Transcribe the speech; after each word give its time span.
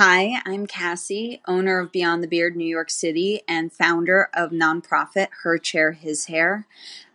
Hi, 0.00 0.40
I'm 0.46 0.68
Cassie, 0.68 1.40
owner 1.48 1.80
of 1.80 1.90
Beyond 1.90 2.22
the 2.22 2.28
Beard 2.28 2.54
New 2.54 2.68
York 2.68 2.88
City 2.88 3.42
and 3.48 3.72
founder 3.72 4.30
of 4.32 4.52
nonprofit 4.52 5.26
Her 5.42 5.58
Chair 5.58 5.90
His 5.90 6.26
Hair. 6.26 6.68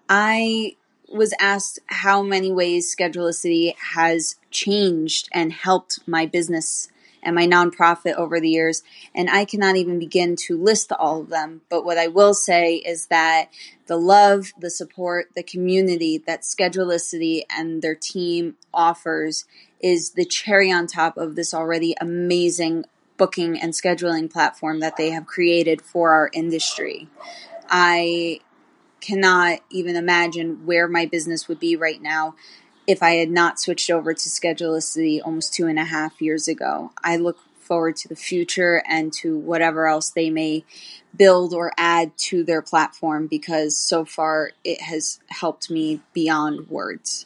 I 0.10 0.76
was 1.08 1.34
asked 1.40 1.80
how 1.86 2.22
many 2.22 2.52
ways 2.52 2.94
Schedulicity 2.94 3.74
has 3.94 4.36
changed 4.52 5.30
and 5.32 5.54
helped 5.54 6.00
my 6.06 6.26
business 6.26 6.90
and 7.26 7.36
my 7.36 7.48
nonprofit 7.48 8.16
over 8.16 8.42
the 8.42 8.50
years, 8.50 8.84
and 9.16 9.30
I 9.30 9.46
cannot 9.46 9.78
even 9.78 9.98
begin 9.98 10.36
to 10.48 10.62
list 10.62 10.92
all 10.92 11.22
of 11.22 11.30
them. 11.30 11.62
But 11.70 11.86
what 11.86 11.98
I 11.98 12.08
will 12.08 12.34
say 12.34 12.76
is 12.76 13.06
that 13.06 13.48
the 13.88 13.96
love, 13.96 14.52
the 14.60 14.70
support, 14.70 15.30
the 15.38 15.44
community 15.44 16.18
that 16.28 16.42
Schedulicity 16.42 17.44
and 17.50 17.82
their 17.82 17.96
team 17.96 18.58
offers 18.74 19.46
is 19.84 20.12
the 20.12 20.26
cherry 20.26 20.72
on 20.72 20.88
top 20.88 21.18
of 21.18 21.36
this 21.36 21.54
already 21.54 21.94
amazing 22.02 22.86
booking 23.18 23.60
and 23.60 23.74
scheduling 23.74 24.32
platform 24.32 24.80
that 24.80 24.98
they 24.98 25.12
have 25.12 25.28
created 25.28 25.82
for 25.82 26.12
our 26.12 26.30
industry. 26.34 27.08
I 27.70 28.40
cannot 29.02 29.60
even 29.70 29.96
imagine 29.96 30.66
where 30.66 30.88
my 30.88 31.06
business 31.06 31.48
would 31.48 31.60
be 31.60 31.76
right 31.76 32.02
now 32.02 32.36
if 32.88 33.04
I 33.04 33.16
had 33.16 33.30
not 33.30 33.60
switched 33.60 33.90
over 33.90 34.14
to 34.14 34.30
Schedulicity 34.30 35.22
almost 35.24 35.54
two 35.54 35.68
and 35.68 35.78
a 35.78 35.84
half 35.84 36.22
years 36.22 36.48
ago. 36.48 36.92
I 37.04 37.18
look 37.18 37.38
forward 37.60 37.96
to 37.98 38.08
the 38.08 38.16
future 38.16 38.84
and 38.88 39.12
to 39.14 39.38
whatever 39.38 39.88
else 39.88 40.10
they 40.10 40.30
may 40.30 40.64
build 41.16 41.54
or 41.54 41.72
add 41.78 42.18
to 42.18 42.44
their 42.44 42.62
platform 42.62 43.28
because 43.28 43.78
so 43.78 44.06
far 44.06 44.52
it 44.64 44.82
has 44.82 45.20
helped 45.30 45.70
me 45.70 46.02
beyond 46.14 46.70
words. 46.70 47.26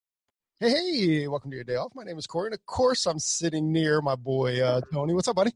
Hey, 0.61 1.27
welcome 1.27 1.49
to 1.49 1.55
your 1.55 1.63
day 1.63 1.75
off. 1.75 1.91
My 1.95 2.03
name 2.03 2.19
is 2.19 2.27
Corey, 2.27 2.49
and 2.49 2.53
of 2.53 2.63
course, 2.67 3.07
I'm 3.07 3.17
sitting 3.17 3.71
near 3.71 3.99
my 3.99 4.13
boy 4.13 4.61
uh, 4.61 4.81
Tony. 4.93 5.15
What's 5.15 5.27
up, 5.27 5.35
buddy? 5.35 5.53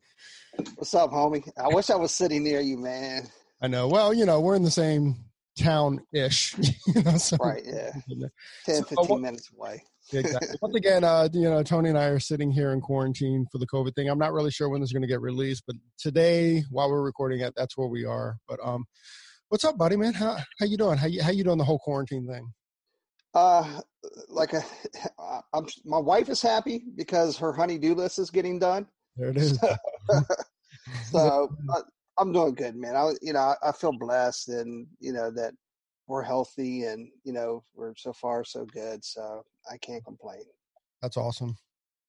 What's 0.78 0.96
up, 0.96 1.12
homie? 1.12 1.48
I 1.64 1.68
wish 1.68 1.92
I 1.92 1.96
was 1.96 2.12
sitting 2.12 2.44
near 2.44 2.60
you, 2.60 2.76
man. 2.76 3.28
I 3.62 3.68
know. 3.68 3.88
Well, 3.88 4.16
you 4.16 4.26
know, 4.26 4.40
we're 4.40 4.56
in 4.56 4.64
the 4.64 4.72
same 4.72 5.16
town 5.60 6.02
ish. 6.12 6.56
You 6.88 7.04
know, 7.04 7.18
so, 7.18 7.38
right, 7.40 7.62
yeah. 7.64 7.92
10, 8.66 8.84
15 8.86 9.06
so, 9.06 9.18
minutes 9.18 9.52
away. 9.56 9.84
exactly. 10.12 10.58
Once 10.60 10.76
again, 10.76 11.04
uh, 11.04 11.30
you 11.34 11.52
know, 11.52 11.62
Tony 11.62 11.90
and 11.90 12.00
I 12.00 12.06
are 12.06 12.20
sitting 12.20 12.50
here 12.50 12.72
in 12.74 12.82
quarantine 12.82 13.46
for 13.52 13.60
the 13.60 13.68
COVID 13.68 13.94
thing. 13.94 14.10
I'm 14.10 14.18
not 14.18 14.34
really 14.34 14.50
sure 14.50 14.70
when 14.70 14.82
this 14.82 14.88
is 14.88 14.94
going 14.94 15.04
to 15.04 15.08
get 15.08 15.22
released, 15.22 15.66
but 15.68 15.76
today, 16.00 16.64
while 16.72 16.90
we're 16.90 17.04
recording 17.04 17.42
it, 17.42 17.54
that's 17.56 17.78
where 17.78 17.88
we 17.88 18.06
are. 18.06 18.38
But 18.50 18.60
um, 18.64 18.86
what's 19.50 19.66
up, 19.66 19.78
buddy, 19.78 19.98
man? 19.98 20.16
How 20.16 20.40
how 20.60 20.66
you 20.66 20.78
doing? 20.78 20.98
How 20.98 21.06
you 21.06 21.22
how 21.22 21.30
you 21.30 21.44
doing 21.44 21.60
the 21.60 21.64
whole 21.64 21.78
quarantine 21.78 22.26
thing? 22.26 22.52
Uh, 23.36 23.82
like 24.30 24.54
a, 24.54 24.64
I'm, 25.54 25.68
my 25.84 26.00
wife 26.00 26.30
is 26.30 26.42
happy 26.42 26.86
because 26.96 27.38
her 27.38 27.52
honey-do 27.52 27.94
list 27.94 28.18
is 28.18 28.30
getting 28.30 28.60
done. 28.60 28.88
There 29.18 29.30
it 29.30 29.38
is. 29.38 29.60
So, 29.60 29.76
so 31.12 31.56
I, 31.70 31.82
I'm 32.18 32.32
doing 32.32 32.56
good, 32.56 32.76
man. 32.76 32.96
I, 32.96 33.12
you 33.22 33.34
know, 33.34 33.56
I 33.62 33.72
feel 33.74 33.92
blessed, 33.92 34.50
and 34.50 34.88
you 35.00 35.12
know 35.12 35.30
that 35.32 35.54
we're 36.08 36.24
healthy, 36.24 36.84
and 36.86 37.10
you 37.26 37.34
know 37.34 37.64
we're 37.74 37.94
so 37.98 38.14
far 38.14 38.46
so 38.46 38.66
good. 38.66 39.04
So 39.04 39.44
I 39.70 39.78
can't 39.78 40.04
complain. 40.06 40.44
That's 41.02 41.18
awesome. 41.18 41.58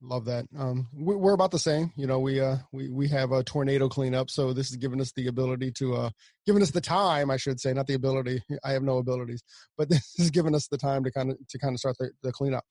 Love 0.02 0.26
that. 0.26 0.44
Um, 0.58 0.88
we're 0.92 1.32
about 1.32 1.50
the 1.50 1.58
same. 1.58 1.90
You 1.96 2.06
know, 2.06 2.20
we 2.20 2.38
uh 2.38 2.56
we 2.70 2.90
we 2.90 3.08
have 3.08 3.32
a 3.32 3.42
tornado 3.42 3.88
cleanup, 3.88 4.28
so 4.28 4.52
this 4.52 4.70
is 4.70 4.76
giving 4.76 5.00
us 5.00 5.10
the 5.16 5.26
ability 5.28 5.72
to 5.78 5.94
uh 5.94 6.10
giving 6.44 6.62
us 6.62 6.70
the 6.70 6.82
time, 6.82 7.30
I 7.30 7.38
should 7.38 7.58
say, 7.58 7.72
not 7.72 7.86
the 7.86 7.94
ability. 7.94 8.42
I 8.62 8.72
have 8.72 8.82
no 8.82 8.98
abilities, 8.98 9.42
but 9.78 9.88
this 9.90 10.14
is 10.18 10.30
giving 10.30 10.54
us 10.54 10.68
the 10.68 10.76
time 10.76 11.02
to 11.04 11.10
kind 11.10 11.30
of 11.30 11.38
to 11.48 11.58
kind 11.58 11.74
of 11.74 11.78
start 11.78 11.96
the, 11.98 12.10
the 12.22 12.32
cleanup. 12.32 12.64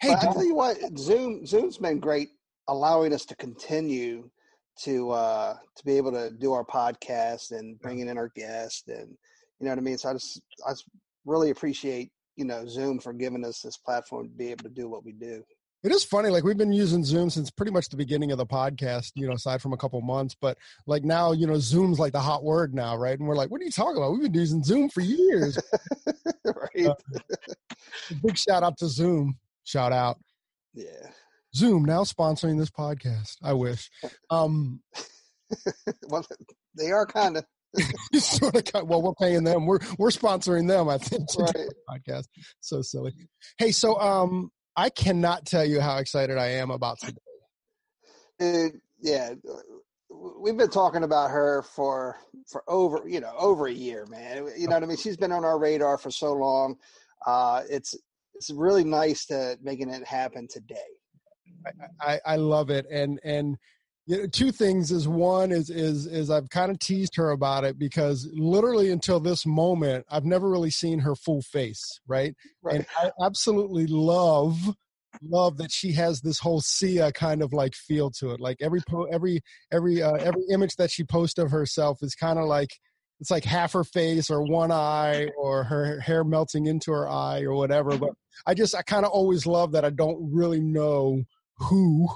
Hey, 0.00 0.12
I 0.12 0.20
tell 0.20 0.44
you 0.44 0.54
what, 0.54 0.78
Zoom 0.96 1.46
Zoom's 1.46 1.78
been 1.78 1.98
great, 1.98 2.28
allowing 2.68 3.12
us 3.12 3.24
to 3.26 3.36
continue 3.36 4.30
to 4.84 5.10
uh 5.10 5.54
to 5.76 5.84
be 5.84 5.96
able 5.96 6.12
to 6.12 6.30
do 6.30 6.52
our 6.52 6.64
podcast 6.64 7.50
and 7.50 7.78
bringing 7.80 8.08
in 8.08 8.18
our 8.18 8.30
guests, 8.36 8.84
and 8.86 9.08
you 9.58 9.64
know 9.64 9.70
what 9.70 9.78
I 9.78 9.82
mean. 9.82 9.98
So 9.98 10.10
I 10.10 10.12
just 10.12 10.40
I 10.64 10.70
just 10.70 10.84
really 11.24 11.50
appreciate 11.50 12.12
you 12.36 12.44
know 12.44 12.68
Zoom 12.68 13.00
for 13.00 13.12
giving 13.12 13.44
us 13.44 13.62
this 13.62 13.78
platform 13.78 14.28
to 14.28 14.34
be 14.36 14.52
able 14.52 14.62
to 14.62 14.70
do 14.70 14.88
what 14.88 15.04
we 15.04 15.10
do. 15.10 15.42
It 15.82 15.92
is 15.92 16.04
funny. 16.04 16.30
Like 16.30 16.42
we've 16.42 16.56
been 16.56 16.72
using 16.72 17.04
Zoom 17.04 17.30
since 17.30 17.50
pretty 17.50 17.70
much 17.70 17.88
the 17.88 17.96
beginning 17.96 18.32
of 18.32 18.38
the 18.38 18.46
podcast, 18.46 19.12
you 19.14 19.26
know, 19.26 19.34
aside 19.34 19.62
from 19.62 19.72
a 19.72 19.76
couple 19.76 20.00
months. 20.00 20.34
But 20.40 20.58
like 20.86 21.04
now, 21.04 21.32
you 21.32 21.46
know, 21.46 21.58
Zoom's 21.58 21.98
like 21.98 22.12
the 22.12 22.20
hot 22.20 22.42
word 22.42 22.74
now, 22.74 22.96
right? 22.96 23.18
And 23.18 23.28
we're 23.28 23.36
like, 23.36 23.50
what 23.50 23.60
are 23.60 23.64
you 23.64 23.70
talking 23.70 23.96
about? 23.96 24.12
We've 24.12 24.22
been 24.22 24.34
using 24.34 24.64
Zoom 24.64 24.88
for 24.88 25.00
years. 25.00 25.58
right. 26.44 26.88
Uh, 28.10 28.14
big 28.22 28.36
shout 28.36 28.62
out 28.62 28.76
to 28.76 28.88
Zoom. 28.88 29.38
Shout 29.64 29.92
out. 29.92 30.18
Yeah. 30.74 31.10
Zoom 31.54 31.84
now 31.84 32.02
sponsoring 32.02 32.58
this 32.58 32.70
podcast. 32.70 33.36
I 33.42 33.52
wish. 33.52 33.90
Um 34.28 34.80
well, 36.08 36.26
they 36.76 36.90
are 36.90 37.06
kind 37.06 37.36
of. 37.36 37.44
sort 38.14 38.74
of 38.74 38.88
well 38.88 39.02
we're 39.02 39.14
paying 39.14 39.44
them 39.44 39.66
we're 39.66 39.78
we're 39.98 40.08
sponsoring 40.08 40.66
them 40.66 40.88
i 40.88 40.96
think 40.96 41.28
right. 41.38 41.68
podcast 41.90 42.24
so 42.60 42.80
silly 42.80 43.12
hey 43.58 43.70
so 43.70 44.00
um 44.00 44.50
I 44.76 44.90
cannot 44.90 45.46
tell 45.46 45.64
you 45.64 45.80
how 45.80 45.96
excited 45.98 46.36
I 46.36 46.48
am 46.48 46.70
about 46.70 46.98
today. 47.00 47.18
Dude, 48.38 48.80
yeah, 49.00 49.32
we've 50.10 50.56
been 50.56 50.70
talking 50.70 51.02
about 51.02 51.30
her 51.30 51.62
for 51.62 52.16
for 52.46 52.62
over 52.68 53.08
you 53.08 53.20
know 53.20 53.32
over 53.38 53.66
a 53.66 53.72
year, 53.72 54.06
man. 54.06 54.48
You 54.56 54.68
know 54.68 54.76
what 54.76 54.82
I 54.82 54.86
mean? 54.86 54.96
She's 54.96 55.16
been 55.16 55.32
on 55.32 55.44
our 55.44 55.58
radar 55.58 55.96
for 55.96 56.10
so 56.10 56.34
long. 56.34 56.76
Uh, 57.26 57.62
it's 57.70 57.94
it's 58.34 58.50
really 58.50 58.84
nice 58.84 59.24
to 59.26 59.58
making 59.62 59.88
it 59.88 60.06
happen 60.06 60.46
today. 60.48 60.76
I, 62.00 62.12
I, 62.12 62.20
I 62.26 62.36
love 62.36 62.70
it, 62.70 62.86
and 62.90 63.18
and 63.24 63.56
you 64.06 64.18
know, 64.18 64.26
two 64.28 64.52
things 64.52 64.92
is 64.92 65.08
one 65.08 65.50
is 65.50 65.68
is 65.68 66.06
is 66.06 66.30
I've 66.30 66.48
kind 66.48 66.70
of 66.70 66.78
teased 66.78 67.16
her 67.16 67.30
about 67.30 67.64
it 67.64 67.78
because 67.78 68.28
literally 68.32 68.90
until 68.90 69.18
this 69.18 69.44
moment 69.44 70.06
I've 70.08 70.24
never 70.24 70.48
really 70.48 70.70
seen 70.70 71.00
her 71.00 71.16
full 71.16 71.42
face, 71.42 72.00
right? 72.06 72.34
right. 72.62 72.76
And 72.76 72.86
I 72.96 73.10
absolutely 73.24 73.86
love 73.88 74.58
love 75.22 75.56
that 75.56 75.72
she 75.72 75.92
has 75.92 76.20
this 76.20 76.38
whole 76.38 76.60
Sia 76.60 77.10
kind 77.12 77.42
of 77.42 77.52
like 77.52 77.74
feel 77.74 78.10
to 78.12 78.30
it. 78.30 78.40
Like 78.40 78.58
every 78.60 78.80
po- 78.88 79.08
every 79.12 79.40
every 79.72 80.02
uh, 80.02 80.14
every 80.14 80.42
image 80.52 80.76
that 80.76 80.90
she 80.90 81.02
posts 81.04 81.38
of 81.38 81.50
herself 81.50 81.98
is 82.02 82.14
kind 82.14 82.38
of 82.38 82.44
like 82.46 82.70
it's 83.18 83.30
like 83.30 83.44
half 83.44 83.72
her 83.72 83.84
face 83.84 84.30
or 84.30 84.42
one 84.42 84.70
eye 84.70 85.28
or 85.38 85.64
her 85.64 86.00
hair 86.00 86.22
melting 86.22 86.66
into 86.66 86.92
her 86.92 87.08
eye 87.08 87.42
or 87.42 87.54
whatever. 87.54 87.96
But 87.96 88.10
I 88.46 88.54
just 88.54 88.74
I 88.74 88.82
kind 88.82 89.04
of 89.04 89.10
always 89.10 89.46
love 89.46 89.72
that 89.72 89.84
I 89.84 89.90
don't 89.90 90.30
really 90.32 90.60
know 90.60 91.24
who 91.58 92.08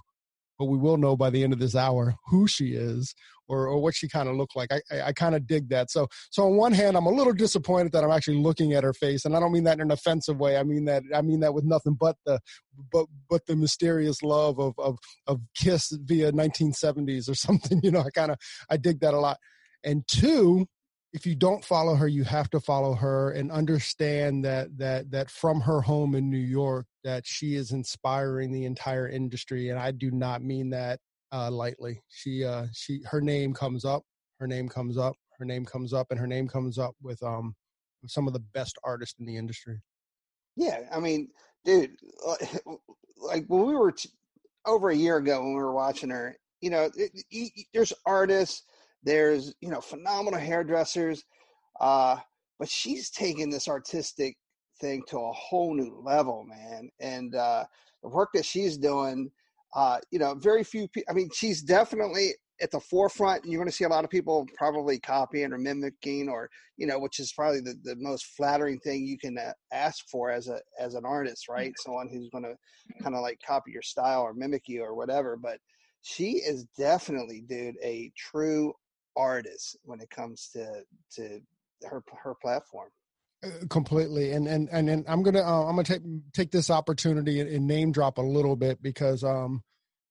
but 0.61 0.67
we 0.67 0.77
will 0.77 0.99
know 0.99 1.17
by 1.17 1.31
the 1.31 1.43
end 1.43 1.55
of 1.55 1.59
this 1.59 1.75
hour 1.75 2.15
who 2.27 2.47
she 2.47 2.75
is 2.75 3.15
or, 3.49 3.67
or 3.67 3.81
what 3.81 3.95
she 3.97 4.11
kind 4.11 4.29
of 4.29 4.37
looked 4.37 4.55
like. 4.55 4.71
I, 4.71 4.83
I, 4.91 5.03
I 5.07 5.13
kind 5.13 5.35
of 5.35 5.47
dig 5.47 5.71
that. 5.71 5.91
So, 5.91 6.07
so 6.31 6.45
on 6.45 6.57
one 6.57 6.73
hand, 6.73 6.99
I'm 6.99 7.07
a 7.07 7.11
little 7.11 7.33
disappointed 7.33 7.93
that 7.93 8.05
I'm 8.05 8.11
actually 8.11 8.37
looking 8.37 8.75
at 8.75 8.85
her 8.85 8.93
face, 8.93 9.25
and 9.25 9.35
I 9.35 9.41
don't 9.41 9.53
mean 9.53 9.65
that 9.65 9.79
in 9.79 9.81
an 9.81 9.91
offensive 9.91 10.39
way. 10.39 10.59
I 10.59 10.63
mean 10.63 10.85
that 10.85 11.03
I 11.15 11.23
mean 11.23 11.41
that 11.41 11.55
with 11.55 11.65
nothing 11.65 11.97
but 11.99 12.17
the 12.27 12.41
but 12.93 13.07
but 13.31 13.47
the 13.47 13.57
mysterious 13.57 14.23
love 14.23 14.61
of 14.61 14.75
of 14.79 14.99
of 15.27 15.41
Kiss 15.57 15.91
via 16.05 16.31
1970s 16.31 17.31
or 17.31 17.35
something. 17.47 17.81
You 17.83 17.91
know, 17.91 18.01
I 18.01 18.11
kind 18.11 18.31
of 18.31 18.37
I 18.69 18.77
dig 18.77 19.01
that 19.01 19.15
a 19.15 19.19
lot. 19.19 19.39
And 19.83 20.07
two, 20.07 20.67
if 21.15 21.25
you 21.25 21.35
don't 21.35 21.65
follow 21.65 21.95
her 21.95 22.07
you 22.07 22.23
have 22.23 22.51
to 22.51 22.61
follow 22.61 22.95
her 22.95 23.33
and 23.33 23.51
understand 23.51 24.45
that 24.45 24.69
that 24.79 25.11
that 25.11 25.31
from 25.31 25.63
her 25.63 25.81
home 25.81 26.15
in 26.15 26.31
new 26.31 26.39
york 26.39 26.87
that 27.05 27.27
she 27.27 27.55
is 27.55 27.73
inspiring 27.73 28.53
the 28.53 28.65
entire 28.65 29.09
industry 29.09 29.71
and 29.71 29.79
i 29.79 29.91
do 29.91 30.11
not 30.11 30.43
mean 30.43 30.71
that 30.71 30.99
uh, 31.33 31.49
lightly. 31.49 32.03
She 32.09 32.45
uh 32.45 32.67
she 32.73 33.01
her 33.09 33.21
name 33.21 33.55
comes 33.55 33.85
up 33.85 34.03
her 34.41 34.49
name 34.49 34.69
comes 34.69 34.99
up 34.99 35.15
her 35.39 35.45
name 35.45 35.65
comes 35.65 35.93
up 35.93 36.09
and 36.11 36.19
her 36.19 36.27
name 36.27 36.49
comes 36.49 36.77
up 36.77 36.97
with 37.01 37.23
um 37.23 37.55
some 38.07 38.27
of 38.27 38.33
the 38.33 38.43
best 38.53 38.77
artists 38.83 39.21
in 39.21 39.27
the 39.27 39.37
industry. 39.37 39.81
Yeah 40.57 40.81
i 40.93 40.99
mean 40.99 41.29
dude 41.65 41.93
like 43.17 43.45
when 43.47 43.65
we 43.65 43.77
were 43.77 43.93
t- 43.93 44.11
over 44.67 44.91
a 44.91 44.97
year 44.97 45.19
ago 45.19 45.41
when 45.41 45.55
we 45.55 45.63
were 45.63 45.73
watching 45.73 46.11
her 46.11 46.37
you 46.61 46.71
know 46.71 46.91
it, 46.97 47.13
it, 47.31 47.67
there's 47.73 47.93
artists 48.07 48.65
there's 49.03 49.55
you 49.61 49.71
know 49.71 49.81
phenomenal 49.81 50.41
hairdressers, 50.41 51.25
uh, 51.81 52.17
but 52.59 52.69
she's 52.69 53.11
taking 53.11 53.51
this 53.51 53.69
artistic 53.69 54.37
thing 54.81 55.03
to 55.09 55.19
a 55.19 55.33
whole 55.33 55.75
new 55.75 56.01
level, 56.03 56.45
man. 56.45 56.91
And 57.01 57.35
uh, 57.35 57.65
the 58.03 58.09
work 58.09 58.31
that 58.35 58.45
she's 58.45 58.77
doing, 58.77 59.31
uh, 59.75 59.99
you 60.11 60.19
know, 60.19 60.35
very 60.35 60.65
few 60.65 60.89
people. 60.89 61.11
I 61.11 61.15
mean, 61.15 61.31
she's 61.35 61.63
definitely 61.63 62.33
at 62.63 62.71
the 62.71 62.81
forefront. 62.81 63.43
And 63.43 63.53
you're 63.53 63.61
going 63.61 63.71
to 63.71 63.75
see 63.75 63.85
a 63.85 63.89
lot 63.89 64.05
of 64.05 64.11
people 64.11 64.47
probably 64.57 64.99
copying 64.99 65.53
or 65.53 65.59
mimicking, 65.59 66.29
or 66.29 66.51
you 66.77 66.87
know, 66.87 66.99
which 66.99 67.21
is 67.21 67.33
probably 67.33 67.61
the, 67.61 67.75
the 67.85 67.97
most 67.97 68.27
flattering 68.37 68.79
thing 68.81 69.07
you 69.07 69.19
can 69.19 69.39
uh, 69.39 69.53
ask 69.73 70.09
for 70.09 70.31
as 70.31 70.49
a 70.49 70.59
as 70.79 70.95
an 70.95 71.05
artist, 71.05 71.49
right? 71.49 71.73
Someone 71.79 72.09
who's 72.11 72.29
going 72.31 72.45
to 72.45 72.57
kind 73.03 73.15
of 73.15 73.23
like 73.23 73.39
copy 73.47 73.71
your 73.73 73.83
style 73.83 74.23
or 74.23 74.35
mimic 74.35 74.65
you 74.67 74.83
or 74.83 74.95
whatever. 74.95 75.37
But 75.37 75.59
she 76.03 76.33
is 76.33 76.65
definitely, 76.79 77.43
dude, 77.47 77.77
a 77.83 78.11
true 78.17 78.73
artist 79.17 79.77
when 79.85 80.01
it 80.01 80.11
comes 80.11 80.49
to 80.53 80.83
to 81.17 81.41
her 81.85 82.03
her 82.23 82.35
platform 82.41 82.91
completely 83.71 84.33
and 84.33 84.47
and 84.47 84.69
and, 84.71 84.91
and 84.91 85.05
i'm 85.09 85.23
gonna 85.23 85.41
uh, 85.41 85.65
i'm 85.65 85.77
gonna 85.77 85.85
take 85.85 86.03
take 86.35 86.51
this 86.51 86.71
opportunity 86.71 87.41
and, 87.41 87.49
and, 87.49 87.67
name 87.67 87.91
drop 87.91 88.19
a 88.19 88.23
little 88.23 88.55
bit 88.55 88.83
because 88.83 89.25
um 89.25 89.63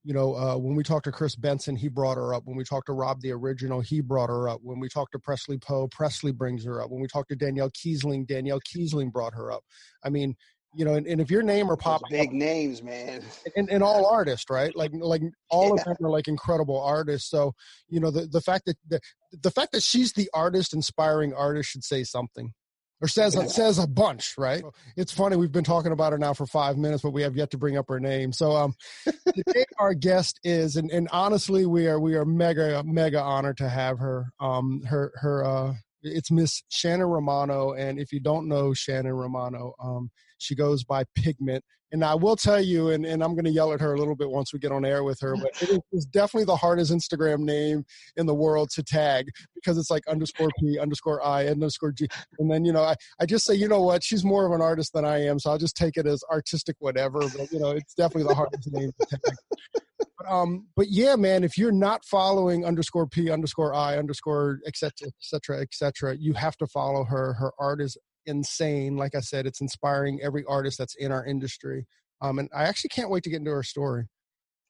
you 0.03 0.15
know 0.15 0.35
uh 0.35 0.57
when 0.57 0.75
we 0.75 0.81
talked 0.81 1.03
to 1.03 1.11
chris 1.11 1.35
benson 1.35 1.75
he 1.75 1.87
brought 1.89 2.17
her 2.17 2.33
up 2.33 2.41
when 2.45 2.57
we 2.57 2.63
talked 2.63 2.87
to 2.87 2.93
rob 2.93 3.21
the 3.21 3.31
original 3.31 3.81
he 3.81 4.01
brought 4.01 4.29
her 4.29 4.49
up 4.49 4.59
when 4.63 4.79
we 4.79 4.89
talked 4.89 5.11
to 5.11 5.19
presley 5.19 5.59
poe 5.59 5.87
presley 5.89 6.31
brings 6.31 6.65
her 6.65 6.81
up 6.81 6.89
when 6.89 7.01
we 7.01 7.07
talked 7.07 7.29
to 7.29 7.35
danielle 7.35 7.69
kiesling 7.69 8.25
danielle 8.25 8.61
kiesling 8.61 9.11
brought 9.11 9.35
her 9.35 9.51
up 9.51 9.61
i 10.03 10.09
mean 10.09 10.35
you 10.75 10.85
know, 10.85 10.93
and, 10.93 11.07
and 11.07 11.19
if 11.19 11.31
your 11.31 11.41
name 11.41 11.69
are 11.71 11.75
popping 11.75 12.09
big 12.11 12.29
up, 12.29 12.33
names, 12.33 12.83
man, 12.83 13.23
and, 13.55 13.69
and 13.69 13.81
all 13.81 14.05
artists, 14.05 14.45
right? 14.49 14.75
Like 14.75 14.91
like 14.93 15.21
all 15.49 15.75
yeah. 15.75 15.81
of 15.81 15.83
them 15.83 16.05
are 16.05 16.11
like 16.11 16.27
incredible 16.27 16.79
artists. 16.79 17.29
So 17.29 17.53
you 17.87 17.99
know, 17.99 18.11
the 18.11 18.27
the 18.27 18.41
fact 18.41 18.65
that 18.67 18.77
the 18.87 18.99
the 19.31 19.51
fact 19.51 19.71
that 19.71 19.81
she's 19.81 20.13
the 20.13 20.29
artist, 20.33 20.73
inspiring 20.73 21.33
artist, 21.33 21.69
should 21.69 21.83
say 21.83 22.03
something. 22.03 22.53
Or 23.01 23.07
says 23.07 23.37
says 23.53 23.79
a 23.79 23.87
bunch, 23.87 24.35
right? 24.37 24.61
It's 24.97 25.13
funny 25.13 25.37
we've 25.37 25.51
been 25.51 25.63
talking 25.63 25.93
about 25.93 26.11
her 26.11 26.17
now 26.17 26.33
for 26.33 26.45
five 26.45 26.77
minutes, 26.77 27.01
but 27.01 27.11
we 27.11 27.21
have 27.21 27.35
yet 27.35 27.51
to 27.51 27.57
bring 27.57 27.77
up 27.77 27.87
her 27.87 27.99
name. 27.99 28.33
So, 28.33 28.51
um, 28.51 28.75
today 29.05 29.65
our 29.77 29.93
guest 29.93 30.39
is, 30.43 30.75
and, 30.75 30.91
and 30.91 31.07
honestly, 31.11 31.65
we 31.65 31.87
are 31.87 31.99
we 31.99 32.15
are 32.15 32.25
mega 32.25 32.83
mega 32.83 33.21
honored 33.21 33.57
to 33.57 33.69
have 33.69 33.99
her. 33.99 34.33
Um, 34.39 34.81
her 34.83 35.13
her 35.15 35.45
uh, 35.45 35.73
it's 36.01 36.31
Miss 36.31 36.63
Shannon 36.69 37.07
Romano, 37.07 37.73
and 37.73 37.99
if 37.99 38.11
you 38.11 38.19
don't 38.19 38.47
know 38.47 38.73
Shannon 38.73 39.13
Romano, 39.13 39.73
um, 39.81 40.09
she 40.37 40.55
goes 40.55 40.83
by 40.83 41.03
Pigment. 41.15 41.63
And 41.91 42.05
I 42.05 42.13
will 42.13 42.35
tell 42.35 42.61
you, 42.61 42.91
and, 42.91 43.03
and 43.03 43.23
I'm 43.23 43.33
going 43.33 43.45
to 43.45 43.51
yell 43.51 43.73
at 43.73 43.81
her 43.81 43.95
a 43.95 43.97
little 43.97 44.15
bit 44.15 44.29
once 44.29 44.53
we 44.53 44.59
get 44.59 44.71
on 44.71 44.85
air 44.85 45.03
with 45.03 45.19
her, 45.21 45.35
but 45.35 45.49
it 45.59 45.81
is 45.91 46.05
definitely 46.05 46.45
the 46.45 46.55
hardest 46.55 46.91
Instagram 46.91 47.39
name 47.39 47.83
in 48.15 48.27
the 48.27 48.35
world 48.35 48.69
to 48.75 48.83
tag 48.83 49.25
because 49.55 49.75
it's 49.75 49.89
like 49.89 50.07
underscore 50.07 50.51
P, 50.59 50.77
underscore 50.77 51.25
I, 51.25 51.47
underscore 51.47 51.91
G. 51.91 52.07
And 52.37 52.51
then, 52.51 52.63
you 52.63 52.73
know, 52.73 52.83
I, 52.83 52.95
I 53.19 53.25
just 53.25 53.43
say, 53.43 53.55
you 53.55 53.67
know 53.67 53.81
what, 53.81 54.03
she's 54.03 54.23
more 54.23 54.45
of 54.45 54.51
an 54.51 54.61
artist 54.61 54.93
than 54.93 55.03
I 55.03 55.25
am, 55.25 55.39
so 55.39 55.49
I'll 55.49 55.57
just 55.57 55.75
take 55.75 55.97
it 55.97 56.05
as 56.05 56.23
artistic 56.31 56.75
whatever. 56.77 57.21
But, 57.21 57.51
you 57.51 57.59
know, 57.59 57.71
it's 57.71 57.95
definitely 57.95 58.27
the 58.29 58.35
hardest 58.35 58.71
name 58.71 58.91
to 58.99 59.07
tag. 59.07 59.83
But, 60.19 60.31
um, 60.31 60.67
but 60.75 60.87
yeah, 60.89 61.15
man, 61.15 61.43
if 61.43 61.57
you're 61.57 61.71
not 61.71 62.03
following 62.05 62.65
underscore 62.65 63.07
P, 63.07 63.31
underscore 63.31 63.73
I, 63.73 63.97
underscore 63.97 64.59
et 64.67 64.75
cetera, 64.75 65.07
et 65.07 65.13
cetera, 65.19 65.61
et 65.61 65.69
cetera, 65.73 66.15
you 66.17 66.33
have 66.33 66.57
to 66.57 66.67
follow 66.67 67.05
her. 67.05 67.33
Her 67.33 67.53
art 67.57 67.81
is 67.81 67.97
insane. 68.25 68.97
Like 68.97 69.15
I 69.15 69.21
said, 69.21 69.45
it's 69.45 69.61
inspiring 69.61 70.19
every 70.21 70.43
artist 70.47 70.77
that's 70.77 70.95
in 70.95 71.11
our 71.11 71.25
industry. 71.25 71.87
Um, 72.21 72.39
and 72.39 72.49
I 72.53 72.63
actually 72.63 72.89
can't 72.89 73.09
wait 73.09 73.23
to 73.23 73.29
get 73.29 73.37
into 73.37 73.51
her 73.51 73.63
story. 73.63 74.07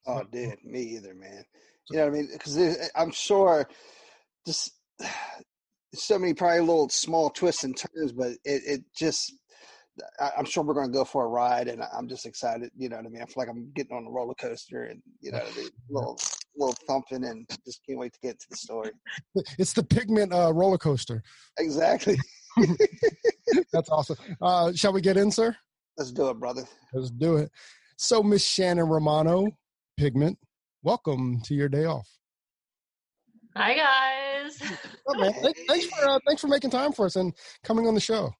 Oh, 0.06 0.22
dude, 0.30 0.64
me 0.64 0.82
either, 0.82 1.14
man. 1.14 1.44
You 1.90 1.98
know 1.98 2.04
what 2.04 2.14
I 2.14 2.16
mean? 2.16 2.28
Because 2.32 2.88
I'm 2.94 3.10
sure 3.10 3.68
just 4.46 4.72
so 5.94 6.18
many 6.18 6.34
probably 6.34 6.60
little 6.60 6.88
small 6.88 7.30
twists 7.30 7.64
and 7.64 7.76
turns, 7.76 8.12
but 8.12 8.32
it, 8.44 8.62
it 8.66 8.80
just 8.96 9.34
I'm 10.36 10.44
sure 10.44 10.62
we're 10.62 10.74
going 10.74 10.86
to 10.86 10.92
go 10.92 11.04
for 11.04 11.24
a 11.24 11.28
ride, 11.28 11.68
and 11.68 11.82
I'm 11.96 12.08
just 12.08 12.26
excited. 12.26 12.70
You 12.76 12.88
know 12.88 12.96
what 12.96 13.06
I 13.06 13.08
mean? 13.08 13.22
I 13.22 13.26
feel 13.26 13.34
like 13.36 13.48
I'm 13.48 13.70
getting 13.74 13.96
on 13.96 14.06
a 14.06 14.10
roller 14.10 14.34
coaster, 14.34 14.84
and 14.84 15.02
you 15.20 15.32
know, 15.32 15.38
a 15.38 15.68
little 15.90 16.18
little 16.56 16.74
thumping, 16.86 17.24
and 17.24 17.48
just 17.64 17.80
can't 17.86 17.98
wait 17.98 18.12
to 18.14 18.20
get 18.20 18.38
to 18.40 18.46
the 18.50 18.56
story. 18.56 18.90
It's 19.58 19.72
the 19.72 19.82
pigment 19.82 20.32
uh, 20.32 20.52
roller 20.52 20.78
coaster. 20.78 21.22
Exactly. 21.58 22.18
That's 23.72 23.88
awesome. 23.90 24.16
Uh, 24.40 24.72
shall 24.72 24.92
we 24.92 25.00
get 25.00 25.16
in, 25.16 25.30
sir? 25.30 25.54
Let's 25.96 26.12
do 26.12 26.28
it, 26.30 26.38
brother. 26.38 26.64
Let's 26.92 27.10
do 27.10 27.36
it. 27.36 27.50
So, 27.96 28.22
Miss 28.22 28.44
Shannon 28.44 28.88
Romano, 28.88 29.48
Pigment, 29.98 30.38
welcome 30.82 31.40
to 31.44 31.54
your 31.54 31.68
day 31.68 31.84
off. 31.84 32.08
Hi, 33.56 33.74
guys. 33.74 34.62
Oh, 35.08 35.32
thanks, 35.68 35.86
for 35.86 36.08
uh, 36.08 36.18
thanks 36.26 36.40
for 36.40 36.48
making 36.48 36.70
time 36.70 36.92
for 36.92 37.06
us 37.06 37.16
and 37.16 37.34
coming 37.64 37.86
on 37.86 37.94
the 37.94 38.00
show. 38.00 38.32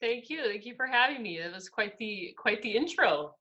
Thank 0.00 0.30
you. 0.30 0.42
Thank 0.44 0.64
you 0.64 0.74
for 0.74 0.86
having 0.86 1.22
me. 1.22 1.38
It 1.38 1.52
was 1.52 1.68
quite 1.68 1.98
the 1.98 2.34
quite 2.38 2.62
the 2.62 2.70
intro. 2.70 3.34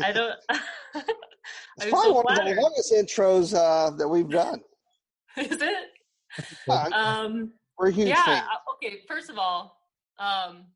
I 0.00 0.12
don't. 0.12 0.34
it's 0.50 1.90
probably 1.90 1.90
so 1.90 2.12
one 2.12 2.24
flattered. 2.24 2.50
of 2.50 2.56
the 2.56 2.62
longest 2.62 2.92
intros 2.92 3.54
uh, 3.54 3.90
that 3.96 4.08
we've 4.08 4.28
done. 4.28 4.60
Is 5.36 5.60
it? 5.60 6.92
um, 6.92 7.52
we're 7.78 7.90
huge 7.90 8.08
yeah. 8.08 8.24
Fans. 8.24 8.42
Uh, 8.42 8.86
okay. 8.86 9.00
First 9.08 9.28
of 9.28 9.38
all, 9.38 9.76
um, 10.18 10.66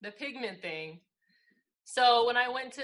the 0.00 0.10
pigment 0.10 0.62
thing. 0.62 1.00
So 1.84 2.26
when 2.26 2.36
I 2.36 2.48
went 2.48 2.72
to 2.74 2.82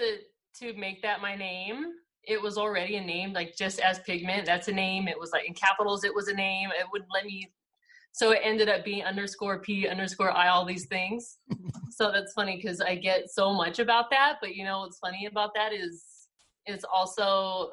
to 0.61 0.75
make 0.75 1.01
that 1.03 1.23
my 1.23 1.35
name, 1.37 1.87
it 2.25 2.41
was 2.41 2.59
already 2.59 2.97
a 2.97 3.05
name, 3.05 3.33
like 3.33 3.57
just 3.57 3.81
as 3.81 3.99
pigment. 4.01 4.45
That's 4.45 4.69
a 4.69 4.73
name. 4.73 5.09
It 5.09 5.19
was 5.19 5.33
like 5.33 5.49
in 5.49 5.55
capitals. 5.55 6.05
It 6.05 6.15
was 6.15 6.29
a 6.29 6.35
name. 6.35 6.69
It 6.79 6.87
wouldn't 6.93 7.11
let 7.13 7.25
me 7.25 7.51
so 8.13 8.33
it 8.33 8.41
ended 8.43 8.69
up 8.69 8.85
being 8.85 9.05
underscore 9.05 9.61
p 9.61 9.87
underscore 9.87 10.31
i 10.31 10.49
all 10.49 10.65
these 10.65 10.87
things. 10.87 11.39
So 11.91 12.13
that's 12.13 12.33
funny 12.33 12.55
because 12.55 12.81
i 12.81 12.95
get 12.95 13.29
so 13.29 13.53
much 13.53 13.81
about 13.81 14.09
that 14.11 14.37
but 14.41 14.55
you 14.55 14.63
know 14.63 14.81
what's 14.81 15.01
funny 15.01 15.27
about 15.27 15.51
that 15.57 15.73
is 15.73 16.05
it's 16.65 16.85
also 16.85 17.73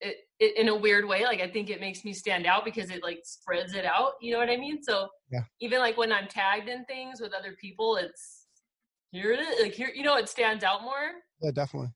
it, 0.00 0.16
it, 0.40 0.56
in 0.58 0.68
a 0.68 0.74
weird 0.74 1.06
way 1.06 1.22
like 1.22 1.40
i 1.40 1.46
think 1.46 1.70
it 1.70 1.80
makes 1.80 2.04
me 2.04 2.12
stand 2.12 2.44
out 2.44 2.64
because 2.64 2.90
it 2.90 3.04
like 3.04 3.20
spreads 3.22 3.74
it 3.74 3.84
out 3.84 4.14
you 4.20 4.32
know 4.32 4.38
what 4.38 4.50
i 4.50 4.56
mean? 4.56 4.82
So 4.82 5.08
yeah. 5.30 5.42
even 5.60 5.78
like 5.78 5.96
when 5.96 6.12
i'm 6.12 6.26
tagged 6.26 6.68
in 6.68 6.84
things 6.86 7.20
with 7.20 7.32
other 7.32 7.54
people 7.60 7.96
it's 7.96 8.46
here 9.12 9.30
it 9.30 9.38
is 9.38 9.62
like 9.62 9.74
here 9.74 9.92
you 9.94 10.02
know 10.02 10.16
it 10.16 10.28
stands 10.28 10.64
out 10.64 10.82
more? 10.82 11.12
Yeah 11.40 11.52
definitely. 11.54 11.90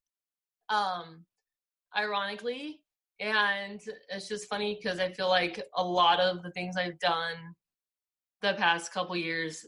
Um 0.69 1.25
ironically 1.97 2.81
and 3.20 3.81
it's 4.10 4.29
just 4.29 4.48
funny 4.48 4.79
because 4.81 5.01
I 5.01 5.13
feel 5.13 5.29
like 5.29 5.63
a 5.77 5.82
lot 5.82 6.20
of 6.20 6.43
the 6.43 6.51
things 6.53 6.77
I've 6.77 6.98
done 6.98 7.34
the 8.43 8.55
past 8.55 8.93
couple 8.93 9.17
years 9.17 9.65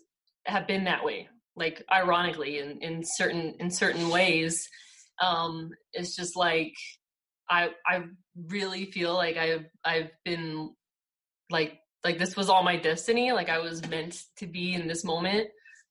have 0.47 0.67
been 0.67 0.85
that 0.85 1.05
way. 1.05 1.29
Like 1.57 1.85
ironically, 1.93 2.59
in, 2.59 2.79
in 2.81 3.03
certain 3.05 3.55
in 3.59 3.71
certain 3.71 4.09
ways, 4.09 4.67
um, 5.21 5.71
it's 5.93 6.15
just 6.15 6.37
like 6.37 6.73
I 7.51 7.71
I 7.87 8.05
really 8.49 8.87
feel 8.87 9.15
like 9.15 9.37
I've 9.37 9.67
I've 9.85 10.11
been 10.25 10.71
like 11.51 11.81
like 12.05 12.19
this 12.19 12.37
was 12.37 12.49
all 12.49 12.63
my 12.63 12.77
destiny. 12.77 13.33
Like 13.33 13.49
I 13.49 13.59
was 13.59 13.87
meant 13.89 14.23
to 14.37 14.47
be 14.47 14.75
in 14.75 14.87
this 14.87 15.05
moment, 15.05 15.49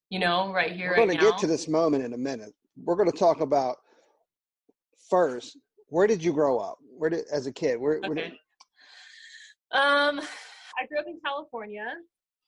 you 0.10 0.20
know, 0.20 0.54
right 0.54 0.72
here. 0.72 0.92
We're 0.92 1.06
going 1.06 1.18
to 1.18 1.24
get 1.24 1.38
to 1.40 1.48
this 1.48 1.68
moment 1.68 2.04
in 2.04 2.14
a 2.14 2.18
minute. 2.18 2.54
We're 2.78 2.96
going 2.96 3.12
to 3.12 3.18
talk 3.18 3.42
about 3.42 3.76
first 5.10 5.58
where 5.90 6.08
did 6.08 6.24
you 6.24 6.34
grow 6.34 6.58
up? 6.58 6.78
Where 6.98 7.10
did 7.10 7.26
as 7.32 7.48
a 7.48 7.52
kid? 7.52 7.80
Where, 7.80 7.98
okay. 7.98 8.14
Did... 8.14 8.32
Um, 9.72 10.20
I 10.20 10.86
grew 10.88 11.00
up 11.00 11.06
in 11.08 11.20
California 11.24 11.86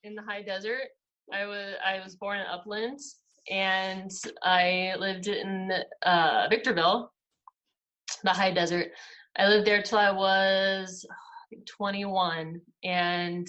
in 0.04 0.16
the 0.16 0.22
high 0.22 0.42
desert. 0.42 0.90
I 1.34 1.46
was 1.46 1.76
I 1.86 2.04
was 2.04 2.16
born 2.16 2.40
in 2.40 2.46
Upland, 2.48 3.00
and 3.50 4.12
I 4.44 4.96
lived 5.00 5.28
in 5.28 5.72
uh, 6.04 6.48
Victorville, 6.50 7.12
the 8.24 8.32
high 8.32 8.52
desert. 8.52 8.88
I 9.38 9.48
lived 9.48 9.66
there 9.66 9.82
till 9.82 9.98
I 9.98 10.12
was 10.12 11.06
21, 11.68 12.60
and 12.84 13.48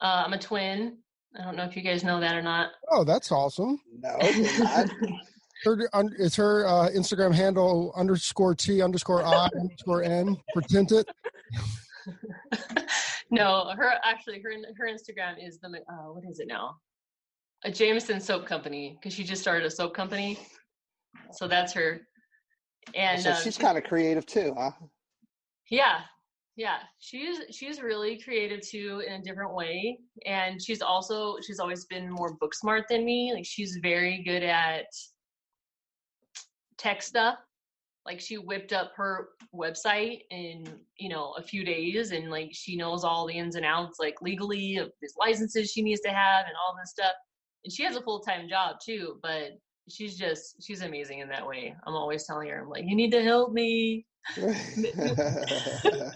uh, 0.00 0.24
I'm 0.26 0.32
a 0.32 0.38
twin. 0.38 0.98
I 1.38 1.44
don't 1.44 1.56
know 1.56 1.64
if 1.64 1.76
you 1.76 1.82
guys 1.82 2.04
know 2.04 2.20
that 2.20 2.36
or 2.36 2.42
not. 2.42 2.70
Oh, 2.90 3.04
that's 3.04 3.32
awesome. 3.32 3.80
No, 3.98 4.16
her 5.64 5.88
is 6.18 6.34
her 6.36 6.66
uh, 6.66 6.90
Instagram 6.90 7.34
handle 7.34 7.92
underscore 7.96 8.54
T 8.54 8.82
underscore 8.82 9.24
I 9.24 9.48
underscore 9.60 10.02
N 10.02 10.36
for 10.52 10.62
tinted? 10.62 11.06
no, 13.30 13.72
her 13.76 13.92
actually 14.04 14.40
her 14.42 14.52
her 14.76 14.88
Instagram 14.88 15.34
is 15.44 15.58
the 15.58 15.68
uh, 15.68 16.12
what 16.12 16.24
is 16.28 16.40
it 16.40 16.48
now? 16.48 16.76
A 17.64 17.70
Jameson 17.70 18.20
soap 18.20 18.46
company 18.46 18.98
because 19.00 19.14
she 19.14 19.24
just 19.24 19.40
started 19.40 19.64
a 19.64 19.70
soap 19.70 19.94
company, 19.94 20.38
so 21.32 21.48
that's 21.48 21.72
her. 21.72 22.00
And 22.94 23.22
so 23.22 23.34
she's 23.34 23.58
um, 23.58 23.62
kind 23.62 23.78
of 23.78 23.84
creative 23.84 24.26
too, 24.26 24.54
huh? 24.56 24.72
Yeah, 25.70 26.00
yeah, 26.56 26.78
she's 27.00 27.38
she's 27.50 27.82
really 27.82 28.20
creative 28.20 28.60
too 28.60 29.02
in 29.06 29.14
a 29.14 29.22
different 29.22 29.54
way, 29.54 29.98
and 30.24 30.62
she's 30.62 30.82
also 30.82 31.36
she's 31.44 31.58
always 31.58 31.84
been 31.86 32.08
more 32.08 32.36
book 32.36 32.54
smart 32.54 32.84
than 32.88 33.04
me. 33.04 33.32
Like 33.34 33.44
she's 33.44 33.78
very 33.82 34.22
good 34.22 34.44
at 34.44 34.86
tech 36.78 37.02
stuff 37.02 37.36
like 38.06 38.20
she 38.20 38.36
whipped 38.36 38.72
up 38.72 38.92
her 38.96 39.30
website 39.54 40.20
in 40.30 40.64
you 40.98 41.08
know 41.08 41.34
a 41.38 41.42
few 41.42 41.64
days 41.64 42.12
and 42.12 42.30
like 42.30 42.50
she 42.52 42.76
knows 42.76 43.04
all 43.04 43.26
the 43.26 43.34
ins 43.34 43.56
and 43.56 43.64
outs 43.64 43.98
like 43.98 44.20
legally 44.20 44.76
of 44.76 44.90
these 45.00 45.14
licenses 45.18 45.70
she 45.70 45.82
needs 45.82 46.00
to 46.00 46.10
have 46.10 46.46
and 46.46 46.54
all 46.56 46.76
this 46.80 46.90
stuff 46.90 47.12
and 47.64 47.72
she 47.72 47.82
has 47.82 47.96
a 47.96 48.02
full-time 48.02 48.48
job 48.48 48.76
too 48.84 49.18
but 49.22 49.52
she's 49.88 50.16
just 50.16 50.56
she's 50.62 50.82
amazing 50.82 51.20
in 51.20 51.28
that 51.28 51.46
way 51.46 51.74
i'm 51.86 51.94
always 51.94 52.26
telling 52.26 52.48
her 52.48 52.60
i'm 52.62 52.68
like 52.68 52.84
you 52.86 52.96
need 52.96 53.10
to 53.10 53.22
help 53.22 53.52
me 53.52 54.04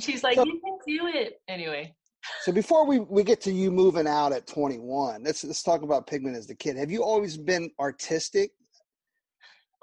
She's 0.00 0.24
like, 0.24 0.36
So- 0.36 0.44
you 0.44 0.60
can 0.64 0.78
do 0.86 1.06
it. 1.06 1.40
Anyway, 1.48 1.94
so 2.42 2.52
before 2.52 2.86
we, 2.86 3.00
we 3.00 3.22
get 3.22 3.40
to 3.42 3.52
you 3.52 3.70
moving 3.70 4.06
out 4.06 4.32
at 4.32 4.46
21, 4.46 5.22
let's 5.22 5.44
let's 5.44 5.62
talk 5.62 5.82
about 5.82 6.06
Pigment 6.06 6.36
as 6.36 6.46
the 6.46 6.54
kid. 6.54 6.76
Have 6.76 6.90
you 6.90 7.02
always 7.04 7.36
been 7.36 7.70
artistic? 7.78 8.50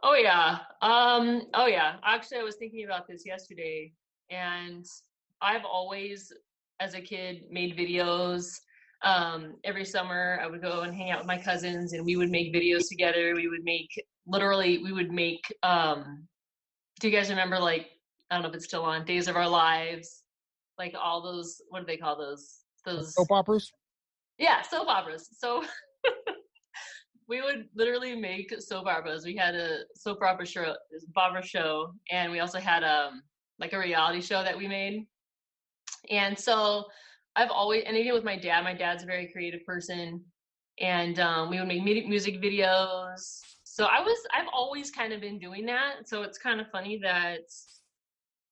Oh 0.04 0.16
yeah. 0.16 0.60
Um 0.82 1.44
oh 1.54 1.68
yeah. 1.68 1.96
Actually 2.04 2.40
I 2.40 2.44
was 2.44 2.56
thinking 2.56 2.86
about 2.86 3.08
this 3.08 3.26
yesterday 3.26 3.94
and 4.30 4.86
I've 5.42 5.66
always 5.66 6.32
as 6.80 6.94
a 6.96 7.02
kid 7.02 7.44
made 7.52 7.78
videos. 7.78 8.60
Um 9.04 9.56
every 9.64 9.86
summer 9.86 10.40
I 10.42 10.48
would 10.48 10.62
go 10.62 10.82
and 10.82 10.94
hang 10.96 11.12
out 11.12 11.20
with 11.20 11.28
my 11.28 11.38
cousins 11.38 11.94
and 11.94 12.06
we 12.06 12.16
would 12.16 12.30
make 12.32 12.54
videos 12.54 12.88
together. 12.90 13.36
We 13.36 13.48
would 13.48 13.64
make 13.64 13.90
literally 14.26 14.80
we 14.80 14.92
would 14.92 15.12
make 15.12 15.44
um 15.64 16.28
do 17.00 17.10
you 17.10 17.16
guys 17.16 17.30
remember 17.30 17.60
like 17.60 17.90
I 18.30 18.36
don't 18.36 18.44
know 18.44 18.50
if 18.50 18.56
it's 18.56 18.66
still 18.66 18.84
on 18.84 19.06
Days 19.06 19.28
of 19.28 19.36
Our 19.36 19.50
Lives? 19.50 20.24
Like 20.80 20.96
all 21.00 21.22
those 21.22 21.62
what 21.70 21.82
do 21.82 21.86
they 21.86 21.98
call 21.98 22.18
those? 22.18 22.60
Those 22.86 23.14
Soap 23.14 23.32
operas. 23.32 23.72
yeah, 24.40 24.64
soap 24.64 24.88
operas. 24.88 25.28
So 25.38 25.64
we 27.32 27.42
would 27.42 27.70
literally 27.74 28.14
make 28.14 28.54
soap 28.60 28.88
operas. 28.88 29.24
We 29.24 29.38
had 29.38 29.56
a 29.56 29.86
soap 29.96 30.22
opera 30.22 30.46
show, 30.46 30.76
opera 31.16 31.42
show, 31.42 31.94
and 32.12 32.30
we 32.30 32.42
also 32.42 32.60
had 32.60 32.84
um 32.84 33.24
like 33.58 33.72
a 33.72 33.80
reality 33.80 34.20
show 34.20 34.44
that 34.44 34.58
we 34.58 34.68
made. 34.68 35.08
And 36.10 36.38
so 36.38 36.86
I've 37.38 37.50
always, 37.50 37.84
and 37.88 37.96
even 37.96 38.14
with 38.14 38.26
my 38.26 38.38
dad, 38.38 38.66
my 38.66 38.74
dad's 38.74 39.04
a 39.04 39.06
very 39.06 39.30
creative 39.32 39.66
person, 39.66 40.22
and 40.82 41.20
um, 41.20 41.50
we 41.50 41.58
would 41.58 41.70
make 41.70 42.06
music 42.06 42.42
videos. 42.42 43.40
So 43.64 43.86
I 43.86 44.02
was, 44.02 44.18
I've 44.34 44.50
always 44.52 44.92
kind 44.92 45.14
of 45.14 45.22
been 45.22 45.40
doing 45.40 45.66
that. 45.68 46.10
So 46.10 46.24
it's 46.24 46.38
kind 46.38 46.60
of 46.60 46.68
funny 46.70 47.00
that 47.02 47.48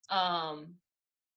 um 0.10 0.68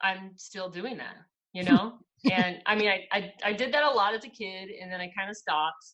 I'm 0.01 0.31
still 0.37 0.71
doing 0.71 0.97
that, 0.99 1.17
you 1.53 1.65
know? 1.65 1.95
and 2.31 2.63
I 2.67 2.77
mean, 2.77 2.89
I, 2.89 2.99
I 3.11 3.33
I 3.45 3.53
did 3.53 3.75
that 3.75 3.83
a 3.83 3.91
lot 3.91 4.15
as 4.15 4.25
a 4.25 4.29
kid, 4.29 4.69
and 4.81 4.93
then 4.93 5.01
I 5.01 5.11
kind 5.19 5.29
of 5.29 5.37
stopped. 5.37 5.87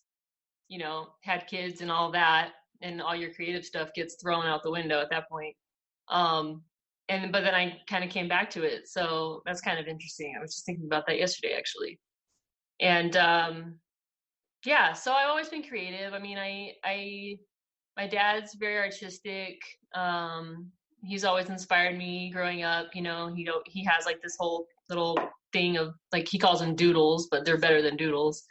You 0.68 0.78
know, 0.78 1.08
had 1.22 1.46
kids 1.46 1.80
and 1.80 1.90
all 1.90 2.10
that, 2.12 2.50
and 2.82 3.00
all 3.02 3.16
your 3.16 3.32
creative 3.32 3.64
stuff 3.64 3.92
gets 3.94 4.16
thrown 4.16 4.46
out 4.46 4.62
the 4.62 4.70
window 4.70 5.00
at 5.00 5.10
that 5.10 5.28
point. 5.28 5.56
Um, 6.08 6.62
and 7.08 7.32
but 7.32 7.42
then 7.42 7.54
I 7.54 7.78
kind 7.88 8.04
of 8.04 8.10
came 8.10 8.28
back 8.28 8.50
to 8.50 8.62
it, 8.62 8.88
so 8.88 9.42
that's 9.46 9.60
kind 9.60 9.78
of 9.78 9.87
interesting. 9.87 10.34
I 10.37 10.40
was 10.40 10.54
just 10.54 10.66
thinking 10.66 10.87
about 10.87 11.06
that 11.06 11.18
yesterday, 11.18 11.54
actually. 11.56 11.98
And 12.80 13.16
um, 13.16 13.75
yeah, 14.64 14.92
so 14.92 15.12
I've 15.12 15.28
always 15.28 15.48
been 15.48 15.62
creative. 15.62 16.12
I 16.12 16.18
mean, 16.18 16.38
I 16.38 16.72
I 16.84 17.38
my 17.96 18.06
dad's 18.06 18.54
very 18.54 18.78
artistic. 18.78 19.58
Um, 19.94 20.70
he's 21.02 21.25
always 21.25 21.48
inspired 21.48 21.96
me 21.96 22.30
growing 22.30 22.62
up. 22.62 22.88
You 22.94 23.02
know, 23.02 23.32
he 23.34 23.44
don't 23.44 23.66
he 23.66 23.84
has 23.84 24.04
like 24.04 24.20
this 24.22 24.37
whole 24.38 24.66
little 24.88 25.18
thing 25.52 25.76
of 25.76 25.94
like 26.12 26.28
he 26.28 26.38
calls 26.38 26.60
them 26.60 26.75
doodles, 26.75 27.28
but 27.30 27.44
they're 27.44 27.58
better 27.58 27.82
than 27.82 27.96
doodles. 27.96 28.44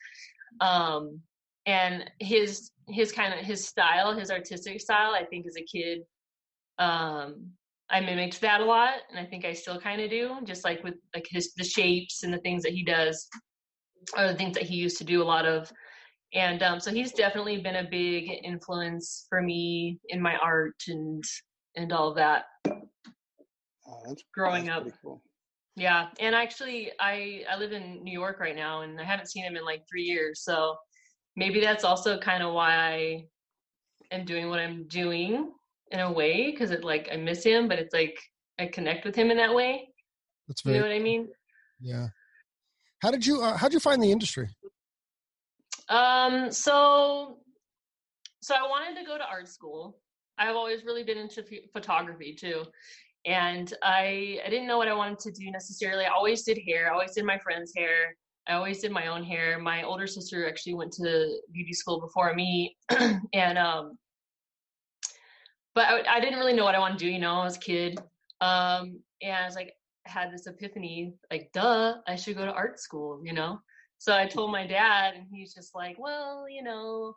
Um, 0.62 1.22
and 1.68 2.10
his 2.20 2.72
his 2.88 3.12
kind 3.12 3.38
of 3.38 3.46
his 3.46 3.68
style, 3.68 4.18
his 4.18 4.32
artistic 4.32 4.80
style, 4.80 5.12
I 5.14 5.26
think 5.26 5.46
as 5.46 5.58
a 5.58 5.64
kid, 5.64 6.00
um, 6.80 7.52
I 7.90 8.00
mimicked 8.00 8.40
that 8.42 8.62
a 8.62 8.66
lot, 8.66 8.94
and 9.10 9.20
I 9.20 9.30
think 9.30 9.46
I 9.46 9.54
still 9.54 9.80
kind 9.80 10.02
of 10.02 10.10
do, 10.10 10.38
just 10.46 10.64
like 10.64 10.84
with 10.84 10.96
like 11.14 11.28
his 11.30 11.54
the 11.56 11.66
shapes 11.66 12.24
and 12.24 12.34
the 12.34 12.40
things 12.40 12.64
that 12.64 12.72
he 12.72 12.84
does, 12.84 13.28
or 14.18 14.28
the 14.28 14.36
things 14.36 14.56
that 14.56 14.64
he 14.64 14.76
used 14.78 14.98
to 15.00 15.04
do 15.04 15.22
a 15.22 15.26
lot 15.26 15.46
of. 15.46 15.72
And 16.34 16.64
um, 16.64 16.80
so 16.80 16.92
he's 16.92 17.12
definitely 17.12 17.58
been 17.58 17.78
a 17.78 17.88
big 17.90 18.30
influence 18.44 19.26
for 19.30 19.42
me 19.42 20.00
in 20.10 20.22
my 20.22 20.38
art 20.38 20.82
and 20.88 21.24
and 21.76 21.92
all 21.92 22.10
of 22.10 22.16
that. 22.16 22.46
Oh, 22.66 24.02
that's 24.06 24.24
Growing 24.34 24.66
that's 24.66 24.88
up. 24.88 24.94
cool. 25.02 25.22
Yeah, 25.76 26.08
and 26.20 26.34
actually, 26.34 26.92
I 27.00 27.44
I 27.50 27.58
live 27.58 27.74
in 27.74 28.04
New 28.04 28.14
York 28.14 28.40
right 28.40 28.56
now, 28.56 28.84
and 28.84 29.00
I 29.00 29.04
haven't 29.04 29.28
seen 29.28 29.44
him 29.44 29.58
in 29.58 29.66
like 29.66 29.84
three 29.90 30.04
years. 30.04 30.44
So 30.44 30.76
maybe 31.38 31.62
that's 31.62 31.86
also 31.86 32.18
kind 32.18 32.44
of 32.44 32.54
why 32.54 32.76
I 32.76 33.26
am 34.12 34.26
doing 34.26 34.50
what 34.50 34.60
I'm 34.60 34.86
doing 34.90 35.52
in 35.92 36.00
a 36.02 36.12
way, 36.12 36.52
because 36.52 36.72
it 36.72 36.84
like 36.84 37.08
I 37.14 37.16
miss 37.16 37.44
him, 37.46 37.70
but 37.70 37.80
it's 37.80 37.94
like 37.94 38.20
I 38.60 38.66
connect 38.66 39.06
with 39.06 39.16
him 39.16 39.32
in 39.32 39.38
that 39.38 39.54
way. 39.54 39.88
That's 40.50 40.62
very, 40.62 40.76
You 40.76 40.82
know 40.82 40.88
what 40.90 40.96
I 40.96 41.00
mean? 41.00 41.30
yeah. 41.80 42.08
How 43.02 43.12
did 43.12 43.26
you 43.26 43.42
uh, 43.42 43.56
how 43.56 43.68
did 43.68 43.76
you 43.76 43.80
find 43.80 44.02
the 44.02 44.12
industry? 44.12 44.50
Um, 45.88 46.52
so 46.52 47.38
so 48.42 48.56
I 48.56 48.64
wanted 48.64 49.00
to 49.00 49.06
go 49.06 49.18
to 49.18 49.24
art 49.24 49.48
school. 49.48 50.00
I've 50.40 50.56
always 50.56 50.84
really 50.84 51.04
been 51.04 51.18
into 51.18 51.44
ph- 51.44 51.70
photography 51.72 52.34
too. 52.34 52.64
And 53.26 53.74
I 53.84 54.40
I 54.46 54.50
didn't 54.50 54.68
know 54.68 54.78
what 54.78 54.88
I 54.88 54.94
wanted 54.94 55.20
to 55.20 55.32
do 55.32 55.52
necessarily. 55.52 56.06
I 56.06 56.10
always 56.10 56.44
did 56.44 56.60
hair. 56.68 56.90
I 56.90 56.94
always 56.94 57.14
did 57.14 57.26
my 57.26 57.38
friend's 57.38 57.74
hair. 57.76 58.16
I 58.48 58.54
always 58.54 58.80
did 58.80 58.92
my 58.92 59.08
own 59.08 59.24
hair. 59.24 59.60
My 59.60 59.84
older 59.84 60.08
sister 60.08 60.48
actually 60.48 60.76
went 60.76 60.94
to 60.94 61.40
beauty 61.52 61.74
school 61.74 62.00
before 62.00 62.34
me, 62.34 62.78
and 63.34 63.58
um, 63.58 63.98
but 65.76 65.86
I, 65.86 66.16
I 66.16 66.20
didn't 66.20 66.40
really 66.40 66.54
know 66.54 66.64
what 66.64 66.76
I 66.76 66.80
wanted 66.80 66.98
to 67.00 67.06
do. 67.06 67.12
You 67.12 67.20
know, 67.20 67.34
I 67.34 67.44
was 67.44 67.58
a 67.58 67.60
kid, 67.60 68.00
um, 68.40 69.00
and 69.22 69.34
I 69.34 69.46
was 69.46 69.56
like, 69.56 69.74
had 70.06 70.32
this 70.32 70.48
epiphany, 70.48 71.14
like, 71.30 71.50
duh, 71.54 71.96
I 72.08 72.16
should 72.16 72.38
go 72.38 72.46
to 72.46 72.54
art 72.54 72.80
school. 72.80 73.22
You 73.24 73.34
know, 73.34 73.60
so 73.98 74.16
I 74.16 74.28
told 74.28 74.52
my 74.52 74.66
dad, 74.66 75.16
and 75.16 75.26
he's 75.30 75.54
just 75.54 75.76
like, 75.76 75.98
well, 76.00 76.46
you 76.50 76.64
know, 76.64 77.16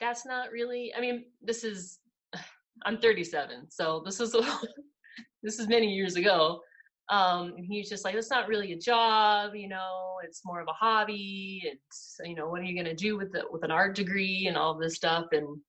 that's 0.00 0.24
not 0.24 0.52
really. 0.52 0.92
I 0.96 1.00
mean, 1.00 1.26
this 1.42 1.64
is. 1.64 1.98
I'm 2.84 2.98
37, 2.98 3.70
so 3.70 4.02
this 4.04 4.20
is 4.20 4.32
this 5.42 5.58
is 5.58 5.68
many 5.68 5.88
years 5.88 6.16
ago. 6.16 6.60
Um, 7.08 7.54
and 7.56 7.64
he's 7.64 7.88
just 7.88 8.04
like, 8.04 8.16
it's 8.16 8.30
not 8.30 8.48
really 8.48 8.72
a 8.72 8.78
job, 8.78 9.54
you 9.54 9.68
know, 9.68 10.16
it's 10.24 10.44
more 10.44 10.60
of 10.60 10.68
a 10.68 10.72
hobby. 10.72 11.62
It's, 11.64 12.16
you 12.24 12.34
know, 12.34 12.48
what 12.48 12.60
are 12.60 12.64
you 12.64 12.74
going 12.74 12.96
to 12.96 13.00
do 13.00 13.16
with 13.16 13.34
it, 13.36 13.44
with 13.50 13.62
an 13.62 13.70
art 13.70 13.94
degree 13.94 14.46
and 14.48 14.56
all 14.56 14.76
this 14.76 14.96
stuff. 14.96 15.26
And 15.30 15.60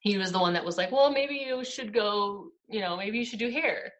he 0.00 0.18
was 0.18 0.32
the 0.32 0.40
one 0.40 0.52
that 0.54 0.64
was 0.64 0.76
like, 0.76 0.90
well, 0.90 1.10
maybe 1.10 1.36
you 1.36 1.64
should 1.64 1.94
go, 1.94 2.48
you 2.68 2.80
know, 2.80 2.96
maybe 2.96 3.18
you 3.18 3.24
should 3.24 3.38
do 3.38 3.50
hair. 3.50 3.92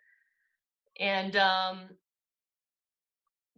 And, 0.98 1.36
um, 1.36 1.80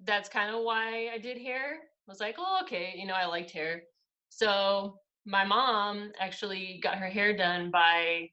that's 0.05 0.29
kind 0.29 0.55
of 0.55 0.63
why 0.63 1.09
I 1.13 1.19
did 1.19 1.39
hair. 1.39 1.79
I 1.81 2.11
was 2.11 2.21
like, 2.21 2.37
oh, 2.39 2.61
okay, 2.63 2.95
you 2.97 3.07
know, 3.07 3.15
I 3.15 3.27
liked 3.27 3.51
hair. 3.51 3.83
So 4.29 4.99
my 5.25 5.45
mom 5.45 6.13
actually 6.21 6.79
got 6.83 6.99
her 6.99 7.09
hair 7.09 7.37
done 7.37 7.71
by 7.71 8.29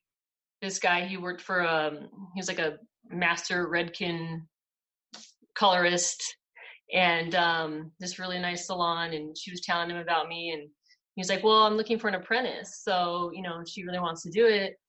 this 0.61 0.79
guy. 0.79 1.05
He 1.05 1.17
worked 1.17 1.41
for 1.41 1.67
um 1.67 2.09
he 2.33 2.39
was 2.39 2.47
like 2.47 2.59
a 2.59 2.77
master 3.09 3.67
Redken 3.67 4.41
colorist 5.55 6.21
and 6.93 7.35
um 7.35 7.91
this 7.99 8.19
really 8.19 8.39
nice 8.39 8.67
salon 8.67 9.13
and 9.13 9.37
she 9.37 9.51
was 9.51 9.61
telling 9.61 9.89
him 9.89 9.97
about 9.97 10.27
me 10.27 10.51
and 10.51 10.69
he 11.15 11.19
was 11.19 11.29
like, 11.29 11.43
Well, 11.43 11.63
I'm 11.63 11.75
looking 11.77 11.99
for 11.99 12.07
an 12.07 12.15
apprentice. 12.15 12.81
So, 12.83 13.31
you 13.33 13.41
know, 13.41 13.63
she 13.67 13.83
really 13.83 13.99
wants 13.99 14.23
to 14.23 14.31
do 14.31 14.47
it, 14.47 14.79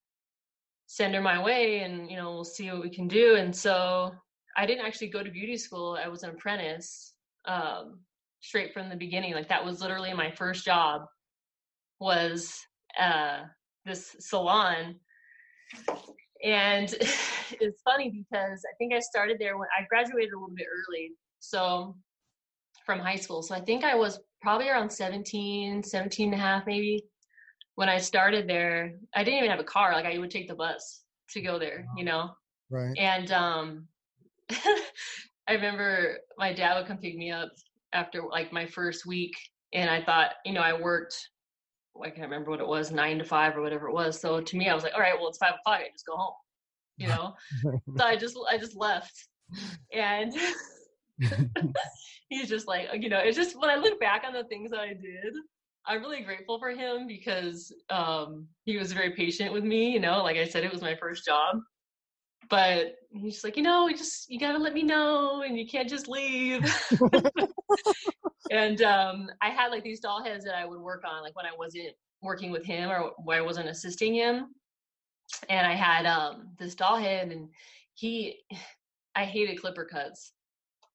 send 0.87 1.15
her 1.15 1.21
my 1.21 1.43
way 1.43 1.81
and, 1.81 2.11
you 2.11 2.17
know, 2.17 2.33
we'll 2.33 2.45
see 2.45 2.71
what 2.71 2.83
we 2.83 2.91
can 2.91 3.09
do. 3.09 3.37
And 3.37 3.55
so 3.55 4.13
I 4.57 4.67
didn't 4.67 4.87
actually 4.87 5.09
go 5.09 5.23
to 5.23 5.31
beauty 5.31 5.57
school. 5.57 5.99
I 6.03 6.09
was 6.09 6.23
an 6.23 6.31
apprentice, 6.31 7.15
um, 7.47 8.01
straight 8.41 8.73
from 8.73 8.89
the 8.89 8.97
beginning. 8.97 9.35
Like 9.35 9.49
that 9.49 9.65
was 9.65 9.81
literally 9.81 10.13
my 10.15 10.31
first 10.31 10.65
job 10.65 11.03
was 12.01 12.59
uh 12.99 13.43
this 13.87 14.17
salon 14.19 14.97
and 16.45 16.95
it's 17.61 17.83
funny 17.83 18.11
because 18.11 18.63
I 18.71 18.75
think 18.79 18.93
I 18.93 19.01
started 19.01 19.39
there 19.41 19.59
when 19.59 19.69
I 19.77 19.85
graduated 19.89 20.33
a 20.33 20.39
little 20.39 20.55
bit 20.55 20.67
early. 20.71 21.13
So 21.41 21.97
from 22.85 22.99
high 22.99 23.17
school. 23.17 23.43
So 23.43 23.55
I 23.55 23.61
think 23.61 23.83
I 23.83 23.95
was 23.95 24.21
probably 24.43 24.69
around 24.69 24.91
17, 24.91 25.83
17 25.83 26.33
and 26.33 26.41
a 26.41 26.45
half 26.45 26.67
maybe 26.67 27.05
when 27.77 27.89
I 27.89 27.99
started 27.99 28.47
there. 28.47 28.93
I 29.15 29.25
didn't 29.25 29.39
even 29.39 29.51
have 29.51 29.61
a 29.61 29.65
car. 29.65 29.93
Like 29.93 30.05
I 30.05 30.19
would 30.19 30.31
take 30.31 30.49
the 30.49 30.55
bus 30.55 31.03
to 31.31 31.41
go 31.41 31.59
there, 31.59 31.87
you 31.97 32.05
know? 32.05 32.31
Right. 32.71 32.97
And 32.99 33.33
um 33.33 33.89
I 34.51 35.53
remember 35.53 36.19
my 36.39 36.53
dad 36.53 36.77
would 36.77 36.87
come 36.87 36.99
pick 36.99 37.17
me 37.17 37.31
up 37.31 37.51
after 37.93 38.23
like 38.31 38.53
my 38.53 38.67
first 38.67 39.07
week 39.07 39.33
and 39.73 39.89
I 39.91 40.03
thought, 40.03 40.33
you 40.45 40.53
know, 40.53 40.61
I 40.61 40.79
worked 40.79 41.17
I 42.03 42.11
can't 42.11 42.23
remember 42.23 42.51
what 42.51 42.61
it 42.61 42.67
was, 42.67 42.91
nine 42.91 43.19
to 43.19 43.25
five 43.25 43.57
or 43.57 43.63
whatever 43.63 43.89
it 43.89 43.95
was. 43.95 44.21
So 44.21 44.41
to 44.41 44.57
me, 44.57 44.69
I 44.69 44.75
was 44.75 44.83
like, 44.83 44.95
all 44.95 45.01
right, 45.01 45.15
well, 45.17 45.29
it's 45.29 45.39
five 45.39 45.55
o'clock. 45.61 45.81
I 45.81 45.91
just 45.93 46.07
go 46.07 46.17
home, 46.17 46.35
you 46.97 47.09
know? 47.09 47.35
so 47.97 48.05
I 48.05 48.17
just, 48.17 48.37
I 48.51 48.59
just 48.59 48.77
left. 48.77 49.15
And 49.93 50.35
he's 52.29 52.49
just 52.49 52.67
like, 52.67 52.89
you 53.01 53.09
know, 53.09 53.19
it's 53.19 53.37
just 53.37 53.59
when 53.59 53.71
I 53.71 53.77
look 53.77 54.01
back 54.01 54.25
on 54.27 54.33
the 54.33 54.45
things 54.45 54.71
that 54.71 54.81
I 54.81 54.89
did, 54.89 55.35
I'm 55.87 56.01
really 56.01 56.23
grateful 56.23 56.59
for 56.59 56.71
him 56.71 57.07
because 57.07 57.73
um, 57.91 58.47
he 58.65 58.77
was 58.77 58.93
very 58.93 59.11
patient 59.11 59.53
with 59.53 59.65
me. 59.65 59.93
You 59.93 60.01
know, 60.01 60.23
like 60.23 60.37
I 60.37 60.47
said, 60.47 60.65
it 60.65 60.73
was 60.73 60.83
my 60.83 60.97
first 60.97 61.25
job. 61.25 61.59
But 62.51 62.97
he's 63.11 63.45
like, 63.45 63.57
you 63.57 63.63
know, 63.63 63.89
you 63.89 63.97
just 63.97 64.31
you 64.31 64.39
gotta 64.39 64.59
let 64.59 64.75
me 64.75 64.83
know, 64.83 65.43
and 65.43 65.59
you 65.59 65.67
can't 65.67 65.89
just 65.89 66.09
leave. 66.09 66.65
and 68.51 68.83
um, 68.83 69.31
I 69.41 69.51
had 69.51 69.69
like 69.69 69.85
these 69.85 70.01
doll 70.01 70.23
heads 70.23 70.45
that 70.45 70.57
I 70.57 70.65
would 70.67 70.81
work 70.81 71.05
on, 71.07 71.23
like 71.23 71.37
when 71.37 71.47
I 71.47 71.53
wasn't 71.59 71.95
working 72.23 72.51
with 72.51 72.65
him 72.65 72.91
or 72.91 73.13
when 73.25 73.39
I 73.39 73.43
wasn't 73.43 73.69
assisting 73.69 74.15
him. 74.15 74.49
and 75.49 75.67
I 75.67 75.75
had 75.75 76.07
um 76.07 76.51
this 76.59 76.75
doll 76.75 76.99
head, 76.99 77.31
and 77.33 77.49
he, 77.95 78.41
I 79.17 79.25
hated 79.25 79.61
clipper 79.61 79.85
cuts, 79.85 80.33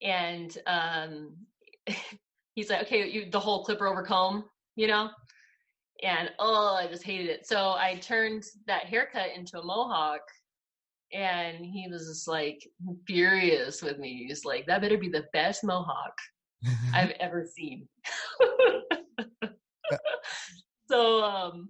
and 0.02 0.58
um, 0.68 1.36
he's 2.56 2.70
like, 2.70 2.84
okay, 2.84 3.10
you 3.10 3.30
the 3.30 3.40
whole 3.40 3.64
clipper 3.64 3.88
over 3.88 4.04
comb, 4.04 4.46
you 4.76 4.88
know, 4.88 5.10
and 6.04 6.32
oh, 6.40 6.76
I 6.76 6.88
just 6.88 7.04
hated 7.04 7.28
it. 7.30 7.48
So 7.48 7.72
I 7.72 7.96
turned 8.02 8.44
that 8.68 8.86
haircut 8.86 9.30
into 9.36 9.60
a 9.60 9.64
mohawk, 9.66 10.22
and 11.14 11.66
he 11.66 11.88
was 11.90 12.08
just 12.08 12.28
like 12.28 12.62
furious 13.08 13.82
with 13.82 13.98
me. 13.98 14.26
He's 14.28 14.46
like, 14.46 14.66
that 14.68 14.82
better 14.82 14.98
be 14.98 15.10
the 15.10 15.26
best 15.34 15.64
mohawk 15.64 16.14
I've 16.94 17.12
ever 17.20 17.46
seen. 17.46 17.88
so 20.90 21.24
um 21.24 21.70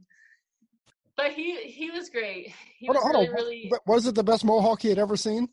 but 1.15 1.31
he 1.33 1.57
he 1.63 1.91
was 1.91 2.09
great. 2.09 2.53
He 2.77 2.87
Hold 2.87 2.95
was 2.97 3.03
on, 3.05 3.11
really, 3.11 3.25
hold 3.25 3.29
on. 3.29 3.43
really 3.45 3.67
But 3.69 3.81
Was 3.87 4.07
it 4.07 4.15
the 4.15 4.23
best 4.23 4.43
mohawk 4.45 4.81
he 4.81 4.89
had 4.89 4.99
ever 4.99 5.17
seen? 5.17 5.47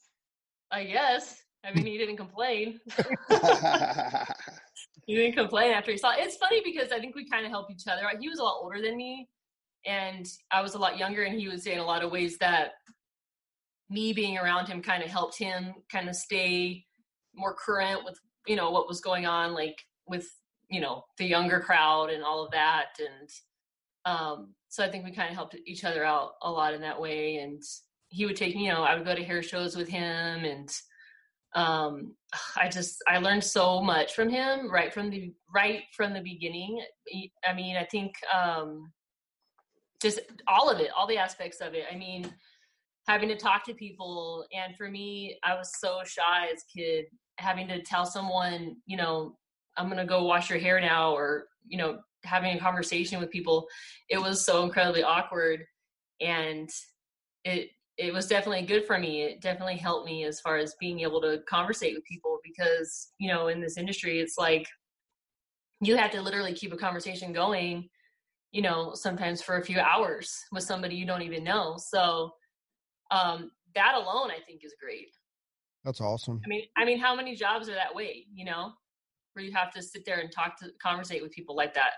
I 0.71 0.85
guess. 0.85 1.37
I 1.65 1.73
mean 1.73 1.87
he 1.87 1.99
didn't 1.99 2.17
complain. 2.17 2.81
he 5.07 5.15
didn't 5.17 5.37
complain 5.37 5.73
after 5.73 5.91
he 5.93 5.99
saw 5.99 6.11
it. 6.13 6.21
It's 6.21 6.37
funny 6.37 6.61
because 6.65 6.93
I 6.93 6.99
think 7.01 7.15
we 7.17 7.29
kind 7.29 7.45
of 7.45 7.51
help 7.51 7.71
each 7.71 7.87
other. 7.89 8.05
out. 8.07 8.19
He 8.21 8.29
was 8.29 8.39
a 8.39 8.43
lot 8.45 8.59
older 8.61 8.81
than 8.81 8.97
me 8.97 9.29
and 9.85 10.27
I 10.53 10.63
was 10.63 10.75
a 10.75 10.79
lot 10.79 10.99
younger 10.99 11.23
and 11.25 11.39
he 11.39 11.49
would 11.49 11.63
say 11.63 11.73
in 11.73 11.79
a 11.79 11.85
lot 11.85 12.03
of 12.05 12.11
ways 12.13 12.39
that 12.39 12.73
me 13.89 14.13
being 14.13 14.37
around 14.37 14.67
him 14.67 14.83
kind 14.83 15.03
of 15.03 15.11
helped 15.11 15.39
him 15.39 15.75
kind 15.91 16.09
of 16.09 16.17
stay 16.17 16.85
more 17.35 17.55
current 17.55 18.05
with 18.05 18.19
you 18.47 18.57
know 18.57 18.71
what 18.71 18.89
was 18.89 19.01
going 19.01 19.27
on 19.27 19.53
like 19.55 19.79
with 20.07 20.29
you 20.69 20.81
know 20.81 21.05
the 21.19 21.25
younger 21.25 21.61
crowd 21.61 22.11
and 22.11 22.23
all 22.23 22.45
of 22.45 22.51
that. 22.53 22.87
And 22.99 23.31
um 24.05 24.55
so 24.69 24.85
i 24.85 24.89
think 24.89 25.05
we 25.05 25.13
kind 25.13 25.29
of 25.29 25.35
helped 25.35 25.57
each 25.67 25.85
other 25.85 26.05
out 26.05 26.33
a 26.43 26.51
lot 26.51 26.75
in 26.75 26.81
that 26.81 27.01
way. 27.01 27.39
And 27.39 27.63
he 28.09 28.27
would 28.27 28.37
take 28.37 28.55
you 28.55 28.69
know 28.69 28.83
i 28.83 28.95
would 28.95 29.05
go 29.05 29.15
to 29.15 29.25
hair 29.25 29.43
shows 29.43 29.77
with 29.77 29.89
him. 29.89 30.45
And 30.45 30.71
um 31.55 32.15
i 32.57 32.69
just 32.69 33.03
i 33.09 33.19
learned 33.19 33.45
so 33.45 33.81
much 33.81 34.15
from 34.15 34.29
him 34.29 34.71
right 34.71 34.93
from 34.93 35.11
the 35.11 35.33
right 35.55 35.83
from 35.97 36.13
the 36.13 36.21
beginning. 36.21 36.81
I 37.47 37.53
mean 37.53 37.77
i 37.77 37.85
think 37.85 38.15
um 38.35 38.93
just 40.03 40.21
all 40.47 40.69
of 40.69 40.81
it 40.81 40.91
all 40.97 41.07
the 41.07 41.19
aspects 41.19 41.61
of 41.61 41.75
it. 41.75 41.85
I 41.93 41.97
mean 41.97 42.33
having 43.07 43.29
to 43.29 43.37
talk 43.37 43.65
to 43.65 43.75
people. 43.75 44.47
And 44.53 44.77
for 44.77 44.91
me 44.91 45.39
i 45.45 45.55
was 45.55 45.79
so 45.79 46.01
shy 46.05 46.49
as 46.53 46.63
a 46.63 46.79
kid 46.79 47.07
having 47.39 47.69
to 47.69 47.83
tell 47.83 48.07
someone 48.07 48.77
you 48.87 48.97
know 48.97 49.37
i'm 49.77 49.89
gonna 49.89 50.07
go 50.07 50.25
wash 50.25 50.49
your 50.49 50.59
hair 50.59 50.81
now 50.81 51.13
or 51.13 51.49
you 51.67 51.77
know 51.77 51.99
having 52.27 52.57
a 52.57 52.61
conversation 52.61 53.21
with 53.21 53.31
people. 53.31 53.67
It 54.11 54.19
was 54.19 54.45
so 54.45 54.65
incredibly 54.65 55.03
awkward 55.03 55.65
and 56.21 56.69
it 57.45 57.71
it 57.99 58.13
was 58.13 58.27
definitely 58.27 58.67
good 58.67 58.87
for 58.87 58.99
me. 58.99 59.23
It 59.23 59.41
definitely 59.41 59.77
helped 59.77 60.05
me 60.05 60.25
as 60.25 60.39
far 60.41 60.59
as 60.59 60.75
being 60.79 61.01
able 61.01 61.21
to 61.23 61.41
conversate 61.49 61.95
with 61.95 62.05
people 62.05 62.39
because 62.45 63.13
you 63.19 63.33
know 63.33 63.49
in 63.49 63.61
this 63.61 63.79
industry 63.79 64.21
it's 64.21 64.37
like 64.37 64.67
you 65.81 65.97
have 65.97 66.11
to 66.11 66.21
literally 66.21 66.53
keep 66.53 66.73
a 66.73 66.77
conversation 66.77 67.33
going 67.33 67.89
you 68.53 68.63
know 68.63 68.93
sometimes 68.95 69.43
for 69.43 69.59
a 69.59 69.65
few 69.65 69.79
hours 69.79 70.35
with 70.53 70.65
somebody 70.65 70.97
you 70.97 71.07
don't 71.07 71.23
even 71.23 71.45
know. 71.45 71.77
So 71.79 72.33
um 73.11 73.51
that 73.75 73.95
alone 73.95 74.31
i 74.31 74.41
think 74.47 74.65
is 74.65 74.75
great. 74.81 75.11
That's 75.85 76.01
awesome. 76.01 76.41
i 76.45 76.49
mean 76.49 76.63
i 76.77 76.85
mean 76.85 76.99
how 76.99 77.15
many 77.15 77.35
jobs 77.37 77.69
are 77.69 77.75
that 77.75 77.95
way 77.95 78.27
you 78.33 78.45
know? 78.45 78.73
Where 79.35 79.45
you 79.45 79.53
have 79.53 79.71
to 79.73 79.83
sit 79.83 80.05
there 80.07 80.19
and 80.21 80.33
talk 80.33 80.59
to 80.61 80.71
conversate 80.83 81.23
with 81.23 81.31
people 81.33 81.55
like 81.55 81.75
that. 81.75 81.91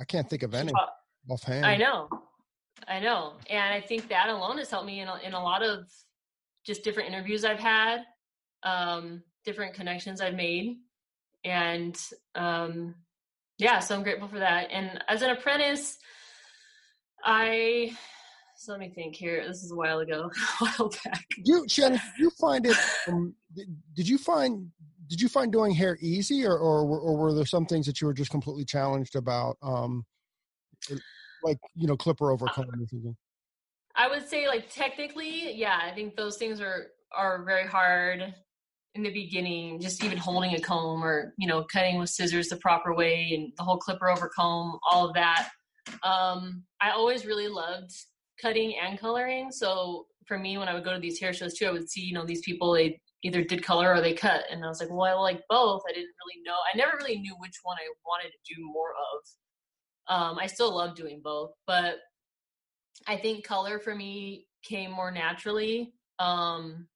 I 0.00 0.04
can't 0.04 0.28
think 0.30 0.42
of 0.42 0.54
any 0.54 0.72
Uh, 0.72 0.86
offhand. 1.30 1.66
i 1.66 1.76
know. 1.76 2.08
I 2.86 2.98
know. 3.00 3.34
And 3.50 3.74
i 3.74 3.80
think 3.80 4.08
that 4.08 4.28
alone 4.28 4.58
has 4.58 4.70
helped 4.70 4.86
me 4.86 5.00
in 5.00 5.08
a, 5.08 5.16
in 5.18 5.34
a 5.34 5.42
lot 5.42 5.62
of 5.62 5.86
just 6.64 6.82
different 6.84 7.08
interviews 7.10 7.44
i've 7.44 7.58
had 7.60 7.98
um 8.62 9.22
different 9.44 9.74
connections 9.74 10.20
i've 10.20 10.34
made. 10.34 10.76
And 11.44 11.96
um 12.34 12.94
yeah 13.58 13.78
so 13.80 13.94
i'm 13.94 14.02
grateful 14.02 14.28
for 14.28 14.38
that. 14.38 14.68
And 14.70 15.02
as 15.08 15.22
an 15.22 15.30
apprentice 15.30 15.98
i 17.24 17.94
so 18.58 18.72
let 18.72 18.80
me 18.80 18.88
think 18.88 19.14
here. 19.14 19.46
This 19.46 19.62
is 19.62 19.70
a 19.70 19.74
while 19.76 20.00
ago 20.00 20.30
a 20.60 20.64
while 20.64 20.90
back. 21.04 21.24
You 21.44 21.64
Shannon, 21.68 22.00
did 22.16 22.22
you 22.22 22.30
find 22.30 22.66
it 22.66 22.76
um, 23.06 23.34
did- 23.94 24.08
you 24.08 24.18
find 24.18 24.68
did 25.06 25.20
you 25.20 25.28
find 25.28 25.50
doing 25.50 25.72
hair 25.72 25.96
easy 26.00 26.44
or, 26.44 26.58
or 26.58 26.84
were- 26.84 27.00
or 27.00 27.16
were 27.16 27.32
there 27.32 27.46
some 27.46 27.64
things 27.64 27.86
that 27.86 28.00
you 28.00 28.06
were 28.06 28.12
just 28.12 28.30
completely 28.30 28.64
challenged 28.64 29.14
about 29.14 29.56
um 29.62 30.04
like 31.44 31.58
you 31.76 31.86
know 31.86 31.96
clipper 31.96 32.32
over 32.32 32.46
comb 32.46 32.66
or 32.66 32.86
something? 32.88 33.16
I 33.94 34.08
would 34.08 34.28
say 34.28 34.48
like 34.48 34.68
technically, 34.70 35.54
yeah, 35.54 35.80
I 35.82 35.94
think 35.94 36.16
those 36.16 36.36
things 36.36 36.60
are 36.60 36.88
are 37.16 37.44
very 37.44 37.66
hard 37.66 38.34
in 38.94 39.02
the 39.04 39.12
beginning, 39.12 39.80
just 39.80 40.02
even 40.02 40.18
holding 40.18 40.54
a 40.54 40.60
comb 40.60 41.04
or, 41.04 41.32
you 41.38 41.46
know, 41.46 41.64
cutting 41.72 41.98
with 41.98 42.10
scissors 42.10 42.48
the 42.48 42.56
proper 42.56 42.94
way 42.94 43.30
and 43.32 43.52
the 43.56 43.62
whole 43.62 43.76
clipper 43.76 44.08
over 44.10 44.28
comb, 44.34 44.78
all 44.90 45.06
of 45.06 45.14
that. 45.14 45.48
Um, 46.02 46.64
I 46.80 46.90
always 46.90 47.24
really 47.24 47.48
loved 47.48 47.92
cutting 48.40 48.76
and 48.82 48.98
coloring. 48.98 49.50
So 49.50 50.06
for 50.26 50.38
me, 50.38 50.58
when 50.58 50.68
I 50.68 50.74
would 50.74 50.84
go 50.84 50.92
to 50.92 51.00
these 51.00 51.18
hair 51.18 51.32
shows 51.32 51.54
too, 51.54 51.66
I 51.66 51.70
would 51.70 51.90
see, 51.90 52.02
you 52.02 52.14
know, 52.14 52.24
these 52.24 52.42
people, 52.42 52.72
they 52.72 53.00
either 53.24 53.42
did 53.42 53.64
color 53.64 53.92
or 53.92 54.00
they 54.00 54.14
cut. 54.14 54.44
And 54.50 54.64
I 54.64 54.68
was 54.68 54.80
like, 54.80 54.90
well, 54.90 55.18
I 55.18 55.20
like 55.20 55.42
both. 55.48 55.82
I 55.88 55.92
didn't 55.92 56.14
really 56.24 56.42
know. 56.44 56.56
I 56.72 56.76
never 56.76 56.96
really 56.98 57.18
knew 57.18 57.34
which 57.38 57.56
one 57.62 57.76
I 57.78 57.88
wanted 58.06 58.30
to 58.30 58.54
do 58.54 58.62
more 58.64 58.90
of. 59.14 60.14
Um, 60.14 60.38
I 60.38 60.46
still 60.46 60.74
love 60.74 60.94
doing 60.94 61.20
both, 61.22 61.50
but 61.66 61.96
I 63.06 63.16
think 63.16 63.44
color 63.44 63.78
for 63.78 63.94
me 63.94 64.46
came 64.62 64.90
more 64.90 65.10
naturally. 65.10 65.92
Um, 66.18 66.86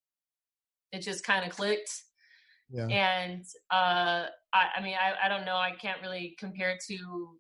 it 0.93 1.01
just 1.01 1.25
kind 1.25 1.45
of 1.45 1.57
clicked. 1.57 1.91
yeah 2.71 2.87
And 2.87 3.45
uh, 3.71 4.27
I, 4.53 4.67
I 4.77 4.83
mean, 4.83 4.95
I, 4.95 5.27
I 5.27 5.29
don't 5.29 5.45
know. 5.45 5.57
I 5.57 5.73
can't 5.81 6.01
really 6.03 6.37
compare 6.39 6.71
it 6.71 6.83
to 6.89 7.39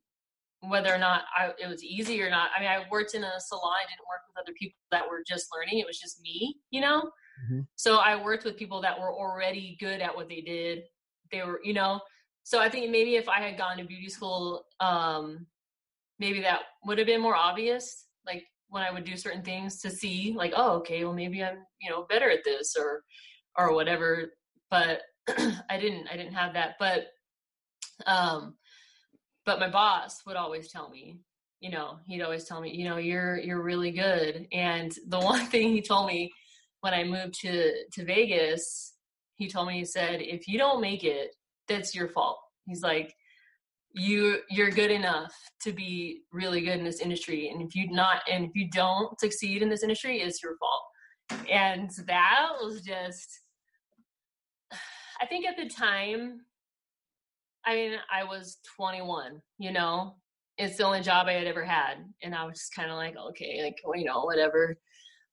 whether 0.62 0.94
or 0.94 0.98
not 0.98 1.22
I, 1.36 1.50
it 1.60 1.68
was 1.68 1.82
easy 1.82 2.22
or 2.22 2.30
not. 2.30 2.50
I 2.56 2.60
mean, 2.60 2.70
I 2.70 2.84
worked 2.90 3.14
in 3.14 3.24
a 3.24 3.40
salon. 3.40 3.72
I 3.72 3.88
didn't 3.90 4.06
work 4.08 4.20
with 4.28 4.42
other 4.42 4.54
people 4.58 4.78
that 4.92 5.08
were 5.08 5.22
just 5.26 5.48
learning. 5.54 5.78
It 5.80 5.86
was 5.86 5.98
just 5.98 6.20
me, 6.22 6.56
you 6.70 6.80
know? 6.80 7.10
Mhm. 7.50 7.66
So 7.74 7.96
I 7.96 8.22
worked 8.22 8.44
with 8.44 8.56
people 8.56 8.80
that 8.82 8.98
were 8.98 9.12
already 9.12 9.76
good 9.80 10.00
at 10.00 10.14
what 10.14 10.28
they 10.28 10.40
did. 10.40 10.84
They 11.32 11.42
were, 11.42 11.60
you 11.64 11.72
know, 11.72 12.00
so 12.44 12.60
I 12.60 12.68
think 12.68 12.90
maybe 12.90 13.16
if 13.16 13.28
I 13.28 13.40
had 13.40 13.58
gone 13.58 13.78
to 13.78 13.84
beauty 13.84 14.08
school, 14.08 14.64
um, 14.80 15.46
maybe 16.18 16.40
that 16.42 16.60
would 16.84 16.98
have 16.98 17.06
been 17.06 17.20
more 17.20 17.36
obvious. 17.36 18.06
Like 18.26 18.44
when 18.68 18.82
I 18.82 18.90
would 18.90 19.04
do 19.04 19.16
certain 19.16 19.42
things 19.42 19.80
to 19.80 19.90
see, 19.90 20.32
like, 20.36 20.52
oh, 20.56 20.72
okay, 20.78 21.04
well 21.04 21.14
maybe 21.14 21.42
I'm, 21.42 21.58
you 21.80 21.90
know, 21.90 22.06
better 22.08 22.30
at 22.30 22.44
this 22.44 22.74
or, 22.78 23.02
or 23.56 23.74
whatever. 23.74 24.32
But 24.70 25.02
I 25.28 25.78
didn't, 25.78 26.08
I 26.08 26.16
didn't 26.16 26.34
have 26.34 26.54
that. 26.54 26.74
But, 26.78 27.06
um, 28.06 28.56
but 29.44 29.60
my 29.60 29.70
boss 29.70 30.20
would 30.26 30.36
always 30.36 30.70
tell 30.70 30.88
me, 30.88 31.18
you 31.60 31.70
know, 31.70 31.98
he'd 32.06 32.22
always 32.22 32.44
tell 32.44 32.60
me, 32.60 32.74
you 32.74 32.84
know, 32.84 32.96
you're, 32.96 33.38
you're 33.38 33.62
really 33.62 33.90
good. 33.90 34.46
And 34.52 34.92
the 35.08 35.20
one 35.20 35.46
thing 35.46 35.68
he 35.68 35.82
told 35.82 36.06
me 36.06 36.30
when 36.80 36.94
I 36.94 37.04
moved 37.04 37.34
to, 37.42 37.72
to 37.92 38.04
Vegas, 38.04 38.94
he 39.36 39.48
told 39.48 39.68
me, 39.68 39.78
he 39.78 39.84
said, 39.84 40.20
if 40.20 40.48
you 40.48 40.58
don't 40.58 40.80
make 40.80 41.04
it, 41.04 41.30
that's 41.68 41.94
your 41.94 42.08
fault. 42.08 42.38
He's 42.66 42.82
like, 42.82 43.14
you 43.94 44.38
you're 44.48 44.70
good 44.70 44.90
enough 44.90 45.32
to 45.60 45.72
be 45.72 46.22
really 46.32 46.62
good 46.62 46.78
in 46.78 46.84
this 46.84 47.00
industry 47.00 47.50
and 47.50 47.60
if 47.60 47.74
you 47.74 47.90
not 47.90 48.22
and 48.30 48.46
if 48.46 48.50
you 48.54 48.68
don't 48.70 49.18
succeed 49.20 49.62
in 49.62 49.68
this 49.68 49.82
industry 49.82 50.20
it's 50.20 50.42
your 50.42 50.56
fault 50.56 51.44
and 51.50 51.90
that 52.06 52.48
was 52.60 52.80
just 52.80 53.40
i 55.20 55.26
think 55.26 55.46
at 55.46 55.56
the 55.56 55.68
time 55.68 56.40
i 57.64 57.74
mean 57.74 57.92
i 58.12 58.24
was 58.24 58.58
21 58.76 59.40
you 59.58 59.72
know 59.72 60.16
it's 60.58 60.76
the 60.76 60.84
only 60.84 61.00
job 61.00 61.26
i 61.26 61.32
had 61.32 61.46
ever 61.46 61.64
had 61.64 61.94
and 62.22 62.34
i 62.34 62.44
was 62.44 62.58
just 62.58 62.74
kind 62.74 62.90
of 62.90 62.96
like 62.96 63.16
okay 63.16 63.60
like 63.62 63.76
well, 63.84 63.98
you 63.98 64.04
know 64.04 64.24
whatever 64.24 64.76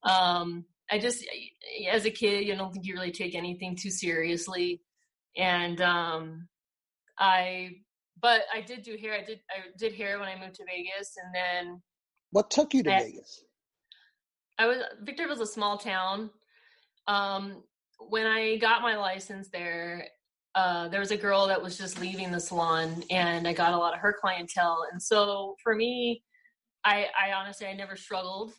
um 0.03 0.63
i 0.91 0.97
just 0.97 1.25
as 1.91 2.05
a 2.05 2.11
kid 2.11 2.45
you 2.45 2.55
don't 2.55 2.71
think 2.71 2.85
you 2.85 2.93
really 2.93 3.11
take 3.11 3.35
anything 3.35 3.75
too 3.75 3.89
seriously 3.89 4.81
and 5.37 5.81
um 5.81 6.47
i 7.17 7.69
but 8.21 8.41
I 8.53 8.61
did 8.61 8.83
do 8.83 8.97
hair. 8.97 9.13
I 9.13 9.23
did 9.23 9.39
I 9.49 9.69
did 9.77 9.93
hair 9.93 10.19
when 10.19 10.27
I 10.27 10.39
moved 10.39 10.55
to 10.55 10.65
Vegas, 10.65 11.13
and 11.23 11.33
then 11.33 11.81
What 12.31 12.51
took 12.51 12.73
you 12.73 12.83
to 12.83 12.93
I- 12.93 13.03
Vegas? 13.03 13.43
I 14.57 14.67
was 14.67 14.83
Victor 15.01 15.27
was 15.27 15.39
a 15.39 15.45
small 15.45 15.77
town. 15.77 16.29
Um, 17.07 17.63
when 18.09 18.25
I 18.25 18.57
got 18.57 18.81
my 18.81 18.97
license 18.97 19.49
there, 19.49 20.07
uh, 20.55 20.87
there 20.89 20.99
was 20.99 21.11
a 21.11 21.17
girl 21.17 21.47
that 21.47 21.61
was 21.61 21.77
just 21.77 21.99
leaving 21.99 22.31
the 22.31 22.39
salon, 22.39 23.03
and 23.09 23.47
I 23.47 23.53
got 23.53 23.73
a 23.73 23.77
lot 23.77 23.93
of 23.93 23.99
her 23.99 24.15
clientele. 24.19 24.85
And 24.91 25.01
so 25.01 25.55
for 25.61 25.75
me, 25.75 26.23
I, 26.83 27.07
I 27.19 27.33
honestly 27.33 27.67
I 27.67 27.73
never 27.73 27.95
struggled 27.95 28.53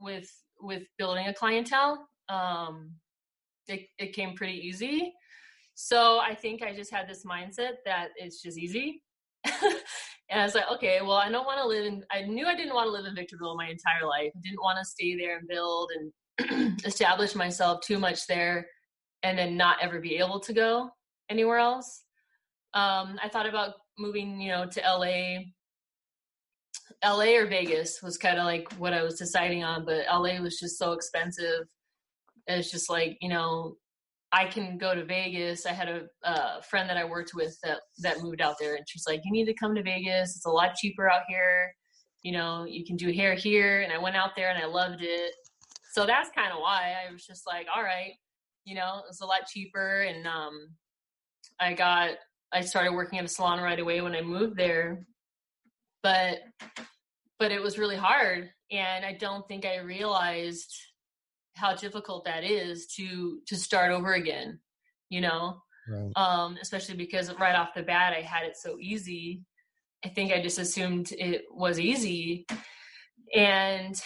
with 0.00 0.30
with 0.60 0.84
building 0.98 1.26
a 1.26 1.34
clientele. 1.34 2.08
Um, 2.28 2.92
it 3.68 3.86
it 3.98 4.12
came 4.12 4.34
pretty 4.34 4.58
easy. 4.66 5.12
So 5.74 6.18
I 6.18 6.34
think 6.34 6.62
I 6.62 6.74
just 6.74 6.92
had 6.92 7.08
this 7.08 7.24
mindset 7.24 7.76
that 7.86 8.08
it's 8.16 8.42
just 8.42 8.58
easy. 8.58 9.02
And 10.32 10.40
I 10.40 10.44
was 10.44 10.54
like, 10.54 10.70
okay, 10.72 11.00
well, 11.02 11.18
I 11.18 11.28
don't 11.28 11.44
want 11.44 11.58
to 11.58 11.66
live 11.66 11.84
in, 11.84 12.02
I 12.10 12.22
knew 12.22 12.46
I 12.46 12.56
didn't 12.56 12.72
want 12.72 12.86
to 12.86 12.90
live 12.90 13.04
in 13.04 13.14
Victorville 13.14 13.54
my 13.54 13.68
entire 13.68 14.08
life. 14.08 14.32
I 14.34 14.40
didn't 14.40 14.62
want 14.62 14.78
to 14.78 14.84
stay 14.84 15.14
there 15.14 15.36
and 15.36 15.46
build 15.46 15.90
and 16.38 16.80
establish 16.86 17.34
myself 17.34 17.82
too 17.82 17.98
much 17.98 18.26
there 18.26 18.66
and 19.22 19.38
then 19.38 19.58
not 19.58 19.76
ever 19.82 20.00
be 20.00 20.16
able 20.16 20.40
to 20.40 20.54
go 20.54 20.90
anywhere 21.32 21.58
else. 21.58 22.04
Um, 22.74 23.18
I 23.22 23.28
thought 23.28 23.48
about 23.48 23.74
moving, 23.98 24.40
you 24.40 24.50
know, 24.50 24.66
to 24.66 24.80
LA. 24.80 25.38
LA 27.04 27.36
or 27.36 27.46
Vegas 27.46 28.00
was 28.02 28.16
kind 28.16 28.38
of 28.38 28.44
like 28.44 28.72
what 28.74 28.92
I 28.92 29.02
was 29.02 29.18
deciding 29.18 29.64
on, 29.64 29.84
but 29.84 30.06
LA 30.06 30.40
was 30.40 30.58
just 30.58 30.78
so 30.78 30.92
expensive. 30.92 31.66
It's 32.46 32.70
just 32.70 32.88
like, 32.88 33.18
you 33.20 33.28
know, 33.28 33.76
I 34.32 34.46
can 34.46 34.78
go 34.78 34.94
to 34.94 35.04
Vegas. 35.04 35.66
I 35.66 35.72
had 35.72 35.88
a, 36.24 36.62
friend 36.62 36.88
that 36.88 36.96
I 36.96 37.04
worked 37.04 37.32
with 37.34 37.58
that 37.62 37.80
that 37.98 38.22
moved 38.22 38.40
out 38.40 38.54
there, 38.58 38.76
and 38.76 38.84
she's 38.88 39.04
like, 39.06 39.20
"You 39.24 39.32
need 39.32 39.44
to 39.44 39.54
come 39.54 39.74
to 39.74 39.82
Vegas. 39.82 40.36
It's 40.36 40.46
a 40.46 40.50
lot 40.50 40.74
cheaper 40.74 41.10
out 41.10 41.22
here. 41.28 41.74
You 42.22 42.32
know, 42.32 42.64
you 42.64 42.84
can 42.86 42.96
do 42.96 43.12
hair 43.12 43.34
here." 43.34 43.82
And 43.82 43.92
I 43.92 43.98
went 43.98 44.16
out 44.16 44.30
there 44.34 44.50
and 44.50 44.62
I 44.62 44.66
loved 44.66 45.02
it. 45.02 45.34
So 45.92 46.06
that's 46.06 46.30
kind 46.34 46.52
of 46.52 46.60
why 46.60 46.94
I 47.06 47.12
was 47.12 47.26
just 47.26 47.46
like, 47.46 47.66
"All 47.74 47.82
right, 47.82 48.12
you 48.64 48.74
know, 48.74 49.02
it's 49.08 49.20
a 49.20 49.26
lot 49.26 49.46
cheaper." 49.52 50.02
And 50.02 50.26
um, 50.26 50.68
I 51.62 51.74
got 51.74 52.10
I 52.52 52.60
started 52.60 52.92
working 52.92 53.18
at 53.18 53.24
a 53.24 53.28
salon 53.28 53.60
right 53.60 53.78
away 53.78 54.00
when 54.00 54.14
I 54.14 54.22
moved 54.22 54.56
there, 54.56 55.06
but 56.02 56.40
but 57.38 57.52
it 57.52 57.62
was 57.62 57.78
really 57.78 57.96
hard, 57.96 58.50
and 58.70 59.04
I 59.04 59.14
don't 59.14 59.46
think 59.48 59.64
I 59.64 59.78
realized 59.78 60.74
how 61.54 61.74
difficult 61.74 62.24
that 62.24 62.44
is 62.44 62.86
to 62.96 63.40
to 63.46 63.56
start 63.56 63.92
over 63.92 64.14
again 64.14 64.58
you 65.12 65.20
know? 65.20 65.58
Right. 65.88 66.12
um 66.14 66.56
especially 66.62 66.94
because 66.94 67.32
right 67.40 67.56
off 67.56 67.74
the 67.74 67.82
bat 67.82 68.14
i 68.16 68.20
had 68.20 68.44
it 68.44 68.56
so 68.56 68.76
easy. 68.80 69.42
I 70.04 70.08
think 70.08 70.32
i 70.32 70.40
just 70.40 70.60
assumed 70.60 71.10
it 71.12 71.42
was 71.50 71.78
easy. 71.80 72.46
And 73.34 74.00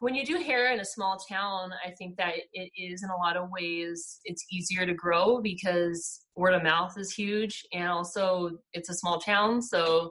when 0.00 0.14
you 0.14 0.24
do 0.24 0.38
hair 0.38 0.72
in 0.72 0.80
a 0.80 0.84
small 0.84 1.18
town 1.30 1.70
i 1.86 1.90
think 1.90 2.16
that 2.16 2.34
it 2.52 2.70
is 2.76 3.02
in 3.02 3.10
a 3.10 3.16
lot 3.16 3.36
of 3.36 3.50
ways 3.50 4.20
it's 4.24 4.44
easier 4.50 4.84
to 4.86 4.94
grow 4.94 5.40
because 5.40 6.21
word 6.36 6.54
of 6.54 6.62
mouth 6.62 6.96
is 6.98 7.12
huge 7.12 7.62
and 7.72 7.88
also 7.88 8.50
it's 8.72 8.88
a 8.88 8.94
small 8.94 9.18
town 9.20 9.60
so 9.60 10.10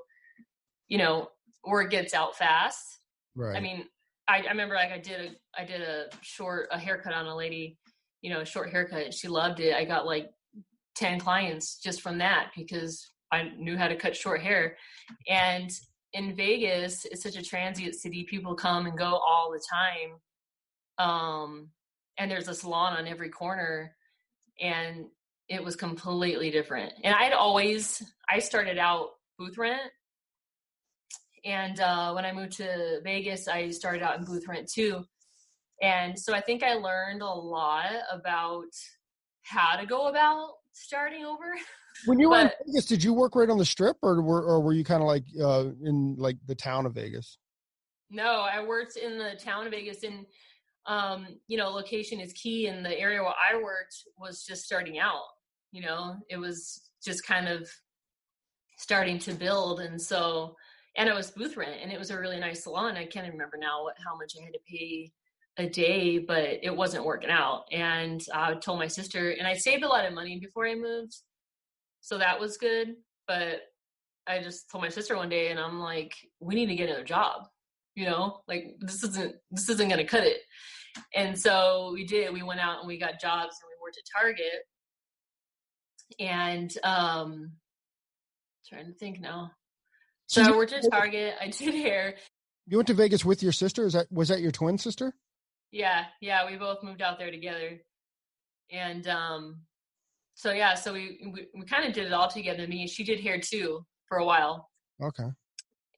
you 0.87 0.97
know 0.97 1.27
word 1.65 1.89
gets 1.89 2.13
out 2.13 2.35
fast 2.35 2.99
right 3.35 3.57
i 3.57 3.59
mean 3.59 3.85
I, 4.31 4.43
I 4.45 4.49
remember 4.49 4.75
like 4.75 4.91
I 4.91 4.97
did 4.97 5.19
a 5.19 5.61
I 5.61 5.65
did 5.65 5.81
a 5.81 6.05
short 6.21 6.69
a 6.71 6.79
haircut 6.79 7.13
on 7.13 7.27
a 7.27 7.35
lady, 7.35 7.77
you 8.21 8.31
know, 8.31 8.41
a 8.41 8.45
short 8.45 8.69
haircut. 8.69 9.13
She 9.13 9.27
loved 9.27 9.59
it. 9.59 9.75
I 9.75 9.83
got 9.83 10.05
like 10.05 10.29
ten 10.95 11.19
clients 11.19 11.77
just 11.77 12.01
from 12.01 12.17
that 12.19 12.51
because 12.55 13.11
I 13.31 13.49
knew 13.57 13.77
how 13.77 13.87
to 13.87 13.95
cut 13.95 14.15
short 14.15 14.41
hair. 14.41 14.77
And 15.27 15.69
in 16.13 16.35
Vegas, 16.35 17.05
it's 17.05 17.23
such 17.23 17.35
a 17.35 17.43
transient 17.43 17.95
city. 17.95 18.25
People 18.29 18.55
come 18.55 18.85
and 18.85 18.97
go 18.97 19.05
all 19.05 19.51
the 19.51 19.61
time. 19.71 20.19
Um, 20.97 21.69
and 22.17 22.29
there's 22.29 22.47
a 22.47 22.53
salon 22.53 22.97
on 22.97 23.07
every 23.07 23.29
corner, 23.29 23.95
and 24.61 25.05
it 25.51 25.63
was 25.63 25.75
completely 25.75 26.49
different. 26.49 26.93
And 27.03 27.13
I'd 27.13 27.33
always 27.33 28.03
I 28.29 28.39
started 28.39 28.77
out 28.77 29.09
booth 29.37 29.57
rent 29.57 29.91
and 31.43 31.79
uh, 31.79 32.11
when 32.11 32.25
I 32.25 32.31
moved 32.31 32.53
to 32.53 33.01
Vegas, 33.03 33.47
I 33.47 33.69
started 33.71 34.03
out 34.03 34.17
in 34.17 34.25
booth 34.25 34.47
rent 34.47 34.69
too. 34.71 35.03
And 35.81 36.17
so 36.17 36.33
I 36.33 36.41
think 36.41 36.61
I 36.61 36.75
learned 36.75 37.21
a 37.21 37.25
lot 37.25 37.91
about 38.11 38.69
how 39.43 39.77
to 39.77 39.85
go 39.85 40.07
about 40.07 40.49
starting 40.73 41.25
over. 41.25 41.45
When 42.05 42.19
you 42.19 42.29
but, 42.29 42.31
were 42.31 42.41
in 42.43 42.51
Vegas, 42.67 42.85
did 42.85 43.03
you 43.03 43.13
work 43.13 43.35
right 43.35 43.49
on 43.49 43.57
the 43.57 43.65
strip, 43.65 43.97
or 44.01 44.21
were 44.21 44.41
or 44.41 44.61
were 44.61 44.71
you 44.71 44.83
kind 44.83 45.03
of 45.03 45.07
like 45.07 45.25
uh, 45.39 45.65
in 45.83 46.15
like 46.17 46.37
the 46.47 46.55
town 46.55 46.85
of 46.85 46.93
Vegas? 46.93 47.37
No, 48.09 48.47
I 48.49 48.63
worked 48.63 48.95
in 48.95 49.19
the 49.19 49.37
town 49.37 49.67
of 49.67 49.71
Vegas, 49.71 50.01
and 50.03 50.25
um, 50.87 51.27
you 51.47 51.57
know, 51.57 51.69
location 51.69 52.21
is 52.21 52.31
key. 52.31 52.67
And 52.67 52.83
the 52.83 52.97
area 52.97 53.21
where 53.21 53.33
I 53.33 53.61
worked 53.61 53.95
was 54.17 54.45
just 54.45 54.63
starting 54.63 54.99
out. 54.99 55.25
You 55.71 55.81
know, 55.81 56.15
it 56.29 56.37
was 56.37 56.89
just 57.03 57.25
kind 57.25 57.47
of 57.47 57.69
starting 58.77 59.19
to 59.19 59.33
build, 59.33 59.79
and 59.79 60.01
so 60.01 60.55
and 60.97 61.07
it 61.07 61.15
was 61.15 61.31
booth 61.31 61.55
rent 61.55 61.79
and 61.81 61.89
it 61.89 61.97
was 61.97 62.11
a 62.11 62.19
really 62.19 62.39
nice 62.39 62.63
salon. 62.63 62.97
I 62.97 63.05
can't 63.05 63.31
remember 63.31 63.57
now 63.57 63.83
what, 63.83 63.95
how 64.05 64.17
much 64.17 64.33
i 64.37 64.43
had 64.43 64.53
to 64.53 64.59
pay 64.69 65.11
a 65.57 65.69
day 65.69 66.17
but 66.17 66.59
it 66.61 66.75
wasn't 66.75 67.05
working 67.05 67.29
out. 67.29 67.63
And 67.71 68.21
i 68.33 68.53
told 68.55 68.79
my 68.79 68.87
sister 68.87 69.31
and 69.31 69.47
i 69.47 69.53
saved 69.53 69.83
a 69.83 69.87
lot 69.87 70.05
of 70.05 70.13
money 70.13 70.37
before 70.37 70.67
i 70.67 70.75
moved 70.75 71.15
so 72.01 72.17
that 72.17 72.39
was 72.39 72.57
good. 72.57 72.95
But 73.27 73.61
i 74.27 74.41
just 74.41 74.69
told 74.69 74.83
my 74.83 74.89
sister 74.89 75.15
one 75.15 75.29
day 75.29 75.49
and 75.49 75.59
i'm 75.59 75.79
like 75.79 76.13
we 76.41 76.55
need 76.55 76.67
to 76.67 76.75
get 76.75 76.89
another 76.89 77.05
job 77.05 77.47
you 77.95 78.05
know? 78.05 78.41
Like 78.47 78.75
this 78.79 79.03
isn't 79.03 79.35
this 79.51 79.69
isn't 79.69 79.87
going 79.89 79.99
to 79.99 80.05
cut 80.05 80.23
it. 80.23 80.39
And 81.15 81.37
so 81.37 81.91
we 81.93 82.05
did. 82.05 82.33
We 82.33 82.43
went 82.43 82.59
out 82.59 82.79
and 82.79 82.87
we 82.87 82.97
got 82.97 83.19
jobs 83.19 83.55
and 83.61 83.69
we 83.69 83.81
worked 83.81 83.97
at 83.97 84.21
target 84.21 84.65
and 86.19 86.71
um 86.83 87.51
trying 88.67 88.87
to 88.87 88.93
think 88.93 89.19
now 89.19 89.51
so 90.31 90.43
I 90.43 90.55
worked 90.55 90.71
at 90.71 90.89
Target. 90.89 91.35
I 91.41 91.47
did 91.49 91.73
hair. 91.73 92.15
You 92.65 92.77
went 92.77 92.87
to 92.87 92.93
Vegas 92.93 93.25
with 93.25 93.43
your 93.43 93.51
sister? 93.51 93.85
Is 93.85 93.93
that 93.93 94.09
was 94.09 94.29
that 94.29 94.39
your 94.39 94.51
twin 94.51 94.77
sister? 94.77 95.13
Yeah, 95.73 96.05
yeah. 96.21 96.49
We 96.49 96.55
both 96.55 96.83
moved 96.83 97.01
out 97.01 97.19
there 97.19 97.31
together, 97.31 97.81
and 98.71 99.05
um, 99.09 99.63
so 100.35 100.53
yeah, 100.53 100.75
so 100.75 100.93
we 100.93 101.19
we, 101.33 101.47
we 101.53 101.65
kind 101.65 101.85
of 101.85 101.91
did 101.91 102.05
it 102.05 102.13
all 102.13 102.29
together. 102.29 102.65
Me, 102.65 102.79
and 102.79 102.89
she 102.89 103.03
did 103.03 103.19
hair 103.19 103.41
too 103.41 103.85
for 104.07 104.19
a 104.19 104.25
while. 104.25 104.69
Okay. 105.03 105.27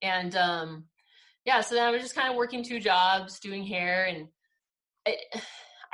And 0.02 0.34
um, 0.34 0.86
yeah, 1.44 1.60
so 1.60 1.76
then 1.76 1.86
I 1.86 1.92
was 1.92 2.02
just 2.02 2.16
kind 2.16 2.28
of 2.28 2.34
working 2.34 2.64
two 2.64 2.80
jobs, 2.80 3.38
doing 3.38 3.64
hair, 3.64 4.06
and 4.06 4.26
I, 5.06 5.16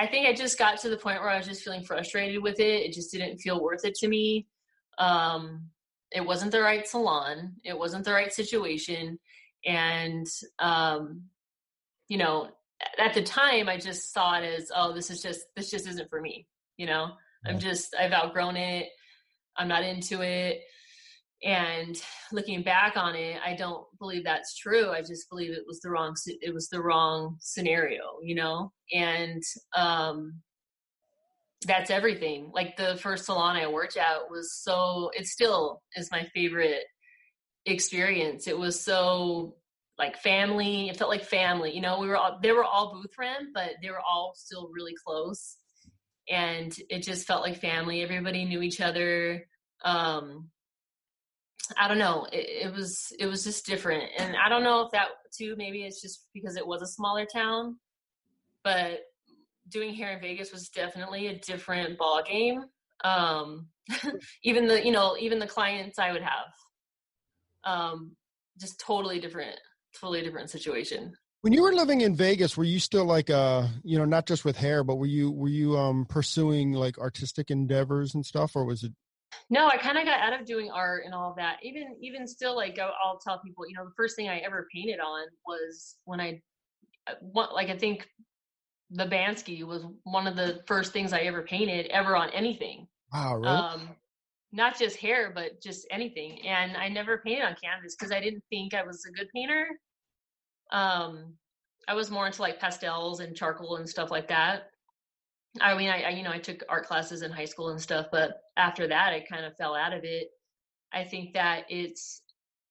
I 0.00 0.06
think 0.06 0.26
I 0.26 0.32
just 0.32 0.58
got 0.58 0.80
to 0.80 0.88
the 0.88 0.96
point 0.96 1.20
where 1.20 1.28
I 1.28 1.36
was 1.36 1.46
just 1.46 1.62
feeling 1.62 1.84
frustrated 1.84 2.42
with 2.42 2.58
it. 2.58 2.86
It 2.86 2.92
just 2.92 3.12
didn't 3.12 3.38
feel 3.38 3.62
worth 3.62 3.84
it 3.84 3.94
to 3.96 4.08
me. 4.08 4.46
Um, 4.98 5.68
it 6.10 6.24
wasn't 6.24 6.52
the 6.52 6.62
right 6.62 6.88
salon. 6.88 7.54
It 7.64 7.78
wasn't 7.78 8.04
the 8.06 8.12
right 8.12 8.32
situation. 8.32 9.18
And 9.66 10.26
um 10.58 11.24
you 12.08 12.18
know 12.18 12.48
at 12.98 13.14
the 13.14 13.22
time 13.22 13.68
i 13.68 13.76
just 13.76 14.12
saw 14.12 14.38
it 14.38 14.44
as 14.44 14.72
oh 14.74 14.92
this 14.92 15.10
is 15.10 15.22
just 15.22 15.42
this 15.54 15.70
just 15.70 15.86
isn't 15.86 16.08
for 16.10 16.20
me 16.20 16.46
you 16.76 16.86
know? 16.86 17.10
I'm 17.46 17.58
just 17.58 17.94
i've 17.98 18.12
outgrown 18.12 18.56
it. 18.56 18.88
I'm 19.56 19.68
not 19.68 19.82
into 19.82 20.22
it 20.22 20.62
and 21.42 22.02
looking 22.32 22.62
back 22.62 22.96
on 22.96 23.14
it 23.14 23.38
i 23.44 23.54
don't 23.54 23.86
believe 23.98 24.24
that's 24.24 24.56
true 24.56 24.90
i 24.90 25.00
just 25.00 25.28
believe 25.30 25.50
it 25.50 25.64
was 25.66 25.80
the 25.80 25.90
wrong 25.90 26.14
it 26.26 26.52
was 26.52 26.68
the 26.68 26.80
wrong 26.80 27.36
scenario 27.40 28.18
you 28.22 28.34
know 28.34 28.70
and 28.92 29.42
um 29.76 30.34
that's 31.66 31.90
everything. 31.90 32.50
Like 32.54 32.76
the 32.76 32.96
first 32.96 33.26
salon 33.26 33.56
I 33.56 33.66
worked 33.66 33.96
at 33.96 34.30
was 34.30 34.52
so 34.54 35.10
it 35.14 35.26
still 35.26 35.82
is 35.94 36.10
my 36.10 36.24
favorite 36.34 36.84
experience. 37.66 38.46
It 38.46 38.58
was 38.58 38.80
so 38.80 39.56
like 39.98 40.16
family. 40.16 40.88
It 40.88 40.96
felt 40.96 41.10
like 41.10 41.24
family. 41.24 41.74
You 41.74 41.82
know, 41.82 41.98
we 41.98 42.08
were 42.08 42.16
all 42.16 42.38
they 42.42 42.52
were 42.52 42.64
all 42.64 42.94
booth 42.94 43.12
rent, 43.18 43.48
but 43.52 43.72
they 43.82 43.90
were 43.90 44.00
all 44.00 44.32
still 44.34 44.70
really 44.72 44.94
close. 45.04 45.56
And 46.28 46.74
it 46.88 47.02
just 47.02 47.26
felt 47.26 47.42
like 47.42 47.60
family. 47.60 48.02
Everybody 48.02 48.44
knew 48.44 48.62
each 48.62 48.80
other. 48.80 49.46
Um 49.84 50.48
I 51.76 51.88
don't 51.88 51.98
know. 51.98 52.26
It, 52.32 52.66
it 52.66 52.74
was 52.74 53.12
it 53.18 53.26
was 53.26 53.44
just 53.44 53.66
different. 53.66 54.04
And 54.18 54.36
I 54.36 54.48
don't 54.48 54.64
know 54.64 54.82
if 54.82 54.92
that 54.92 55.08
too 55.36 55.54
maybe 55.56 55.82
it's 55.82 56.00
just 56.00 56.26
because 56.34 56.56
it 56.56 56.66
was 56.66 56.82
a 56.82 56.86
smaller 56.86 57.26
town. 57.26 57.78
But 58.62 59.00
doing 59.68 59.94
here 59.94 60.10
in 60.10 60.20
Vegas 60.20 60.52
was 60.52 60.68
definitely 60.68 61.28
a 61.28 61.38
different 61.38 61.98
ball 61.98 62.22
game. 62.26 62.64
Um, 63.04 63.68
even 64.44 64.66
the 64.66 64.84
you 64.84 64.92
know 64.92 65.16
even 65.18 65.38
the 65.38 65.46
clients 65.46 65.98
I 65.98 66.12
would 66.12 66.22
have, 66.22 66.52
um, 67.64 68.12
just 68.58 68.78
totally 68.80 69.20
different, 69.20 69.56
totally 69.98 70.22
different 70.22 70.50
situation. 70.50 71.14
When 71.42 71.54
you 71.54 71.62
were 71.62 71.72
living 71.72 72.02
in 72.02 72.14
Vegas, 72.14 72.56
were 72.56 72.64
you 72.64 72.78
still 72.78 73.06
like 73.06 73.30
uh 73.30 73.66
you 73.82 73.98
know 73.98 74.04
not 74.04 74.26
just 74.26 74.44
with 74.44 74.56
hair, 74.56 74.84
but 74.84 74.96
were 74.96 75.06
you 75.06 75.30
were 75.30 75.48
you 75.48 75.78
um 75.78 76.04
pursuing 76.04 76.72
like 76.72 76.98
artistic 76.98 77.50
endeavors 77.50 78.14
and 78.14 78.24
stuff, 78.24 78.54
or 78.54 78.64
was 78.64 78.84
it? 78.84 78.92
No, 79.48 79.66
I 79.66 79.76
kind 79.76 79.98
of 79.98 80.04
got 80.04 80.20
out 80.20 80.38
of 80.38 80.46
doing 80.46 80.70
art 80.70 81.04
and 81.04 81.14
all 81.14 81.34
that. 81.36 81.58
Even 81.62 81.96
even 82.00 82.26
still, 82.26 82.56
like 82.56 82.78
I'll 82.78 83.18
tell 83.18 83.40
people, 83.40 83.68
you 83.68 83.74
know, 83.74 83.84
the 83.84 83.94
first 83.96 84.16
thing 84.16 84.28
I 84.28 84.38
ever 84.38 84.68
painted 84.72 85.00
on 85.00 85.26
was 85.46 85.96
when 86.04 86.20
I, 86.20 86.40
uh, 87.06 87.14
like 87.52 87.68
I 87.68 87.76
think 87.76 88.08
the 88.90 89.06
Banksy 89.06 89.64
was 89.64 89.84
one 90.04 90.26
of 90.26 90.36
the 90.36 90.62
first 90.66 90.92
things 90.92 91.12
I 91.12 91.20
ever 91.20 91.42
painted 91.42 91.86
ever 91.86 92.16
on 92.16 92.30
anything. 92.30 92.88
Wow, 93.12 93.36
really? 93.36 93.48
Um, 93.48 93.88
not 94.52 94.78
just 94.78 94.96
hair, 94.96 95.32
but 95.34 95.60
just 95.62 95.86
anything. 95.90 96.44
And 96.46 96.76
I 96.76 96.88
never 96.88 97.18
painted 97.18 97.44
on 97.44 97.54
canvas 97.62 97.94
because 97.96 98.12
I 98.12 98.20
didn't 98.20 98.42
think 98.50 98.74
I 98.74 98.82
was 98.82 99.04
a 99.08 99.12
good 99.12 99.28
painter. 99.34 99.68
Um, 100.72 101.34
I 101.88 101.94
was 101.94 102.10
more 102.10 102.26
into 102.26 102.42
like 102.42 102.60
pastels 102.60 103.20
and 103.20 103.36
charcoal 103.36 103.76
and 103.76 103.88
stuff 103.88 104.10
like 104.10 104.28
that. 104.28 104.70
I 105.60 105.76
mean, 105.76 105.88
I, 105.88 106.02
I 106.02 106.08
you 106.10 106.22
know 106.22 106.30
I 106.30 106.38
took 106.38 106.62
art 106.68 106.86
classes 106.86 107.22
in 107.22 107.30
high 107.30 107.44
school 107.44 107.70
and 107.70 107.80
stuff, 107.80 108.06
but 108.12 108.40
after 108.56 108.86
that, 108.88 109.12
I 109.12 109.24
kind 109.30 109.44
of 109.44 109.56
fell 109.56 109.74
out 109.74 109.92
of 109.92 110.04
it. 110.04 110.28
I 110.92 111.04
think 111.04 111.34
that 111.34 111.64
it's 111.68 112.22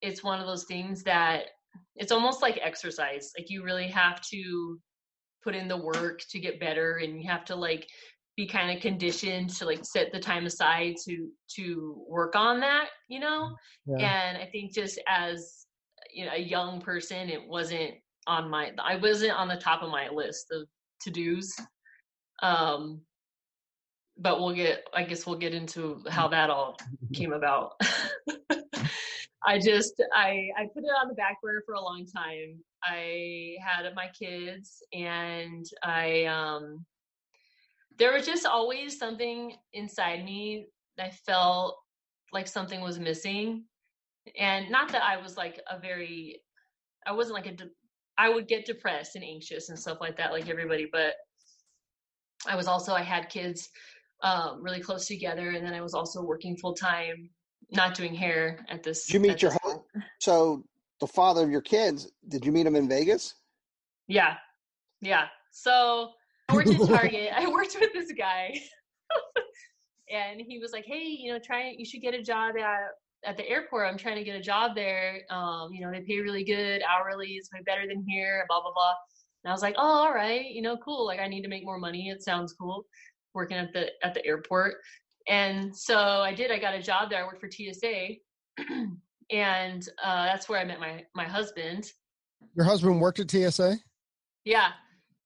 it's 0.02 0.24
one 0.24 0.40
of 0.40 0.48
those 0.48 0.66
things 0.66 1.04
that 1.04 1.46
it's 1.96 2.12
almost 2.12 2.42
like 2.42 2.60
exercise. 2.62 3.32
Like 3.38 3.50
you 3.50 3.64
really 3.64 3.88
have 3.88 4.22
to 4.30 4.80
put 5.44 5.56
in 5.56 5.68
the 5.68 5.78
work 5.78 6.22
to 6.30 6.40
get 6.40 6.60
better 6.60 6.98
and 6.98 7.22
you 7.22 7.30
have 7.30 7.46
to 7.46 7.56
like 7.56 7.88
be 8.36 8.48
kind 8.48 8.76
of 8.76 8.82
conditioned 8.82 9.50
to 9.50 9.66
like 9.66 9.84
set 9.84 10.12
the 10.12 10.20
time 10.20 10.46
aside 10.46 10.96
to 11.06 11.30
to 11.50 12.04
work 12.08 12.36
on 12.36 12.60
that 12.60 12.88
you 13.10 13.20
know 13.20 13.54
mm, 13.88 14.00
yeah. 14.00 14.30
and 14.30 14.38
i 14.38 14.46
think 14.46 14.74
just 14.74 15.00
as 15.08 15.66
you 16.14 16.26
know 16.26 16.32
a 16.34 16.42
young 16.42 16.80
person 16.80 17.30
it 17.30 17.46
wasn't 17.48 17.92
on 18.28 18.50
my 18.50 18.72
i 18.82 18.96
wasn't 18.96 19.32
on 19.32 19.48
the 19.48 19.58
top 19.58 19.82
of 19.82 19.90
my 19.90 20.08
list 20.10 20.46
of 20.52 20.68
to 21.02 21.12
do's 21.12 21.54
um 22.42 23.02
but 24.18 24.40
we'll 24.40 24.54
get 24.54 24.86
i 24.94 25.04
guess 25.04 25.26
we'll 25.26 25.38
get 25.38 25.54
into 25.54 26.02
how 26.10 26.28
that 26.28 26.50
all 26.50 26.78
came 27.14 27.34
about. 27.34 27.74
I 29.46 29.58
just 29.58 29.94
i 30.14 30.50
i 30.58 30.66
put 30.74 30.84
it 30.84 30.92
on 31.02 31.08
the 31.08 31.14
back 31.14 31.42
burner 31.42 31.64
for 31.66 31.76
a 31.76 31.82
long 31.82 32.06
time. 32.06 32.60
I 32.84 33.56
had 33.66 33.94
my 33.96 34.08
kids 34.08 34.84
and 34.94 35.66
i 35.84 36.26
um 36.26 36.86
there 37.98 38.14
was 38.14 38.26
just 38.26 38.46
always 38.46 38.98
something 38.98 39.56
inside 39.74 40.24
me 40.24 40.68
i 41.00 41.10
felt 41.10 41.78
like 42.32 42.48
something 42.48 42.82
was 42.82 43.00
missing. 43.00 43.64
And 44.38 44.70
not 44.70 44.92
that 44.92 45.04
i 45.04 45.18
was 45.18 45.38
like 45.38 45.62
a 45.72 45.80
very 45.80 46.42
i 47.08 47.12
wasn't 47.14 47.36
like 47.36 47.48
a 47.48 47.54
de- 47.54 47.72
I 48.18 48.28
would 48.28 48.50
get 48.50 48.66
depressed 48.66 49.16
and 49.16 49.24
anxious 49.24 49.70
and 49.70 49.80
stuff 49.80 50.00
like 50.02 50.18
that 50.18 50.34
like 50.34 50.50
everybody 50.50 50.90
but 50.92 51.14
i 52.48 52.56
was 52.56 52.68
also 52.68 52.94
i 52.94 53.02
had 53.02 53.30
kids 53.30 53.70
um, 54.22 54.62
really 54.62 54.82
close 54.82 55.08
together, 55.08 55.52
and 55.52 55.66
then 55.66 55.74
I 55.74 55.82
was 55.82 55.94
also 55.94 56.22
working 56.22 56.58
full 56.58 56.74
time, 56.74 57.30
not 57.72 57.96
doing 57.96 58.14
hair 58.14 58.66
at 58.70 58.84
this. 58.84 59.06
Did 59.06 59.14
you 59.14 59.20
meet 59.20 59.42
your 59.42 59.52
husband? 59.52 59.84
So 60.20 60.64
the 61.00 61.08
father 61.08 61.44
of 61.44 61.50
your 61.50 61.62
kids, 61.62 62.12
did 62.28 62.46
you 62.46 62.52
meet 62.52 62.66
him 62.66 62.76
in 62.76 62.90
Vegas? 62.90 63.36
Yeah, 64.08 64.36
yeah. 65.02 65.28
So 65.52 66.10
I 66.50 66.56
worked 66.56 66.70
at 66.70 66.88
Target. 66.88 67.30
I 67.36 67.48
worked 67.48 67.78
with 67.80 67.94
this 67.94 68.12
guy, 68.18 68.60
and 70.12 70.42
he 70.42 70.60
was 70.60 70.74
like, 70.74 70.86
"Hey, 70.86 71.04
you 71.04 71.32
know, 71.32 71.40
try 71.40 71.74
you 71.78 71.86
should 71.86 72.02
get 72.02 72.14
a 72.14 72.22
job 72.22 72.56
at 72.58 72.90
at 73.26 73.38
the 73.38 73.48
airport. 73.48 73.88
I'm 73.88 73.98
trying 73.98 74.18
to 74.18 74.24
get 74.24 74.36
a 74.36 74.42
job 74.42 74.76
there. 74.76 75.22
Um, 75.30 75.72
you 75.72 75.82
know, 75.82 75.92
they 75.92 76.02
pay 76.02 76.20
really 76.20 76.44
good, 76.44 76.82
hourly 76.82 77.30
is 77.30 77.50
way 77.54 77.62
better 77.66 77.88
than 77.88 78.04
here. 78.08 78.44
Blah 78.50 78.62
blah 78.62 78.74
blah." 78.74 78.94
And 79.44 79.52
I 79.52 79.54
was 79.54 79.62
like, 79.62 79.76
"Oh, 79.78 80.06
all 80.06 80.14
right, 80.14 80.46
you 80.46 80.62
know, 80.62 80.78
cool. 80.78 81.06
Like, 81.06 81.20
I 81.20 81.28
need 81.28 81.44
to 81.44 81.48
make 81.48 81.64
more 81.64 81.80
money. 81.80 82.10
It 82.10 82.24
sounds 82.24 82.54
cool." 82.54 82.86
working 83.34 83.58
at 83.58 83.74
the 83.74 83.88
at 84.04 84.14
the 84.14 84.26
airport. 84.26 84.76
And 85.28 85.76
so 85.76 85.98
I 85.98 86.34
did. 86.34 86.52
I 86.52 86.60
got 86.60 86.74
a 86.74 86.82
job 86.82 87.10
there. 87.10 87.24
I 87.24 87.26
worked 87.26 87.42
for 87.42 87.50
TSA, 87.52 88.16
and 89.32 89.90
uh, 90.04 90.26
that's 90.26 90.50
where 90.50 90.60
I 90.60 90.66
met 90.66 90.80
my 90.80 91.04
my 91.16 91.26
husband. 91.26 91.92
Your 92.56 92.66
husband 92.66 93.00
worked 93.00 93.20
at 93.20 93.30
TSA. 93.30 93.78
Yeah, 94.46 94.70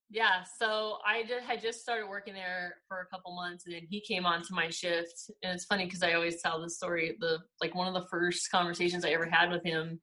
yeah. 0.09 0.43
So 0.59 0.97
I 1.07 1.23
just 1.23 1.45
had 1.45 1.61
just 1.61 1.81
started 1.81 2.07
working 2.07 2.33
there 2.33 2.75
for 2.87 3.01
a 3.01 3.05
couple 3.15 3.35
months, 3.35 3.65
and 3.65 3.75
then 3.75 3.83
he 3.89 4.01
came 4.01 4.25
on 4.25 4.41
to 4.43 4.53
my 4.53 4.69
shift. 4.69 5.31
And 5.41 5.53
it's 5.53 5.65
funny 5.65 5.85
because 5.85 6.03
I 6.03 6.13
always 6.13 6.41
tell 6.41 6.61
the 6.61 6.69
story. 6.69 7.15
The 7.19 7.39
like 7.61 7.75
one 7.75 7.87
of 7.87 7.93
the 7.93 8.07
first 8.09 8.51
conversations 8.51 9.05
I 9.05 9.09
ever 9.09 9.29
had 9.29 9.51
with 9.51 9.63
him, 9.63 10.01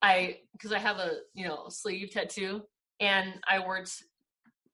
I 0.00 0.38
because 0.52 0.72
I 0.72 0.78
have 0.78 0.96
a 0.96 1.18
you 1.34 1.46
know 1.46 1.66
sleeve 1.68 2.10
tattoo, 2.10 2.62
and 3.00 3.34
I 3.48 3.66
worked 3.66 4.02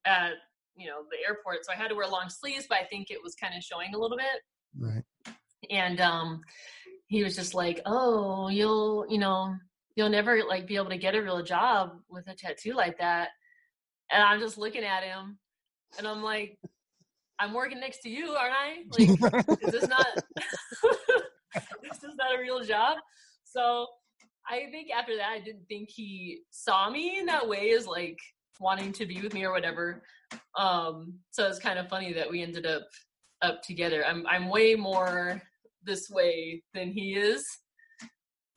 at 0.05 0.33
you 0.79 0.87
know 0.87 1.03
the 1.11 1.19
airport 1.27 1.65
so 1.65 1.73
i 1.73 1.77
had 1.77 1.89
to 1.89 1.95
wear 1.95 2.07
long 2.07 2.29
sleeves 2.29 2.67
but 2.69 2.79
i 2.79 2.85
think 2.85 3.11
it 3.11 3.19
was 3.23 3.35
kind 3.35 3.55
of 3.55 3.63
showing 3.63 3.95
a 3.95 3.99
little 3.99 4.17
bit. 4.17 4.27
Right. 4.79 5.03
And 5.71 6.01
um 6.01 6.41
he 7.07 7.25
was 7.25 7.35
just 7.35 7.55
like 7.55 7.81
oh 7.85 8.49
you'll 8.49 9.07
you 9.09 9.19
know 9.19 9.55
you'll 9.97 10.09
never 10.09 10.45
like 10.45 10.67
be 10.67 10.77
able 10.77 10.91
to 10.91 10.97
get 10.97 11.17
a 11.17 11.23
real 11.23 11.43
job 11.43 11.99
with 12.09 12.29
a 12.29 12.35
tattoo 12.35 12.75
like 12.75 12.99
that. 12.99 13.31
And 14.11 14.23
i'm 14.23 14.41
just 14.41 14.57
looking 14.57 14.85
at 14.85 15.03
him 15.03 15.39
and 15.99 16.07
i'm 16.07 16.23
like 16.23 16.59
i'm 17.41 17.53
working 17.53 17.81
next 17.81 18.01
to 18.03 18.09
you 18.09 18.31
aren't 18.31 18.55
i? 18.55 18.77
Like 18.91 19.59
is 19.63 19.73
this 19.73 19.89
not 19.89 20.07
this 21.83 22.05
is 22.05 22.15
not 22.17 22.39
a 22.39 22.41
real 22.41 22.63
job? 22.63 22.99
So 23.45 23.87
i 24.49 24.67
think 24.71 24.91
after 24.91 25.17
that 25.17 25.31
i 25.31 25.39
didn't 25.39 25.67
think 25.69 25.89
he 25.91 26.41
saw 26.51 26.91
me 26.91 27.19
in 27.19 27.27
that 27.27 27.47
way 27.47 27.71
as 27.73 27.87
like 27.87 28.19
wanting 28.61 28.93
to 28.93 29.07
be 29.07 29.21
with 29.21 29.35
me 29.35 29.45
or 29.45 29.53
whatever. 29.53 30.03
Um, 30.57 31.15
so 31.31 31.47
it's 31.47 31.59
kind 31.59 31.79
of 31.79 31.89
funny 31.89 32.13
that 32.13 32.31
we 32.31 32.43
ended 32.43 32.67
up 32.67 32.83
up 33.43 33.63
together. 33.63 34.05
I'm 34.05 34.27
I'm 34.27 34.49
way 34.49 34.75
more 34.75 35.41
this 35.83 36.11
way 36.11 36.63
than 36.75 36.91
he 36.91 37.15
is. 37.15 37.47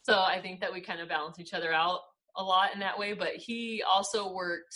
So 0.03 0.19
I 0.19 0.41
think 0.41 0.59
that 0.61 0.73
we 0.73 0.81
kind 0.81 0.99
of 0.99 1.09
balance 1.09 1.39
each 1.39 1.53
other 1.53 1.71
out 1.71 1.99
a 2.35 2.43
lot 2.43 2.73
in 2.73 2.79
that 2.79 2.97
way. 2.97 3.13
But 3.13 3.35
he 3.35 3.83
also 3.87 4.33
worked. 4.33 4.75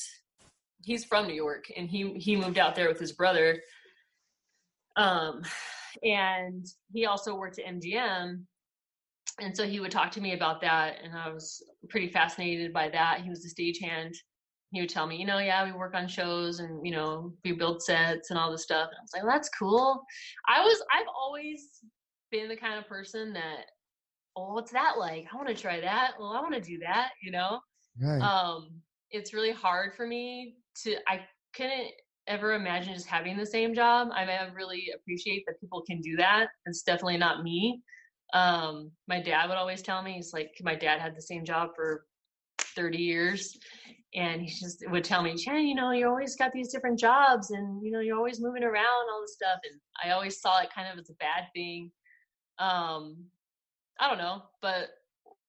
He's 0.84 1.06
from 1.06 1.28
New 1.28 1.34
York, 1.34 1.66
and 1.76 1.90
he 1.90 2.14
he 2.14 2.36
moved 2.36 2.60
out 2.60 2.76
there 2.76 2.88
with 2.88 3.00
his 3.00 3.12
brother. 3.12 3.60
Um, 4.96 5.42
and 6.04 6.66
he 6.94 7.06
also 7.06 7.36
worked 7.36 7.60
at 7.60 7.66
MGM, 7.66 8.44
and 9.40 9.56
so 9.56 9.66
he 9.66 9.80
would 9.80 9.92
talk 9.92 10.12
to 10.12 10.22
me 10.22 10.34
about 10.34 10.62
that, 10.62 10.98
and 11.04 11.16
I 11.16 11.30
was 11.30 11.64
pretty 11.90 12.10
fascinated 12.10 12.72
by 12.72 12.90
that. 12.90 13.22
He 13.22 13.30
was 13.30 13.46
a 13.46 13.50
stagehand, 13.50 14.16
he 14.76 14.82
would 14.82 14.90
tell 14.90 15.08
me, 15.08 15.16
you 15.16 15.26
know, 15.26 15.40
yeah, 15.40 15.64
we 15.64 15.72
work 15.72 15.96
on 15.96 16.08
shows 16.08 16.60
and 16.60 16.86
you 16.86 16.92
know, 16.92 17.34
we 17.44 17.54
build 17.54 17.82
sets 17.82 18.30
and 18.30 18.38
all 18.38 18.52
this 18.52 18.64
stuff. 18.64 18.90
And 18.90 18.98
I 18.98 19.02
was 19.02 19.12
like, 19.14 19.24
well, 19.24 19.32
that's 19.32 19.50
cool. 19.58 20.04
I 20.48 20.62
was, 20.62 20.78
I've 20.94 21.08
always 21.18 21.80
been 22.30 22.50
the 22.50 22.58
kind 22.58 22.78
of 22.78 22.88
person 22.88 23.32
that, 23.34 23.66
oh, 24.36 24.54
what's 24.54 24.72
that 24.72 24.98
like? 24.98 25.28
I 25.32 25.38
want 25.38 25.48
to 25.48 25.56
try 25.56 25.80
that. 25.80 26.14
Well, 26.20 26.34
I 26.34 26.42
want 26.42 26.56
to 26.56 26.62
do 26.62 26.78
that. 26.80 27.12
You 27.24 27.32
know, 27.32 27.60
right. 28.02 28.22
um, 28.22 28.70
it's 29.12 29.34
really 29.34 29.54
hard 29.54 29.96
for 29.96 30.06
me 30.06 30.56
to. 30.84 30.98
I 31.08 31.22
couldn't 31.56 31.92
ever 32.28 32.54
imagine 32.54 32.94
just 32.94 33.08
having 33.08 33.38
the 33.38 33.46
same 33.46 33.74
job. 33.74 34.10
I 34.14 34.26
mean, 34.26 34.38
I 34.38 34.52
really 34.54 34.92
appreciate 34.94 35.44
that 35.48 35.60
people 35.62 35.84
can 35.88 36.02
do 36.02 36.18
that. 36.18 36.48
It's 36.66 36.82
definitely 36.82 37.18
not 37.18 37.44
me. 37.44 37.82
Um, 38.34 38.92
my 39.08 39.22
dad 39.22 39.48
would 39.48 39.58
always 39.58 39.82
tell 39.82 40.02
me, 40.02 40.14
he's 40.14 40.34
like, 40.34 40.52
my 40.62 40.76
dad 40.76 41.00
had 41.00 41.16
the 41.16 41.22
same 41.22 41.46
job 41.46 41.70
for 41.76 42.06
30 42.76 42.98
years 42.98 43.58
and 44.16 44.42
he 44.42 44.48
just 44.48 44.84
would 44.90 45.04
tell 45.04 45.22
me, 45.22 45.36
Jen, 45.36 45.68
you 45.68 45.76
know, 45.76 45.92
you 45.92 46.08
always 46.08 46.36
got 46.36 46.52
these 46.54 46.72
different 46.72 46.98
jobs 46.98 47.52
and, 47.52 47.84
you 47.84 47.92
know, 47.92 48.00
you're 48.00 48.18
always 48.18 48.40
moving 48.40 48.64
around, 48.64 49.10
all 49.12 49.22
this 49.22 49.34
stuff. 49.34 49.60
And 49.70 49.80
I 50.04 50.14
always 50.14 50.40
saw 50.40 50.62
it 50.62 50.70
kind 50.74 50.88
of 50.92 50.98
as 50.98 51.10
a 51.10 51.14
bad 51.16 51.48
thing. 51.54 51.92
Um, 52.58 53.26
I 54.00 54.08
don't 54.08 54.18
know, 54.18 54.44
but 54.62 54.90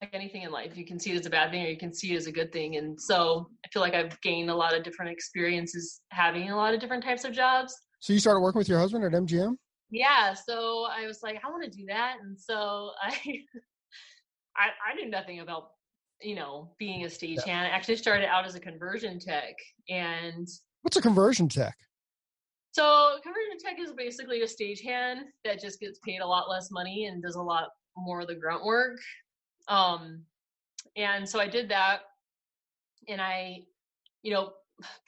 like 0.00 0.10
anything 0.12 0.42
in 0.42 0.50
life, 0.50 0.76
you 0.76 0.84
can 0.84 0.98
see 0.98 1.12
it 1.12 1.20
as 1.20 1.26
a 1.26 1.30
bad 1.30 1.52
thing 1.52 1.64
or 1.64 1.68
you 1.68 1.78
can 1.78 1.94
see 1.94 2.12
it 2.12 2.16
as 2.16 2.26
a 2.26 2.32
good 2.32 2.52
thing. 2.52 2.76
And 2.76 3.00
so 3.00 3.48
I 3.64 3.68
feel 3.72 3.82
like 3.82 3.94
I've 3.94 4.20
gained 4.20 4.50
a 4.50 4.54
lot 4.54 4.76
of 4.76 4.82
different 4.82 5.12
experiences 5.12 6.00
having 6.10 6.50
a 6.50 6.56
lot 6.56 6.74
of 6.74 6.80
different 6.80 7.04
types 7.04 7.24
of 7.24 7.32
jobs. 7.32 7.74
So 8.00 8.12
you 8.12 8.18
started 8.18 8.40
working 8.40 8.58
with 8.58 8.68
your 8.68 8.78
husband 8.78 9.04
at 9.04 9.12
MGM? 9.12 9.54
Yeah. 9.90 10.34
So 10.34 10.86
I 10.90 11.06
was 11.06 11.22
like, 11.22 11.40
I 11.44 11.50
want 11.50 11.64
to 11.64 11.70
do 11.70 11.86
that. 11.86 12.16
And 12.22 12.38
so 12.38 12.90
I, 13.02 13.12
I, 14.56 14.68
I 14.90 14.94
knew 14.94 15.08
nothing 15.08 15.40
about 15.40 15.68
you 16.22 16.34
know, 16.34 16.70
being 16.78 17.04
a 17.04 17.08
stagehand. 17.08 17.46
Yeah. 17.46 17.62
I 17.62 17.66
actually 17.66 17.96
started 17.96 18.26
out 18.26 18.46
as 18.46 18.54
a 18.54 18.60
conversion 18.60 19.18
tech. 19.18 19.54
And 19.88 20.48
what's 20.82 20.96
a 20.96 21.02
conversion 21.02 21.48
tech? 21.48 21.76
So 22.72 23.16
conversion 23.22 23.58
tech 23.58 23.78
is 23.80 23.92
basically 23.92 24.42
a 24.42 24.46
stagehand 24.46 25.22
that 25.44 25.60
just 25.60 25.80
gets 25.80 25.98
paid 26.00 26.20
a 26.20 26.26
lot 26.26 26.48
less 26.48 26.70
money 26.70 27.06
and 27.06 27.22
does 27.22 27.36
a 27.36 27.42
lot 27.42 27.68
more 27.96 28.20
of 28.20 28.28
the 28.28 28.34
grunt 28.34 28.64
work. 28.64 28.98
Um, 29.68 30.22
and 30.96 31.28
so 31.28 31.40
I 31.40 31.48
did 31.48 31.68
that, 31.70 32.00
and 33.08 33.20
I, 33.20 33.64
you 34.22 34.32
know, 34.32 34.52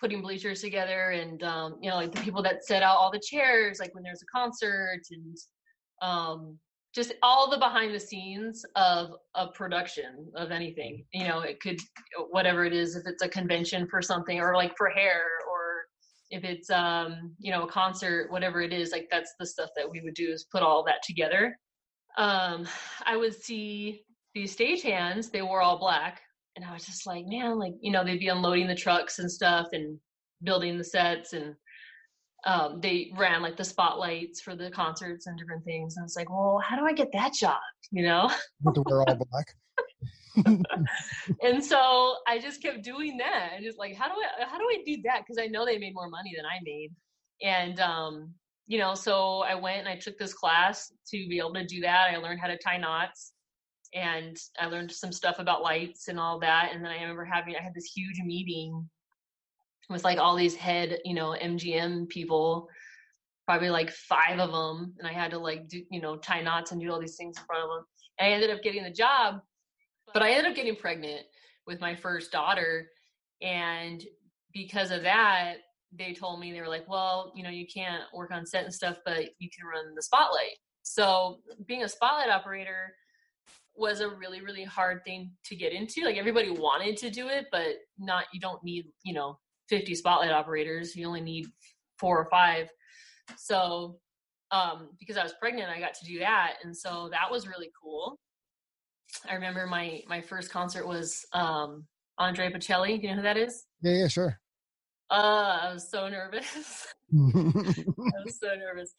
putting 0.00 0.22
bleachers 0.22 0.60
together, 0.60 1.10
and 1.10 1.42
um, 1.42 1.76
you 1.80 1.90
know, 1.90 1.96
like 1.96 2.12
the 2.12 2.20
people 2.20 2.42
that 2.42 2.64
set 2.64 2.82
out 2.82 2.96
all 2.96 3.10
the 3.10 3.22
chairs, 3.22 3.78
like 3.78 3.94
when 3.94 4.02
there's 4.02 4.22
a 4.22 4.38
concert, 4.38 5.00
and 5.10 5.36
um, 6.02 6.58
just 6.94 7.14
all 7.22 7.50
the 7.50 7.58
behind 7.58 7.94
the 7.94 8.00
scenes 8.00 8.64
of 8.74 9.10
a 9.34 9.48
production 9.48 10.26
of 10.34 10.50
anything 10.50 11.04
you 11.12 11.26
know 11.26 11.40
it 11.40 11.60
could 11.60 11.78
whatever 12.30 12.64
it 12.64 12.72
is 12.72 12.96
if 12.96 13.06
it's 13.06 13.22
a 13.22 13.28
convention 13.28 13.86
for 13.88 14.00
something 14.00 14.40
or 14.40 14.54
like 14.54 14.76
for 14.76 14.88
hair 14.88 15.22
or 15.50 15.84
if 16.30 16.44
it's 16.44 16.70
um 16.70 17.34
you 17.38 17.52
know 17.52 17.64
a 17.64 17.70
concert 17.70 18.30
whatever 18.30 18.60
it 18.60 18.72
is 18.72 18.90
like 18.90 19.06
that's 19.10 19.34
the 19.38 19.46
stuff 19.46 19.70
that 19.76 19.88
we 19.88 20.00
would 20.00 20.14
do 20.14 20.30
is 20.30 20.46
put 20.50 20.62
all 20.62 20.82
that 20.84 21.02
together. 21.04 21.56
Um 22.16 22.66
i 23.04 23.16
would 23.16 23.34
see 23.34 24.02
these 24.34 24.56
stagehands 24.56 25.30
they 25.30 25.42
wore 25.42 25.60
all 25.60 25.78
black 25.78 26.20
and 26.58 26.68
i 26.68 26.72
was 26.72 26.84
just 26.84 27.06
like 27.06 27.24
man 27.26 27.56
like 27.56 27.74
you 27.80 27.92
know 27.92 28.04
they'd 28.04 28.18
be 28.18 28.28
unloading 28.28 28.66
the 28.66 28.74
trucks 28.74 29.20
and 29.20 29.30
stuff 29.30 29.68
and 29.72 29.96
building 30.42 30.76
the 30.76 30.84
sets 30.84 31.32
and 31.32 31.54
um, 32.44 32.80
they 32.80 33.12
ran 33.16 33.42
like 33.42 33.56
the 33.56 33.64
spotlights 33.64 34.40
for 34.40 34.54
the 34.54 34.70
concerts 34.70 35.26
and 35.26 35.36
different 35.36 35.64
things. 35.64 35.96
And 35.96 36.04
it's 36.04 36.16
like, 36.16 36.30
well, 36.30 36.62
how 36.64 36.76
do 36.76 36.86
I 36.86 36.92
get 36.92 37.08
that 37.12 37.34
job? 37.34 37.58
You 37.90 38.04
know? 38.04 38.30
to 38.74 38.82
wear 38.86 39.02
all 39.02 39.16
black. 39.16 39.46
and 41.42 41.64
so 41.64 42.16
I 42.28 42.38
just 42.38 42.62
kept 42.62 42.82
doing 42.82 43.16
that. 43.18 43.50
And 43.54 43.64
just 43.64 43.78
like, 43.78 43.96
how 43.96 44.06
do 44.06 44.14
I 44.14 44.44
how 44.44 44.56
do 44.56 44.64
I 44.64 44.82
do 44.86 45.02
that? 45.04 45.22
Because 45.26 45.42
I 45.42 45.46
know 45.46 45.64
they 45.64 45.78
made 45.78 45.94
more 45.94 46.08
money 46.08 46.32
than 46.36 46.46
I 46.46 46.58
made. 46.62 46.90
And 47.42 47.80
um, 47.80 48.34
you 48.68 48.78
know, 48.78 48.94
so 48.94 49.40
I 49.40 49.54
went 49.54 49.80
and 49.80 49.88
I 49.88 49.96
took 49.96 50.16
this 50.18 50.34
class 50.34 50.92
to 51.10 51.28
be 51.28 51.38
able 51.38 51.54
to 51.54 51.64
do 51.64 51.80
that. 51.80 52.10
I 52.12 52.18
learned 52.18 52.40
how 52.40 52.48
to 52.48 52.58
tie 52.58 52.76
knots. 52.76 53.32
And 53.94 54.36
I 54.58 54.66
learned 54.66 54.92
some 54.92 55.12
stuff 55.12 55.38
about 55.38 55.62
lights 55.62 56.08
and 56.08 56.18
all 56.18 56.38
that. 56.40 56.70
And 56.72 56.84
then 56.84 56.92
I 56.92 57.00
remember 57.00 57.24
having 57.24 57.56
I 57.56 57.62
had 57.62 57.74
this 57.74 57.90
huge 57.94 58.20
meeting 58.20 58.88
with 59.88 60.04
like 60.04 60.18
all 60.18 60.36
these 60.36 60.54
head, 60.54 60.98
you 61.04 61.14
know, 61.14 61.34
MGM 61.40 62.08
people, 62.08 62.68
probably 63.46 63.70
like 63.70 63.90
five 63.90 64.38
of 64.38 64.52
them, 64.52 64.94
and 64.98 65.08
I 65.08 65.12
had 65.12 65.30
to 65.30 65.38
like 65.38 65.68
do, 65.68 65.82
you 65.90 66.00
know, 66.00 66.16
tie 66.16 66.42
knots 66.42 66.72
and 66.72 66.80
do 66.80 66.92
all 66.92 67.00
these 67.00 67.16
things 67.16 67.38
in 67.38 67.44
front 67.44 67.64
of 67.64 67.70
them. 67.70 67.84
And 68.18 68.28
I 68.28 68.34
ended 68.34 68.50
up 68.50 68.62
getting 68.62 68.84
the 68.84 68.90
job, 68.90 69.40
but 70.12 70.22
I 70.22 70.30
ended 70.30 70.50
up 70.50 70.56
getting 70.56 70.76
pregnant 70.76 71.22
with 71.66 71.80
my 71.80 71.94
first 71.94 72.30
daughter, 72.30 72.88
and 73.40 74.04
because 74.52 74.90
of 74.90 75.02
that, 75.02 75.56
they 75.96 76.12
told 76.12 76.40
me 76.40 76.52
they 76.52 76.60
were 76.60 76.68
like, 76.68 76.88
well, 76.88 77.32
you 77.34 77.42
know, 77.42 77.50
you 77.50 77.66
can't 77.66 78.02
work 78.14 78.30
on 78.30 78.44
set 78.44 78.64
and 78.64 78.74
stuff, 78.74 78.98
but 79.04 79.30
you 79.38 79.48
can 79.56 79.66
run 79.66 79.94
the 79.94 80.02
spotlight. 80.02 80.56
So 80.82 81.38
being 81.66 81.82
a 81.82 81.88
spotlight 81.88 82.30
operator 82.30 82.94
was 83.78 84.00
a 84.00 84.08
really 84.08 84.40
really 84.40 84.64
hard 84.64 85.04
thing 85.04 85.30
to 85.44 85.56
get 85.56 85.72
into. 85.72 86.04
Like 86.04 86.16
everybody 86.16 86.50
wanted 86.50 86.96
to 86.98 87.10
do 87.10 87.28
it 87.28 87.46
but 87.50 87.76
not 87.98 88.24
you 88.32 88.40
don't 88.40 88.62
need 88.62 88.86
you 89.04 89.14
know 89.14 89.38
50 89.68 89.94
spotlight 89.94 90.30
operators. 90.30 90.96
You 90.96 91.06
only 91.06 91.20
need 91.20 91.46
four 91.98 92.18
or 92.18 92.28
five. 92.30 92.68
So 93.36 93.98
um 94.50 94.88
because 94.98 95.18
i 95.18 95.22
was 95.22 95.34
pregnant 95.38 95.68
i 95.68 95.78
got 95.78 95.94
to 95.94 96.06
do 96.06 96.18
that. 96.20 96.54
And 96.64 96.76
so 96.76 97.08
that 97.12 97.30
was 97.30 97.46
really 97.46 97.70
cool. 97.80 98.18
I 99.28 99.34
remember 99.34 99.66
my 99.66 100.00
my 100.08 100.20
first 100.20 100.50
concert 100.50 100.86
was 100.86 101.24
um 101.32 101.86
Andrea 102.18 102.50
Bocelli. 102.50 103.00
Do 103.00 103.02
you 103.06 103.10
know 103.10 103.16
who 103.16 103.22
that 103.22 103.36
is? 103.36 103.64
Yeah 103.82 103.92
yeah 103.92 104.08
sure. 104.08 104.40
Uh 105.10 105.58
i 105.62 105.72
was 105.72 105.90
so 105.90 106.08
nervous. 106.08 106.86
I 107.12 108.22
was 108.24 108.38
so 108.40 108.48
nervous 108.56 108.94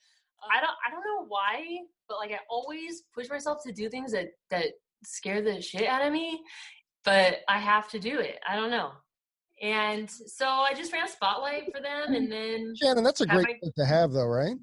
I 0.52 0.62
don't 0.62 0.76
I 0.86 0.92
don't 0.92 1.04
know 1.04 1.26
why, 1.28 1.80
but 2.08 2.18
like 2.18 2.32
I 2.32 2.40
always 2.50 3.04
push 3.14 3.30
myself 3.30 3.60
to 3.66 3.72
do 3.72 3.90
things 3.90 4.12
that 4.12 4.30
that 4.50 4.68
scare 5.04 5.42
the 5.42 5.62
shit 5.62 5.88
out 5.88 6.06
of 6.06 6.12
me, 6.12 6.42
but 7.04 7.38
I 7.48 7.60
have 7.60 7.90
to 7.90 8.00
do 8.00 8.20
it. 8.20 8.40
I 8.48 8.56
don't 8.56 8.72
know. 8.72 8.92
And 9.62 10.10
so 10.10 10.48
I 10.48 10.74
just 10.74 10.94
ran 10.94 11.06
a 11.06 11.10
spotlight 11.10 11.66
for 11.76 11.82
them 11.82 12.14
and 12.14 12.32
then 12.32 12.74
Shannon, 12.82 13.04
that's 13.04 13.22
a 13.22 13.26
great 13.26 13.48
my, 13.48 13.54
thing 13.62 13.72
to 13.78 13.86
have 13.86 14.12
though, 14.12 14.28
right? 14.28 14.56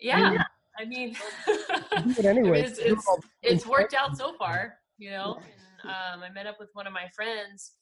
Yeah. 0.00 0.42
I 0.78 0.84
mean, 0.86 1.16
anyway. 2.24 2.62
it's, 2.62 2.78
it's, 2.78 3.06
it's 3.42 3.66
worked 3.66 3.94
out 3.94 4.16
so 4.16 4.34
far, 4.38 4.74
you 4.98 5.10
know. 5.10 5.36
And, 5.36 5.90
um, 5.90 6.22
I 6.22 6.32
met 6.32 6.46
up 6.46 6.56
with 6.58 6.70
one 6.72 6.86
of 6.86 6.92
my 6.92 7.08
friends 7.14 7.72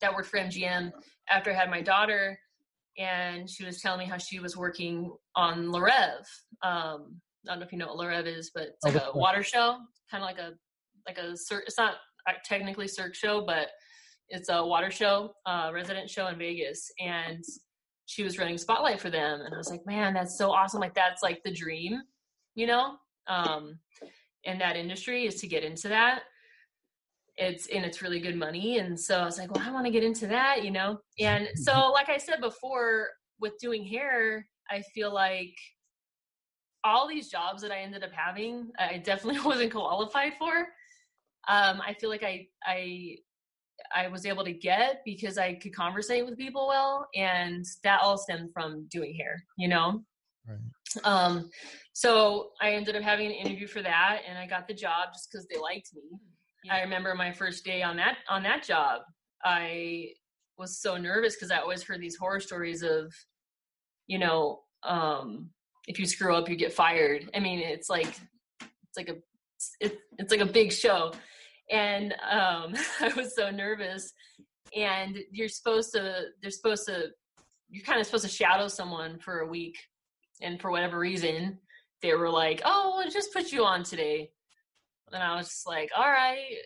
that 0.00 0.14
worked 0.14 0.28
for 0.28 0.38
MGM 0.38 0.92
after 1.28 1.50
I 1.50 1.54
had 1.54 1.70
my 1.70 1.82
daughter 1.82 2.38
and 2.98 3.48
she 3.48 3.64
was 3.64 3.80
telling 3.80 4.00
me 4.00 4.06
how 4.06 4.18
she 4.18 4.40
was 4.40 4.56
working 4.56 5.12
on 5.36 5.70
Le 5.70 5.80
Rêve. 5.80 6.26
Um, 6.62 7.20
I 7.46 7.52
don't 7.52 7.60
know 7.60 7.66
if 7.66 7.72
you 7.72 7.78
know 7.78 7.88
what 7.88 7.96
Le 7.96 8.06
Rêve 8.06 8.26
is, 8.26 8.50
but 8.54 8.68
it's 8.68 8.84
like 8.84 8.94
a 8.94 9.10
water 9.14 9.42
show, 9.42 9.78
kind 10.10 10.22
of 10.22 10.28
like 10.28 10.38
a 10.38 10.52
like 11.06 11.18
a 11.18 11.32
it's 11.32 11.78
not 11.78 11.94
technically 12.44 12.88
Cirque 12.88 13.14
show, 13.14 13.44
but 13.44 13.68
it's 14.28 14.48
a 14.48 14.64
water 14.64 14.90
show, 14.90 15.34
uh, 15.46 15.70
resident 15.72 16.08
show 16.08 16.28
in 16.28 16.38
Vegas, 16.38 16.90
and 16.98 17.42
she 18.06 18.22
was 18.22 18.38
running 18.38 18.58
spotlight 18.58 19.00
for 19.00 19.10
them, 19.10 19.40
and 19.40 19.54
I 19.54 19.58
was 19.58 19.70
like, 19.70 19.84
man, 19.86 20.14
that's 20.14 20.38
so 20.38 20.50
awesome! 20.50 20.80
Like 20.80 20.94
that's 20.94 21.22
like 21.22 21.42
the 21.44 21.52
dream, 21.52 22.00
you 22.54 22.66
know, 22.66 22.96
um, 23.26 23.78
in 24.44 24.58
that 24.58 24.76
industry 24.76 25.26
is 25.26 25.40
to 25.40 25.46
get 25.46 25.64
into 25.64 25.88
that 25.88 26.22
it's 27.36 27.66
and 27.68 27.84
it's 27.84 28.02
really 28.02 28.20
good 28.20 28.36
money 28.36 28.78
and 28.78 28.98
so 28.98 29.18
i 29.18 29.24
was 29.24 29.38
like 29.38 29.52
well 29.54 29.66
i 29.66 29.72
want 29.72 29.84
to 29.84 29.90
get 29.92 30.04
into 30.04 30.26
that 30.26 30.64
you 30.64 30.70
know? 30.70 30.98
And 31.20 31.48
so 31.56 31.90
like 31.92 32.08
i 32.08 32.16
said 32.16 32.40
before 32.40 33.08
with 33.40 33.54
doing 33.60 33.84
hair 33.84 34.46
i 34.70 34.82
feel 34.94 35.12
like 35.12 35.54
all 36.84 37.08
these 37.08 37.28
jobs 37.28 37.62
that 37.62 37.72
i 37.72 37.78
ended 37.78 38.04
up 38.04 38.12
having 38.12 38.70
i 38.78 38.98
definitely 38.98 39.40
wasn't 39.44 39.72
qualified 39.72 40.34
for. 40.38 40.68
Um, 41.48 41.82
i 41.86 41.94
feel 42.00 42.08
like 42.08 42.22
i 42.22 42.46
i 42.66 43.16
i 43.94 44.08
was 44.08 44.24
able 44.24 44.44
to 44.44 44.52
get 44.52 45.02
because 45.04 45.36
i 45.36 45.54
could 45.54 45.74
conversate 45.74 46.24
with 46.24 46.38
people 46.38 46.68
well 46.68 47.08
and 47.14 47.64
that 47.82 48.00
all 48.02 48.16
stemmed 48.16 48.50
from 48.52 48.86
doing 48.90 49.14
hair 49.14 49.42
you 49.58 49.68
know? 49.68 50.02
Right. 50.48 50.58
um 51.04 51.50
so 51.92 52.50
i 52.62 52.70
ended 52.70 52.96
up 52.96 53.02
having 53.02 53.26
an 53.26 53.32
interview 53.32 53.66
for 53.66 53.82
that 53.82 54.20
and 54.28 54.38
i 54.38 54.46
got 54.46 54.68
the 54.68 54.74
job 54.74 55.08
just 55.12 55.30
because 55.30 55.46
they 55.48 55.58
liked 55.58 55.90
me 55.94 56.18
I 56.70 56.80
remember 56.80 57.14
my 57.14 57.32
first 57.32 57.64
day 57.64 57.82
on 57.82 57.96
that 57.96 58.18
on 58.28 58.42
that 58.44 58.62
job. 58.62 59.02
I 59.44 60.12
was 60.56 60.80
so 60.80 60.96
nervous 60.96 61.34
because 61.34 61.50
I 61.50 61.58
always 61.58 61.82
heard 61.82 62.00
these 62.00 62.16
horror 62.16 62.40
stories 62.40 62.82
of, 62.82 63.12
you 64.06 64.18
know, 64.18 64.60
um, 64.82 65.50
if 65.86 65.98
you 65.98 66.06
screw 66.06 66.34
up, 66.34 66.48
you 66.48 66.56
get 66.56 66.72
fired. 66.72 67.30
I 67.34 67.40
mean, 67.40 67.58
it's 67.58 67.90
like 67.90 68.08
it's 68.60 68.96
like 68.96 69.08
a 69.08 69.16
it, 69.80 69.98
it's 70.18 70.30
like 70.30 70.40
a 70.40 70.46
big 70.46 70.72
show, 70.72 71.12
and 71.70 72.12
um, 72.30 72.74
I 73.00 73.12
was 73.16 73.34
so 73.34 73.50
nervous. 73.50 74.12
And 74.76 75.18
you're 75.30 75.48
supposed 75.48 75.92
to 75.92 76.26
they're 76.40 76.50
supposed 76.50 76.86
to 76.86 77.08
you're 77.70 77.84
kind 77.84 78.00
of 78.00 78.06
supposed 78.06 78.24
to 78.24 78.30
shadow 78.30 78.68
someone 78.68 79.18
for 79.18 79.40
a 79.40 79.46
week, 79.46 79.76
and 80.40 80.60
for 80.60 80.70
whatever 80.70 80.98
reason, 80.98 81.58
they 82.02 82.14
were 82.14 82.30
like, 82.30 82.62
"Oh, 82.64 82.94
we'll 82.96 83.10
just 83.10 83.32
put 83.32 83.52
you 83.52 83.64
on 83.64 83.82
today." 83.82 84.30
And 85.14 85.22
I 85.22 85.36
was 85.36 85.48
just 85.48 85.66
like, 85.66 85.90
all 85.96 86.10
right. 86.10 86.56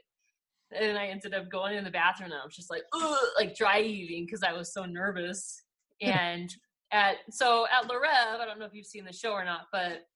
And 0.73 0.99
I 0.99 1.07
ended 1.07 1.35
up 1.35 1.51
going 1.51 1.77
in 1.77 1.85
the 1.85 1.91
bathroom 1.91 2.31
and 2.31 2.41
I 2.41 2.45
was 2.45 2.57
just 2.57 2.71
like, 2.71 2.83
like 3.37 3.57
dry 3.57 3.83
heaving 3.83 4.25
because 4.25 4.43
I 4.43 4.53
was 4.53 4.73
so 4.73 4.85
nervous. 4.85 5.63
and 6.01 6.55
at 6.91 7.17
so 7.31 7.67
at 7.67 7.87
Le 7.87 7.95
Rêve, 7.95 8.41
I 8.41 8.47
don't 8.47 8.59
know 8.59 8.65
if 8.65 8.75
you've 8.75 8.87
seen 8.87 9.05
the 9.05 9.13
show 9.13 9.33
or 9.33 9.45
not, 9.45 9.67
but 9.73 10.07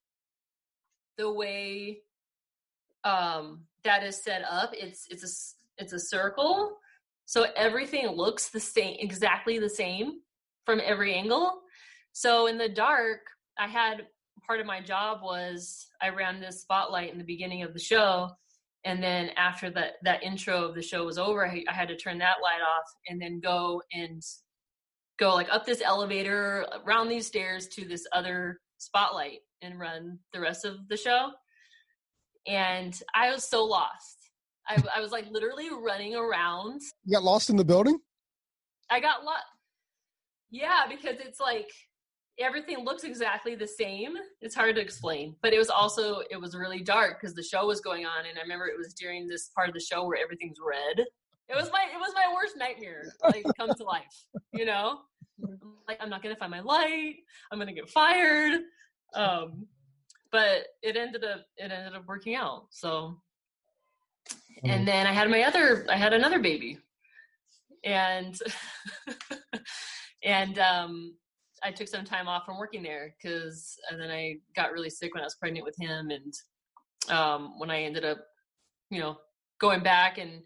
the 1.18 1.30
way 1.30 2.00
um 3.04 3.64
that 3.84 4.02
is 4.04 4.22
set 4.22 4.42
up, 4.48 4.70
it's 4.72 5.06
it's 5.10 5.24
a 5.24 5.82
it's 5.82 5.92
a 5.92 5.98
circle. 5.98 6.78
So 7.26 7.46
everything 7.56 8.06
looks 8.08 8.50
the 8.50 8.60
same, 8.60 8.96
exactly 8.98 9.58
the 9.58 9.68
same 9.68 10.20
from 10.64 10.80
every 10.84 11.14
angle. 11.14 11.62
So 12.12 12.46
in 12.46 12.58
the 12.58 12.68
dark, 12.68 13.20
I 13.58 13.68
had 13.68 14.06
part 14.46 14.60
of 14.60 14.66
my 14.66 14.80
job 14.80 15.20
was 15.22 15.88
I 16.00 16.08
ran 16.10 16.40
this 16.40 16.62
spotlight 16.62 17.12
in 17.12 17.18
the 17.18 17.24
beginning 17.24 17.62
of 17.62 17.72
the 17.72 17.80
show. 17.80 18.30
And 18.84 19.02
then 19.02 19.30
after 19.36 19.70
that, 19.70 19.94
that 20.02 20.22
intro 20.24 20.64
of 20.64 20.74
the 20.74 20.82
show 20.82 21.04
was 21.04 21.18
over, 21.18 21.46
I, 21.46 21.64
I 21.68 21.72
had 21.72 21.88
to 21.88 21.96
turn 21.96 22.18
that 22.18 22.38
light 22.42 22.60
off 22.60 22.84
and 23.08 23.20
then 23.20 23.40
go 23.40 23.80
and 23.92 24.20
go 25.18 25.34
like 25.34 25.48
up 25.50 25.64
this 25.64 25.82
elevator, 25.84 26.66
around 26.84 27.08
these 27.08 27.26
stairs 27.26 27.68
to 27.68 27.86
this 27.86 28.04
other 28.12 28.60
spotlight 28.78 29.38
and 29.60 29.78
run 29.78 30.18
the 30.32 30.40
rest 30.40 30.64
of 30.64 30.88
the 30.88 30.96
show. 30.96 31.30
And 32.46 33.00
I 33.14 33.30
was 33.30 33.48
so 33.48 33.64
lost. 33.64 34.18
I, 34.68 34.82
I 34.96 35.00
was 35.00 35.12
like 35.12 35.26
literally 35.30 35.68
running 35.72 36.16
around. 36.16 36.80
You 37.04 37.14
got 37.14 37.22
lost 37.22 37.50
in 37.50 37.56
the 37.56 37.64
building? 37.64 37.98
I 38.90 39.00
got 39.00 39.24
lost. 39.24 39.44
Yeah, 40.50 40.86
because 40.88 41.16
it's 41.20 41.40
like 41.40 41.70
everything 42.38 42.84
looks 42.84 43.04
exactly 43.04 43.54
the 43.54 43.66
same. 43.66 44.14
It's 44.40 44.54
hard 44.54 44.74
to 44.76 44.80
explain 44.80 45.36
but 45.42 45.52
it 45.52 45.58
was 45.58 45.70
also 45.70 46.22
it 46.30 46.40
was 46.40 46.56
really 46.56 46.80
dark 46.82 47.20
because 47.20 47.34
the 47.34 47.42
show 47.42 47.66
was 47.66 47.80
going 47.80 48.06
on 48.06 48.26
and 48.28 48.38
i 48.38 48.42
remember 48.42 48.66
it 48.66 48.78
was 48.78 48.94
during 48.94 49.26
this 49.26 49.50
part 49.54 49.68
of 49.68 49.74
the 49.74 49.80
show 49.80 50.06
where 50.06 50.22
everything's 50.22 50.58
red. 50.64 51.06
It 51.48 51.56
was 51.56 51.70
my 51.72 51.86
it 51.92 51.98
was 51.98 52.12
my 52.14 52.32
worst 52.32 52.56
nightmare 52.56 53.12
like 53.22 53.44
come 53.58 53.72
to 53.74 53.84
life 53.84 54.24
you 54.52 54.64
know? 54.64 55.00
Like 55.88 55.98
i'm 56.00 56.08
not 56.08 56.22
gonna 56.22 56.36
find 56.36 56.50
my 56.50 56.60
light. 56.60 57.16
I'm 57.50 57.58
gonna 57.58 57.72
get 57.72 57.90
fired. 57.90 58.60
Um 59.14 59.66
but 60.30 60.68
it 60.82 60.96
ended 60.96 61.24
up 61.24 61.44
it 61.56 61.70
ended 61.70 61.94
up 61.94 62.06
working 62.06 62.34
out 62.34 62.66
so. 62.70 63.20
And 64.62 64.72
mm-hmm. 64.72 64.84
then 64.84 65.06
i 65.06 65.12
had 65.12 65.28
my 65.30 65.42
other 65.42 65.86
i 65.90 65.96
had 65.96 66.12
another 66.12 66.38
baby. 66.38 66.78
And 67.84 68.38
and 70.22 70.58
um 70.58 71.14
I 71.64 71.70
took 71.70 71.88
some 71.88 72.04
time 72.04 72.28
off 72.28 72.44
from 72.44 72.58
working 72.58 72.82
there 72.82 73.14
because 73.16 73.76
and 73.90 74.00
then 74.00 74.10
I 74.10 74.36
got 74.54 74.72
really 74.72 74.90
sick 74.90 75.14
when 75.14 75.22
I 75.22 75.26
was 75.26 75.34
pregnant 75.34 75.64
with 75.64 75.76
him 75.78 76.10
and 76.10 76.34
um, 77.08 77.58
when 77.58 77.70
I 77.70 77.82
ended 77.82 78.04
up 78.04 78.18
you 78.90 79.00
know 79.00 79.18
going 79.60 79.82
back 79.82 80.18
and 80.18 80.42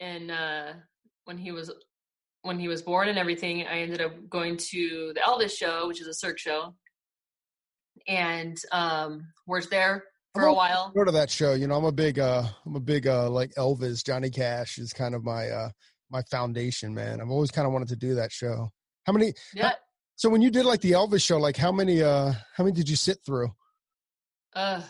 and 0.00 0.30
uh, 0.30 0.72
when 1.24 1.38
he 1.38 1.52
was 1.52 1.72
when 2.42 2.58
he 2.58 2.68
was 2.68 2.82
born 2.82 3.08
and 3.08 3.18
everything 3.18 3.66
I 3.66 3.80
ended 3.80 4.00
up 4.00 4.12
going 4.28 4.56
to 4.56 5.12
the 5.14 5.20
Elvis 5.20 5.52
show 5.52 5.88
which 5.88 6.00
is 6.00 6.06
a 6.06 6.14
Cirque 6.14 6.38
show 6.38 6.74
and 8.06 8.56
um, 8.72 9.26
was 9.46 9.68
there 9.68 10.04
for 10.34 10.44
a 10.44 10.54
while. 10.54 10.92
Go 10.94 11.04
to 11.04 11.12
that 11.12 11.30
show. 11.30 11.54
You 11.54 11.66
know, 11.66 11.76
I'm 11.76 11.84
a 11.84 11.92
big, 11.92 12.18
uh, 12.18 12.44
I'm 12.66 12.76
a 12.76 12.80
big, 12.80 13.06
uh, 13.06 13.28
like 13.30 13.52
Elvis, 13.54 14.04
Johnny 14.04 14.30
Cash 14.30 14.78
is 14.78 14.92
kind 14.92 15.14
of 15.14 15.24
my, 15.24 15.48
uh, 15.48 15.70
my 16.10 16.22
foundation, 16.30 16.94
man. 16.94 17.20
I've 17.20 17.30
always 17.30 17.50
kind 17.50 17.66
of 17.66 17.72
wanted 17.72 17.88
to 17.88 17.96
do 17.96 18.14
that 18.14 18.32
show. 18.32 18.70
How 19.06 19.12
many? 19.12 19.32
Yeah. 19.54 19.72
So 20.20 20.28
when 20.28 20.42
you 20.42 20.50
did 20.50 20.66
like 20.66 20.82
the 20.82 20.90
Elvis 20.90 21.24
show, 21.24 21.38
like 21.38 21.56
how 21.56 21.72
many 21.72 22.02
uh 22.02 22.34
how 22.54 22.62
many 22.62 22.74
did 22.74 22.90
you 22.90 22.96
sit 22.96 23.20
through? 23.24 23.48
Uh 24.52 24.82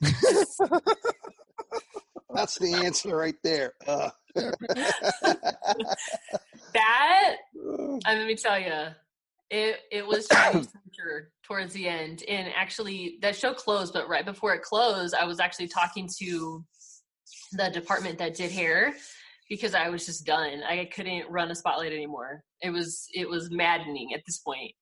That's 2.32 2.58
the 2.60 2.74
answer 2.84 3.16
right 3.16 3.34
there. 3.42 3.72
Uh. 3.88 4.10
that 6.72 7.36
and 7.52 8.02
let 8.06 8.26
me 8.26 8.36
tell 8.36 8.56
you, 8.56 8.72
It 9.50 9.80
it 9.90 10.06
was 10.06 10.28
Chinese 10.28 10.68
towards 11.42 11.74
the 11.74 11.88
end, 11.88 12.22
and 12.28 12.52
actually 12.54 13.18
that 13.20 13.34
show 13.34 13.52
closed. 13.52 13.92
But 13.92 14.08
right 14.08 14.24
before 14.24 14.54
it 14.54 14.62
closed, 14.62 15.12
I 15.12 15.24
was 15.24 15.40
actually 15.40 15.66
talking 15.66 16.08
to 16.20 16.64
the 17.50 17.68
department 17.70 18.18
that 18.18 18.36
did 18.36 18.52
hair 18.52 18.94
because 19.48 19.74
I 19.74 19.88
was 19.88 20.06
just 20.06 20.24
done. 20.24 20.62
I 20.62 20.88
couldn't 20.94 21.28
run 21.28 21.50
a 21.50 21.54
spotlight 21.56 21.92
anymore. 21.92 22.44
It 22.62 22.70
was 22.70 23.06
it 23.12 23.28
was 23.28 23.50
maddening 23.50 24.14
at 24.14 24.20
this 24.26 24.38
point. 24.38 24.72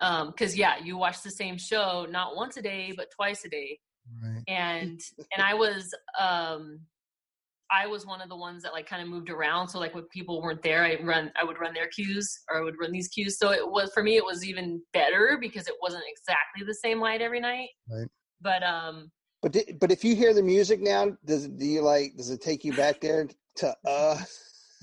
Um, 0.00 0.32
cause 0.38 0.56
yeah, 0.56 0.74
you 0.82 0.96
watch 0.96 1.22
the 1.22 1.30
same 1.30 1.58
show 1.58 2.06
not 2.08 2.36
once 2.36 2.56
a 2.56 2.62
day, 2.62 2.92
but 2.96 3.08
twice 3.14 3.44
a 3.44 3.48
day. 3.48 3.78
Right. 4.22 4.42
And 4.48 5.00
and 5.32 5.42
I 5.42 5.54
was 5.54 5.94
um 6.18 6.80
I 7.70 7.86
was 7.86 8.06
one 8.06 8.20
of 8.22 8.28
the 8.28 8.36
ones 8.36 8.62
that 8.62 8.72
like 8.72 8.88
kind 8.88 9.02
of 9.02 9.08
moved 9.08 9.28
around. 9.28 9.68
So 9.68 9.78
like 9.78 9.94
when 9.94 10.04
people 10.04 10.40
weren't 10.40 10.62
there, 10.62 10.84
I 10.84 10.98
run 11.02 11.30
I 11.40 11.44
would 11.44 11.60
run 11.60 11.74
their 11.74 11.88
cues 11.88 12.40
or 12.48 12.58
I 12.58 12.64
would 12.64 12.76
run 12.80 12.92
these 12.92 13.08
cues. 13.08 13.38
So 13.38 13.50
it 13.50 13.68
was 13.68 13.90
for 13.92 14.02
me 14.02 14.16
it 14.16 14.24
was 14.24 14.44
even 14.46 14.80
better 14.92 15.38
because 15.40 15.66
it 15.66 15.74
wasn't 15.82 16.04
exactly 16.08 16.64
the 16.66 16.74
same 16.74 17.00
light 17.00 17.20
every 17.20 17.40
night. 17.40 17.68
Right. 17.90 18.08
But 18.40 18.62
um 18.62 19.10
but 19.42 19.56
but 19.80 19.92
if 19.92 20.04
you 20.04 20.16
hear 20.16 20.32
the 20.32 20.42
music 20.42 20.80
now, 20.80 21.16
does 21.24 21.48
do 21.48 21.66
you 21.66 21.82
like 21.82 22.16
does 22.16 22.30
it 22.30 22.40
take 22.40 22.64
you 22.64 22.72
back 22.72 23.00
there 23.00 23.28
to 23.56 23.76
uh 23.86 24.18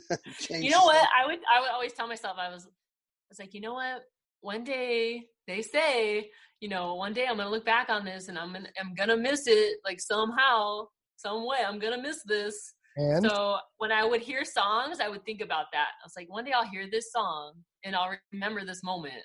You 0.50 0.70
know 0.72 0.84
what? 0.84 1.08
I 1.18 1.26
would 1.26 1.40
I 1.52 1.62
would 1.62 1.70
always 1.70 1.94
tell 1.94 2.08
myself 2.08 2.38
I 2.40 2.50
was 2.50 2.66
I 2.66 3.30
was 3.30 3.40
like, 3.40 3.54
you 3.54 3.62
know 3.62 3.74
what? 3.74 4.04
One 4.42 4.64
day 4.64 5.26
they 5.48 5.62
say, 5.62 6.30
you 6.60 6.70
know, 6.70 6.96
one 6.96 7.14
day 7.14 7.26
I'm 7.28 7.38
gonna 7.38 7.50
look 7.50 7.66
back 7.66 7.90
on 7.90 8.06
this 8.06 8.28
and 8.28 8.38
I'm 8.38 8.54
gonna 8.54 8.70
I'm 8.80 8.94
gonna 8.96 9.18
miss 9.18 9.48
it 9.48 9.78
like 9.86 10.00
somehow, 10.00 10.88
some 11.16 11.48
way. 11.48 11.60
I'm 11.66 11.80
gonna 11.80 12.02
miss 12.02 12.24
this. 12.24 12.74
And? 12.98 13.26
So 13.26 13.58
when 13.78 13.92
I 13.92 14.06
would 14.06 14.22
hear 14.22 14.46
songs, 14.46 15.00
I 15.00 15.10
would 15.10 15.26
think 15.26 15.42
about 15.42 15.66
that. 15.74 15.88
I 16.02 16.06
was 16.06 16.14
like, 16.16 16.30
one 16.30 16.46
day 16.46 16.54
I'll 16.54 16.68
hear 16.68 16.88
this 16.90 17.12
song 17.12 17.54
and 17.84 17.96
I'll 17.96 18.16
remember 18.32 18.66
this 18.66 18.84
moment, 18.84 19.24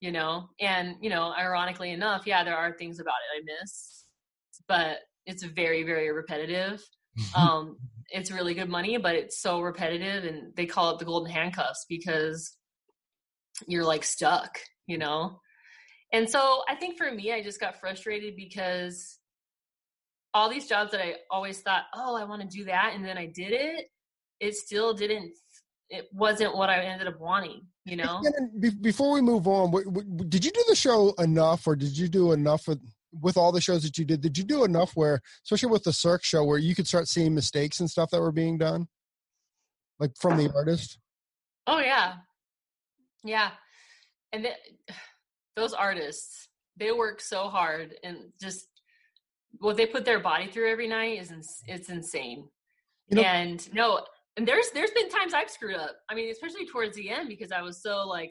you 0.00 0.12
know? 0.12 0.48
And, 0.60 0.96
you 1.00 1.10
know, 1.10 1.34
ironically 1.38 1.90
enough, 1.90 2.26
yeah, 2.26 2.42
there 2.42 2.56
are 2.56 2.72
things 2.72 3.00
about 3.00 3.14
it 3.34 3.42
I 3.42 3.60
miss, 3.60 4.04
but 4.66 5.00
it's 5.26 5.42
very, 5.42 5.82
very 5.82 6.10
repetitive. 6.10 6.82
um, 7.36 7.76
it's 8.12 8.30
really 8.30 8.54
good 8.54 8.68
money, 8.68 8.98
but 8.98 9.14
it's 9.14 9.40
so 9.40 9.60
repetitive 9.60 10.24
and 10.24 10.54
they 10.54 10.66
call 10.66 10.90
it 10.90 10.98
the 10.98 11.04
golden 11.04 11.32
handcuffs 11.32 11.86
because 11.88 12.56
you're 13.66 13.84
like 13.84 14.04
stuck, 14.04 14.58
you 14.86 14.98
know? 14.98 15.40
And 16.12 16.28
so 16.28 16.62
I 16.68 16.74
think 16.74 16.98
for 16.98 17.10
me, 17.10 17.32
I 17.32 17.42
just 17.42 17.58
got 17.58 17.80
frustrated 17.80 18.36
because 18.36 19.18
all 20.34 20.50
these 20.50 20.68
jobs 20.68 20.90
that 20.92 21.00
I 21.00 21.14
always 21.30 21.60
thought, 21.60 21.84
oh, 21.94 22.16
I 22.16 22.24
want 22.24 22.42
to 22.42 22.48
do 22.48 22.64
that, 22.64 22.92
and 22.94 23.04
then 23.04 23.18
I 23.18 23.26
did 23.26 23.52
it, 23.52 23.86
it 24.40 24.54
still 24.54 24.94
didn't. 24.94 25.32
It 25.90 26.08
wasn't 26.12 26.56
what 26.56 26.70
I 26.70 26.82
ended 26.84 27.06
up 27.06 27.20
wanting, 27.20 27.66
you 27.84 27.96
know. 27.96 28.22
Before 28.80 29.12
we 29.12 29.20
move 29.20 29.46
on, 29.46 29.70
did 30.28 30.44
you 30.44 30.50
do 30.50 30.64
the 30.68 30.74
show 30.74 31.12
enough, 31.18 31.66
or 31.66 31.76
did 31.76 31.96
you 31.96 32.08
do 32.08 32.32
enough 32.32 32.66
with 32.66 32.80
with 33.20 33.36
all 33.36 33.52
the 33.52 33.60
shows 33.60 33.82
that 33.82 33.98
you 33.98 34.04
did? 34.04 34.20
Did 34.20 34.38
you 34.38 34.44
do 34.44 34.64
enough 34.64 34.92
where, 34.94 35.20
especially 35.44 35.70
with 35.70 35.84
the 35.84 35.92
Cirque 35.92 36.24
show, 36.24 36.44
where 36.44 36.58
you 36.58 36.74
could 36.74 36.86
start 36.86 37.08
seeing 37.08 37.34
mistakes 37.34 37.80
and 37.80 37.90
stuff 37.90 38.10
that 38.10 38.20
were 38.20 38.32
being 38.32 38.58
done, 38.58 38.88
like 39.98 40.12
from 40.18 40.36
the 40.36 40.52
artist? 40.54 40.98
Oh 41.66 41.78
yeah, 41.78 42.14
yeah, 43.24 43.50
and 44.32 44.48
those 45.56 45.74
artists 45.74 46.48
they 46.78 46.90
work 46.92 47.20
so 47.20 47.48
hard 47.48 47.94
and 48.02 48.16
just 48.40 48.66
what 49.58 49.76
they 49.76 49.86
put 49.86 50.04
their 50.04 50.20
body 50.20 50.50
through 50.50 50.70
every 50.70 50.88
night 50.88 51.20
is 51.20 51.30
ins- 51.30 51.62
it's 51.66 51.90
insane. 51.90 52.48
You 53.08 53.16
know, 53.16 53.22
and 53.22 53.74
no, 53.74 54.04
and 54.36 54.48
there's 54.48 54.70
there's 54.70 54.90
been 54.92 55.10
times 55.10 55.34
I've 55.34 55.50
screwed 55.50 55.76
up. 55.76 55.96
I 56.08 56.14
mean, 56.14 56.30
especially 56.30 56.66
towards 56.66 56.96
the 56.96 57.10
end 57.10 57.28
because 57.28 57.52
I 57.52 57.60
was 57.62 57.82
so 57.82 58.06
like 58.08 58.30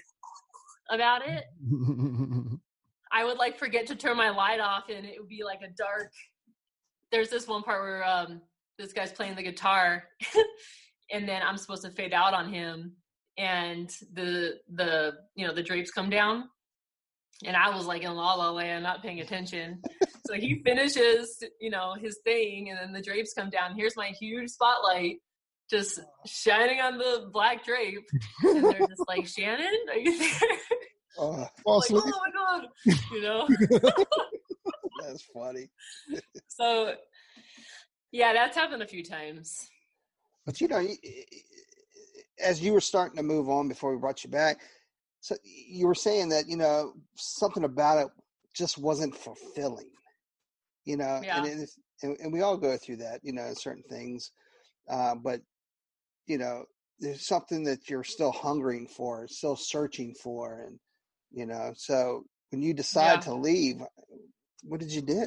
about 0.89 1.21
it. 1.27 1.43
I 3.11 3.23
would 3.25 3.37
like 3.37 3.57
forget 3.57 3.87
to 3.87 3.95
turn 3.95 4.17
my 4.17 4.29
light 4.29 4.59
off 4.59 4.89
and 4.89 5.05
it 5.05 5.19
would 5.19 5.29
be 5.29 5.43
like 5.43 5.61
a 5.61 5.69
dark 5.77 6.11
there's 7.11 7.29
this 7.29 7.47
one 7.47 7.63
part 7.63 7.81
where 7.81 8.03
um 8.03 8.41
this 8.77 8.93
guy's 8.93 9.11
playing 9.11 9.35
the 9.35 9.43
guitar 9.43 10.03
and 11.11 11.27
then 11.27 11.41
I'm 11.43 11.57
supposed 11.57 11.83
to 11.83 11.91
fade 11.91 12.13
out 12.13 12.33
on 12.33 12.51
him 12.51 12.93
and 13.37 13.89
the 14.13 14.59
the 14.73 15.13
you 15.35 15.45
know 15.45 15.53
the 15.53 15.63
drapes 15.63 15.91
come 15.91 16.09
down 16.09 16.45
and 17.43 17.55
I 17.55 17.75
was 17.75 17.85
like 17.85 18.03
in 18.03 18.13
la 18.13 18.35
la 18.35 18.51
land, 18.51 18.83
not 18.83 19.01
paying 19.01 19.19
attention. 19.19 19.81
so 20.27 20.33
he 20.33 20.61
finishes, 20.63 21.43
you 21.59 21.69
know, 21.69 21.95
his 21.99 22.19
thing, 22.23 22.69
and 22.69 22.79
then 22.79 22.91
the 22.91 23.01
drapes 23.01 23.33
come 23.33 23.49
down. 23.49 23.75
Here's 23.75 23.97
my 23.97 24.07
huge 24.07 24.49
spotlight 24.49 25.17
just 25.69 26.01
shining 26.25 26.81
on 26.81 26.97
the 26.97 27.29
black 27.31 27.65
drape, 27.65 28.07
and 28.43 28.63
they're 28.63 28.87
just 28.87 29.07
like, 29.07 29.25
"Shannon, 29.25 29.73
are 29.89 29.97
you 29.97 30.17
there?" 30.19 30.29
Uh, 31.21 31.45
like, 31.65 31.91
oh 31.91 32.21
my 32.25 32.31
god, 32.33 32.67
you 33.11 33.21
know. 33.21 33.47
that's 35.01 35.23
funny. 35.33 35.69
so, 36.47 36.95
yeah, 38.11 38.33
that's 38.33 38.57
happened 38.57 38.81
a 38.81 38.87
few 38.87 39.03
times. 39.03 39.69
But 40.45 40.59
you 40.59 40.67
know, 40.67 40.83
as 42.43 42.61
you 42.61 42.73
were 42.73 42.81
starting 42.81 43.17
to 43.17 43.23
move 43.23 43.49
on 43.49 43.67
before 43.67 43.93
we 43.93 43.99
brought 43.99 44.23
you 44.23 44.29
back, 44.31 44.59
so 45.21 45.35
you 45.43 45.87
were 45.87 45.95
saying 45.95 46.29
that 46.29 46.49
you 46.49 46.57
know 46.57 46.93
something 47.15 47.63
about 47.63 47.99
it 47.99 48.07
just 48.53 48.77
wasn't 48.77 49.15
fulfilling 49.15 49.89
you 50.83 50.97
know 50.97 51.21
yeah. 51.23 51.43
and, 51.43 51.67
and, 52.03 52.17
and 52.19 52.33
we 52.33 52.41
all 52.41 52.57
go 52.57 52.75
through 52.75 52.97
that 52.97 53.19
you 53.23 53.31
know 53.31 53.53
certain 53.53 53.83
things 53.89 54.31
uh, 54.89 55.15
but 55.15 55.39
you 56.27 56.37
know 56.37 56.65
there's 56.99 57.25
something 57.25 57.63
that 57.63 57.89
you're 57.89 58.03
still 58.03 58.31
hungering 58.31 58.87
for 58.87 59.27
still 59.27 59.55
searching 59.55 60.13
for 60.21 60.65
and 60.67 60.79
you 61.31 61.45
know 61.45 61.71
so 61.75 62.23
when 62.49 62.61
you 62.61 62.73
decide 62.73 63.13
yeah. 63.13 63.19
to 63.19 63.33
leave 63.33 63.81
what 64.63 64.79
did 64.79 64.91
you 64.91 65.01
do 65.01 65.25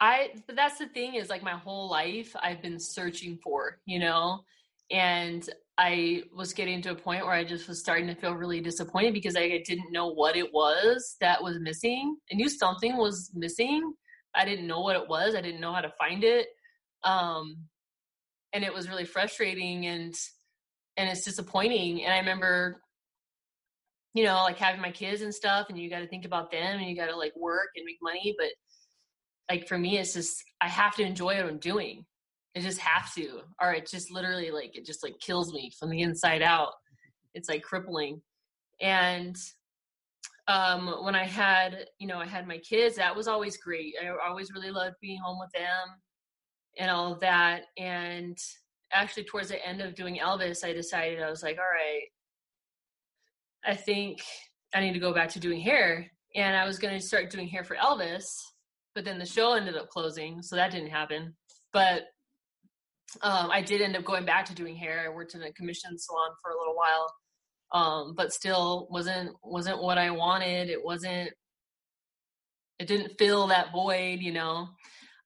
i 0.00 0.30
but 0.46 0.56
that's 0.56 0.78
the 0.78 0.86
thing 0.86 1.14
is 1.14 1.28
like 1.28 1.42
my 1.42 1.56
whole 1.56 1.90
life 1.90 2.34
i've 2.42 2.62
been 2.62 2.78
searching 2.78 3.38
for 3.42 3.78
you 3.86 3.98
know 3.98 4.40
and 4.90 5.48
I 5.76 6.24
was 6.34 6.52
getting 6.52 6.82
to 6.82 6.90
a 6.90 6.94
point 6.94 7.24
where 7.24 7.34
I 7.34 7.44
just 7.44 7.68
was 7.68 7.78
starting 7.78 8.08
to 8.08 8.14
feel 8.14 8.32
really 8.32 8.60
disappointed 8.60 9.14
because 9.14 9.36
I 9.36 9.62
didn't 9.64 9.92
know 9.92 10.08
what 10.08 10.36
it 10.36 10.52
was 10.52 11.16
that 11.20 11.42
was 11.42 11.60
missing. 11.60 12.16
I 12.32 12.34
knew 12.34 12.48
something 12.48 12.96
was 12.96 13.30
missing. 13.34 13.92
I 14.34 14.44
didn't 14.44 14.66
know 14.66 14.80
what 14.80 14.96
it 14.96 15.08
was. 15.08 15.34
I 15.34 15.40
didn't 15.40 15.60
know 15.60 15.72
how 15.72 15.80
to 15.80 15.92
find 15.98 16.24
it. 16.24 16.48
Um, 17.04 17.58
and 18.52 18.64
it 18.64 18.74
was 18.74 18.88
really 18.88 19.04
frustrating 19.04 19.86
and 19.86 20.14
and 20.96 21.08
it's 21.08 21.22
disappointing. 21.22 22.04
And 22.04 22.12
I 22.12 22.18
remember, 22.18 22.82
you 24.14 24.24
know, 24.24 24.36
like 24.36 24.58
having 24.58 24.80
my 24.80 24.90
kids 24.90 25.22
and 25.22 25.34
stuff, 25.34 25.66
and 25.68 25.78
you 25.78 25.90
got 25.90 26.00
to 26.00 26.08
think 26.08 26.24
about 26.24 26.50
them, 26.50 26.78
and 26.78 26.88
you 26.88 26.96
got 26.96 27.06
to 27.06 27.16
like 27.16 27.34
work 27.36 27.68
and 27.76 27.84
make 27.84 27.98
money. 28.02 28.34
But 28.38 28.50
like 29.50 29.68
for 29.68 29.78
me, 29.78 29.98
it's 29.98 30.14
just 30.14 30.42
I 30.60 30.68
have 30.68 30.94
to 30.96 31.02
enjoy 31.02 31.36
what 31.36 31.46
I'm 31.46 31.58
doing. 31.58 32.04
I 32.56 32.60
just 32.60 32.78
have 32.80 33.14
to, 33.14 33.42
or 33.60 33.72
it 33.72 33.88
just 33.88 34.10
literally 34.10 34.50
like 34.50 34.76
it 34.76 34.84
just 34.84 35.02
like 35.02 35.18
kills 35.20 35.52
me 35.52 35.70
from 35.78 35.90
the 35.90 36.02
inside 36.02 36.42
out. 36.42 36.72
It's 37.34 37.48
like 37.48 37.62
crippling. 37.62 38.20
And 38.80 39.36
um, 40.48 41.04
when 41.04 41.14
I 41.14 41.24
had, 41.24 41.86
you 41.98 42.06
know, 42.06 42.18
I 42.18 42.26
had 42.26 42.48
my 42.48 42.58
kids, 42.58 42.96
that 42.96 43.14
was 43.14 43.28
always 43.28 43.58
great. 43.58 43.94
I 44.02 44.08
always 44.26 44.52
really 44.52 44.70
loved 44.70 44.96
being 45.00 45.18
home 45.18 45.38
with 45.38 45.50
them 45.52 46.00
and 46.78 46.90
all 46.90 47.12
of 47.12 47.20
that. 47.20 47.64
And 47.76 48.36
actually, 48.92 49.24
towards 49.24 49.48
the 49.48 49.64
end 49.66 49.82
of 49.82 49.94
doing 49.94 50.18
Elvis, 50.18 50.64
I 50.64 50.72
decided 50.72 51.22
I 51.22 51.30
was 51.30 51.42
like, 51.42 51.58
all 51.58 51.64
right, 51.64 52.06
I 53.64 53.74
think 53.74 54.20
I 54.74 54.80
need 54.80 54.92
to 54.92 54.98
go 54.98 55.12
back 55.12 55.30
to 55.30 55.40
doing 55.40 55.60
hair. 55.60 56.10
And 56.34 56.56
I 56.56 56.66
was 56.66 56.78
going 56.78 56.94
to 56.98 57.04
start 57.04 57.30
doing 57.30 57.48
hair 57.48 57.64
for 57.64 57.76
Elvis, 57.76 58.26
but 58.94 59.04
then 59.04 59.18
the 59.18 59.26
show 59.26 59.54
ended 59.54 59.76
up 59.76 59.88
closing, 59.88 60.42
so 60.42 60.56
that 60.56 60.70
didn't 60.70 60.90
happen. 60.90 61.34
But 61.72 62.02
um, 63.22 63.50
I 63.50 63.62
did 63.62 63.80
end 63.80 63.96
up 63.96 64.04
going 64.04 64.24
back 64.24 64.44
to 64.46 64.54
doing 64.54 64.76
hair. 64.76 65.02
I 65.04 65.14
worked 65.14 65.34
in 65.34 65.42
a 65.42 65.52
commission 65.52 65.98
salon 65.98 66.30
for 66.42 66.50
a 66.50 66.58
little 66.58 66.74
while, 66.76 67.14
um, 67.72 68.14
but 68.14 68.32
still 68.32 68.88
wasn't 68.90 69.30
wasn't 69.42 69.82
what 69.82 69.98
I 69.98 70.10
wanted. 70.10 70.68
It 70.68 70.84
wasn't. 70.84 71.30
It 72.78 72.86
didn't 72.86 73.18
fill 73.18 73.48
that 73.48 73.72
void, 73.72 74.20
you 74.20 74.32
know. 74.32 74.68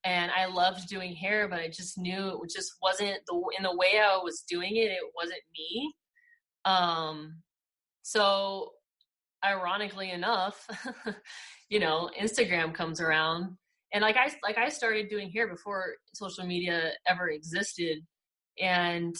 And 0.04 0.30
I 0.32 0.46
loved 0.46 0.88
doing 0.88 1.14
hair, 1.14 1.48
but 1.48 1.60
I 1.60 1.68
just 1.68 1.98
knew 1.98 2.40
it 2.42 2.50
just 2.50 2.72
wasn't 2.82 3.18
the 3.26 3.42
in 3.58 3.64
the 3.64 3.76
way 3.76 4.00
I 4.00 4.18
was 4.22 4.44
doing 4.48 4.76
it. 4.76 4.90
It 4.90 5.12
wasn't 5.16 5.40
me. 5.56 5.92
Um, 6.64 7.42
so 8.02 8.70
ironically 9.44 10.10
enough, 10.10 10.66
you 11.68 11.80
know, 11.80 12.10
Instagram 12.20 12.74
comes 12.74 13.00
around 13.00 13.56
and 13.92 14.02
like 14.02 14.16
I 14.16 14.32
like 14.42 14.58
I 14.58 14.68
started 14.68 15.08
doing 15.08 15.30
hair 15.30 15.48
before 15.48 15.94
social 16.14 16.46
media 16.46 16.92
ever 17.06 17.30
existed, 17.30 17.98
and 18.60 19.14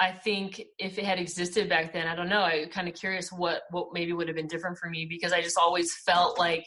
I 0.00 0.12
think 0.12 0.62
if 0.78 0.98
it 0.98 1.04
had 1.04 1.18
existed 1.18 1.68
back 1.68 1.92
then, 1.92 2.06
I 2.06 2.16
don't 2.16 2.30
know. 2.30 2.40
I'm 2.40 2.70
kind 2.70 2.88
of 2.88 2.94
curious 2.94 3.30
what 3.30 3.62
what 3.70 3.88
maybe 3.92 4.12
would 4.12 4.28
have 4.28 4.36
been 4.36 4.48
different 4.48 4.78
for 4.78 4.88
me 4.88 5.06
because 5.08 5.32
I 5.32 5.42
just 5.42 5.58
always 5.58 5.94
felt 5.94 6.38
like 6.38 6.64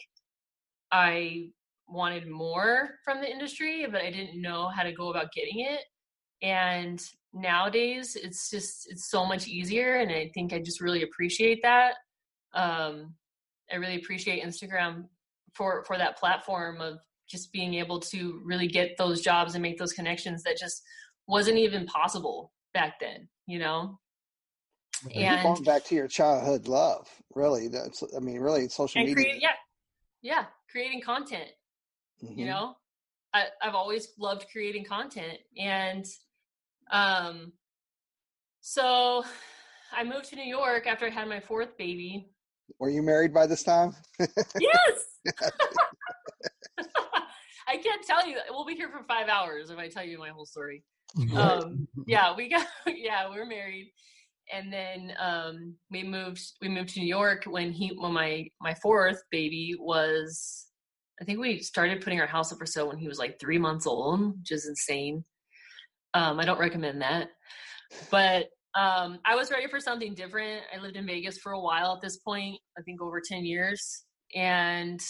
I 0.92 1.48
wanted 1.88 2.28
more 2.28 2.90
from 3.04 3.20
the 3.20 3.30
industry, 3.30 3.84
but 3.90 4.00
I 4.00 4.10
didn't 4.10 4.40
know 4.40 4.68
how 4.68 4.84
to 4.84 4.92
go 4.92 5.10
about 5.10 5.32
getting 5.32 5.60
it. 5.60 5.80
And 6.40 7.00
nowadays, 7.34 8.16
it's 8.16 8.48
just 8.48 8.90
it's 8.90 9.10
so 9.10 9.26
much 9.26 9.48
easier, 9.48 9.96
and 9.96 10.10
I 10.10 10.30
think 10.32 10.52
I 10.52 10.60
just 10.60 10.80
really 10.80 11.02
appreciate 11.02 11.60
that. 11.62 11.94
um, 12.54 13.14
I 13.70 13.76
really 13.76 13.96
appreciate 13.96 14.44
Instagram 14.44 15.04
for 15.54 15.84
for 15.84 15.98
that 15.98 16.16
platform 16.16 16.80
of 16.80 16.98
just 17.28 17.52
being 17.52 17.74
able 17.74 17.98
to 17.98 18.40
really 18.44 18.66
get 18.68 18.96
those 18.96 19.20
jobs 19.20 19.54
and 19.54 19.62
make 19.62 19.78
those 19.78 19.92
connections 19.92 20.42
that 20.42 20.56
just 20.58 20.82
wasn't 21.26 21.58
even 21.58 21.86
possible 21.86 22.52
back 22.72 23.00
then. 23.00 23.28
You 23.46 23.58
know. 23.58 23.98
And 25.14 25.42
going 25.42 25.64
back 25.64 25.84
to 25.86 25.94
your 25.94 26.08
childhood 26.08 26.66
love, 26.66 27.08
really. 27.34 27.68
That's 27.68 28.02
I 28.16 28.20
mean, 28.20 28.40
really, 28.40 28.68
social 28.68 29.02
media. 29.02 29.14
Create, 29.14 29.42
yeah, 29.42 29.50
yeah, 30.22 30.44
creating 30.70 31.02
content. 31.02 31.50
Mm-hmm. 32.22 32.38
You 32.38 32.46
know, 32.46 32.76
I, 33.34 33.46
I've 33.60 33.74
always 33.74 34.08
loved 34.18 34.46
creating 34.50 34.84
content, 34.84 35.38
and 35.58 36.06
um, 36.90 37.52
so 38.60 39.24
I 39.92 40.04
moved 40.04 40.26
to 40.30 40.36
New 40.36 40.44
York 40.44 40.86
after 40.86 41.06
I 41.06 41.10
had 41.10 41.28
my 41.28 41.40
fourth 41.40 41.76
baby. 41.76 42.30
Were 42.78 42.90
you 42.90 43.02
married 43.02 43.34
by 43.34 43.46
this 43.46 43.62
time? 43.62 43.94
yes. 44.18 45.04
I 47.68 47.76
can't 47.76 48.04
tell 48.06 48.26
you. 48.26 48.36
We'll 48.50 48.64
be 48.64 48.74
here 48.74 48.90
for 48.90 49.02
five 49.04 49.28
hours 49.28 49.70
if 49.70 49.78
I 49.78 49.88
tell 49.88 50.04
you 50.04 50.18
my 50.18 50.30
whole 50.30 50.46
story. 50.46 50.82
Um, 51.36 51.86
yeah, 52.06 52.34
we 52.34 52.48
got 52.48 52.66
yeah, 52.86 53.30
we 53.30 53.38
are 53.38 53.46
married, 53.46 53.92
and 54.52 54.72
then 54.72 55.12
um, 55.18 55.74
we 55.90 56.02
moved. 56.02 56.42
We 56.60 56.68
moved 56.68 56.90
to 56.90 57.00
New 57.00 57.06
York 57.06 57.44
when 57.44 57.72
he 57.72 57.88
when 57.96 58.12
my 58.12 58.48
my 58.60 58.74
fourth 58.74 59.22
baby 59.30 59.76
was. 59.78 60.66
I 61.20 61.24
think 61.24 61.38
we 61.38 61.60
started 61.60 62.00
putting 62.00 62.20
our 62.20 62.26
house 62.26 62.52
up 62.52 62.58
for 62.58 62.66
sale 62.66 62.88
when 62.88 62.98
he 62.98 63.06
was 63.06 63.20
like 63.20 63.38
three 63.38 63.58
months 63.58 63.86
old, 63.86 64.36
which 64.40 64.50
is 64.50 64.66
insane. 64.66 65.24
Um, 66.14 66.38
I 66.38 66.44
don't 66.44 66.60
recommend 66.60 67.02
that, 67.02 67.30
but 68.10 68.46
um, 68.74 69.20
I 69.24 69.36
was 69.36 69.50
ready 69.50 69.68
for 69.68 69.78
something 69.78 70.14
different. 70.14 70.62
I 70.74 70.80
lived 70.80 70.96
in 70.96 71.06
Vegas 71.06 71.38
for 71.38 71.52
a 71.52 71.60
while 71.60 71.94
at 71.94 72.00
this 72.00 72.16
point, 72.16 72.58
I 72.78 72.82
think 72.82 73.00
over 73.00 73.20
10 73.20 73.44
years. 73.44 74.04
And 74.34 75.00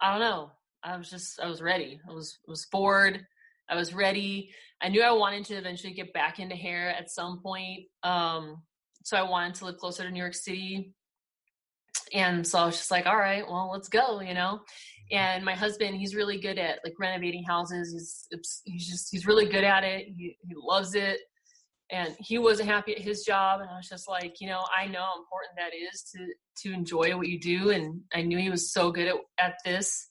I 0.00 0.10
don't 0.10 0.20
know. 0.20 0.50
I 0.82 0.96
was 0.96 1.08
just, 1.08 1.40
I 1.40 1.46
was 1.46 1.62
ready. 1.62 2.00
I 2.08 2.12
was, 2.12 2.38
was 2.46 2.66
bored. 2.70 3.24
I 3.68 3.76
was 3.76 3.94
ready. 3.94 4.50
I 4.80 4.88
knew 4.88 5.02
I 5.02 5.12
wanted 5.12 5.44
to 5.46 5.54
eventually 5.54 5.92
get 5.92 6.12
back 6.12 6.40
into 6.40 6.56
hair 6.56 6.90
at 6.90 7.10
some 7.10 7.40
point. 7.40 7.84
Um, 8.02 8.62
so 9.04 9.16
I 9.16 9.22
wanted 9.22 9.54
to 9.56 9.66
live 9.66 9.78
closer 9.78 10.02
to 10.02 10.10
New 10.10 10.20
York 10.20 10.34
City. 10.34 10.92
And 12.12 12.46
so 12.46 12.58
I 12.58 12.66
was 12.66 12.76
just 12.76 12.90
like, 12.90 13.06
all 13.06 13.16
right, 13.16 13.44
well, 13.46 13.70
let's 13.72 13.88
go, 13.88 14.20
you 14.20 14.34
know? 14.34 14.60
And 15.10 15.44
my 15.44 15.54
husband, 15.54 15.96
he's 15.96 16.14
really 16.14 16.38
good 16.38 16.58
at 16.58 16.80
like 16.84 16.94
renovating 16.98 17.42
houses. 17.44 17.92
He's, 18.30 18.62
he's 18.64 18.88
just, 18.88 19.08
he's 19.10 19.26
really 19.26 19.46
good 19.46 19.64
at 19.64 19.84
it. 19.84 20.06
He, 20.08 20.36
he 20.46 20.54
loves 20.56 20.94
it. 20.94 21.18
And 21.90 22.14
he 22.18 22.36
wasn't 22.36 22.68
happy 22.68 22.94
at 22.94 23.00
his 23.00 23.22
job. 23.22 23.60
And 23.60 23.70
i 23.70 23.76
was 23.76 23.88
just 23.88 24.08
like 24.08 24.42
you 24.42 24.48
know 24.48 24.62
i 24.78 24.86
know 24.86 25.00
how 25.00 25.18
important 25.18 25.56
that 25.56 25.72
is 25.74 26.02
to 26.14 26.68
to 26.68 26.74
enjoy 26.74 27.16
what 27.16 27.28
you 27.28 27.40
do. 27.40 27.70
And 27.70 28.02
i 28.12 28.20
knew 28.20 28.36
he 28.36 28.50
was 28.50 28.70
so 28.70 28.92
good 28.92 29.08
at, 29.08 29.14
at 29.38 29.54
this. 29.64 30.08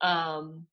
Um 0.00 0.66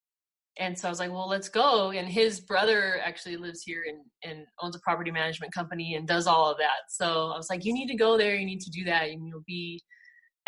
and 0.57 0.77
so 0.77 0.87
i 0.87 0.91
was 0.91 0.99
like 0.99 1.11
well 1.11 1.29
let's 1.29 1.49
go. 1.49 1.91
And 1.91 2.09
his 2.09 2.39
brother 2.39 2.99
actually 3.03 3.37
lives 3.37 3.61
here 3.61 3.83
and, 3.87 3.99
and 4.23 4.47
owns 4.59 4.75
a 4.75 4.79
property 4.79 5.11
management 5.11 5.53
company 5.53 5.93
and 5.93 6.07
does 6.07 6.25
all 6.25 6.49
of 6.49 6.57
that. 6.57 6.89
So 6.89 7.27
i 7.27 7.37
was 7.37 7.51
like 7.51 7.63
you 7.63 7.73
need 7.73 7.89
to 7.89 7.95
go 7.95 8.17
there. 8.17 8.35
You 8.35 8.45
need 8.47 8.61
to 8.61 8.71
do 8.71 8.85
that. 8.85 9.09
And 9.09 9.27
you'll 9.27 9.43
be 9.45 9.83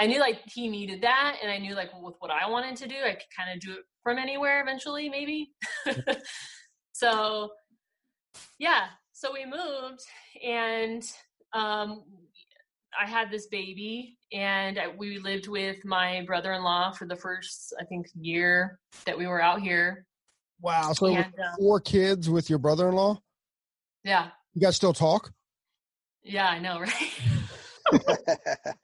i 0.02 0.06
knew 0.08 0.20
like 0.20 0.40
he 0.46 0.68
needed 0.68 1.02
that 1.02 1.38
and 1.42 1.52
i 1.52 1.58
knew 1.58 1.76
like 1.76 1.90
with 2.02 2.16
what 2.20 2.32
i 2.32 2.50
wanted 2.50 2.76
to 2.76 2.88
do 2.88 2.96
i 3.06 3.12
could 3.12 3.22
kind 3.36 3.54
of 3.54 3.60
do 3.60 3.72
it 3.72 3.84
from 4.04 4.18
anywhere 4.18 4.62
eventually 4.62 5.10
maybe 5.10 5.52
so 6.94 7.50
yeah 8.60 8.88
so 9.14 9.32
we 9.32 9.46
moved 9.46 10.02
and 10.44 11.04
um, 11.54 12.04
I 13.00 13.08
had 13.08 13.32
this 13.32 13.48
baby 13.48 14.18
and 14.34 14.80
we 14.98 15.20
lived 15.20 15.48
with 15.48 15.84
my 15.86 16.24
brother-in-law 16.26 16.92
for 16.94 17.06
the 17.06 17.16
first, 17.16 17.74
I 17.80 17.86
think, 17.86 18.08
year 18.20 18.80
that 19.06 19.18
we 19.18 19.28
were 19.28 19.42
out 19.42 19.62
here. 19.62 20.06
Wow. 20.62 20.94
So 20.94 21.08
and, 21.08 21.26
uh, 21.26 21.56
four 21.60 21.80
kids 21.80 22.30
with 22.30 22.50
your 22.50 22.60
brother-in-law? 22.60 23.20
Yeah. 24.04 24.30
You 24.54 24.62
guys 24.62 24.76
still 24.76 24.94
talk? 24.94 25.32
Yeah, 26.24 26.48
I 26.48 26.60
know, 26.60 26.80
right? 26.82 26.94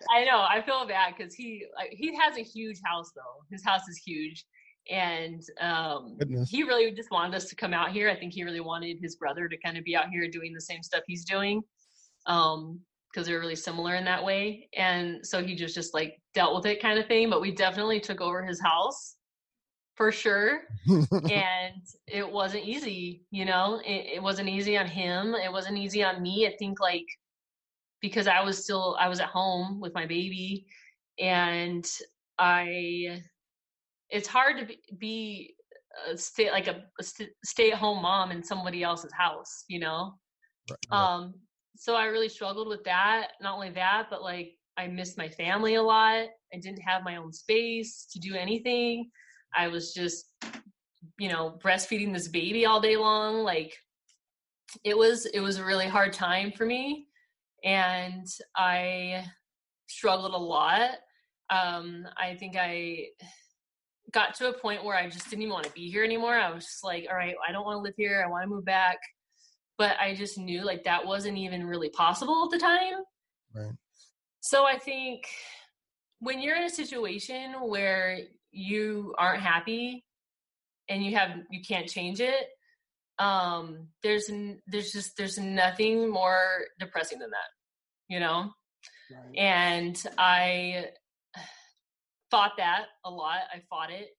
I 0.10 0.24
know. 0.26 0.46
I 0.48 0.62
feel 0.66 0.86
bad 0.88 1.14
because 1.18 1.34
he 1.34 1.66
like, 1.76 1.92
he 1.92 2.16
has 2.16 2.38
a 2.38 2.44
huge 2.44 2.80
house 2.84 3.12
though. 3.16 3.44
His 3.52 3.64
house 3.64 3.88
is 3.88 3.98
huge, 3.98 4.46
and 4.90 5.42
um, 5.60 6.18
he 6.50 6.64
really 6.64 6.92
just 6.92 7.12
wanted 7.12 7.36
us 7.36 7.46
to 7.46 7.56
come 7.56 7.74
out 7.74 7.92
here. 7.92 8.10
I 8.10 8.16
think 8.16 8.34
he 8.34 8.44
really 8.44 8.60
wanted 8.60 8.98
his 9.02 9.16
brother 9.16 9.48
to 9.48 9.58
kind 9.58 9.78
of 9.78 9.84
be 9.84 9.96
out 9.96 10.10
here 10.10 10.28
doing 10.28 10.54
the 10.54 10.62
same 10.62 10.84
stuff 10.84 11.04
he's 11.08 11.26
doing, 11.26 11.62
um, 12.26 12.80
because 13.12 13.28
they're 13.28 13.40
really 13.40 13.56
similar 13.56 13.96
in 13.96 14.06
that 14.06 14.24
way. 14.24 14.70
And 14.76 15.26
so 15.26 15.44
he 15.44 15.56
just 15.56 15.76
just 15.76 15.94
like 15.94 16.22
dealt 16.34 16.56
with 16.56 16.66
it 16.66 16.82
kind 16.82 17.00
of 17.00 17.08
thing. 17.08 17.30
But 17.30 17.42
we 17.42 17.52
definitely 17.52 18.00
took 18.00 18.22
over 18.22 18.44
his 18.44 18.62
house 18.62 19.16
for 19.96 20.12
sure, 20.12 20.62
and 21.32 21.82
it 22.08 22.30
wasn't 22.30 22.64
easy. 22.66 23.26
You 23.32 23.46
know, 23.46 23.82
it, 23.86 24.16
it 24.16 24.24
wasn't 24.24 24.50
easy 24.50 24.78
on 24.78 24.88
him. 24.88 25.36
It 25.36 25.52
wasn't 25.52 25.78
easy 25.78 26.04
on 26.04 26.22
me. 26.22 26.48
I 26.48 26.56
think 26.58 26.80
like 26.80 27.06
because 28.02 28.28
I 28.28 28.42
was 28.42 28.64
still 28.64 28.98
I 29.00 29.08
was 29.08 29.20
at 29.20 29.28
home 29.28 29.80
with 29.80 29.94
my 29.94 30.06
baby, 30.06 30.66
and 31.20 31.86
I 32.38 33.22
it's 34.10 34.28
hard 34.28 34.58
to 34.58 34.96
be 34.98 35.54
a 36.08 36.18
stay 36.18 36.52
like 36.52 36.68
a, 36.68 36.84
a 37.00 37.04
stay 37.44 37.72
at 37.72 37.78
home 37.78 38.02
mom 38.02 38.32
in 38.32 38.44
somebody 38.44 38.84
else's 38.84 39.14
house, 39.14 39.66
you 39.68 39.80
know. 39.80 40.14
Right, 40.70 40.78
right. 40.92 41.14
Um, 41.16 41.34
so 41.76 41.96
I 41.96 42.06
really 42.06 42.30
struggled 42.30 42.68
with 42.68 42.84
that. 42.86 43.30
Not 43.42 43.56
only 43.56 43.70
that, 43.72 44.08
but 44.10 44.22
like 44.22 44.54
I 44.78 44.88
missed 44.88 45.18
my 45.18 45.30
family 45.30 45.76
a 45.76 45.84
lot. 45.84 46.28
I 46.54 46.60
didn't 46.62 46.82
have 46.82 47.04
my 47.04 47.18
own 47.18 47.34
space 47.34 48.08
to 48.12 48.20
do 48.20 48.36
anything. 48.36 49.10
I 49.56 49.68
was 49.68 49.94
just, 49.94 50.26
you 51.18 51.30
know, 51.30 51.58
breastfeeding 51.64 52.14
this 52.14 52.28
baby 52.28 52.66
all 52.66 52.80
day 52.80 52.96
long. 52.96 53.44
Like 53.44 53.74
it 54.84 54.98
was, 54.98 55.26
it 55.28 55.40
was 55.40 55.58
a 55.58 55.66
really 55.66 55.88
hard 55.88 56.14
time 56.14 56.52
for 56.52 56.66
me, 56.66 57.07
and 57.64 58.28
I 58.56 59.26
struggled 59.88 60.34
a 60.34 60.38
lot. 60.38 60.92
Um, 61.50 62.08
I 62.18 62.36
think 62.36 62.56
I 62.58 63.08
got 64.12 64.36
to 64.36 64.50
a 64.50 64.54
point 64.54 64.84
where 64.84 64.96
I 64.96 65.10
just 65.10 65.30
didn't 65.30 65.44
even 65.44 65.54
want 65.54 65.66
to 65.66 65.72
be 65.72 65.90
here 65.90 66.04
anymore. 66.04 66.36
I 66.36 66.52
was 66.52 66.66
just 66.66 66.84
like, 66.84 67.08
all 67.10 67.16
right, 67.16 67.36
I 67.48 67.52
don't 67.52 67.66
want 67.66 67.78
to 67.78 67.82
live 67.82 67.96
here. 67.98 68.24
I 68.26 68.30
want 68.30 68.44
to 68.44 68.50
move 68.50 68.66
back. 68.66 68.98
But 69.78 69.98
I 70.00 70.16
just 70.16 70.38
knew 70.38 70.64
like 70.64 70.86
that 70.86 71.06
wasn't 71.06 71.38
even 71.38 71.66
really 71.66 71.90
possible 71.90 72.46
at 72.46 72.52
the 72.52 72.64
time. 72.64 72.94
Right. 73.54 73.74
So 74.40 74.66
I 74.66 74.78
think 74.78 75.26
when 76.20 76.42
you're 76.42 76.56
in 76.56 76.64
a 76.64 76.70
situation 76.70 77.54
where 77.62 78.20
you 78.52 79.14
aren't 79.18 79.44
happy 79.44 80.04
and 80.90 81.06
you 81.06 81.16
have 81.16 81.32
you 81.52 81.62
can't 81.68 81.88
change 81.88 82.22
it, 82.22 82.48
um, 83.20 83.88
there's 84.04 84.30
there's 84.68 84.92
just 84.92 85.18
there's 85.18 85.38
nothing 85.38 86.10
more 86.10 86.66
depressing 86.80 87.20
than 87.20 87.32
that, 87.32 88.14
you 88.14 88.20
know. 88.20 88.52
Right. 89.12 89.38
And 89.38 90.04
I 90.18 90.88
fought 92.30 92.54
that 92.58 92.86
a 93.06 93.10
lot. 93.10 93.40
I 93.54 93.62
fought 93.70 93.92
it 93.92 94.10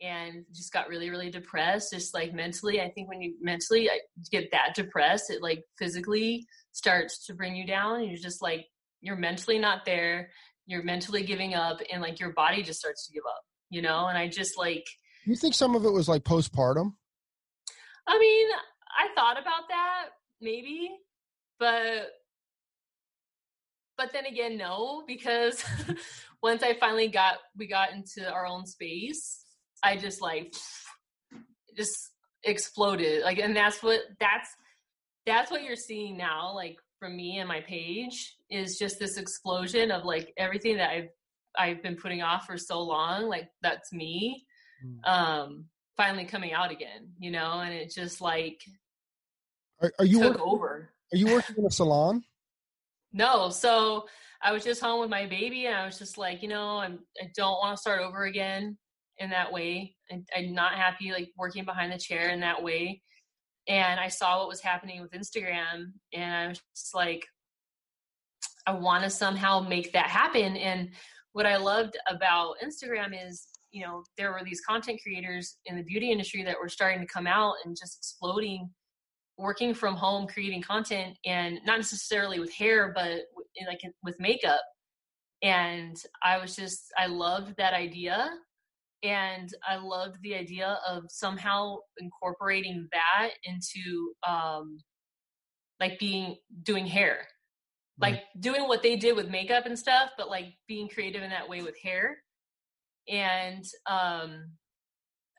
and 0.00 0.44
just 0.52 0.72
got 0.72 0.88
really, 0.88 1.10
really 1.10 1.30
depressed. 1.30 1.92
Just 1.92 2.12
like 2.12 2.34
mentally, 2.34 2.80
I 2.80 2.90
think 2.90 3.08
when 3.08 3.22
you 3.22 3.34
mentally 3.40 3.88
get 4.30 4.50
that 4.50 4.74
depressed, 4.74 5.30
it 5.30 5.42
like 5.42 5.62
physically 5.78 6.46
starts 6.72 7.24
to 7.26 7.34
bring 7.34 7.54
you 7.54 7.66
down. 7.66 8.04
You're 8.04 8.16
just 8.16 8.42
like, 8.42 8.66
you're 9.00 9.16
mentally 9.16 9.58
not 9.58 9.84
there. 9.84 10.30
You're 10.66 10.82
mentally 10.82 11.22
giving 11.22 11.54
up 11.54 11.80
and 11.92 12.02
like 12.02 12.20
your 12.20 12.32
body 12.32 12.62
just 12.62 12.80
starts 12.80 13.06
to 13.06 13.12
give 13.12 13.22
up, 13.28 13.42
you 13.70 13.82
know? 13.82 14.06
And 14.06 14.18
I 14.18 14.28
just 14.28 14.58
like. 14.58 14.84
You 15.24 15.36
think 15.36 15.54
some 15.54 15.76
of 15.76 15.84
it 15.84 15.92
was 15.92 16.08
like 16.08 16.24
postpartum? 16.24 16.94
I 18.06 18.18
mean, 18.18 18.48
I 18.96 19.08
thought 19.14 19.40
about 19.40 19.68
that 19.68 20.06
maybe, 20.40 20.90
but 21.58 22.10
but 23.96 24.12
then 24.12 24.26
again 24.26 24.56
no 24.56 25.04
because 25.06 25.64
once 26.42 26.62
I 26.62 26.74
finally 26.74 27.08
got 27.08 27.36
we 27.56 27.66
got 27.66 27.92
into 27.92 28.30
our 28.30 28.46
own 28.46 28.66
space, 28.66 29.44
I 29.82 29.96
just 29.96 30.20
like 30.20 30.54
just 31.76 32.10
exploded. 32.44 33.22
Like 33.22 33.38
and 33.38 33.56
that's 33.56 33.82
what 33.82 34.00
that's 34.18 34.48
that's 35.26 35.50
what 35.50 35.62
you're 35.62 35.76
seeing 35.76 36.16
now 36.16 36.52
like 36.52 36.78
from 36.98 37.16
me 37.16 37.38
and 37.38 37.48
my 37.48 37.60
page 37.60 38.36
is 38.50 38.78
just 38.78 38.98
this 38.98 39.16
explosion 39.16 39.90
of 39.90 40.04
like 40.04 40.32
everything 40.36 40.76
that 40.76 40.90
I've 40.90 41.08
I've 41.56 41.82
been 41.82 41.96
putting 41.96 42.22
off 42.22 42.46
for 42.46 42.56
so 42.56 42.80
long, 42.80 43.28
like 43.28 43.48
that's 43.62 43.92
me. 43.92 44.46
Mm. 44.84 45.08
Um 45.08 45.64
finally 45.96 46.24
coming 46.24 46.52
out 46.52 46.70
again, 46.70 47.10
you 47.18 47.30
know, 47.30 47.60
and 47.60 47.72
it 47.72 47.92
just 47.92 48.20
like 48.20 48.60
are, 49.80 49.92
are 49.98 50.04
you 50.04 50.18
took 50.20 50.38
working, 50.38 50.46
over. 50.46 50.90
Are 51.12 51.16
you 51.16 51.26
working 51.26 51.56
in 51.58 51.66
a 51.66 51.70
salon? 51.70 52.22
No, 53.14 53.50
so 53.50 54.06
I 54.42 54.52
was 54.52 54.64
just 54.64 54.80
home 54.80 55.00
with 55.02 55.10
my 55.10 55.26
baby, 55.26 55.66
and 55.66 55.76
I 55.76 55.84
was 55.84 55.98
just 55.98 56.16
like, 56.16 56.42
you 56.42 56.48
know, 56.48 56.78
I'm 56.78 57.00
I 57.20 57.28
don't 57.36 57.58
want 57.58 57.76
to 57.76 57.80
start 57.80 58.00
over 58.00 58.24
again 58.24 58.78
in 59.18 59.28
that 59.28 59.52
way. 59.52 59.94
I, 60.10 60.22
I'm 60.34 60.54
not 60.54 60.72
happy 60.72 61.12
like 61.12 61.28
working 61.36 61.66
behind 61.66 61.92
the 61.92 61.98
chair 61.98 62.30
in 62.30 62.40
that 62.40 62.62
way. 62.62 63.02
And 63.68 64.00
I 64.00 64.08
saw 64.08 64.38
what 64.38 64.48
was 64.48 64.62
happening 64.62 65.02
with 65.02 65.12
Instagram, 65.12 65.92
and 66.14 66.34
I 66.34 66.48
was 66.48 66.60
just 66.74 66.94
like, 66.94 67.26
I 68.66 68.72
want 68.72 69.04
to 69.04 69.10
somehow 69.10 69.60
make 69.60 69.92
that 69.92 70.06
happen. 70.06 70.56
And 70.56 70.90
what 71.32 71.44
I 71.44 71.58
loved 71.58 71.96
about 72.08 72.56
Instagram 72.64 73.12
is, 73.28 73.46
you 73.72 73.82
know, 73.82 74.04
there 74.16 74.32
were 74.32 74.42
these 74.44 74.60
content 74.60 75.00
creators 75.02 75.56
in 75.66 75.76
the 75.76 75.82
beauty 75.82 76.12
industry 76.12 76.42
that 76.44 76.56
were 76.60 76.68
starting 76.68 77.00
to 77.00 77.06
come 77.06 77.26
out 77.26 77.54
and 77.64 77.76
just 77.76 77.96
exploding, 77.96 78.70
working 79.38 79.74
from 79.74 79.96
home, 79.96 80.26
creating 80.26 80.62
content, 80.62 81.16
and 81.24 81.58
not 81.64 81.78
necessarily 81.78 82.38
with 82.38 82.52
hair, 82.52 82.92
but 82.94 83.22
like 83.66 83.80
with 84.02 84.20
makeup. 84.20 84.60
And 85.42 85.96
I 86.22 86.38
was 86.38 86.54
just, 86.54 86.92
I 86.96 87.06
loved 87.06 87.56
that 87.56 87.72
idea. 87.72 88.30
And 89.02 89.52
I 89.68 89.76
loved 89.76 90.16
the 90.22 90.36
idea 90.36 90.78
of 90.86 91.04
somehow 91.08 91.78
incorporating 91.98 92.88
that 92.92 93.30
into 93.42 94.12
um, 94.28 94.78
like 95.80 95.98
being 95.98 96.36
doing 96.62 96.86
hair 96.86 97.26
like 97.98 98.22
doing 98.40 98.68
what 98.68 98.82
they 98.82 98.96
did 98.96 99.16
with 99.16 99.28
makeup 99.28 99.66
and 99.66 99.78
stuff 99.78 100.10
but 100.16 100.28
like 100.28 100.46
being 100.66 100.88
creative 100.88 101.22
in 101.22 101.30
that 101.30 101.48
way 101.48 101.62
with 101.62 101.76
hair 101.82 102.16
and 103.08 103.64
um 103.86 104.50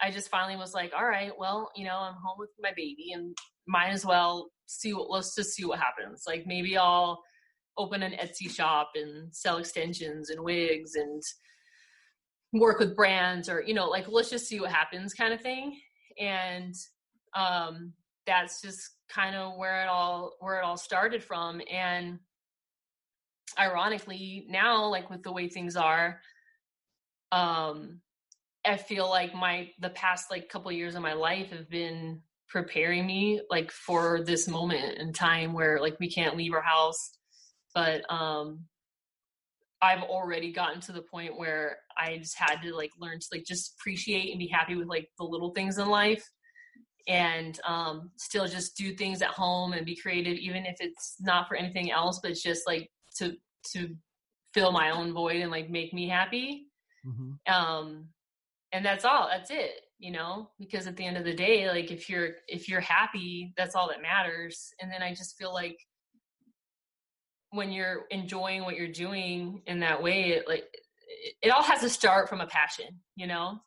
i 0.02 0.12
just 0.12 0.30
finally 0.30 0.58
was 0.58 0.74
like 0.74 0.92
all 0.98 1.06
right 1.06 1.32
well 1.38 1.72
you 1.76 1.86
know 1.86 1.98
i'm 1.98 2.16
home 2.16 2.38
with 2.38 2.50
my 2.62 2.72
baby 2.76 3.12
and 3.14 3.38
might 3.68 3.90
as 3.90 4.06
well 4.06 4.50
see 4.66 4.94
what 4.94 5.10
let's 5.10 5.36
just 5.36 5.54
see 5.54 5.66
what 5.66 5.80
happens. 5.80 6.24
Like 6.28 6.46
maybe 6.46 6.78
i'll 6.78 7.22
open 7.78 8.04
an 8.04 8.14
etsy 8.14 8.50
shop 8.50 8.92
and 8.96 9.34
sell 9.34 9.58
extensions 9.58 10.30
and 10.30 10.44
wigs 10.44 10.96
and 10.96 11.22
work 12.54 12.78
with 12.78 12.96
brands 12.96 13.50
or 13.50 13.64
you 13.66 13.74
know 13.74 13.90
like 13.90 14.06
let's 14.08 14.30
just 14.30 14.46
see 14.46 14.60
what 14.60 14.72
happens 14.72 15.14
kind 15.14 15.34
of 15.34 15.42
thing. 15.42 15.80
And 16.20 16.76
um 17.36 17.94
that's 18.26 18.62
just 18.62 18.92
kind 19.10 19.36
of 19.36 19.58
where 19.58 19.84
it 19.84 19.88
all 19.88 20.34
where 20.40 20.60
it 20.60 20.64
all 20.64 20.78
started 20.78 21.24
from. 21.24 21.62
And 21.72 22.20
ironically 23.60 24.46
now 24.50 24.86
like 24.86 25.10
with 25.10 25.24
the 25.24 25.32
way 25.32 25.48
things 25.48 25.76
are 25.76 26.20
um 27.34 28.00
i 28.66 28.78
feel 28.78 29.10
like 29.10 29.34
my 29.34 29.70
the 29.80 29.90
past 29.90 30.32
like 30.32 30.48
couple 30.48 30.72
years 30.72 30.96
of 30.96 31.02
my 31.02 31.14
life 31.14 31.52
have 31.52 31.70
been 31.70 32.22
preparing 32.54 33.06
me 33.08 33.42
like 33.50 33.72
for 33.72 34.22
this 34.24 34.48
moment 34.48 35.00
in 35.00 35.12
time 35.12 35.54
where 35.54 35.82
like 35.82 36.00
we 36.00 36.08
can't 36.10 36.38
leave 36.38 36.54
our 36.54 36.62
house. 36.62 37.18
But 37.74 38.06
um 38.14 38.66
i've 39.82 40.04
already 40.04 40.54
gotten 40.54 40.80
to 40.80 40.94
the 40.94 41.02
point 41.02 41.38
where 41.38 41.78
i 41.98 42.18
just 42.18 42.38
had 42.38 42.62
to 42.62 42.74
like 42.74 42.92
learn 43.00 43.20
to 43.20 43.28
like 43.34 43.44
just 43.44 43.74
appreciate 43.74 44.30
and 44.30 44.40
be 44.40 44.48
happy 44.48 44.76
with 44.76 44.88
like 44.88 45.10
the 45.18 45.26
little 45.26 45.50
things 45.50 45.78
in 45.78 45.90
life 45.90 46.24
and 47.08 47.60
um 47.68 48.12
still 48.16 48.48
just 48.48 48.78
do 48.78 48.96
things 48.96 49.22
at 49.22 49.30
home 49.30 49.74
and 49.74 49.86
be 49.86 49.96
creative 49.96 50.38
even 50.38 50.66
if 50.66 50.76
it's 50.80 51.16
not 51.20 51.50
for 51.50 51.56
anything 51.56 51.92
else 51.92 52.20
but 52.22 52.32
it's 52.32 52.44
just 52.44 52.62
like 52.66 52.90
to 53.18 53.34
to 53.74 53.94
fill 54.54 54.72
my 54.72 54.92
own 54.92 55.12
void 55.12 55.42
and 55.42 55.52
like 55.52 55.70
make 55.70 55.94
me 55.94 56.08
happy 56.08 56.68
mm-hmm. 57.06 57.54
um 57.54 58.08
and 58.72 58.86
that's 58.86 59.06
all 59.06 59.28
that's 59.32 59.52
it 59.52 59.82
you 60.00 60.12
know 60.12 60.50
because 60.60 60.88
at 60.88 60.96
the 60.98 61.06
end 61.06 61.18
of 61.18 61.24
the 61.24 61.34
day 61.34 61.70
like 61.70 61.92
if 61.92 62.10
you're 62.10 62.32
if 62.48 62.68
you're 62.68 62.82
happy 62.82 63.54
that's 63.58 63.76
all 63.76 63.88
that 63.88 64.02
matters 64.02 64.72
and 64.82 64.92
then 64.92 65.02
i 65.02 65.10
just 65.10 65.38
feel 65.38 65.54
like 65.54 65.78
when 67.52 67.72
you're 67.72 68.06
enjoying 68.10 68.64
what 68.64 68.76
you're 68.76 68.88
doing 68.88 69.62
in 69.68 69.80
that 69.80 70.02
way 70.02 70.32
it 70.32 70.48
like 70.48 70.64
it, 71.24 71.36
it 71.44 71.50
all 71.50 71.64
has 71.64 71.82
to 71.82 71.90
start 71.90 72.28
from 72.30 72.42
a 72.42 72.48
passion 72.48 72.88
you 73.16 73.28
know? 73.28 73.60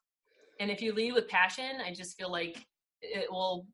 And 0.58 0.70
if 0.70 0.80
you 0.80 0.94
lead 0.94 1.12
with 1.12 1.28
passion 1.28 1.80
i 1.86 1.92
just 1.92 2.16
feel 2.16 2.30
like 2.30 2.56
it 3.02 3.30
will 3.30 3.66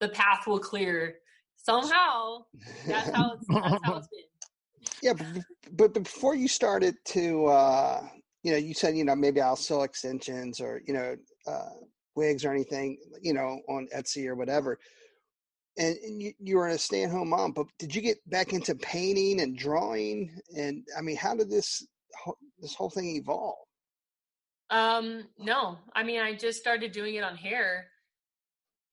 the 0.00 0.08
path 0.08 0.46
will 0.46 0.58
clear. 0.58 1.16
Somehow 1.56 2.44
that's 2.86 3.10
how 3.10 3.32
it's, 3.32 3.46
that's 3.48 3.84
how 3.84 3.96
it's 3.96 4.08
been. 4.08 4.20
Yeah, 5.02 5.12
but, 5.12 5.26
but 5.72 5.94
before 5.94 6.34
you 6.34 6.48
started 6.48 6.96
to, 7.06 7.46
uh, 7.46 8.08
you 8.48 8.54
know, 8.54 8.58
you 8.58 8.72
said, 8.72 8.96
you 8.96 9.04
know, 9.04 9.14
maybe 9.14 9.42
I'll 9.42 9.56
sell 9.56 9.82
extensions 9.82 10.58
or, 10.58 10.80
you 10.86 10.94
know, 10.94 11.16
uh, 11.46 11.68
wigs 12.14 12.46
or 12.46 12.50
anything, 12.50 12.96
you 13.20 13.34
know, 13.34 13.60
on 13.68 13.88
Etsy 13.94 14.26
or 14.26 14.36
whatever. 14.36 14.78
And, 15.76 15.98
and 15.98 16.22
you, 16.22 16.32
you 16.40 16.56
were 16.56 16.68
a 16.68 16.78
stay-at-home 16.78 17.28
mom, 17.28 17.52
but 17.52 17.66
did 17.78 17.94
you 17.94 18.00
get 18.00 18.16
back 18.30 18.54
into 18.54 18.74
painting 18.74 19.42
and 19.42 19.54
drawing? 19.54 20.40
And 20.56 20.82
I 20.96 21.02
mean, 21.02 21.16
how 21.16 21.36
did 21.36 21.50
this 21.50 21.86
this 22.58 22.74
whole 22.74 22.88
thing 22.88 23.16
evolve? 23.16 23.58
Um, 24.70 25.24
no, 25.38 25.76
I 25.94 26.02
mean, 26.02 26.20
I 26.20 26.34
just 26.34 26.58
started 26.58 26.90
doing 26.92 27.16
it 27.16 27.22
on 27.22 27.36
hair, 27.36 27.88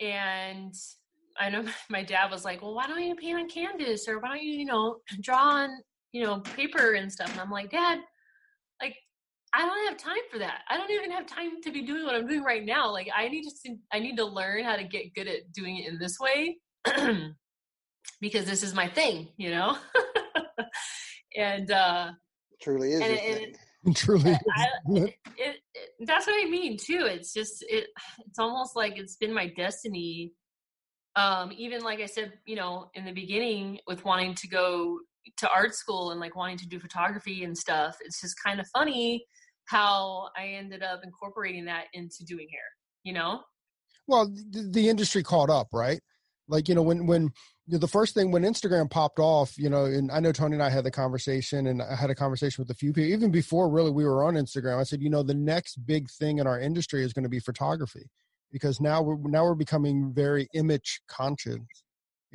and 0.01 0.73
I 1.39 1.49
know 1.49 1.65
my 1.89 2.03
dad 2.03 2.29
was 2.29 2.43
like, 2.43 2.61
"Well, 2.61 2.75
why 2.75 2.87
don't 2.87 3.01
you 3.01 3.15
paint 3.15 3.39
on 3.39 3.49
canvas, 3.49 4.07
or 4.09 4.19
why 4.19 4.27
don't 4.27 4.43
you, 4.43 4.51
you 4.51 4.65
know, 4.65 4.97
draw 5.21 5.39
on, 5.39 5.69
you 6.11 6.25
know, 6.25 6.41
paper 6.41 6.93
and 6.93 7.11
stuff?" 7.11 7.31
And 7.31 7.39
I'm 7.39 7.51
like, 7.51 7.71
"Dad, 7.71 8.01
I 9.55 9.65
don't 9.65 9.87
have 9.87 9.97
time 9.97 10.23
for 10.29 10.39
that. 10.39 10.61
I 10.69 10.75
don't 10.77 10.91
even 10.91 11.11
have 11.11 11.25
time 11.25 11.61
to 11.63 11.71
be 11.71 11.83
doing 11.83 12.03
what 12.03 12.15
I'm 12.15 12.27
doing 12.27 12.43
right 12.43 12.65
now. 12.65 12.91
Like, 12.91 13.07
I 13.15 13.29
need 13.29 13.43
to, 13.43 13.75
I 13.91 13.99
need 13.99 14.17
to 14.17 14.25
learn 14.25 14.63
how 14.63 14.75
to 14.75 14.83
get 14.83 15.13
good 15.13 15.27
at 15.27 15.51
doing 15.53 15.77
it 15.77 15.87
in 15.87 15.97
this 15.97 16.19
way, 16.19 16.57
because 18.21 18.45
this 18.45 18.63
is 18.63 18.73
my 18.73 18.89
thing, 18.89 19.29
you 19.37 19.51
know." 19.51 19.77
and 21.37 21.71
uh, 21.71 22.11
truly 22.61 22.91
is. 22.91 23.01
And, 23.01 23.11
and 23.11 23.37
it, 23.39 23.57
truly 23.95 24.31
I, 24.33 24.67
it, 24.87 25.15
it, 25.37 25.57
that's 26.07 26.25
what 26.25 26.43
i 26.43 26.49
mean 26.49 26.75
too 26.75 27.05
it's 27.05 27.31
just 27.31 27.63
it 27.69 27.85
it's 28.25 28.39
almost 28.39 28.75
like 28.75 28.97
it's 28.97 29.15
been 29.15 29.31
my 29.31 29.53
destiny 29.55 30.33
um, 31.15 31.51
even 31.57 31.81
like 31.81 32.01
I 32.01 32.07
said, 32.07 32.33
you 32.45 32.55
know, 32.55 32.89
in 32.93 33.05
the 33.05 33.13
beginning 33.13 33.79
with 33.87 34.03
wanting 34.03 34.35
to 34.35 34.47
go 34.47 34.99
to 35.37 35.49
art 35.49 35.73
school 35.73 36.11
and 36.11 36.19
like 36.19 36.35
wanting 36.35 36.57
to 36.57 36.67
do 36.67 36.79
photography 36.79 37.43
and 37.43 37.57
stuff, 37.57 37.97
it's 38.01 38.21
just 38.21 38.35
kind 38.43 38.59
of 38.59 38.67
funny 38.75 39.25
how 39.65 40.29
I 40.37 40.47
ended 40.47 40.83
up 40.83 41.01
incorporating 41.03 41.65
that 41.65 41.85
into 41.93 42.23
doing 42.25 42.47
hair, 42.51 42.61
you 43.03 43.13
know? 43.13 43.41
Well, 44.07 44.27
the, 44.27 44.69
the 44.71 44.89
industry 44.89 45.23
caught 45.23 45.49
up, 45.49 45.67
right? 45.73 45.99
Like, 46.47 46.69
you 46.69 46.75
know, 46.75 46.83
when, 46.83 47.07
when, 47.07 47.23
you 47.65 47.73
know, 47.73 47.77
the 47.79 47.87
first 47.87 48.13
thing 48.13 48.31
when 48.31 48.43
Instagram 48.43 48.89
popped 48.89 49.17
off, 49.17 49.57
you 49.57 49.69
know, 49.69 49.85
and 49.85 50.11
I 50.11 50.19
know 50.19 50.31
Tony 50.31 50.53
and 50.53 50.63
I 50.63 50.69
had 50.69 50.83
the 50.83 50.91
conversation, 50.91 51.65
and 51.67 51.81
I 51.81 51.95
had 51.95 52.11
a 52.11 52.15
conversation 52.15 52.61
with 52.61 52.69
a 52.69 52.75
few 52.75 52.93
people 52.93 53.09
even 53.09 53.31
before 53.31 53.69
really 53.69 53.89
we 53.89 54.05
were 54.05 54.23
on 54.23 54.35
Instagram. 54.35 54.79
I 54.79 54.83
said, 54.83 55.01
you 55.01 55.09
know, 55.09 55.23
the 55.23 55.33
next 55.33 55.83
big 55.87 56.07
thing 56.09 56.37
in 56.37 56.45
our 56.45 56.59
industry 56.59 57.03
is 57.03 57.13
going 57.13 57.23
to 57.23 57.29
be 57.29 57.39
photography 57.39 58.11
because 58.51 58.79
now 58.79 59.01
we're 59.01 59.17
now 59.17 59.43
we're 59.43 59.55
becoming 59.55 60.13
very 60.13 60.47
image 60.53 61.01
conscious 61.07 61.57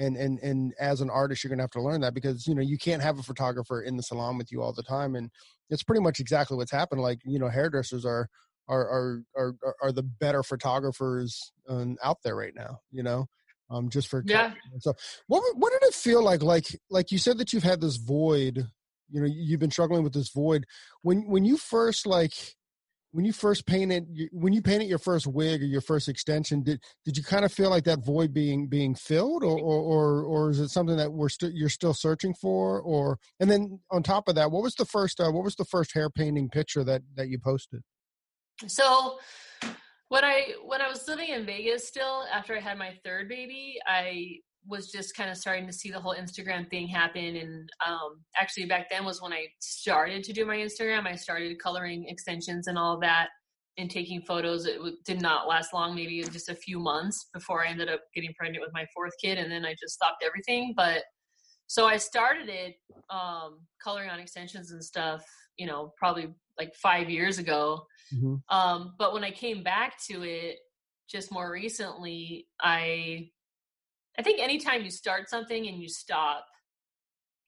and 0.01 0.17
and 0.17 0.39
and 0.41 0.75
as 0.81 1.01
an 1.01 1.11
artist 1.11 1.45
you're 1.45 1.49
going 1.49 1.59
to 1.59 1.63
have 1.63 1.71
to 1.71 1.83
learn 1.83 2.01
that 2.01 2.15
because 2.15 2.47
you 2.47 2.55
know 2.55 2.63
you 2.63 2.79
can't 2.79 3.03
have 3.03 3.19
a 3.19 3.23
photographer 3.23 3.83
in 3.83 3.97
the 3.97 4.03
salon 4.03 4.37
with 4.37 4.51
you 4.51 4.63
all 4.63 4.73
the 4.73 4.83
time 4.83 5.15
and 5.15 5.31
it's 5.69 5.83
pretty 5.83 6.03
much 6.03 6.19
exactly 6.19 6.57
what's 6.57 6.73
happened 6.73 7.01
like 7.01 7.21
you 7.25 7.39
know 7.39 7.49
hairdressers 7.49 8.05
are 8.05 8.29
are 8.69 9.23
are 9.37 9.55
are, 9.63 9.75
are 9.83 9.93
the 9.93 10.03
better 10.03 10.43
photographers 10.43 11.53
um, 11.69 11.97
out 12.03 12.19
there 12.25 12.35
right 12.35 12.55
now 12.57 12.79
you 12.91 13.03
know 13.03 13.27
um 13.71 13.89
just 13.89 14.09
for 14.09 14.23
yeah. 14.27 14.53
so 14.81 14.93
what 15.29 15.43
what 15.57 15.73
did 15.73 15.87
it 15.87 15.95
feel 15.95 16.23
like 16.23 16.43
like 16.43 16.67
like 16.91 17.13
you 17.13 17.19
said 17.19 17.39
that 17.39 17.53
you've 17.53 17.63
had 17.63 17.81
this 17.81 17.97
void 17.97 18.67
you 19.11 19.21
know 19.21 19.29
you've 19.31 19.61
been 19.61 19.71
struggling 19.71 20.05
with 20.05 20.13
this 20.13 20.31
void. 20.31 20.67
When 21.03 21.29
when 21.29 21.45
you 21.45 21.57
first 21.57 22.07
like 22.07 22.33
when 23.13 23.25
you 23.25 23.33
first 23.33 23.67
painted 23.67 24.07
when 24.33 24.53
you 24.53 24.63
painted 24.63 24.89
your 24.89 24.99
first 24.99 25.27
wig 25.27 25.63
or 25.63 25.67
your 25.67 25.81
first 25.81 26.09
extension 26.09 26.63
did 26.63 26.81
did 27.05 27.17
you 27.17 27.23
kind 27.23 27.45
of 27.45 27.53
feel 27.53 27.71
like 27.71 27.85
that 27.85 28.05
void 28.05 28.33
being 28.33 28.69
being 28.69 28.95
filled 28.95 29.43
or 29.43 29.59
or 29.59 29.81
or, 29.81 30.23
or 30.25 30.51
is 30.51 30.61
it 30.61 30.69
something 30.69 30.97
that 30.97 31.13
we're 31.13 31.29
still 31.29 31.51
you're 31.51 31.69
still 31.69 31.95
searching 31.95 32.35
for 32.35 32.81
or 32.81 33.19
and 33.41 33.51
then 33.51 33.81
on 33.91 34.03
top 34.03 34.29
of 34.29 34.35
that 34.35 34.51
what 34.51 34.63
was 34.63 34.75
the 34.75 34.85
first 34.85 35.21
uh, 35.21 35.31
what 35.31 35.45
was 35.45 35.57
the 35.57 35.65
first 35.65 35.93
hair 35.93 36.11
painting 36.11 36.49
picture 36.49 36.85
that 36.85 37.03
that 37.17 37.29
you 37.29 37.39
posted? 37.39 37.83
So 38.67 39.19
when 40.09 40.25
i 40.25 40.55
when 40.65 40.81
i 40.81 40.89
was 40.89 41.07
living 41.09 41.29
in 41.29 41.47
vegas 41.47 41.87
still 41.87 42.25
after 42.33 42.57
i 42.57 42.61
had 42.61 42.77
my 42.77 42.93
third 43.05 43.29
baby 43.29 43.79
i 43.87 44.37
was 44.67 44.91
just 44.91 45.17
kind 45.17 45.31
of 45.31 45.37
starting 45.37 45.67
to 45.67 45.73
see 45.73 45.91
the 45.91 46.01
whole 46.01 46.15
Instagram 46.15 46.69
thing 46.69 46.87
happen. 46.87 47.37
And 47.37 47.71
um, 47.87 48.21
actually, 48.39 48.67
back 48.67 48.91
then 48.91 49.05
was 49.05 49.23
when 49.23 49.33
I 49.33 49.47
started 49.61 50.23
to 50.25 50.33
do 50.33 50.45
my 50.45 50.57
Instagram. 50.57 51.07
I 51.07 51.17
started 51.17 51.59
coloring 51.63 52.07
extensions 52.09 52.67
and 52.67 52.79
all 52.79 52.99
that 53.01 53.29
and 53.79 53.91
taking 53.91 54.21
photos. 54.23 54.67
It 54.67 54.79
did 55.05 55.23
not 55.23 55.49
last 55.49 55.73
long, 55.73 55.95
maybe 55.95 56.23
just 56.25 56.49
a 56.49 56.55
few 56.55 56.79
months 56.79 57.29
before 57.33 57.65
I 57.65 57.71
ended 57.71 57.89
up 57.89 58.01
getting 58.15 58.35
pregnant 58.39 58.63
with 58.63 58.75
my 58.75 58.85
fourth 58.95 59.13
kid. 59.23 59.39
And 59.39 59.51
then 59.51 59.65
I 59.65 59.75
just 59.81 59.95
stopped 59.95 60.23
everything. 60.25 60.75
But 60.77 61.03
so 61.67 61.87
I 61.87 61.97
started 61.97 62.49
it 62.49 62.75
um, 63.11 63.61
coloring 63.83 64.11
on 64.11 64.21
extensions 64.21 64.73
and 64.73 64.85
stuff, 64.85 65.25
you 65.57 65.67
know, 65.67 65.93
probably 65.97 66.29
like 66.59 66.75
five 66.75 67.09
years 67.09 67.39
ago. 67.39 67.87
Mm-hmm. 68.15 68.35
Um, 68.55 68.95
but 68.99 69.15
when 69.15 69.25
I 69.25 69.31
came 69.31 69.63
back 69.63 69.95
to 70.11 70.23
it 70.23 70.57
just 71.09 71.33
more 71.33 71.51
recently, 71.51 72.47
I 72.61 73.31
I 74.19 74.23
think 74.23 74.41
anytime 74.41 74.83
you 74.83 74.91
start 74.91 75.29
something 75.29 75.69
and 75.69 75.81
you 75.81 75.89
stop, 75.89 76.45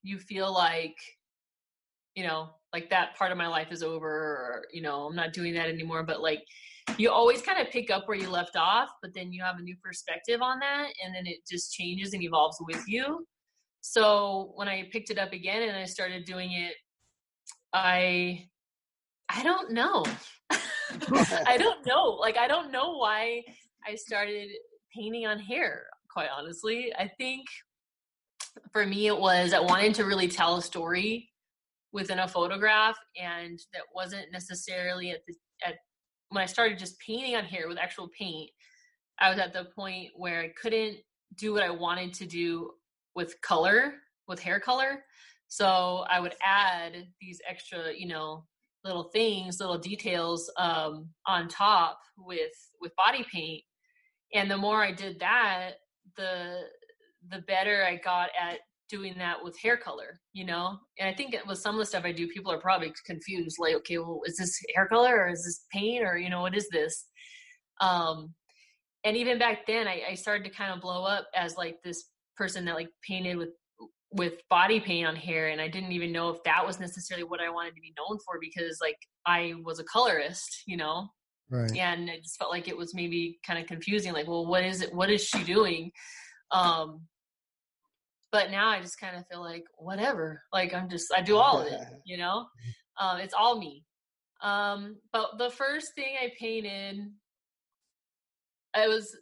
you 0.02 0.18
feel 0.18 0.52
like, 0.52 0.96
you 2.14 2.24
know, 2.24 2.50
like 2.72 2.90
that 2.90 3.16
part 3.16 3.32
of 3.32 3.38
my 3.38 3.46
life 3.46 3.70
is 3.70 3.82
over 3.82 4.08
or, 4.08 4.62
you 4.72 4.82
know, 4.82 5.06
I'm 5.06 5.16
not 5.16 5.32
doing 5.32 5.54
that 5.54 5.68
anymore. 5.68 6.02
But 6.02 6.22
like 6.22 6.44
you 6.98 7.10
always 7.10 7.42
kind 7.42 7.60
of 7.60 7.72
pick 7.72 7.90
up 7.90 8.08
where 8.08 8.16
you 8.16 8.28
left 8.28 8.56
off, 8.56 8.90
but 9.00 9.14
then 9.14 9.32
you 9.32 9.42
have 9.42 9.58
a 9.58 9.62
new 9.62 9.76
perspective 9.82 10.42
on 10.42 10.58
that 10.60 10.88
and 11.04 11.14
then 11.14 11.26
it 11.26 11.38
just 11.50 11.72
changes 11.72 12.14
and 12.14 12.22
evolves 12.22 12.58
with 12.60 12.82
you. 12.86 13.26
So 13.80 14.52
when 14.54 14.68
I 14.68 14.88
picked 14.92 15.10
it 15.10 15.18
up 15.18 15.32
again 15.32 15.62
and 15.62 15.76
I 15.76 15.84
started 15.84 16.24
doing 16.24 16.52
it, 16.52 16.74
I 17.72 18.48
I 19.28 19.42
don't 19.42 19.72
know. 19.72 20.04
I 20.50 21.56
don't 21.58 21.84
know. 21.86 22.10
Like 22.20 22.36
I 22.36 22.46
don't 22.46 22.70
know 22.70 22.96
why 22.96 23.42
I 23.86 23.94
started 23.94 24.50
painting 24.94 25.26
on 25.26 25.38
hair, 25.38 25.84
quite 26.12 26.28
honestly. 26.36 26.92
I 26.98 27.08
think 27.08 27.46
for 28.72 28.84
me 28.86 29.06
it 29.06 29.18
was 29.18 29.52
I 29.52 29.60
wanted 29.60 29.94
to 29.94 30.04
really 30.04 30.28
tell 30.28 30.56
a 30.56 30.62
story 30.62 31.30
within 31.92 32.18
a 32.18 32.28
photograph 32.28 32.96
and 33.20 33.58
that 33.72 33.82
wasn't 33.94 34.26
necessarily 34.32 35.10
at 35.10 35.20
the 35.26 35.34
at 35.64 35.76
when 36.32 36.42
I 36.42 36.46
started 36.46 36.78
just 36.78 36.98
painting 36.98 37.36
on 37.36 37.44
hair 37.44 37.68
with 37.68 37.78
actual 37.78 38.08
paint, 38.18 38.50
I 39.20 39.28
was 39.28 39.38
at 39.38 39.52
the 39.52 39.66
point 39.76 40.08
where 40.16 40.40
I 40.40 40.52
couldn't 40.60 40.96
do 41.36 41.52
what 41.52 41.62
I 41.62 41.70
wanted 41.70 42.14
to 42.14 42.26
do 42.26 42.70
with 43.14 43.40
color, 43.42 43.94
with 44.26 44.40
hair 44.40 44.58
color. 44.58 45.04
So 45.48 46.04
I 46.08 46.20
would 46.20 46.34
add 46.42 47.06
these 47.20 47.38
extra, 47.48 47.92
you 47.94 48.08
know, 48.08 48.46
little 48.84 49.10
things, 49.12 49.60
little 49.60 49.78
details 49.78 50.50
um, 50.56 51.10
on 51.26 51.48
top 51.48 51.98
with 52.16 52.52
with 52.80 52.96
body 52.96 53.24
paint. 53.30 53.62
And 54.34 54.50
the 54.50 54.56
more 54.56 54.82
I 54.82 54.92
did 54.92 55.20
that, 55.20 55.72
the 56.16 56.62
the 57.30 57.40
better 57.42 57.84
I 57.84 57.96
got 57.96 58.30
at 58.40 58.58
doing 58.88 59.14
that 59.16 59.42
with 59.42 59.58
hair 59.58 59.76
color, 59.76 60.20
you 60.32 60.44
know? 60.44 60.76
And 60.98 61.08
I 61.08 61.14
think 61.14 61.34
with 61.46 61.58
some 61.58 61.76
of 61.76 61.78
the 61.78 61.86
stuff 61.86 62.04
I 62.04 62.12
do, 62.12 62.26
people 62.28 62.52
are 62.52 62.60
probably 62.60 62.92
confused, 63.06 63.56
like, 63.58 63.74
okay, 63.76 63.96
well, 63.98 64.20
is 64.26 64.36
this 64.36 64.58
hair 64.74 64.86
color 64.86 65.16
or 65.16 65.30
is 65.30 65.44
this 65.44 65.64
paint 65.72 66.04
or, 66.04 66.18
you 66.18 66.28
know, 66.28 66.42
what 66.42 66.56
is 66.56 66.68
this? 66.70 67.06
Um, 67.80 68.34
and 69.04 69.16
even 69.16 69.38
back 69.38 69.66
then 69.66 69.88
I, 69.88 70.02
I 70.10 70.14
started 70.14 70.44
to 70.44 70.50
kind 70.50 70.72
of 70.72 70.80
blow 70.80 71.04
up 71.04 71.26
as 71.34 71.56
like 71.56 71.76
this 71.82 72.04
person 72.36 72.64
that 72.66 72.74
like 72.74 72.88
painted 73.06 73.36
with 73.36 73.50
with 74.14 74.34
body 74.50 74.78
paint 74.78 75.06
on 75.06 75.16
hair 75.16 75.48
and 75.48 75.60
i 75.60 75.66
didn't 75.66 75.92
even 75.92 76.12
know 76.12 76.28
if 76.28 76.42
that 76.44 76.64
was 76.66 76.78
necessarily 76.78 77.24
what 77.24 77.40
i 77.40 77.48
wanted 77.48 77.74
to 77.74 77.80
be 77.80 77.94
known 77.96 78.18
for 78.24 78.38
because 78.40 78.78
like 78.82 78.96
i 79.26 79.54
was 79.64 79.78
a 79.78 79.84
colorist 79.84 80.62
you 80.66 80.76
know 80.76 81.08
right. 81.52 81.76
and 81.76 82.08
it 82.08 82.22
just 82.22 82.38
felt 82.38 82.50
like 82.50 82.68
it 82.68 82.76
was 82.76 82.94
maybe 82.94 83.38
kind 83.46 83.58
of 83.58 83.66
confusing 83.66 84.12
like 84.12 84.26
well 84.26 84.46
what 84.46 84.64
is 84.64 84.80
it 84.80 84.92
what 84.94 85.10
is 85.10 85.24
she 85.24 85.44
doing? 85.44 85.90
Um 86.50 87.02
but 88.30 88.50
now 88.50 88.70
i 88.70 88.80
just 88.80 88.98
kind 88.98 89.14
of 89.14 89.26
feel 89.30 89.42
like 89.42 89.64
whatever 89.76 90.42
like 90.54 90.72
i'm 90.72 90.88
just 90.88 91.12
i 91.14 91.20
do 91.20 91.36
all 91.36 91.60
of 91.60 91.66
it 91.66 91.80
you 92.06 92.16
know? 92.16 92.46
Um 92.98 93.18
it's 93.18 93.34
all 93.34 93.58
me. 93.58 93.84
Um 94.42 94.96
but 95.12 95.38
the 95.38 95.50
first 95.50 95.94
thing 95.94 96.14
i 96.20 96.32
painted 96.38 96.98
I 98.74 98.88
was 98.88 99.14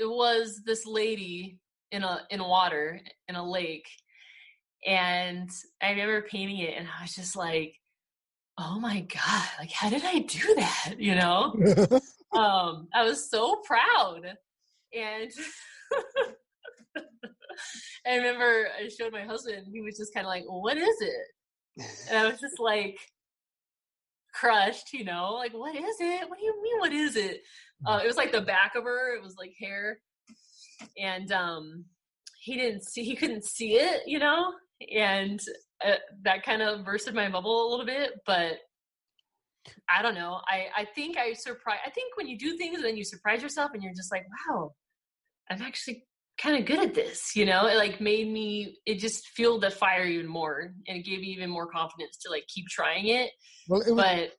it 0.00 0.08
was 0.08 0.60
this 0.64 0.86
lady 0.86 1.58
in 1.90 2.04
a 2.04 2.20
in 2.30 2.42
water 2.42 3.00
in 3.28 3.34
a 3.34 3.44
lake 3.44 3.86
and 4.86 5.50
i 5.82 5.90
remember 5.90 6.22
painting 6.22 6.58
it 6.58 6.74
and 6.76 6.86
i 6.86 7.02
was 7.02 7.14
just 7.14 7.36
like 7.36 7.74
oh 8.58 8.78
my 8.78 9.00
god 9.00 9.48
like 9.58 9.72
how 9.72 9.88
did 9.88 10.04
i 10.04 10.18
do 10.20 10.54
that 10.56 10.94
you 10.98 11.14
know? 11.14 11.54
Um 12.34 12.88
i 12.94 13.04
was 13.04 13.28
so 13.28 13.56
proud. 13.56 14.24
And 14.94 15.30
i 18.06 18.16
remember 18.16 18.68
i 18.82 18.88
showed 18.88 19.12
my 19.12 19.24
husband 19.24 19.66
he 19.70 19.82
was 19.82 19.98
just 19.98 20.14
kind 20.14 20.24
of 20.24 20.30
like 20.30 20.44
what 20.46 20.78
is 20.78 21.00
it? 21.02 21.86
And 22.08 22.16
i 22.16 22.26
was 22.26 22.40
just 22.40 22.58
like 22.58 22.98
crushed 24.32 24.94
you 24.94 25.04
know 25.04 25.34
like 25.34 25.52
what 25.52 25.74
is 25.76 25.96
it? 26.00 26.26
What 26.26 26.38
do 26.38 26.44
you 26.46 26.62
mean 26.62 26.78
what 26.78 26.92
is 26.92 27.16
it? 27.16 27.42
Uh, 27.86 28.00
it 28.02 28.06
was 28.06 28.16
like 28.16 28.32
the 28.32 28.40
back 28.40 28.76
of 28.76 28.84
her 28.84 29.14
it 29.14 29.22
was 29.22 29.36
like 29.36 29.52
hair. 29.60 29.98
And 30.96 31.30
um 31.32 31.84
he 32.40 32.56
didn't 32.56 32.84
see 32.84 33.04
he 33.04 33.14
couldn't 33.14 33.44
see 33.44 33.74
it 33.74 34.04
you 34.06 34.18
know? 34.18 34.54
And 34.90 35.38
uh, 35.86 35.96
that 36.22 36.42
kind 36.44 36.62
of 36.62 36.84
bursted 36.84 37.14
my 37.14 37.28
bubble 37.28 37.68
a 37.68 37.70
little 37.70 37.86
bit 37.86 38.12
but 38.26 38.58
i 39.88 40.02
don't 40.02 40.14
know. 40.14 40.40
I 40.46 40.66
i 40.76 40.84
think 40.94 41.16
i 41.16 41.32
surprise 41.32 41.78
i 41.86 41.90
think 41.90 42.16
when 42.16 42.26
you 42.26 42.38
do 42.38 42.56
things 42.56 42.76
and 42.76 42.84
then 42.84 42.96
you 42.96 43.04
surprise 43.04 43.42
yourself 43.42 43.70
and 43.74 43.82
you're 43.82 43.94
just 43.94 44.10
like 44.10 44.24
wow 44.48 44.72
i'm 45.50 45.62
actually 45.62 46.04
kind 46.40 46.58
of 46.58 46.64
good 46.64 46.80
at 46.80 46.94
this 46.94 47.36
you 47.36 47.44
know? 47.44 47.66
It 47.66 47.76
like 47.76 48.00
made 48.00 48.30
me 48.30 48.78
it 48.86 48.98
just 48.98 49.28
fueled 49.28 49.62
the 49.62 49.70
fire 49.70 50.04
even 50.04 50.26
more 50.26 50.72
and 50.88 50.98
it 50.98 51.04
gave 51.04 51.20
me 51.20 51.28
even 51.28 51.50
more 51.50 51.66
confidence 51.66 52.16
to 52.18 52.30
like 52.30 52.46
keep 52.48 52.66
trying 52.68 53.08
it. 53.08 53.30
Well 53.68 53.82
it 53.82 53.92
was, 53.92 54.04
but 54.04 54.32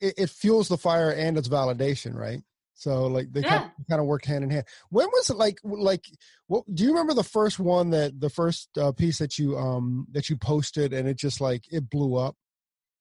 it, 0.00 0.14
it 0.18 0.30
fuels 0.30 0.68
the 0.68 0.78
fire 0.78 1.10
and 1.10 1.36
it's 1.38 1.48
validation 1.48 2.14
right 2.14 2.42
so 2.74 3.06
like 3.06 3.32
they 3.32 3.40
Yeah. 3.40 3.48
kind, 3.48 3.64
of, 3.78 3.86
kind 3.88 4.00
of 4.00 4.06
worked 4.06 4.26
hand 4.26 4.44
in 4.44 4.50
hand. 4.50 4.66
When 4.90 5.06
was 5.08 5.30
it 5.30 5.36
like 5.36 5.58
like 5.64 6.04
what 6.48 6.64
do 6.74 6.82
you 6.84 6.90
remember 6.90 7.14
the 7.14 7.22
first 7.22 7.58
one 7.58 7.90
that 7.90 8.20
the 8.20 8.30
first 8.30 8.68
uh, 8.76 8.92
piece 8.92 9.18
that 9.18 9.38
you 9.38 9.56
um 9.56 10.06
that 10.12 10.28
you 10.28 10.36
posted 10.36 10.92
and 10.92 11.08
it 11.08 11.16
just 11.16 11.40
like 11.40 11.64
it 11.72 11.88
blew 11.88 12.16
up? 12.16 12.36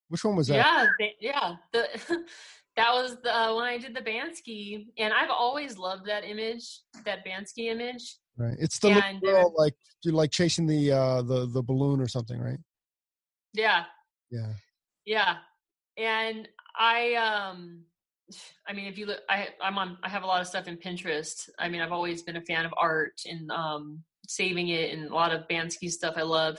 Which 0.09 0.24
one 0.24 0.36
was 0.36 0.47
that? 0.47 0.55
Yeah, 0.57 0.86
ba- 0.99 1.17
yeah. 1.19 1.55
The 1.71 1.88
that 2.76 2.91
was 2.93 3.17
the 3.24 3.36
uh, 3.36 3.55
when 3.55 3.65
I 3.65 3.78
did 3.80 3.95
the 3.95 4.01
Banksy, 4.01 4.88
and 4.97 5.13
I've 5.13 5.30
always 5.32 5.78
loved 5.78 6.05
that 6.07 6.24
image, 6.24 6.82
that 7.05 7.26
Banksy 7.26 7.71
image. 7.71 8.17
Right. 8.38 8.55
It's 8.59 8.80
the 8.80 8.89
And, 8.89 9.21
girl 9.21 9.53
like 9.57 9.74
you're 10.03 10.13
like 10.13 10.32
chasing 10.32 10.67
the 10.67 10.91
uh 10.91 11.21
the 11.24 11.47
the 11.47 11.63
balloon 11.63 11.99
or 12.01 12.07
something, 12.07 12.39
right? 12.39 12.59
Yeah, 13.53 13.86
Yeah. 14.32 14.53
yeah. 15.05 15.36
And 15.97 16.47
I 16.78 17.13
um 17.15 17.84
I 18.68 18.74
mean 18.74 18.86
if 18.86 18.98
you 18.98 19.06
look 19.06 19.20
I 19.30 19.50
I'm 19.62 19.78
on 19.78 19.98
I 20.04 20.10
have 20.10 20.24
a 20.24 20.28
lot 20.28 20.42
of 20.42 20.48
stuff 20.48 20.68
in 20.68 20.78
Pinterest. 20.78 21.50
I 21.60 21.70
mean 21.70 21.82
I've 21.82 21.92
always 21.92 22.24
been 22.24 22.38
a 22.38 22.42
fan 22.42 22.66
of 22.66 22.74
art 22.78 23.22
and 23.26 23.52
um 23.52 24.04
saving 24.28 24.70
it 24.70 24.94
and 24.94 25.10
a 25.10 25.14
lot 25.14 25.34
of 25.34 25.48
Banksy 25.48 25.90
stuff 25.90 26.16
I 26.18 26.24
love. 26.24 26.58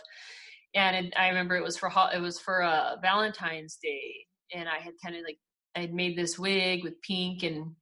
And 0.74 1.06
it, 1.06 1.14
I 1.16 1.28
remember 1.28 1.56
it 1.56 1.62
was 1.62 1.76
for 1.76 1.90
it 2.12 2.20
was 2.20 2.40
for 2.40 2.62
uh 2.62 2.96
Valentine's 3.00 3.78
Day 3.82 4.26
and 4.52 4.68
I 4.68 4.78
had 4.78 4.94
kind 5.02 5.16
of 5.16 5.22
like 5.24 5.38
I 5.76 5.80
had 5.80 5.94
made 5.94 6.16
this 6.16 6.38
wig 6.38 6.84
with 6.84 7.00
pink 7.02 7.42
and 7.42 7.74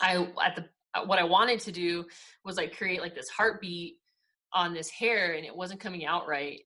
I 0.00 0.28
at 0.44 0.56
the 0.56 0.66
what 1.06 1.18
I 1.18 1.24
wanted 1.24 1.60
to 1.60 1.72
do 1.72 2.04
was 2.44 2.56
like 2.56 2.76
create 2.76 3.00
like 3.00 3.14
this 3.14 3.28
heartbeat 3.28 3.96
on 4.52 4.72
this 4.72 4.90
hair 4.90 5.34
and 5.34 5.44
it 5.44 5.54
wasn't 5.54 5.80
coming 5.80 6.06
out 6.06 6.26
right 6.26 6.60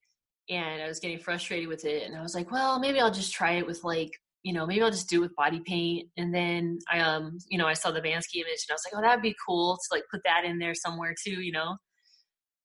and 0.48 0.82
I 0.82 0.88
was 0.88 1.00
getting 1.00 1.18
frustrated 1.18 1.68
with 1.68 1.84
it 1.84 2.04
and 2.04 2.16
I 2.16 2.22
was 2.22 2.34
like 2.34 2.50
well 2.50 2.78
maybe 2.78 3.00
I'll 3.00 3.10
just 3.10 3.32
try 3.32 3.52
it 3.52 3.66
with 3.66 3.82
like 3.84 4.12
you 4.42 4.52
know 4.52 4.66
maybe 4.66 4.82
I'll 4.82 4.90
just 4.90 5.08
do 5.08 5.18
it 5.18 5.20
with 5.20 5.36
body 5.36 5.60
paint. 5.64 6.08
And 6.16 6.34
then 6.34 6.78
I 6.90 7.00
um 7.00 7.38
you 7.48 7.58
know 7.58 7.66
I 7.66 7.74
saw 7.74 7.90
the 7.90 8.00
Banksy 8.00 8.36
image 8.36 8.66
and 8.66 8.70
I 8.70 8.74
was 8.74 8.84
like 8.84 8.94
oh 8.96 9.02
that'd 9.02 9.22
be 9.22 9.36
cool 9.46 9.76
to 9.76 9.94
like 9.94 10.04
put 10.10 10.22
that 10.24 10.44
in 10.44 10.58
there 10.58 10.74
somewhere 10.74 11.14
too 11.22 11.40
you 11.40 11.52
know? 11.52 11.76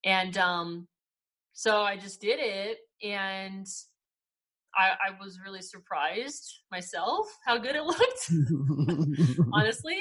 And 0.04 0.38
um 0.38 0.88
so 1.54 1.82
I 1.82 1.98
just 1.98 2.22
did 2.22 2.40
it 2.40 2.78
and 3.04 3.66
I, 4.76 4.92
I 5.08 5.24
was 5.24 5.40
really 5.44 5.62
surprised 5.62 6.62
myself 6.72 7.26
how 7.46 7.58
good 7.58 7.76
it 7.76 7.84
looked 7.84 9.48
honestly. 9.54 10.00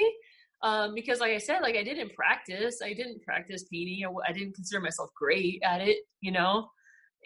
Um, 0.63 0.95
because 0.95 1.19
like 1.19 1.33
i 1.33 1.37
said 1.37 1.59
like 1.59 1.75
i 1.75 1.83
didn't 1.83 2.15
practice 2.15 2.79
i 2.83 2.91
didn't 2.91 3.21
practice 3.21 3.65
painting 3.71 4.03
I, 4.03 4.09
I 4.27 4.33
didn't 4.33 4.55
consider 4.55 4.81
myself 4.81 5.11
great 5.15 5.61
at 5.63 5.81
it 5.81 5.97
you 6.19 6.31
know 6.31 6.67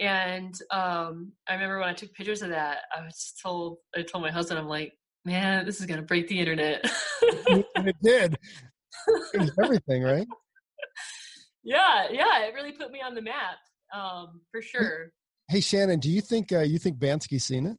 and 0.01 0.59
um, 0.71 1.31
i 1.47 1.53
remember 1.53 1.79
when 1.79 1.87
i 1.87 1.93
took 1.93 2.13
pictures 2.13 2.41
of 2.41 2.49
that 2.49 2.79
i 2.95 3.01
was 3.01 3.33
told 3.41 3.77
i 3.95 4.01
told 4.01 4.21
my 4.21 4.31
husband 4.31 4.59
i'm 4.59 4.67
like 4.67 4.91
man 5.23 5.65
this 5.65 5.79
is 5.79 5.85
gonna 5.85 6.01
break 6.01 6.27
the 6.27 6.37
internet 6.39 6.83
and 7.75 7.87
it 7.87 7.95
did. 8.03 8.37
It 9.33 9.39
was 9.39 9.51
everything, 9.63 10.03
right? 10.03 10.27
yeah 11.63 12.07
yeah 12.11 12.43
it 12.43 12.53
really 12.53 12.73
put 12.73 12.91
me 12.91 13.01
on 13.01 13.15
the 13.15 13.21
map 13.21 13.57
um, 13.95 14.41
for 14.51 14.61
sure 14.61 15.11
Hey 15.51 15.59
Shannon, 15.59 15.99
do 15.99 16.09
you 16.09 16.21
think 16.21 16.53
uh, 16.53 16.59
you 16.59 16.79
think 16.79 16.97
Banksy's 16.97 17.43
seen 17.43 17.65
it? 17.65 17.77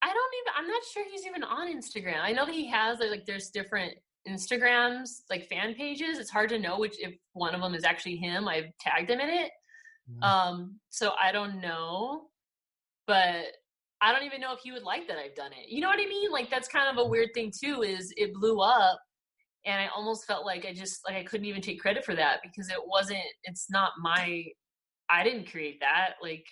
I 0.00 0.06
don't 0.06 0.34
even. 0.42 0.52
I'm 0.56 0.68
not 0.68 0.82
sure 0.92 1.04
he's 1.10 1.26
even 1.26 1.42
on 1.42 1.66
Instagram. 1.74 2.20
I 2.22 2.30
know 2.30 2.46
that 2.46 2.54
he 2.54 2.68
has 2.68 3.00
like, 3.00 3.10
like 3.10 3.26
there's 3.26 3.50
different 3.50 3.94
Instagrams 4.28 5.22
like 5.28 5.48
fan 5.48 5.74
pages. 5.74 6.20
It's 6.20 6.30
hard 6.30 6.50
to 6.50 6.58
know 6.60 6.78
which 6.78 6.94
if 7.00 7.16
one 7.32 7.52
of 7.52 7.60
them 7.60 7.74
is 7.74 7.82
actually 7.82 8.14
him. 8.14 8.46
I've 8.46 8.66
tagged 8.78 9.10
him 9.10 9.18
in 9.18 9.28
it. 9.28 9.50
Um, 10.22 10.80
so 10.90 11.12
I 11.20 11.32
don't 11.32 11.60
know, 11.60 12.28
but 13.06 13.46
I 14.00 14.12
don't 14.12 14.24
even 14.24 14.40
know 14.40 14.52
if 14.52 14.60
he 14.60 14.72
would 14.72 14.82
like 14.82 15.08
that 15.08 15.18
I've 15.18 15.34
done 15.34 15.52
it. 15.52 15.68
You 15.68 15.80
know 15.80 15.88
what 15.88 16.00
I 16.00 16.06
mean? 16.06 16.30
Like 16.30 16.50
that's 16.50 16.68
kind 16.68 16.88
of 16.88 17.04
a 17.04 17.08
weird 17.08 17.30
thing 17.34 17.50
too. 17.50 17.82
Is 17.82 18.12
it 18.16 18.34
blew 18.34 18.60
up, 18.60 18.98
and 19.64 19.80
I 19.80 19.88
almost 19.96 20.26
felt 20.26 20.44
like 20.44 20.66
I 20.66 20.74
just 20.74 21.00
like 21.06 21.16
I 21.16 21.24
couldn't 21.24 21.46
even 21.46 21.62
take 21.62 21.80
credit 21.80 22.04
for 22.04 22.14
that 22.14 22.40
because 22.42 22.68
it 22.68 22.80
wasn't. 22.86 23.24
It's 23.44 23.70
not 23.70 23.92
my. 24.00 24.44
I 25.10 25.22
didn't 25.24 25.50
create 25.50 25.80
that. 25.80 26.14
Like 26.22 26.44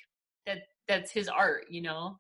that. 0.47 0.59
That's 0.89 1.13
his 1.13 1.29
art. 1.29 1.65
You 1.69 1.83
know. 1.83 2.17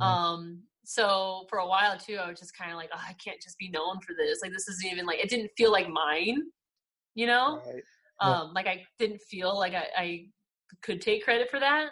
Right. 0.00 0.06
Um, 0.06 0.62
so 0.84 1.46
for 1.48 1.58
a 1.58 1.66
while 1.66 1.98
too, 1.98 2.16
I 2.16 2.28
was 2.28 2.40
just 2.40 2.56
kind 2.56 2.72
of 2.72 2.76
like, 2.76 2.90
oh, 2.94 3.00
I 3.00 3.14
can't 3.24 3.40
just 3.40 3.58
be 3.58 3.68
known 3.70 4.00
for 4.00 4.14
this. 4.18 4.38
Like 4.42 4.52
this 4.52 4.68
isn't 4.68 4.90
even 4.90 5.06
like 5.06 5.18
it 5.18 5.28
didn't 5.28 5.50
feel 5.56 5.70
like 5.70 5.88
mine, 5.88 6.42
you 7.14 7.26
know. 7.26 7.62
Right. 7.66 7.82
Yeah. 8.20 8.40
Um, 8.40 8.52
like 8.54 8.66
I 8.66 8.84
didn't 8.98 9.20
feel 9.28 9.56
like 9.58 9.74
I, 9.74 9.86
I 9.96 10.26
could 10.82 11.00
take 11.00 11.24
credit 11.24 11.50
for 11.50 11.60
that. 11.60 11.90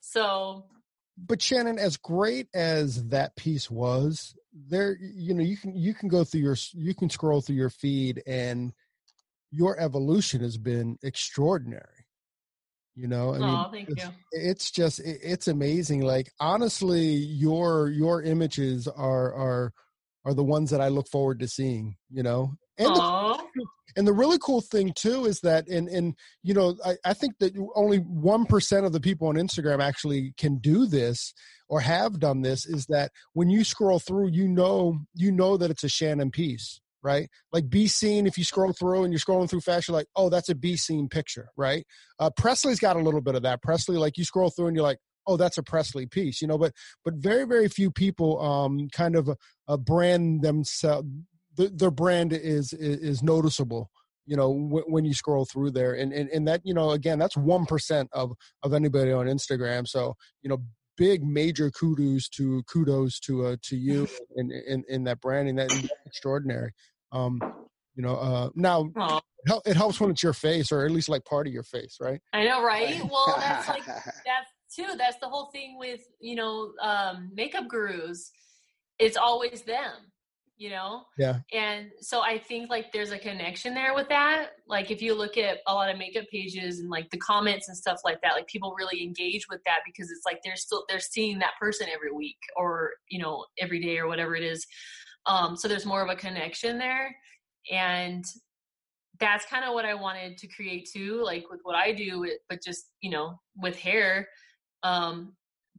So 0.00 0.64
but 1.26 1.42
Shannon, 1.42 1.78
as 1.78 1.96
great 1.96 2.48
as 2.54 3.08
that 3.08 3.34
piece 3.34 3.70
was, 3.70 4.36
there 4.52 4.96
you 5.00 5.34
know 5.34 5.42
you 5.42 5.56
can 5.56 5.76
you 5.76 5.94
can 5.94 6.08
go 6.08 6.24
through 6.24 6.40
your 6.40 6.56
you 6.72 6.94
can 6.94 7.10
scroll 7.10 7.40
through 7.40 7.56
your 7.56 7.70
feed 7.70 8.22
and 8.26 8.72
your 9.50 9.78
evolution 9.78 10.40
has 10.40 10.58
been 10.58 10.98
extraordinary. 11.02 12.04
you 12.96 13.06
know 13.06 13.34
i 13.34 13.38
mean 13.38 13.66
thank 13.70 13.88
it's, 13.90 14.04
you. 14.04 14.10
it's 14.32 14.70
just 14.70 15.00
it's 15.04 15.46
amazing 15.46 16.00
like 16.00 16.32
honestly 16.40 17.06
your 17.06 17.88
your 17.88 18.22
images 18.22 18.88
are 18.88 19.32
are 19.32 19.72
are 20.24 20.34
the 20.34 20.42
ones 20.42 20.70
that 20.70 20.80
i 20.80 20.88
look 20.88 21.08
forward 21.08 21.38
to 21.38 21.46
seeing 21.46 21.94
you 22.10 22.24
know 22.24 22.52
and 22.78 22.88
the, 22.88 23.38
and 23.98 24.06
the 24.06 24.12
really 24.12 24.38
cool 24.38 24.60
thing 24.60 24.92
too 24.94 25.26
is 25.26 25.40
that 25.40 25.68
and 25.68 25.88
and 25.88 26.14
you 26.42 26.54
know 26.54 26.76
I, 26.84 26.94
I 27.04 27.14
think 27.14 27.38
that 27.40 27.52
only 27.74 27.98
one 27.98 28.46
percent 28.46 28.86
of 28.86 28.92
the 28.92 29.00
people 29.00 29.28
on 29.28 29.34
instagram 29.34 29.82
actually 29.82 30.32
can 30.38 30.58
do 30.58 30.86
this 30.86 31.34
or 31.68 31.80
have 31.80 32.20
done 32.20 32.42
this 32.42 32.64
is 32.64 32.86
that 32.86 33.10
when 33.34 33.50
you 33.50 33.64
scroll 33.64 33.98
through 33.98 34.28
you 34.28 34.48
know 34.48 35.00
you 35.14 35.32
know 35.32 35.56
that 35.56 35.70
it's 35.70 35.84
a 35.84 35.88
shannon 35.88 36.30
piece 36.30 36.80
right? 37.00 37.28
Like 37.52 37.70
be 37.70 37.86
seen. 37.86 38.26
If 38.26 38.36
you 38.36 38.42
scroll 38.42 38.72
through 38.72 39.04
and 39.04 39.12
you're 39.12 39.20
scrolling 39.20 39.48
through 39.48 39.60
fast, 39.60 39.86
you're 39.86 39.96
like, 39.96 40.08
oh, 40.16 40.28
that's 40.28 40.48
a 40.48 40.54
be 40.54 40.76
seen 40.76 41.08
picture, 41.08 41.48
right? 41.56 41.86
Uh, 42.18 42.30
Presley's 42.36 42.80
got 42.80 42.96
a 42.96 43.00
little 43.00 43.20
bit 43.20 43.36
of 43.36 43.42
that. 43.42 43.62
Presley, 43.62 43.96
like 43.96 44.18
you 44.18 44.24
scroll 44.24 44.50
through 44.50 44.66
and 44.66 44.76
you're 44.76 44.82
like, 44.82 44.98
oh, 45.28 45.36
that's 45.36 45.58
a 45.58 45.62
Presley 45.62 46.06
piece, 46.06 46.42
you 46.42 46.48
know. 46.48 46.58
But 46.58 46.72
but 47.04 47.14
very 47.14 47.44
very 47.44 47.68
few 47.68 47.90
people 47.90 48.40
um, 48.40 48.88
kind 48.90 49.14
of 49.14 49.30
uh, 49.68 49.76
brand 49.76 50.42
themselves. 50.42 51.06
The, 51.58 51.68
their 51.68 51.90
brand 51.90 52.32
is, 52.32 52.72
is, 52.72 52.96
is 52.98 53.22
noticeable 53.22 53.90
you 54.26 54.36
know 54.36 54.52
w- 54.52 54.84
when 54.88 55.04
you 55.04 55.14
scroll 55.14 55.46
through 55.46 55.70
there 55.70 55.94
and, 55.94 56.12
and 56.12 56.28
and 56.28 56.46
that 56.46 56.60
you 56.62 56.74
know 56.74 56.90
again 56.90 57.18
that's 57.18 57.34
1% 57.34 58.08
of 58.12 58.32
of 58.62 58.74
anybody 58.74 59.10
on 59.10 59.24
instagram 59.24 59.88
so 59.88 60.14
you 60.42 60.50
know 60.50 60.58
big 60.98 61.24
major 61.24 61.70
kudos 61.70 62.28
to 62.28 62.62
kudos 62.64 63.18
to 63.20 63.46
uh, 63.46 63.56
to 63.62 63.76
you 63.76 64.06
in, 64.36 64.50
in 64.50 64.84
in 64.88 65.04
that 65.04 65.20
branding 65.20 65.56
that 65.56 65.70
extraordinary. 66.04 66.72
Um 67.12 67.44
you 67.94 68.02
know 68.02 68.16
uh 68.16 68.50
now 68.54 68.90
it 69.64 69.76
helps 69.76 70.00
when 70.00 70.10
it's 70.10 70.22
your 70.22 70.34
face 70.34 70.70
or 70.70 70.84
at 70.84 70.90
least 70.90 71.08
like 71.08 71.24
part 71.24 71.46
of 71.46 71.52
your 71.52 71.62
face 71.62 71.96
right? 72.00 72.20
I 72.34 72.44
know 72.44 72.62
right? 72.62 73.00
Well 73.02 73.36
that's 73.40 73.68
like 73.68 73.84
that's 73.86 74.50
too 74.74 74.96
that's 74.98 75.18
the 75.20 75.28
whole 75.28 75.50
thing 75.52 75.78
with 75.78 76.00
you 76.20 76.34
know 76.34 76.72
um 76.82 77.30
makeup 77.32 77.68
gurus. 77.68 78.30
It's 78.98 79.16
always 79.16 79.62
them 79.62 79.92
you 80.58 80.70
know? 80.70 81.04
Yeah. 81.16 81.38
And 81.52 81.90
so 82.00 82.20
i 82.20 82.36
think 82.36 82.68
like 82.68 82.92
there's 82.92 83.12
a 83.12 83.18
connection 83.18 83.74
there 83.74 83.94
with 83.94 84.08
that. 84.08 84.50
Like 84.66 84.90
if 84.90 85.00
you 85.00 85.14
look 85.14 85.38
at 85.38 85.58
a 85.68 85.72
lot 85.72 85.88
of 85.88 85.96
makeup 85.96 86.24
pages 86.30 86.80
and 86.80 86.90
like 86.90 87.08
the 87.10 87.18
comments 87.18 87.68
and 87.68 87.76
stuff 87.76 88.00
like 88.04 88.20
that 88.22 88.34
like 88.34 88.48
people 88.48 88.74
really 88.76 89.02
engage 89.02 89.46
with 89.48 89.60
that 89.64 89.78
because 89.86 90.10
it's 90.10 90.26
like 90.26 90.40
they're 90.44 90.56
still 90.56 90.84
they're 90.88 90.98
seeing 90.98 91.38
that 91.38 91.52
person 91.60 91.86
every 91.94 92.12
week 92.12 92.38
or 92.56 92.90
you 93.08 93.20
know 93.22 93.46
every 93.58 93.80
day 93.80 93.98
or 93.98 94.08
whatever 94.08 94.34
it 94.34 94.42
is. 94.42 94.66
Um 95.26 95.56
so 95.56 95.68
there's 95.68 95.86
more 95.86 96.02
of 96.02 96.10
a 96.10 96.16
connection 96.16 96.76
there. 96.76 97.14
And 97.70 98.24
that's 99.20 99.44
kind 99.46 99.64
of 99.64 99.74
what 99.74 99.84
i 99.84 99.94
wanted 99.94 100.38
to 100.38 100.46
create 100.46 100.88
too 100.92 101.20
like 101.24 101.44
with 101.50 101.58
what 101.64 101.74
i 101.74 101.90
do 101.90 102.24
but 102.48 102.62
just 102.62 102.90
you 103.00 103.10
know 103.10 103.38
with 103.56 103.76
hair. 103.76 104.28
Um 104.82 105.34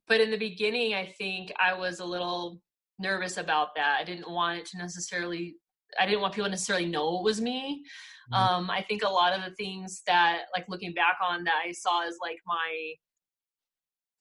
but 0.08 0.22
in 0.22 0.32
the 0.32 0.38
beginning 0.38 0.94
i 0.94 1.14
think 1.18 1.52
i 1.62 1.74
was 1.74 2.00
a 2.00 2.06
little 2.06 2.62
nervous 3.00 3.38
about 3.38 3.70
that. 3.76 3.98
I 4.00 4.04
didn't 4.04 4.30
want 4.30 4.60
it 4.60 4.66
to 4.68 4.78
necessarily 4.78 5.56
I 5.98 6.06
didn't 6.06 6.22
want 6.22 6.34
people 6.34 6.46
to 6.46 6.52
necessarily 6.52 6.86
know 6.86 7.18
it 7.18 7.24
was 7.24 7.42
me. 7.42 7.84
Mm-hmm. 8.32 8.56
Um, 8.56 8.70
I 8.70 8.84
think 8.84 9.04
a 9.04 9.10
lot 9.10 9.34
of 9.34 9.44
the 9.44 9.56
things 9.56 10.02
that, 10.06 10.44
like 10.54 10.66
looking 10.68 10.94
back 10.94 11.18
on, 11.26 11.44
that 11.46 11.62
I 11.66 11.72
saw 11.72 12.06
as 12.06 12.16
like 12.22 12.38
my, 12.46 12.94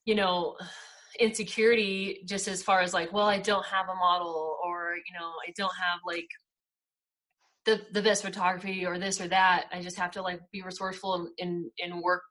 you 0.05 0.15
know, 0.15 0.57
insecurity, 1.19 2.23
just 2.27 2.49
as 2.49 2.63
far 2.63 2.81
as 2.81 2.95
like, 2.95 3.13
well, 3.13 3.27
I 3.27 3.39
don't 3.39 3.67
have 3.67 3.89
a 3.89 3.95
model, 3.95 4.57
or 4.65 4.95
you 4.95 5.19
know, 5.19 5.31
I 5.47 5.53
don't 5.57 5.75
have 5.77 6.01
like 6.07 6.29
the 7.67 7.83
the 7.93 8.03
best 8.03 8.23
photography, 8.23 8.87
or 8.87 8.99
this 8.99 9.21
or 9.21 9.29
that. 9.29 9.67
I 9.73 9.83
just 9.83 9.99
have 9.99 10.13
to 10.13 10.23
like 10.23 10.41
be 10.53 10.63
resourceful 10.63 11.31
and 11.39 11.71
and 11.79 12.01
work 12.01 12.23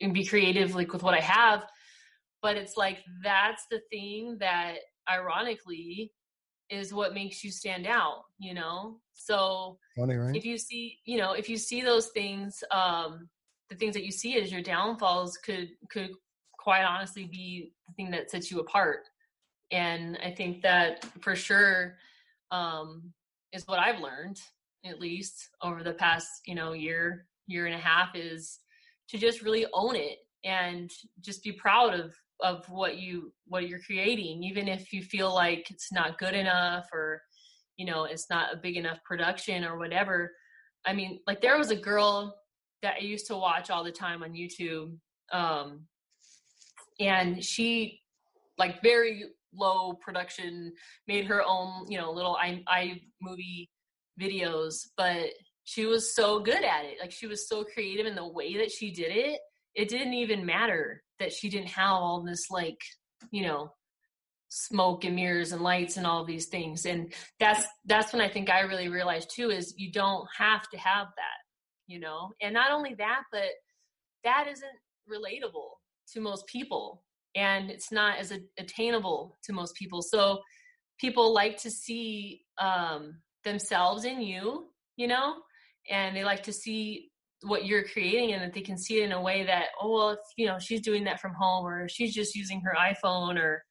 and 0.00 0.14
be 0.14 0.24
creative, 0.24 0.74
like 0.74 0.92
with 0.92 1.02
what 1.02 1.14
I 1.14 1.20
have. 1.20 1.66
But 2.40 2.56
it's 2.56 2.78
like 2.78 2.98
that's 3.22 3.66
the 3.70 3.80
thing 3.90 4.38
that 4.40 4.76
ironically 5.08 6.12
is 6.68 6.94
what 6.94 7.14
makes 7.14 7.42
you 7.42 7.50
stand 7.50 7.86
out 7.86 8.24
you 8.38 8.54
know 8.54 9.00
so 9.12 9.78
Funny, 9.96 10.16
right? 10.16 10.36
if 10.36 10.44
you 10.44 10.56
see 10.56 10.98
you 11.04 11.18
know 11.18 11.32
if 11.32 11.48
you 11.48 11.56
see 11.56 11.82
those 11.82 12.08
things 12.08 12.62
um 12.70 13.28
the 13.68 13.76
things 13.76 13.94
that 13.94 14.04
you 14.04 14.12
see 14.12 14.40
as 14.40 14.52
your 14.52 14.62
downfalls 14.62 15.36
could 15.36 15.68
could 15.90 16.10
quite 16.58 16.84
honestly 16.84 17.24
be 17.24 17.72
the 17.88 17.94
thing 17.94 18.10
that 18.10 18.30
sets 18.30 18.50
you 18.50 18.60
apart 18.60 19.08
and 19.70 20.18
i 20.24 20.30
think 20.30 20.62
that 20.62 21.04
for 21.20 21.34
sure 21.34 21.96
um 22.50 23.12
is 23.52 23.66
what 23.66 23.78
i've 23.78 24.00
learned 24.00 24.38
at 24.84 25.00
least 25.00 25.50
over 25.62 25.82
the 25.82 25.92
past 25.94 26.28
you 26.46 26.54
know 26.54 26.72
year 26.72 27.26
year 27.46 27.66
and 27.66 27.74
a 27.74 27.78
half 27.78 28.14
is 28.14 28.60
to 29.08 29.18
just 29.18 29.42
really 29.42 29.66
own 29.72 29.96
it 29.96 30.18
and 30.44 30.90
just 31.20 31.42
be 31.42 31.52
proud 31.52 31.98
of 31.98 32.14
of 32.42 32.68
what 32.68 32.98
you 32.98 33.32
what 33.46 33.68
you're 33.68 33.80
creating 33.80 34.42
even 34.42 34.68
if 34.68 34.92
you 34.92 35.02
feel 35.02 35.32
like 35.34 35.70
it's 35.70 35.92
not 35.92 36.18
good 36.18 36.34
enough 36.34 36.86
or 36.92 37.22
you 37.76 37.86
know 37.86 38.04
it's 38.04 38.28
not 38.30 38.52
a 38.52 38.56
big 38.56 38.76
enough 38.76 38.98
production 39.04 39.64
or 39.64 39.78
whatever. 39.78 40.32
I 40.84 40.92
mean 40.92 41.20
like 41.26 41.40
there 41.40 41.58
was 41.58 41.70
a 41.70 41.76
girl 41.76 42.34
that 42.82 42.94
i 42.98 43.04
used 43.04 43.26
to 43.26 43.36
watch 43.36 43.70
all 43.70 43.84
the 43.84 43.92
time 43.92 44.22
on 44.22 44.32
youtube 44.32 44.96
um 45.32 45.80
and 46.98 47.44
she 47.44 48.00
like 48.58 48.82
very 48.82 49.24
low 49.54 49.94
production 49.94 50.72
made 51.08 51.24
her 51.26 51.42
own 51.46 51.86
you 51.88 51.98
know 51.98 52.10
little 52.10 52.36
i 52.36 52.62
i 52.68 53.00
movie 53.20 53.68
videos 54.20 54.86
but 54.96 55.30
she 55.64 55.86
was 55.86 56.16
so 56.16 56.40
good 56.40 56.64
at 56.64 56.84
it. 56.84 56.96
Like 57.00 57.12
she 57.12 57.28
was 57.28 57.48
so 57.48 57.62
creative 57.62 58.06
in 58.06 58.16
the 58.16 58.26
way 58.26 58.56
that 58.56 58.72
she 58.72 58.90
did 58.90 59.14
it 59.14 59.40
it 59.74 59.88
didn't 59.88 60.14
even 60.14 60.44
matter 60.44 61.02
that 61.20 61.32
she 61.32 61.48
didn't 61.48 61.68
have 61.68 61.92
all 61.92 62.22
this 62.22 62.50
like 62.50 62.78
you 63.30 63.42
know 63.42 63.72
smoke 64.48 65.04
and 65.04 65.14
mirrors 65.14 65.52
and 65.52 65.62
lights 65.62 65.96
and 65.96 66.06
all 66.06 66.24
these 66.24 66.46
things. 66.46 66.84
And 66.84 67.12
that's 67.38 67.64
that's 67.86 68.12
when 68.12 68.20
i 68.20 68.28
think 68.28 68.50
i 68.50 68.60
really 68.60 68.88
realized 68.88 69.30
too 69.34 69.50
is 69.50 69.74
you 69.76 69.92
don't 69.92 70.26
have 70.36 70.68
to 70.70 70.78
have 70.78 71.06
that 71.06 71.40
you 71.90 71.98
know? 71.98 72.30
And 72.40 72.54
not 72.54 72.70
only 72.70 72.94
that 72.94 73.22
but 73.32 73.50
that 74.24 74.46
isn't 74.50 74.68
relatable 75.10 75.70
to 76.12 76.20
most 76.20 76.46
people. 76.46 77.02
And 77.34 77.70
it's 77.70 77.92
not 77.92 78.18
as 78.18 78.32
attainable 78.58 79.38
to 79.44 79.52
most 79.52 79.74
people. 79.76 80.02
So 80.02 80.40
people 80.98 81.32
like 81.32 81.58
to 81.58 81.70
see 81.70 82.42
um, 82.58 83.20
themselves 83.44 84.04
in 84.04 84.22
you 84.22 84.66
you 84.96 85.08
know? 85.08 85.36
And 85.90 86.14
they 86.14 86.24
like 86.24 86.44
to 86.44 86.52
see 86.52 87.10
what 87.42 87.64
you're 87.64 87.84
creating 87.84 88.32
and 88.32 88.42
that 88.42 88.52
they 88.52 88.60
can 88.60 88.76
see 88.76 89.00
it 89.00 89.04
in 89.04 89.12
a 89.12 89.20
way 89.20 89.44
that 89.44 89.66
oh 89.80 89.92
well 89.92 90.18
you 90.36 90.46
know 90.46 90.58
she's 90.58 90.80
doing 90.80 91.04
that 91.04 91.20
from 91.20 91.32
home 91.32 91.66
or 91.66 91.88
she's 91.88 92.14
just 92.14 92.34
using 92.34 92.60
her 92.60 92.74
iphone 92.90 93.38
or 93.38 93.64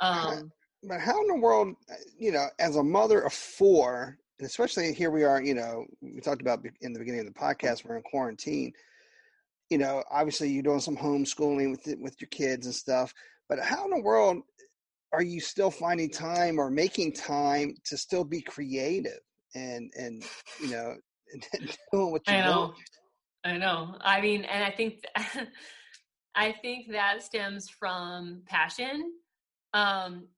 um 0.00 0.50
but 0.84 1.00
how 1.00 1.20
in 1.20 1.26
the 1.28 1.40
world 1.40 1.74
uh, 1.90 1.94
you 2.18 2.30
know 2.30 2.46
as 2.58 2.76
a 2.76 2.82
mother 2.82 3.20
of 3.20 3.32
four 3.32 4.18
and 4.38 4.46
especially 4.46 4.92
here 4.92 5.10
we 5.10 5.24
are 5.24 5.42
you 5.42 5.54
know 5.54 5.84
we 6.02 6.20
talked 6.20 6.42
about 6.42 6.64
in 6.82 6.92
the 6.92 6.98
beginning 6.98 7.20
of 7.20 7.26
the 7.26 7.40
podcast 7.40 7.84
we're 7.84 7.96
in 7.96 8.02
quarantine 8.02 8.72
you 9.70 9.78
know 9.78 10.02
obviously 10.10 10.48
you're 10.50 10.62
doing 10.62 10.80
some 10.80 10.96
homeschooling 10.96 11.70
with 11.70 11.96
with 12.00 12.20
your 12.20 12.28
kids 12.28 12.66
and 12.66 12.74
stuff 12.74 13.14
but 13.48 13.58
how 13.58 13.84
in 13.84 13.90
the 13.90 14.02
world 14.02 14.42
are 15.12 15.22
you 15.22 15.40
still 15.40 15.70
finding 15.70 16.10
time 16.10 16.58
or 16.58 16.70
making 16.70 17.12
time 17.12 17.74
to 17.84 17.96
still 17.96 18.24
be 18.24 18.42
creative 18.42 19.20
and 19.54 19.90
and 19.96 20.24
you 20.60 20.70
know 20.70 20.94
doing 21.92 22.10
what 22.10 22.26
you 22.26 22.34
I 22.34 22.40
know. 22.40 22.74
I 23.44 23.56
know. 23.56 23.96
I 24.00 24.20
mean, 24.20 24.44
and 24.44 24.64
I 24.64 24.70
think 24.70 25.04
I 26.34 26.52
think 26.52 26.90
that 26.92 27.22
stems 27.22 27.68
from 27.68 28.42
passion. 28.46 29.12
Um, 29.74 30.28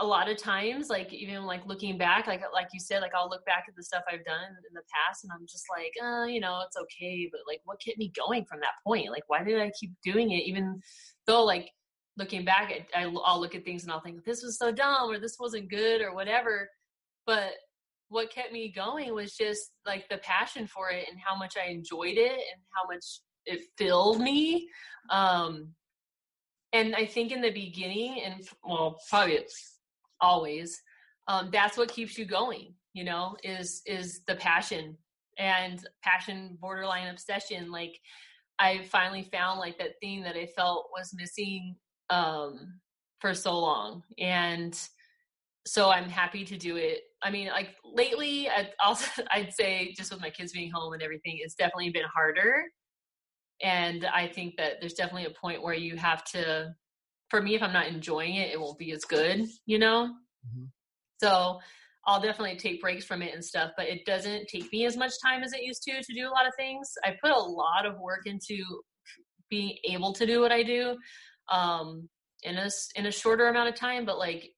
a 0.00 0.04
lot 0.04 0.28
of 0.28 0.36
times, 0.36 0.88
like 0.90 1.12
even 1.12 1.44
like 1.44 1.64
looking 1.66 1.96
back, 1.96 2.26
like 2.26 2.42
like 2.52 2.68
you 2.72 2.80
said, 2.80 3.00
like 3.00 3.14
I'll 3.14 3.28
look 3.28 3.44
back 3.46 3.64
at 3.68 3.76
the 3.76 3.82
stuff 3.82 4.02
I've 4.08 4.24
done 4.24 4.48
in 4.48 4.74
the 4.74 4.82
past, 4.92 5.24
and 5.24 5.32
I'm 5.32 5.46
just 5.46 5.64
like, 5.70 5.92
uh, 6.04 6.24
you 6.24 6.40
know, 6.40 6.62
it's 6.66 6.76
okay, 6.76 7.28
but 7.30 7.40
like, 7.46 7.60
what 7.64 7.80
kept 7.80 7.98
me 7.98 8.12
going 8.16 8.44
from 8.44 8.60
that 8.60 8.74
point? 8.84 9.10
Like, 9.10 9.24
why 9.28 9.44
did 9.44 9.60
I 9.60 9.70
keep 9.78 9.92
doing 10.02 10.32
it, 10.32 10.44
even 10.44 10.80
though 11.26 11.44
like 11.44 11.70
looking 12.18 12.44
back, 12.44 12.72
I, 12.94 13.04
I'll 13.24 13.40
look 13.40 13.54
at 13.54 13.64
things 13.64 13.84
and 13.84 13.92
I'll 13.92 14.00
think 14.00 14.24
this 14.24 14.42
was 14.42 14.58
so 14.58 14.72
dumb 14.72 15.08
or 15.10 15.18
this 15.20 15.36
wasn't 15.38 15.70
good 15.70 16.02
or 16.02 16.14
whatever. 16.14 16.68
But 17.26 17.52
what 18.08 18.32
kept 18.32 18.52
me 18.52 18.72
going 18.74 19.14
was 19.14 19.36
just 19.36 19.70
like 19.86 20.08
the 20.08 20.18
passion 20.18 20.66
for 20.66 20.90
it 20.90 21.06
and 21.10 21.18
how 21.24 21.36
much 21.36 21.54
I 21.56 21.70
enjoyed 21.70 22.16
it 22.16 22.32
and 22.32 22.62
how 22.74 22.88
much 22.92 23.04
it 23.44 23.62
filled 23.76 24.20
me. 24.20 24.68
Um, 25.10 25.74
and 26.72 26.94
I 26.94 27.06
think 27.06 27.32
in 27.32 27.40
the 27.40 27.50
beginning, 27.50 28.22
and 28.24 28.46
well, 28.64 28.98
probably 29.08 29.40
always, 30.20 30.80
um, 31.26 31.50
that's 31.52 31.76
what 31.76 31.92
keeps 31.92 32.18
you 32.18 32.24
going. 32.24 32.74
You 32.92 33.04
know, 33.04 33.36
is 33.42 33.82
is 33.86 34.22
the 34.26 34.36
passion 34.36 34.96
and 35.38 35.86
passion, 36.02 36.58
borderline 36.60 37.08
obsession. 37.08 37.70
Like 37.70 37.98
I 38.58 38.82
finally 38.90 39.22
found 39.22 39.60
like 39.60 39.78
that 39.78 40.00
thing 40.00 40.22
that 40.22 40.36
I 40.36 40.46
felt 40.46 40.90
was 40.92 41.14
missing 41.14 41.76
um, 42.10 42.80
for 43.20 43.34
so 43.34 43.58
long, 43.58 44.02
and 44.18 44.78
so 45.66 45.90
I'm 45.90 46.08
happy 46.08 46.44
to 46.44 46.56
do 46.56 46.76
it. 46.76 47.00
I 47.22 47.30
mean, 47.30 47.48
like 47.48 47.70
lately, 47.84 48.48
I'd, 48.48 48.70
also, 48.84 49.22
I'd 49.30 49.52
say 49.52 49.94
just 49.96 50.12
with 50.12 50.20
my 50.20 50.30
kids 50.30 50.52
being 50.52 50.70
home 50.70 50.92
and 50.92 51.02
everything, 51.02 51.38
it's 51.40 51.54
definitely 51.54 51.90
been 51.90 52.04
harder. 52.14 52.64
and 53.62 54.06
I 54.06 54.28
think 54.28 54.56
that 54.56 54.74
there's 54.80 54.94
definitely 54.94 55.26
a 55.26 55.40
point 55.40 55.62
where 55.62 55.74
you 55.74 55.96
have 55.96 56.24
to. 56.32 56.74
For 57.30 57.42
me, 57.42 57.54
if 57.54 57.62
I'm 57.62 57.74
not 57.74 57.88
enjoying 57.88 58.36
it, 58.36 58.52
it 58.52 58.60
won't 58.60 58.78
be 58.78 58.92
as 58.92 59.04
good, 59.04 59.46
you 59.66 59.78
know. 59.78 60.14
Mm-hmm. 60.46 60.64
So 61.22 61.58
I'll 62.06 62.22
definitely 62.22 62.56
take 62.56 62.80
breaks 62.80 63.04
from 63.04 63.20
it 63.20 63.34
and 63.34 63.44
stuff, 63.44 63.72
but 63.76 63.86
it 63.86 64.06
doesn't 64.06 64.48
take 64.48 64.72
me 64.72 64.86
as 64.86 64.96
much 64.96 65.12
time 65.22 65.42
as 65.42 65.52
it 65.52 65.62
used 65.62 65.82
to 65.82 66.02
to 66.02 66.14
do 66.14 66.26
a 66.26 66.30
lot 66.30 66.46
of 66.46 66.54
things. 66.56 66.90
I 67.04 67.16
put 67.22 67.32
a 67.32 67.38
lot 67.38 67.84
of 67.84 67.98
work 68.00 68.26
into 68.26 68.56
being 69.50 69.76
able 69.84 70.14
to 70.14 70.24
do 70.24 70.40
what 70.40 70.52
I 70.52 70.62
do 70.62 70.96
um, 71.52 72.08
in 72.44 72.56
a 72.56 72.70
in 72.96 73.06
a 73.06 73.12
shorter 73.12 73.48
amount 73.48 73.68
of 73.68 73.74
time. 73.74 74.06
But 74.06 74.18
like 74.18 74.50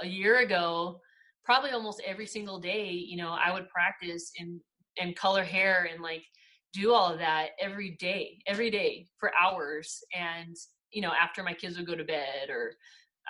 a 0.00 0.06
year 0.06 0.38
ago, 0.38 1.00
probably 1.48 1.70
almost 1.70 2.02
every 2.06 2.26
single 2.26 2.60
day, 2.60 2.90
you 2.90 3.16
know, 3.16 3.30
I 3.30 3.50
would 3.54 3.70
practice 3.70 4.30
and 4.38 4.60
and 5.00 5.16
color 5.16 5.44
hair 5.44 5.88
and 5.90 6.02
like 6.02 6.22
do 6.74 6.92
all 6.92 7.10
of 7.10 7.18
that 7.20 7.50
every 7.58 7.96
day, 7.98 8.38
every 8.46 8.70
day 8.70 9.06
for 9.18 9.32
hours. 9.34 9.98
And 10.14 10.54
you 10.92 11.00
know, 11.00 11.12
after 11.18 11.42
my 11.42 11.54
kids 11.54 11.78
would 11.78 11.86
go 11.86 11.94
to 11.96 12.04
bed 12.04 12.50
or 12.50 12.72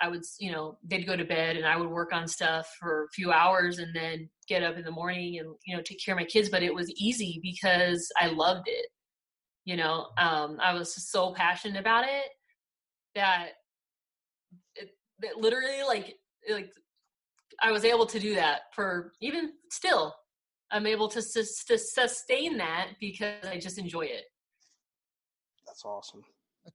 I 0.01 0.09
would, 0.09 0.23
you 0.37 0.51
know, 0.51 0.77
they'd 0.83 1.07
go 1.07 1.15
to 1.15 1.23
bed 1.23 1.55
and 1.55 1.65
I 1.65 1.77
would 1.77 1.89
work 1.89 2.11
on 2.11 2.27
stuff 2.27 2.69
for 2.77 3.05
a 3.05 3.13
few 3.13 3.31
hours 3.31 3.79
and 3.79 3.95
then 3.95 4.29
get 4.49 4.63
up 4.63 4.75
in 4.77 4.83
the 4.83 4.91
morning 4.91 5.39
and, 5.39 5.55
you 5.65 5.75
know, 5.75 5.81
take 5.81 6.03
care 6.03 6.13
of 6.13 6.19
my 6.19 6.25
kids. 6.25 6.49
But 6.49 6.63
it 6.63 6.75
was 6.75 6.91
easy 6.97 7.39
because 7.41 8.05
I 8.19 8.27
loved 8.27 8.67
it. 8.67 8.87
You 9.63 9.77
know, 9.77 10.07
um, 10.17 10.57
I 10.61 10.73
was 10.73 11.09
so 11.09 11.33
passionate 11.33 11.79
about 11.79 12.03
it 12.03 12.25
that 13.15 13.51
it, 14.75 14.89
it 15.21 15.37
literally 15.37 15.83
like, 15.87 16.15
like 16.49 16.71
I 17.61 17.71
was 17.71 17.85
able 17.85 18.05
to 18.07 18.19
do 18.19 18.35
that 18.35 18.61
for 18.73 19.13
even 19.21 19.51
still, 19.69 20.15
I'm 20.71 20.85
able 20.85 21.07
to, 21.09 21.21
to 21.21 21.77
sustain 21.77 22.57
that 22.57 22.89
because 22.99 23.45
I 23.45 23.57
just 23.57 23.77
enjoy 23.77 24.03
it. 24.03 24.25
That's 25.65 25.83
awesome. 25.85 26.23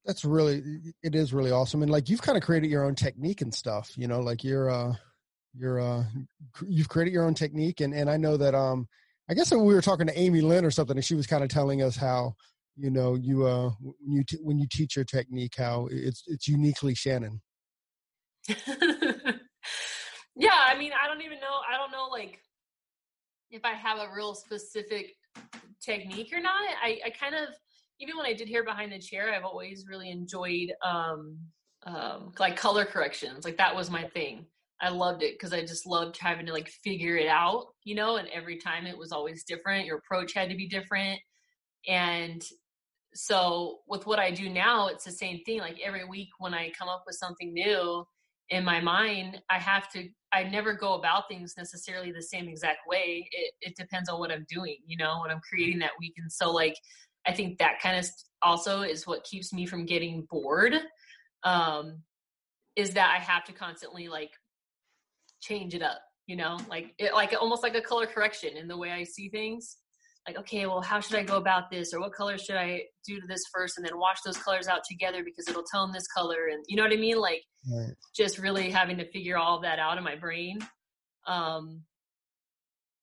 That's 0.05 0.25
really 0.25 0.63
it 1.03 1.15
is 1.15 1.33
really 1.33 1.51
awesome. 1.51 1.83
And 1.83 1.91
like 1.91 2.09
you've 2.09 2.23
kind 2.23 2.37
of 2.37 2.43
created 2.43 2.71
your 2.71 2.85
own 2.85 2.95
technique 2.95 3.43
and 3.43 3.55
stuff 3.55 3.93
you 3.97 4.09
know 4.09 4.21
like 4.21 4.43
you're 4.43 4.71
uh 4.71 4.95
you're 5.57 5.81
uh 5.81 6.05
you've 6.67 6.89
created 6.89 7.13
your 7.13 7.25
own 7.25 7.35
technique. 7.35 7.81
And 7.81 7.95
and 7.95 8.11
i 8.11 8.17
know 8.17 8.37
that 8.37 8.55
um 8.55 8.89
i 9.29 9.35
guess 9.35 9.51
when 9.51 9.65
we 9.65 9.75
were 9.75 9.83
talking 9.83 10.07
to 10.07 10.19
amy 10.19 10.41
lynn 10.41 10.65
or 10.65 10.71
something 10.71 10.97
and 10.97 11.05
she 11.05 11.15
was 11.15 11.27
kind 11.27 11.45
of 11.45 11.51
telling 11.51 11.83
us 11.83 11.97
how 11.97 12.35
you 12.77 12.91
know 12.91 13.15
you 13.15 13.47
uh 13.47 13.71
when 13.81 14.17
you 14.17 14.25
t- 14.25 14.39
when 14.43 14.59
you 14.59 14.67
teach 14.71 14.97
your 14.97 15.05
technique 15.05 15.55
how 15.57 15.89
it's 15.91 16.25
it's 16.27 16.49
uniquely 16.49 16.95
shannon 16.95 17.41
yeah 20.37 20.67
i 20.67 20.77
mean 20.77 20.93
i 21.03 21.07
don't 21.07 21.23
even 21.23 21.39
know 21.41 21.61
i 21.71 21.77
don't 21.77 21.93
know 21.93 22.09
like 22.11 22.39
if 23.51 23.65
i 23.65 23.73
have 23.73 23.99
a 23.99 24.13
real 24.15 24.35
specific 24.35 25.07
technique 25.81 26.31
or 26.33 26.41
not 26.41 26.63
i 26.83 26.99
i 27.07 27.11
kind 27.11 27.35
of 27.35 27.49
even 28.01 28.17
when 28.17 28.27
I 28.27 28.33
did 28.33 28.49
hair 28.49 28.65
behind 28.65 28.93
the 28.93 28.99
chair, 28.99 29.33
I've 29.33 29.45
always 29.45 29.87
really 29.89 30.11
enjoyed 30.11 30.73
um, 30.85 31.39
um, 31.87 32.33
like 32.39 32.57
color 32.57 32.85
corrections. 32.85 33.45
Like 33.45 33.59
that 33.59 33.75
was 33.75 33.91
my 33.91 34.05
thing. 34.09 34.47
I 34.81 34.89
loved 34.89 35.23
it 35.23 35.35
because 35.35 35.53
I 35.53 35.61
just 35.61 35.87
loved 35.87 36.19
having 36.19 36.47
to 36.47 36.53
like 36.53 36.69
figure 36.69 37.17
it 37.17 37.29
out, 37.29 37.67
you 37.85 37.95
know, 37.95 38.17
and 38.17 38.29
every 38.29 38.59
time 38.59 38.87
it 38.87 38.99
was 38.99 39.13
always 39.13 39.45
different. 39.45 39.87
Your 39.87 39.99
approach 39.99 40.35
had 40.35 40.51
to 40.51 40.57
be 40.57 40.69
different. 40.69 41.21
And 41.87 42.43
so 43.15 43.79
with 43.87 44.07
what 44.07 44.19
I 44.19 44.33
do 44.33 44.51
now, 44.51 44.89
it's 44.89 45.05
the 45.05 45.13
same 45.13 45.41
thing. 45.47 45.61
Like 45.61 45.79
every 45.85 46.05
week 46.05 46.31
when 46.39 46.53
I 46.53 46.73
come 46.77 46.89
up 46.89 47.05
with 47.07 47.17
something 47.17 47.53
new 47.53 48.05
in 48.51 48.65
my 48.65 48.81
mind, 48.81 49.41
I 49.51 49.59
have 49.59 49.91
to, 49.93 50.09
I 50.33 50.45
never 50.45 50.75
go 50.75 50.95
about 50.95 51.29
things 51.29 51.55
necessarily 51.57 52.13
the 52.13 52.23
same 52.23 52.49
exact 52.49 52.81
way. 52.87 53.29
It, 53.33 53.53
it 53.61 53.77
depends 53.77 54.09
on 54.09 54.19
what 54.19 54.31
I'm 54.31 54.47
doing, 54.49 54.77
you 54.87 54.97
know, 54.97 55.19
what 55.19 55.31
I'm 55.31 55.41
creating 55.49 55.79
that 55.81 55.93
week. 55.99 56.15
And 56.19 56.31
so 56.31 56.51
like 56.51 56.77
I 57.27 57.33
think 57.33 57.59
that 57.59 57.81
kind 57.81 57.99
of 57.99 58.07
also 58.43 58.83
is 58.83 59.07
what 59.07 59.25
keeps 59.25 59.53
me 59.53 59.67
from 59.67 59.87
getting 59.87 60.27
bored. 60.31 60.75
Um, 61.43 62.03
is 62.77 62.95
that 62.95 63.15
I 63.17 63.23
have 63.23 63.45
to 63.45 63.53
constantly 63.53 64.09
like 64.09 64.31
change 65.41 65.75
it 65.75 65.83
up, 65.83 66.01
you 66.27 66.37
know, 66.37 66.59
like 66.69 66.95
it, 66.99 67.15
like 67.15 67.35
almost 67.39 67.63
like 67.63 67.75
a 67.75 67.81
color 67.81 68.07
correction 68.07 68.57
in 68.57 68.67
the 68.69 68.77
way 68.77 68.91
I 68.91 69.05
see 69.05 69.29
things. 69.29 69.77
Like, 70.27 70.39
okay, 70.39 70.65
well, 70.67 70.81
how 70.81 71.01
should 71.01 71.17
I 71.17 71.23
go 71.23 71.37
about 71.37 71.71
this, 71.71 71.93
or 71.93 72.01
what 72.01 72.15
color 72.15 72.39
should 72.39 72.57
I 72.57 72.85
do 73.07 73.21
to 73.21 73.27
this 73.27 73.43
first, 73.53 73.77
and 73.77 73.87
then 73.87 73.99
wash 73.99 74.23
those 74.25 74.39
colors 74.39 74.69
out 74.69 74.81
together 74.89 75.23
because 75.23 75.47
it'll 75.49 75.65
tone 75.65 75.93
this 75.93 76.07
color, 76.07 76.49
and 76.51 76.65
you 76.67 76.77
know 76.77 76.83
what 76.83 76.93
I 76.93 76.97
mean? 76.97 77.19
Like, 77.19 77.43
right. 77.71 77.93
just 78.17 78.39
really 78.39 78.71
having 78.71 78.97
to 78.99 79.11
figure 79.11 79.37
all 79.37 79.61
that 79.61 79.79
out 79.79 79.99
in 79.99 80.05
my 80.05 80.17
brain. 80.17 80.59
Um, 81.27 81.83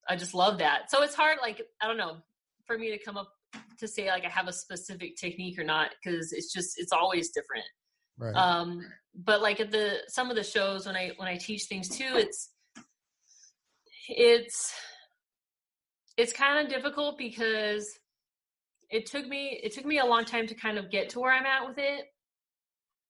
I 0.07 0.15
just 0.15 0.33
love 0.33 0.57
that. 0.59 0.89
So 0.89 1.03
it's 1.03 1.15
hard, 1.15 1.37
like 1.41 1.61
I 1.81 1.87
don't 1.87 1.97
know, 1.97 2.17
for 2.65 2.77
me 2.77 2.89
to 2.91 3.03
come 3.03 3.17
up 3.17 3.31
to 3.79 3.87
say 3.87 4.09
like 4.09 4.25
I 4.25 4.29
have 4.29 4.47
a 4.47 4.53
specific 4.53 5.15
technique 5.17 5.59
or 5.59 5.63
not 5.63 5.89
because 6.01 6.31
it's 6.31 6.51
just 6.53 6.79
it's 6.79 6.91
always 6.91 7.29
different. 7.31 7.65
Right. 8.17 8.35
Um, 8.35 8.85
but 9.15 9.41
like 9.41 9.59
at 9.59 9.71
the 9.71 9.97
some 10.07 10.29
of 10.29 10.35
the 10.35 10.43
shows 10.43 10.85
when 10.85 10.95
I 10.95 11.11
when 11.17 11.27
I 11.27 11.37
teach 11.37 11.63
things 11.63 11.89
too, 11.89 12.11
it's 12.13 12.49
it's 14.07 14.73
it's 16.21 16.33
kind 16.33 16.63
of 16.63 16.71
difficult 16.71 17.17
because 17.17 17.97
it 18.91 19.07
took 19.07 19.27
me 19.27 19.59
it 19.63 19.73
took 19.73 19.85
me 19.85 19.97
a 19.97 20.05
long 20.05 20.23
time 20.23 20.45
to 20.47 20.53
kind 20.53 20.77
of 20.77 20.91
get 20.91 21.09
to 21.09 21.19
where 21.19 21.33
I'm 21.33 21.45
at 21.45 21.67
with 21.67 21.79
it. 21.79 22.05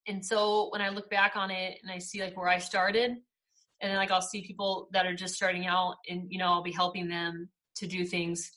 And 0.08 0.26
so 0.26 0.70
when 0.72 0.82
I 0.82 0.90
look 0.90 1.10
back 1.10 1.36
on 1.36 1.52
it 1.52 1.78
and 1.84 1.92
I 1.92 1.98
see 2.00 2.22
like 2.22 2.38
where 2.38 2.48
I 2.48 2.58
started, 2.58 3.12
and 3.12 3.92
then 3.92 3.98
like 3.98 4.12
I'll 4.12 4.22
see 4.22 4.42
people 4.48 4.88
that 4.94 5.06
are 5.06 5.16
just 5.16 5.36
starting 5.36 5.68
out 5.68 5.96
and 6.10 6.28
you 6.30 6.40
know 6.40 6.46
I'll 6.46 6.64
be 6.64 6.72
helping 6.72 7.10
them 7.10 7.50
to 7.76 7.88
do 7.88 8.06
things 8.06 8.50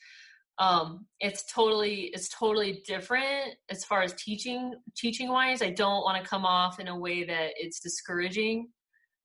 um 0.59 1.07
it's 1.19 1.45
totally 1.53 2.11
it's 2.15 2.29
totally 2.29 2.83
different 2.87 3.55
as 3.71 3.85
far 3.85 4.03
as 4.03 4.13
teaching 4.15 4.73
teaching 4.97 5.29
wise 5.29 5.63
i 5.63 5.71
don't 5.71 6.05
want 6.05 6.23
to 6.23 6.29
come 6.29 6.45
off 6.45 6.79
in 6.79 6.87
a 6.87 6.97
way 6.97 7.25
that 7.25 7.51
it's 7.57 7.81
discouraging 7.81 8.69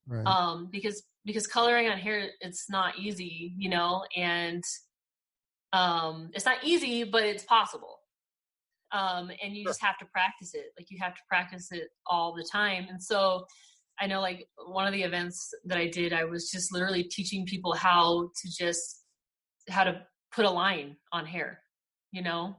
right. 0.07 0.25
um 0.25 0.67
because 0.71 1.03
because 1.25 1.45
coloring 1.45 1.88
on 1.88 1.99
hair 1.99 2.30
it's 2.41 2.67
not 2.67 2.97
easy 2.97 3.53
you 3.57 3.69
know 3.69 4.03
and 4.15 4.63
um 5.74 6.30
it's 6.34 6.45
not 6.45 6.57
easy 6.63 7.03
but 7.03 7.24
it's 7.24 7.43
possible 7.43 7.99
um 8.91 9.32
and 9.43 9.55
you 9.55 9.63
sure. 9.63 9.70
just 9.70 9.84
have 9.84 9.97
to 9.97 10.05
practice 10.05 10.53
it 10.53 10.67
like 10.78 10.88
you 10.89 10.97
have 10.99 11.13
to 11.13 11.22
practice 11.30 11.72
it 11.72 11.89
all 12.07 12.34
the 12.34 12.47
time 12.51 12.88
and 12.89 13.01
so 13.01 13.45
i 13.99 14.07
know 14.07 14.20
like 14.20 14.47
one 14.65 14.88
of 14.88 14.93
the 14.93 15.03
events 15.03 15.53
that 15.65 15.78
i 15.78 15.88
did 15.88 16.11
i 16.11 16.24
was 16.24 16.49
just 16.49 16.74
literally 16.74 17.03
teaching 17.03 17.45
people 17.45 17.74
how 17.74 18.30
to 18.41 18.49
just 18.49 19.03
how 19.70 19.84
to 19.84 20.01
put 20.32 20.45
a 20.45 20.49
line 20.49 20.95
on 21.11 21.26
hair, 21.26 21.59
you 22.11 22.22
know? 22.22 22.55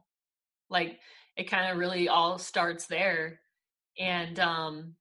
Like 0.69 0.99
it 1.37 1.51
kind 1.51 1.71
of 1.71 1.79
really 1.79 2.09
all 2.09 2.39
starts 2.39 2.87
there. 2.87 3.41
And 3.99 4.39
um 4.39 4.95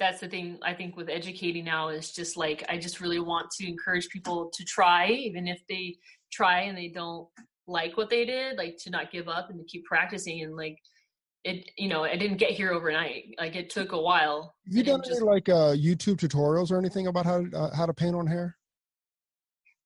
that's 0.00 0.20
the 0.20 0.28
thing 0.28 0.58
I 0.62 0.74
think 0.74 0.96
with 0.96 1.08
educating 1.08 1.64
now 1.64 1.88
is 1.88 2.10
just 2.10 2.36
like 2.36 2.64
I 2.68 2.78
just 2.78 3.00
really 3.00 3.20
want 3.20 3.50
to 3.52 3.68
encourage 3.68 4.08
people 4.08 4.50
to 4.52 4.64
try 4.64 5.06
even 5.08 5.46
if 5.46 5.60
they 5.68 5.96
try 6.34 6.62
and 6.62 6.76
they 6.76 6.88
don't 6.88 7.28
like 7.66 7.96
what 7.96 8.10
they 8.10 8.24
did, 8.24 8.58
like 8.58 8.76
to 8.82 8.90
not 8.90 9.12
give 9.12 9.28
up 9.28 9.50
and 9.50 9.58
to 9.58 9.64
keep 9.64 9.84
practicing 9.84 10.42
and 10.42 10.56
like 10.56 10.78
it 11.44 11.70
you 11.76 11.88
know 11.88 12.04
i 12.04 12.16
didn't 12.16 12.38
get 12.38 12.52
here 12.52 12.72
overnight 12.72 13.24
like 13.38 13.54
it 13.54 13.68
took 13.68 13.92
a 13.92 14.00
while 14.00 14.54
have 14.66 14.74
you 14.74 14.82
done 14.82 15.02
just, 15.04 15.20
any 15.20 15.28
like 15.28 15.46
uh 15.50 15.74
youtube 15.76 16.16
tutorials 16.16 16.70
or 16.70 16.78
anything 16.78 17.06
about 17.06 17.26
how 17.26 17.44
uh, 17.54 17.68
how 17.76 17.84
to 17.84 17.92
paint 17.92 18.16
on 18.16 18.26
hair 18.26 18.56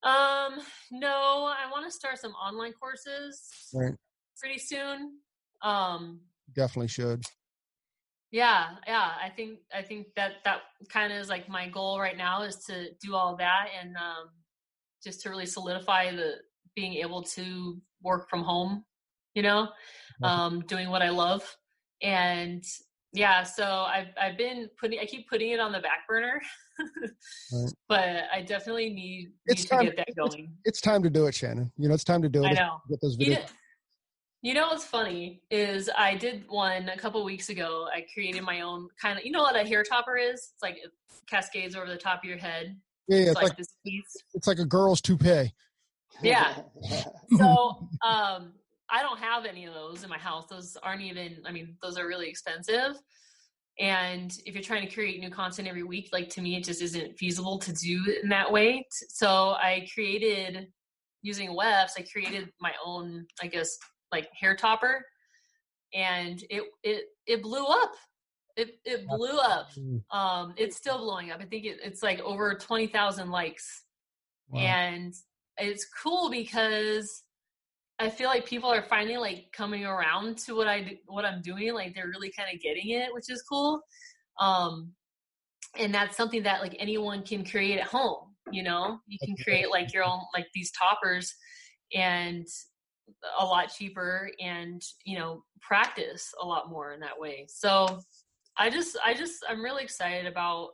um, 0.01 0.59
no, 0.91 1.09
I 1.09 1.69
want 1.69 1.85
to 1.85 1.91
start 1.91 2.19
some 2.19 2.31
online 2.31 2.71
courses 2.73 3.41
right. 3.73 3.93
pretty 4.39 4.57
soon. 4.57 5.17
Um, 5.61 6.21
definitely 6.55 6.87
should. 6.87 7.23
Yeah, 8.31 8.75
yeah. 8.87 9.11
I 9.21 9.29
think 9.29 9.59
I 9.75 9.81
think 9.81 10.07
that 10.15 10.35
that 10.45 10.61
kind 10.87 11.11
of 11.11 11.19
is 11.19 11.29
like 11.29 11.49
my 11.49 11.67
goal 11.67 11.99
right 11.99 12.15
now 12.15 12.43
is 12.43 12.57
to 12.67 12.91
do 13.03 13.15
all 13.15 13.35
that 13.37 13.67
and 13.79 13.97
um, 13.97 14.29
just 15.03 15.21
to 15.21 15.29
really 15.29 15.45
solidify 15.45 16.11
the 16.11 16.35
being 16.75 16.93
able 16.95 17.23
to 17.23 17.81
work 18.01 18.29
from 18.29 18.43
home. 18.43 18.85
You 19.35 19.43
know, 19.43 19.69
um, 20.23 20.61
doing 20.61 20.89
what 20.89 21.01
I 21.01 21.09
love. 21.09 21.43
And 22.01 22.63
yeah 23.13 23.43
so 23.43 23.85
i've 23.87 24.09
i've 24.21 24.37
been 24.37 24.69
putting 24.79 24.99
i 24.99 25.05
keep 25.05 25.27
putting 25.27 25.49
it 25.49 25.59
on 25.59 25.71
the 25.71 25.79
back 25.79 26.07
burner 26.07 26.39
right. 27.51 27.71
but 27.89 28.23
i 28.33 28.41
definitely 28.41 28.89
need, 28.89 29.31
it's 29.47 29.63
need 29.63 29.69
time, 29.69 29.79
to 29.79 29.85
get 29.85 29.97
that 29.97 30.15
going. 30.15 30.51
it's, 30.63 30.77
it's, 30.77 30.81
time 30.81 31.01
to 31.01 31.09
do 31.09 31.25
it 31.25 31.33
shannon. 31.33 31.71
You 31.77 31.87
know 31.87 31.95
it's 31.95 32.03
time 32.03 32.21
to 32.21 32.29
do 32.29 32.43
it 32.43 32.47
i 32.47 32.51
know. 32.51 32.81
get 32.89 33.01
those 33.01 33.17
videos. 33.17 33.27
you 33.27 33.33
know, 33.33 33.41
you 34.41 34.53
know 34.53 34.67
what's 34.67 34.85
funny 34.85 35.41
is 35.49 35.89
i 35.97 36.15
did 36.15 36.45
one 36.47 36.89
a 36.89 36.97
couple 36.97 37.23
weeks 37.25 37.49
ago. 37.49 37.87
I 37.93 38.05
created 38.13 38.43
my 38.43 38.61
own 38.61 38.87
kind 39.01 39.17
of 39.17 39.25
you 39.25 39.31
know 39.31 39.41
what 39.41 39.55
a 39.55 39.67
hair 39.67 39.83
topper 39.83 40.17
is? 40.17 40.51
It's 40.53 40.63
like 40.63 40.77
it 40.77 40.91
cascades 41.27 41.75
over 41.75 41.87
the 41.87 41.97
top 41.97 42.23
of 42.23 42.29
your 42.29 42.37
head 42.37 42.77
yeah, 43.09 43.17
yeah 43.17 43.25
it's, 43.25 43.35
like, 43.35 43.43
like 43.49 43.57
this 43.57 43.75
piece 43.85 44.17
it's 44.33 44.47
like 44.47 44.59
a 44.59 44.65
girl's 44.65 45.01
toupee 45.01 45.53
yeah 46.23 46.61
so 47.37 47.89
um 48.05 48.53
I 48.91 49.03
don't 49.03 49.19
have 49.19 49.45
any 49.45 49.65
of 49.65 49.73
those 49.73 50.03
in 50.03 50.09
my 50.09 50.17
house. 50.17 50.45
Those 50.49 50.75
aren't 50.81 51.01
even, 51.01 51.43
I 51.45 51.51
mean, 51.51 51.77
those 51.81 51.97
are 51.97 52.07
really 52.07 52.27
expensive. 52.27 52.95
And 53.79 54.35
if 54.45 54.55
you're 54.55 54.63
trying 54.63 54.87
to 54.87 54.93
create 54.93 55.19
new 55.19 55.29
content 55.29 55.67
every 55.67 55.83
week, 55.83 56.09
like 56.11 56.27
to 56.29 56.41
me, 56.41 56.57
it 56.57 56.63
just 56.63 56.81
isn't 56.81 57.17
feasible 57.17 57.59
to 57.59 57.71
do 57.71 58.17
in 58.21 58.29
that 58.29 58.51
way. 58.51 58.85
So 58.89 59.51
I 59.51 59.87
created, 59.93 60.67
using 61.21 61.55
Wefts, 61.55 61.93
I 61.97 62.05
created 62.11 62.49
my 62.59 62.73
own, 62.83 63.25
I 63.41 63.47
guess, 63.47 63.77
like 64.11 64.27
hair 64.33 64.55
topper. 64.55 65.05
and 65.93 66.43
it 66.49 66.63
it 66.83 67.05
it 67.25 67.41
blew 67.41 67.65
up. 67.65 67.91
It 68.55 68.79
it 68.85 69.07
blew 69.07 69.37
up. 69.37 69.69
Um, 70.11 70.53
it's 70.57 70.75
still 70.75 70.97
blowing 70.97 71.31
up. 71.31 71.39
I 71.41 71.45
think 71.45 71.65
it, 71.65 71.77
it's 71.83 72.03
like 72.03 72.19
over 72.21 72.55
twenty 72.55 72.87
thousand 72.87 73.29
likes, 73.29 73.83
wow. 74.49 74.61
and 74.61 75.13
it's 75.57 75.85
cool 76.03 76.29
because 76.29 77.23
I 77.99 78.09
feel 78.09 78.29
like 78.29 78.45
people 78.45 78.69
are 78.69 78.83
finally 78.83 79.17
like 79.17 79.47
coming 79.51 79.85
around 79.85 80.37
to 80.39 80.55
what 80.55 80.67
I 80.67 80.81
do, 80.81 80.97
what 81.07 81.25
I'm 81.25 81.41
doing. 81.41 81.73
Like 81.73 81.93
they're 81.93 82.07
really 82.07 82.31
kind 82.31 82.49
of 82.53 82.61
getting 82.61 82.89
it, 82.89 83.13
which 83.13 83.29
is 83.29 83.43
cool. 83.47 83.81
Um, 84.39 84.93
and 85.77 85.93
that's 85.93 86.15
something 86.15 86.43
that 86.43 86.61
like 86.61 86.75
anyone 86.79 87.23
can 87.23 87.45
create 87.45 87.79
at 87.79 87.87
home. 87.87 88.35
You 88.51 88.63
know, 88.63 88.99
you 89.07 89.17
can 89.23 89.35
create 89.43 89.69
like 89.69 89.93
your 89.93 90.03
own 90.03 90.21
like 90.33 90.47
these 90.53 90.71
toppers, 90.71 91.35
and 91.93 92.47
a 93.39 93.45
lot 93.45 93.71
cheaper, 93.75 94.31
and 94.39 94.81
you 95.03 95.19
know, 95.19 95.43
practice 95.61 96.33
a 96.41 96.45
lot 96.45 96.69
more 96.69 96.93
in 96.93 96.99
that 97.01 97.19
way. 97.19 97.45
So, 97.47 97.99
I 98.59 98.69
just, 98.69 98.97
I 99.03 99.13
just, 99.13 99.43
I'm 99.49 99.63
really 99.63 99.83
excited 99.83 100.27
about 100.27 100.71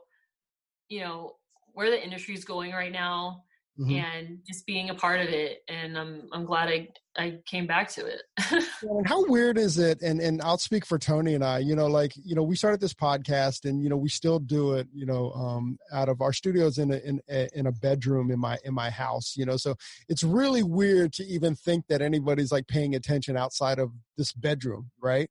you 0.88 1.00
know 1.00 1.36
where 1.72 1.90
the 1.90 2.02
industry 2.02 2.34
is 2.34 2.44
going 2.44 2.72
right 2.72 2.92
now 2.92 3.42
mm-hmm. 3.78 3.94
and 3.96 4.38
just 4.46 4.66
being 4.66 4.90
a 4.90 4.94
part 4.94 5.20
of 5.20 5.28
it. 5.28 5.62
And 5.68 5.98
I'm 5.98 6.28
I'm 6.32 6.44
glad 6.44 6.68
I 6.68 6.88
I 7.18 7.38
came 7.46 7.66
back 7.66 7.88
to 7.92 8.06
it. 8.06 8.22
and 8.82 9.06
how 9.06 9.24
weird 9.26 9.58
is 9.58 9.78
it? 9.78 10.02
And 10.02 10.20
and 10.20 10.40
I'll 10.42 10.58
speak 10.58 10.84
for 10.84 10.98
Tony 10.98 11.34
and 11.34 11.44
I. 11.44 11.58
You 11.58 11.74
know, 11.74 11.86
like 11.86 12.12
you 12.16 12.34
know, 12.34 12.42
we 12.42 12.56
started 12.56 12.80
this 12.80 12.94
podcast, 12.94 13.64
and 13.64 13.82
you 13.82 13.88
know, 13.88 13.96
we 13.96 14.08
still 14.08 14.38
do 14.38 14.74
it. 14.74 14.88
You 14.92 15.06
know, 15.06 15.32
um, 15.32 15.78
out 15.92 16.08
of 16.08 16.20
our 16.20 16.32
studios 16.32 16.78
in 16.78 16.92
a, 16.92 16.96
in 16.98 17.20
a, 17.28 17.48
in 17.54 17.66
a 17.66 17.72
bedroom 17.72 18.30
in 18.30 18.38
my 18.38 18.58
in 18.64 18.74
my 18.74 18.90
house. 18.90 19.34
You 19.36 19.46
know, 19.46 19.56
so 19.56 19.74
it's 20.08 20.22
really 20.22 20.62
weird 20.62 21.12
to 21.14 21.24
even 21.24 21.54
think 21.54 21.86
that 21.88 22.02
anybody's 22.02 22.52
like 22.52 22.66
paying 22.66 22.94
attention 22.94 23.36
outside 23.36 23.78
of 23.78 23.92
this 24.16 24.32
bedroom, 24.32 24.90
right? 25.00 25.28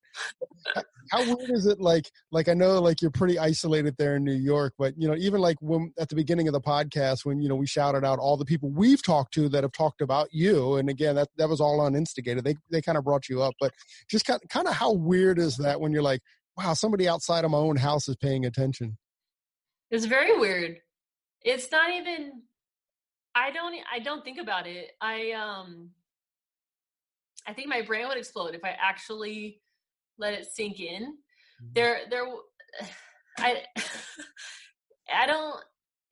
how 1.11 1.23
weird 1.35 1.51
is 1.51 1.65
it 1.65 1.79
like 1.79 2.09
like 2.31 2.47
i 2.47 2.53
know 2.53 2.81
like 2.81 3.01
you're 3.01 3.11
pretty 3.11 3.37
isolated 3.37 3.95
there 3.97 4.15
in 4.15 4.23
new 4.23 4.33
york 4.33 4.73
but 4.77 4.93
you 4.97 5.07
know 5.07 5.15
even 5.15 5.39
like 5.39 5.57
when 5.61 5.93
at 5.99 6.09
the 6.09 6.15
beginning 6.15 6.47
of 6.47 6.53
the 6.53 6.61
podcast 6.61 7.25
when 7.25 7.39
you 7.39 7.47
know 7.47 7.55
we 7.55 7.67
shouted 7.67 8.03
out 8.03 8.19
all 8.19 8.37
the 8.37 8.45
people 8.45 8.69
we've 8.69 9.03
talked 9.03 9.33
to 9.33 9.47
that 9.49 9.63
have 9.63 9.71
talked 9.71 10.01
about 10.01 10.27
you 10.31 10.75
and 10.75 10.89
again 10.89 11.15
that 11.15 11.27
that 11.37 11.49
was 11.49 11.61
all 11.61 11.74
on 11.79 11.95
instigated 11.95 12.43
they 12.43 12.55
they 12.71 12.81
kind 12.81 12.97
of 12.97 13.03
brought 13.03 13.29
you 13.29 13.41
up 13.41 13.53
but 13.59 13.71
just 14.09 14.25
kind, 14.25 14.41
kind 14.49 14.67
of 14.67 14.73
how 14.73 14.91
weird 14.91 15.39
is 15.39 15.57
that 15.57 15.79
when 15.79 15.91
you're 15.91 16.01
like 16.01 16.21
wow 16.57 16.73
somebody 16.73 17.07
outside 17.07 17.45
of 17.45 17.51
my 17.51 17.57
own 17.57 17.75
house 17.75 18.07
is 18.07 18.15
paying 18.15 18.45
attention 18.45 18.97
it's 19.91 20.05
very 20.05 20.37
weird 20.37 20.77
it's 21.41 21.71
not 21.71 21.91
even 21.91 22.41
i 23.35 23.51
don't 23.51 23.75
i 23.93 23.99
don't 23.99 24.23
think 24.23 24.39
about 24.39 24.67
it 24.67 24.91
i 25.01 25.31
um 25.31 25.89
i 27.47 27.53
think 27.53 27.67
my 27.67 27.81
brain 27.81 28.07
would 28.07 28.17
explode 28.17 28.55
if 28.55 28.63
i 28.63 28.75
actually 28.79 29.59
let 30.17 30.33
it 30.33 30.45
sink 30.45 30.79
in. 30.79 31.03
Mm-hmm. 31.03 31.67
There, 31.73 31.99
there, 32.09 32.25
I, 33.39 33.63
I 35.13 35.25
don't. 35.27 35.57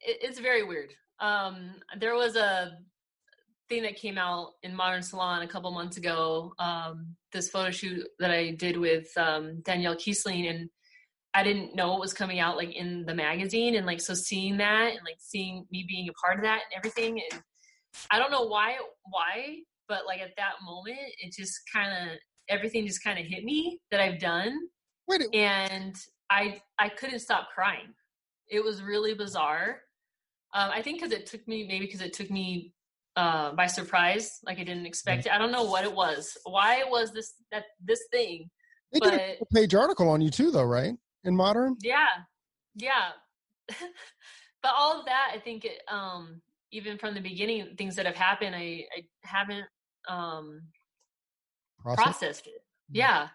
It, 0.02 0.18
it's 0.22 0.40
very 0.40 0.64
weird. 0.64 0.92
Um, 1.20 1.76
there 2.00 2.16
was 2.16 2.36
a 2.36 2.78
thing 3.74 3.84
that 3.84 3.96
came 3.96 4.20
out 4.20 4.52
in 4.62 4.76
Modern 4.76 5.02
Salon 5.02 5.42
a 5.42 5.48
couple 5.48 5.72
months 5.72 5.98
ago. 5.98 6.54
Um, 6.60 7.16
this 7.32 7.50
photo 7.50 7.72
shoot 7.72 8.06
that 8.20 8.30
I 8.30 8.52
did 8.52 8.78
with 8.78 9.08
um, 9.18 9.62
Danielle 9.62 9.96
Kiesling, 9.96 10.48
and 10.50 10.70
I 11.34 11.44
didn't 11.44 11.76
know 11.76 11.90
what 11.90 12.00
was 12.00 12.14
coming 12.14 12.40
out 12.40 12.56
like 12.56 12.76
in 12.76 13.04
the 13.06 13.16
magazine, 13.16 13.76
and 13.76 13.86
like 13.88 14.00
so 14.00 14.14
seeing 14.14 14.58
that 14.58 14.92
and 14.92 15.00
like 15.04 15.18
seeing 15.18 15.66
me 15.72 15.86
being 15.88 16.08
a 16.08 16.14
part 16.14 16.38
of 16.38 16.44
that 16.44 16.62
and 16.66 16.78
everything, 16.78 17.20
and 17.32 17.42
I 18.12 18.20
don't 18.20 18.32
know 18.32 18.46
why, 18.46 18.78
why, 19.10 19.58
but 19.88 20.06
like 20.06 20.20
at 20.20 20.36
that 20.38 20.54
moment, 20.64 21.00
it 21.20 21.34
just 21.34 21.60
kind 21.74 21.92
of 21.92 22.18
everything 22.50 22.86
just 22.86 23.04
kind 23.04 23.18
of 23.18 23.26
hit 23.26 23.44
me 23.44 23.80
that 23.90 24.00
I've 24.00 24.20
done. 24.20 24.56
Wait, 25.08 25.24
and 25.34 25.96
I 26.30 26.62
I 26.78 26.90
couldn't 26.90 27.20
stop 27.20 27.50
crying. 27.56 27.94
It 28.48 28.64
was 28.64 28.84
really 28.84 29.16
bizarre. 29.16 29.82
Um, 30.54 30.70
I 30.72 30.84
think 30.84 31.02
because 31.02 31.12
it 31.12 31.26
took 31.26 31.48
me 31.48 31.66
maybe 31.68 31.88
because 31.88 32.02
it 32.02 32.14
took 32.14 32.30
me 32.30 32.72
uh, 33.16 33.54
by 33.54 33.68
surprise, 33.68 34.40
like 34.46 34.60
I 34.60 34.64
didn't 34.64 34.86
expect 34.86 35.26
it. 35.26 35.32
I 35.32 35.38
don't 35.38 35.52
know 35.52 35.64
what 35.64 35.84
it 35.84 35.94
was, 35.94 36.36
why 36.46 36.80
it 36.80 36.90
was 36.90 37.12
this 37.12 37.34
that 37.52 37.66
this 37.84 38.02
thing. 38.12 38.50
They 38.92 39.00
but, 39.00 39.12
did 39.12 39.38
a 39.42 39.46
page 39.54 39.76
article 39.76 40.10
on 40.10 40.22
you 40.22 40.30
too, 40.30 40.52
though, 40.52 40.64
right? 40.64 40.94
In 41.24 41.36
Modern. 41.36 41.76
Yeah, 41.82 42.08
yeah. 42.76 43.10
but 43.68 44.72
all 44.76 45.00
of 45.00 45.06
that, 45.06 45.32
I 45.34 45.40
think, 45.40 45.66
it, 45.66 45.82
um, 45.90 46.42
even 46.72 46.98
from 46.98 47.14
the 47.14 47.22
beginning, 47.22 47.76
things 47.78 47.96
that 47.96 48.06
have 48.06 48.16
happened, 48.16 48.56
I 48.56 48.86
I 48.98 49.04
haven't 49.24 49.66
um 50.10 50.62
Process? 51.82 52.04
processed 52.04 52.48
it. 52.48 52.62
Yeah. 52.92 53.28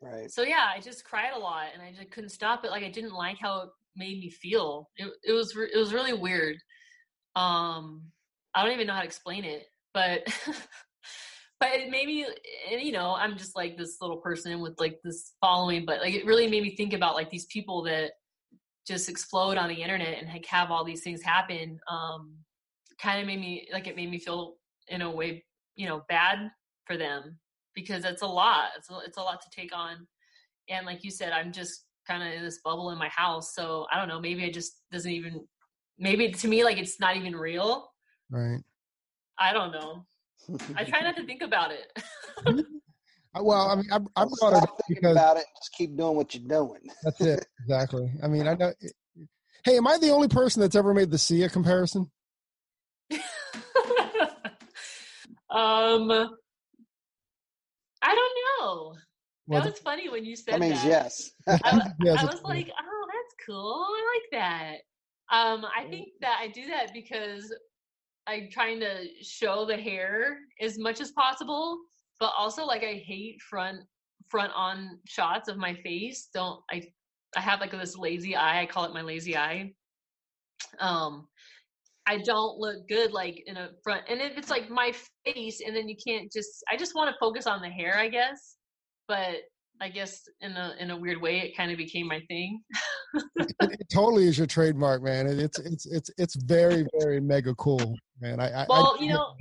Right. 0.00 0.30
So 0.30 0.42
yeah, 0.42 0.66
I 0.74 0.80
just 0.80 1.04
cried 1.04 1.32
a 1.34 1.38
lot, 1.38 1.68
and 1.72 1.82
I 1.82 1.92
just 1.92 2.10
couldn't 2.10 2.30
stop 2.30 2.64
it. 2.64 2.70
Like 2.70 2.84
I 2.84 2.90
didn't 2.90 3.14
like 3.14 3.38
how 3.40 3.62
it 3.62 3.68
made 3.96 4.20
me 4.20 4.30
feel. 4.30 4.90
It 4.96 5.10
it 5.24 5.32
was 5.32 5.56
it 5.56 5.78
was 5.78 5.92
really 5.92 6.12
weird. 6.12 6.56
Um, 7.36 8.02
I 8.54 8.62
don't 8.62 8.72
even 8.72 8.86
know 8.86 8.94
how 8.94 9.00
to 9.00 9.06
explain 9.06 9.44
it, 9.44 9.66
but 9.92 10.22
but 11.60 11.68
it 11.72 11.90
made 11.90 12.06
me. 12.06 12.26
And 12.70 12.80
you 12.80 12.92
know, 12.92 13.14
I'm 13.14 13.36
just 13.36 13.56
like 13.56 13.76
this 13.76 13.98
little 14.00 14.18
person 14.18 14.60
with 14.60 14.74
like 14.78 15.00
this 15.04 15.32
following, 15.40 15.84
but 15.84 16.00
like 16.00 16.14
it 16.14 16.26
really 16.26 16.48
made 16.48 16.62
me 16.62 16.76
think 16.76 16.92
about 16.92 17.14
like 17.14 17.30
these 17.30 17.46
people 17.46 17.82
that 17.84 18.12
just 18.86 19.08
explode 19.08 19.56
on 19.56 19.68
the 19.68 19.82
internet 19.82 20.18
and 20.18 20.28
like 20.28 20.46
have 20.46 20.70
all 20.70 20.84
these 20.84 21.02
things 21.02 21.22
happen. 21.22 21.78
Um, 21.90 22.34
kind 23.00 23.20
of 23.20 23.26
made 23.26 23.40
me 23.40 23.68
like 23.72 23.86
it 23.86 23.96
made 23.96 24.10
me 24.10 24.18
feel 24.18 24.54
in 24.88 25.02
a 25.02 25.10
way, 25.10 25.44
you 25.74 25.86
know, 25.86 26.02
bad 26.08 26.50
for 26.86 26.96
them 26.96 27.38
because 27.74 28.04
it's 28.04 28.22
a 28.22 28.26
lot. 28.26 28.70
It's 28.76 28.90
a, 28.90 28.98
it's 29.06 29.16
a 29.16 29.22
lot 29.22 29.40
to 29.40 29.48
take 29.50 29.74
on. 29.74 30.06
And 30.68 30.86
like 30.86 31.04
you 31.04 31.10
said, 31.10 31.32
I'm 31.32 31.52
just 31.52 31.84
kind 32.06 32.22
of 32.22 32.32
in 32.32 32.44
this 32.44 32.60
bubble 32.64 32.90
in 32.90 32.98
my 32.98 33.08
house. 33.08 33.54
So 33.54 33.86
I 33.92 33.98
don't 33.98 34.08
know. 34.08 34.20
Maybe 34.20 34.44
it 34.44 34.54
just 34.54 34.82
doesn't 34.92 35.10
even. 35.10 35.46
Maybe 35.98 36.30
to 36.30 36.48
me, 36.48 36.64
like 36.64 36.78
it's 36.78 36.98
not 36.98 37.16
even 37.16 37.36
real. 37.36 37.88
Right. 38.30 38.60
I 39.38 39.52
don't 39.52 39.72
know. 39.72 40.06
I 40.76 40.84
try 40.84 41.00
not 41.00 41.16
to 41.16 41.24
think 41.24 41.42
about 41.42 41.72
it. 41.72 41.92
well, 43.40 43.68
I 43.70 43.76
mean, 43.76 43.86
I, 43.90 43.96
I 44.16 44.26
brought 44.40 44.62
it 44.62 44.70
because 44.88 45.12
about 45.12 45.36
it. 45.36 45.44
Just 45.58 45.72
keep 45.76 45.96
doing 45.96 46.16
what 46.16 46.34
you're 46.34 46.46
doing. 46.46 46.80
that's 47.02 47.20
it. 47.20 47.46
Exactly. 47.62 48.12
I 48.22 48.28
mean, 48.28 48.46
I 48.46 48.54
know. 48.58 48.72
Hey, 49.64 49.76
am 49.76 49.86
I 49.86 49.98
the 49.98 50.10
only 50.10 50.28
person 50.28 50.60
that's 50.60 50.76
ever 50.76 50.92
made 50.92 51.10
the 51.10 51.18
Sia 51.18 51.48
comparison? 51.48 52.10
um, 53.12 53.20
I 58.02 58.14
don't 58.14 58.34
know. 58.60 58.94
Well, 59.46 59.62
that 59.62 59.70
was 59.70 59.78
funny 59.80 60.08
when 60.08 60.24
you 60.24 60.36
said 60.36 60.54
that. 60.54 60.60
Means 60.60 60.82
that. 60.82 60.88
yes. 60.88 61.30
I, 61.46 61.92
yes. 62.02 62.18
I 62.18 62.24
was 62.24 62.42
like, 62.42 62.70
oh, 62.70 63.06
that's 63.06 63.34
cool. 63.46 63.86
I 63.88 64.18
like 64.18 64.40
that. 64.40 64.76
Um, 65.34 65.64
I 65.64 65.84
think 65.88 66.08
that 66.20 66.38
I 66.40 66.48
do 66.48 66.66
that 66.66 66.92
because 66.92 67.52
I'm 68.26 68.48
trying 68.50 68.80
to 68.80 69.06
show 69.22 69.64
the 69.66 69.76
hair 69.76 70.38
as 70.60 70.78
much 70.78 71.00
as 71.00 71.12
possible, 71.12 71.78
but 72.20 72.32
also 72.38 72.64
like 72.64 72.82
I 72.82 73.02
hate 73.04 73.40
front 73.42 73.80
front 74.28 74.52
on 74.54 74.98
shots 75.06 75.48
of 75.48 75.56
my 75.56 75.74
face. 75.74 76.28
Don't 76.32 76.60
I? 76.70 76.82
I 77.36 77.40
have 77.40 77.60
like 77.60 77.72
this 77.72 77.96
lazy 77.96 78.36
eye. 78.36 78.62
I 78.62 78.66
call 78.66 78.84
it 78.84 78.94
my 78.94 79.02
lazy 79.02 79.36
eye. 79.36 79.72
Um, 80.80 81.26
I 82.06 82.18
don't 82.18 82.58
look 82.58 82.88
good 82.88 83.12
like 83.12 83.42
in 83.46 83.56
a 83.56 83.70
front. 83.82 84.02
And 84.08 84.20
if 84.20 84.36
it's 84.38 84.50
like 84.50 84.70
my 84.70 84.92
face, 85.24 85.60
and 85.66 85.74
then 85.74 85.88
you 85.88 85.96
can't 86.06 86.30
just. 86.32 86.62
I 86.70 86.76
just 86.76 86.94
want 86.94 87.10
to 87.10 87.16
focus 87.20 87.46
on 87.46 87.60
the 87.60 87.68
hair, 87.68 87.96
I 87.98 88.08
guess. 88.08 88.56
But 89.08 89.42
I 89.80 89.88
guess 89.88 90.22
in 90.40 90.52
a 90.52 90.74
in 90.78 90.90
a 90.90 90.96
weird 90.96 91.20
way, 91.20 91.40
it 91.40 91.56
kind 91.56 91.70
of 91.70 91.78
became 91.78 92.06
my 92.06 92.20
thing. 92.28 92.62
it, 93.36 93.54
it, 93.60 93.86
totally 93.92 94.28
is 94.28 94.38
your 94.38 94.46
trademark, 94.46 95.02
man. 95.02 95.26
It, 95.26 95.38
it's 95.38 95.58
it's 95.58 95.86
it's 95.86 96.10
it's 96.16 96.36
very 96.36 96.86
very 97.00 97.20
mega 97.20 97.54
cool, 97.56 97.94
man. 98.24 98.40
I 98.40 98.66
well, 98.68 98.96
I 98.98 99.02
you 99.02 99.12
know. 99.12 99.34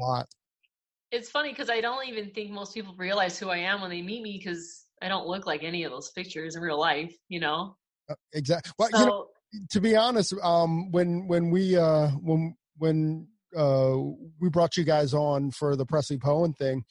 It's 1.12 1.30
funny 1.30 1.50
because 1.50 1.70
I 1.70 1.80
don't 1.80 2.08
even 2.08 2.32
think 2.32 2.50
most 2.52 2.74
people 2.74 2.96
realize 2.98 3.38
who 3.38 3.50
I 3.50 3.58
am 3.58 3.82
when 3.82 3.92
they 3.92 4.02
meet 4.02 4.24
me 4.24 4.38
because 4.38 4.86
I 5.02 5.08
don't 5.08 5.28
look 5.28 5.46
like 5.46 5.64
any 5.64 5.84
of 5.84 5.92
those 5.92 6.10
pictures 6.12 6.56
in 6.56 6.62
real 6.62 6.80
life. 6.80 7.16
You 7.30 7.40
know. 7.40 7.78
Uh, 8.10 8.16
exactly. 8.34 8.72
Well, 8.78 8.90
so, 8.92 9.00
you 9.00 9.06
know, 9.06 9.28
to 9.72 9.82
be 9.82 9.96
honest, 9.96 10.34
um, 10.42 10.92
when 10.92 11.28
when 11.28 11.52
we 11.52 11.78
uh, 11.78 12.08
when 12.10 12.56
when 12.78 13.28
uh, 13.56 13.96
we 14.40 14.50
brought 14.50 14.76
you 14.76 14.84
guys 14.84 15.14
on 15.14 15.52
for 15.52 15.76
the 15.76 15.86
Presley 15.86 16.18
Poe 16.18 16.52
thing, 16.58 16.84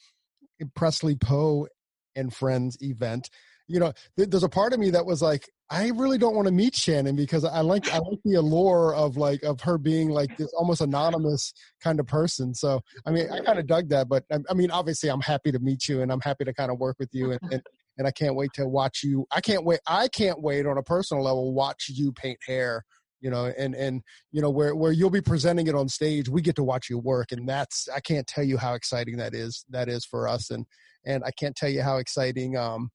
Presley 0.75 1.15
Poe 1.15 1.67
and 2.15 2.33
Friends 2.33 2.77
event, 2.81 3.29
you 3.67 3.79
know, 3.79 3.91
th- 4.17 4.29
there's 4.29 4.43
a 4.43 4.49
part 4.49 4.73
of 4.73 4.79
me 4.79 4.89
that 4.91 5.05
was 5.05 5.21
like, 5.21 5.49
I 5.73 5.89
really 5.95 6.19
don't 6.19 6.35
want 6.35 6.47
to 6.47 6.53
meet 6.53 6.75
Shannon 6.75 7.15
because 7.15 7.43
I 7.43 7.61
like 7.61 7.91
I 7.91 7.97
like 7.97 8.19
the 8.23 8.35
allure 8.35 8.93
of 8.93 9.17
like 9.17 9.41
of 9.41 9.59
her 9.61 9.79
being 9.79 10.09
like 10.09 10.37
this 10.37 10.53
almost 10.53 10.81
anonymous 10.81 11.51
kind 11.81 11.99
of 11.99 12.05
person. 12.05 12.53
So 12.53 12.79
I 13.07 13.11
mean, 13.11 13.27
I 13.31 13.39
kind 13.39 13.57
of 13.57 13.65
dug 13.65 13.89
that. 13.89 14.07
But 14.07 14.23
I, 14.31 14.37
I, 14.51 14.53
mean, 14.53 14.69
obviously, 14.69 15.09
I'm 15.09 15.21
happy 15.21 15.51
to 15.51 15.57
meet 15.57 15.89
you 15.89 16.03
and 16.03 16.11
I'm 16.11 16.21
happy 16.21 16.45
to 16.45 16.53
kind 16.53 16.69
of 16.69 16.77
work 16.77 16.97
with 16.99 17.09
you 17.11 17.31
and, 17.31 17.39
and 17.51 17.63
and 17.97 18.07
I 18.07 18.11
can't 18.11 18.35
wait 18.35 18.51
to 18.53 18.67
watch 18.67 19.01
you. 19.03 19.25
I 19.31 19.41
can't 19.41 19.65
wait. 19.65 19.79
I 19.87 20.09
can't 20.09 20.39
wait 20.41 20.67
on 20.67 20.77
a 20.77 20.83
personal 20.83 21.23
level 21.23 21.53
watch 21.53 21.89
you 21.89 22.11
paint 22.11 22.37
hair. 22.45 22.85
You 23.19 23.31
know, 23.31 23.51
and 23.57 23.73
and 23.73 24.03
you 24.31 24.41
know 24.43 24.51
where 24.51 24.75
where 24.75 24.91
you'll 24.91 25.09
be 25.09 25.21
presenting 25.21 25.65
it 25.65 25.75
on 25.75 25.89
stage, 25.89 26.29
we 26.29 26.43
get 26.43 26.55
to 26.57 26.63
watch 26.63 26.87
you 26.89 26.99
work, 26.99 27.31
and 27.31 27.49
that's 27.49 27.87
I 27.89 27.99
can't 27.99 28.27
tell 28.27 28.43
you 28.43 28.57
how 28.57 28.75
exciting 28.75 29.17
that 29.17 29.33
is. 29.33 29.65
That 29.69 29.89
is 29.89 30.05
for 30.05 30.27
us, 30.27 30.51
and 30.51 30.65
and 31.03 31.23
I 31.23 31.31
can't 31.31 31.55
tell 31.55 31.69
you 31.69 31.81
how 31.81 31.97
exciting 31.97 32.57
um 32.57 32.89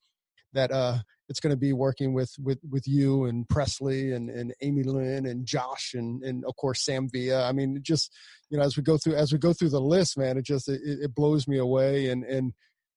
that 0.53 0.71
uh 0.71 0.99
it's 1.29 1.41
going 1.41 1.51
to 1.51 1.57
be 1.59 1.73
working 1.73 2.15
with 2.15 2.33
with 2.39 2.59
with 2.71 2.87
you 2.87 3.25
and 3.25 3.49
Presley 3.49 4.13
and 4.13 4.31
and 4.31 4.55
Amy 4.63 4.83
Lynn 4.83 5.27
and 5.27 5.45
Josh 5.47 5.93
and 5.95 6.23
and 6.23 6.45
of 6.47 6.57
course 6.57 6.85
Sam 6.85 7.09
Villa. 7.13 7.47
I 7.47 7.53
mean, 7.53 7.79
just 7.83 8.13
you 8.51 8.59
know, 8.59 8.65
as 8.65 8.77
we 8.77 8.83
go 8.83 8.97
through 8.97 9.15
as 9.15 9.33
we 9.33 9.39
go 9.39 9.53
through 9.53 9.71
the 9.71 9.81
list, 9.81 10.17
man, 10.17 10.39
it 10.39 10.45
just 10.45 10.69
it, 10.69 10.81
it 10.83 11.15
blows 11.15 11.47
me 11.47 11.59
away. 11.59 12.09
And 12.09 12.25
and 12.25 12.53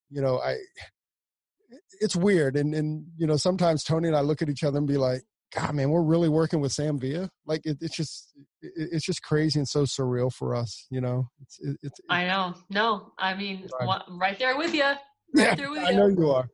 you 0.10 0.22
know, 0.22 0.40
I 0.40 0.58
it's 2.00 2.16
weird. 2.16 2.56
And 2.56 2.74
and 2.74 3.06
you 3.18 3.28
know, 3.28 3.38
sometimes 3.38 3.84
Tony 3.84 4.08
and 4.08 4.18
I 4.18 4.22
look 4.22 4.42
at 4.42 4.50
each 4.50 4.64
other 4.64 4.78
and 4.78 4.88
be 4.88 4.98
like, 4.98 5.24
God, 5.54 5.76
man, 5.76 5.90
we're 5.90 6.02
really 6.02 6.30
working 6.30 6.62
with 6.62 6.72
Sam 6.72 6.98
Villa. 6.98 7.30
Like 7.46 7.66
it, 7.66 7.78
it's 7.82 7.96
just 7.96 8.32
it, 8.62 8.90
it's 8.94 9.06
just 9.06 9.22
crazy 9.22 9.60
and 9.60 9.68
so 9.68 9.84
surreal 9.84 10.32
for 10.32 10.56
us. 10.56 10.88
You 10.90 11.02
know, 11.02 11.28
it's 11.42 11.60
it, 11.60 11.78
it's. 11.84 12.00
I 12.10 12.26
know. 12.28 12.56
No, 12.70 13.12
I 13.18 13.36
mean, 13.36 13.68
right, 13.82 14.02
right 14.10 14.40
there 14.40 14.58
with 14.58 14.74
you. 14.74 14.84
Right 15.34 15.46
yeah, 15.46 15.56
there 15.56 15.72
with 15.72 15.82
I 15.82 15.92
you. 15.92 15.96
know 15.96 16.08
you 16.08 16.30
are. 16.30 16.50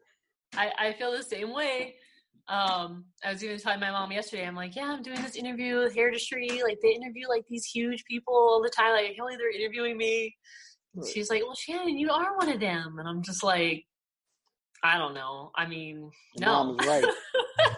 I, 0.55 0.71
I 0.79 0.93
feel 0.93 1.11
the 1.11 1.23
same 1.23 1.53
way. 1.53 1.95
Um, 2.49 3.05
I 3.25 3.33
was 3.33 3.43
even 3.43 3.59
telling 3.59 3.81
my 3.81 3.91
mom 3.91 4.11
yesterday, 4.11 4.47
I'm 4.47 4.55
like, 4.55 4.75
yeah, 4.75 4.93
I'm 4.93 5.01
doing 5.01 5.21
this 5.21 5.35
interview 5.35 5.79
with 5.79 5.95
Hairdustry. 5.95 6.63
Like 6.63 6.79
they 6.81 6.93
interview 6.93 7.27
like 7.27 7.43
these 7.49 7.65
huge 7.65 8.05
people 8.05 8.33
all 8.33 8.61
the 8.61 8.69
time. 8.69 8.93
Like 8.93 9.03
I 9.03 9.07
can't 9.07 9.17
believe 9.17 9.37
they're 9.37 9.51
interviewing 9.51 9.97
me. 9.97 10.35
Right. 10.95 11.07
She's 11.07 11.29
like, 11.29 11.43
well, 11.43 11.55
Shannon, 11.55 11.97
you 11.97 12.09
are 12.09 12.37
one 12.37 12.49
of 12.49 12.59
them. 12.59 12.97
And 12.99 13.07
I'm 13.07 13.21
just 13.21 13.43
like, 13.43 13.85
I 14.83 14.97
don't 14.97 15.13
know. 15.13 15.51
I 15.55 15.67
mean, 15.67 16.09
no. 16.39 16.63
Mom's 16.63 16.87
right. 16.87 17.05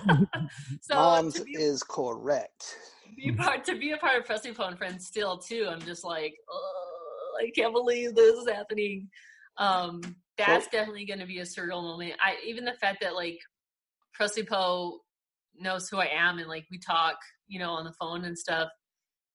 so 0.81 0.95
Mom's 0.95 1.39
be, 1.39 1.51
is 1.53 1.81
correct. 1.81 2.77
Be 3.15 3.31
part 3.31 3.63
to 3.65 3.75
be 3.77 3.91
a 3.91 3.97
part 3.97 4.17
of 4.17 4.55
Poe 4.55 4.63
and 4.65 4.77
Friends 4.77 5.07
still 5.07 5.37
too. 5.37 5.67
I'm 5.69 5.81
just 5.81 6.03
like, 6.03 6.35
oh, 6.49 7.37
I 7.41 7.49
can't 7.55 7.73
believe 7.73 8.15
this 8.15 8.35
is 8.35 8.49
happening. 8.49 9.09
Um, 9.59 10.01
that's 10.37 10.67
definitely 10.67 11.05
going 11.05 11.19
to 11.19 11.25
be 11.25 11.39
a 11.39 11.43
surreal 11.43 11.83
moment. 11.83 12.13
I 12.21 12.37
even 12.45 12.65
the 12.65 12.73
fact 12.73 13.01
that 13.01 13.13
like 13.13 13.39
Presley 14.13 14.43
Poe 14.43 14.99
knows 15.57 15.89
who 15.89 15.97
I 15.97 16.07
am 16.07 16.39
and 16.39 16.47
like 16.47 16.65
we 16.71 16.79
talk, 16.79 17.17
you 17.47 17.59
know, 17.59 17.71
on 17.71 17.83
the 17.83 17.93
phone 17.99 18.23
and 18.23 18.37
stuff. 18.37 18.69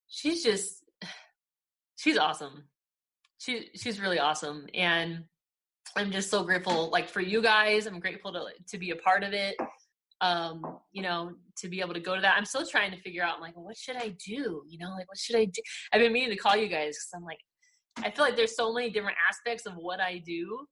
She's 0.08 0.42
just 0.42 0.82
she's 1.96 2.18
awesome. 2.18 2.64
She 3.38 3.68
she's 3.74 4.00
really 4.00 4.18
awesome 4.18 4.66
and 4.74 5.24
I'm 5.96 6.10
just 6.10 6.30
so 6.30 6.42
grateful 6.42 6.88
like 6.90 7.08
for 7.08 7.20
you 7.20 7.42
guys. 7.42 7.86
I'm 7.86 8.00
grateful 8.00 8.32
to 8.32 8.46
to 8.68 8.78
be 8.78 8.90
a 8.90 8.96
part 8.96 9.22
of 9.22 9.34
it. 9.34 9.56
Um, 10.20 10.78
you 10.92 11.02
know, 11.02 11.34
to 11.58 11.68
be 11.68 11.80
able 11.80 11.92
to 11.92 12.00
go 12.00 12.14
to 12.14 12.22
that. 12.22 12.34
I'm 12.38 12.46
still 12.46 12.66
trying 12.66 12.92
to 12.92 13.00
figure 13.00 13.22
out 13.22 13.36
I'm 13.36 13.42
like, 13.42 13.56
what 13.56 13.76
should 13.76 13.96
I 13.96 14.14
do? 14.24 14.62
You 14.66 14.78
know, 14.78 14.90
like 14.90 15.06
what 15.08 15.18
should 15.18 15.36
I 15.36 15.44
do? 15.44 15.60
I've 15.92 16.00
been 16.00 16.12
meaning 16.12 16.30
to 16.30 16.36
call 16.36 16.56
you 16.56 16.68
guys 16.68 16.96
cuz 16.96 17.10
I'm 17.14 17.24
like 17.24 17.40
I 18.02 18.10
feel 18.10 18.24
like 18.24 18.36
there's 18.36 18.56
so 18.56 18.72
many 18.72 18.90
different 18.90 19.16
aspects 19.30 19.66
of 19.66 19.74
what 19.76 20.00
I 20.00 20.18
do 20.18 20.66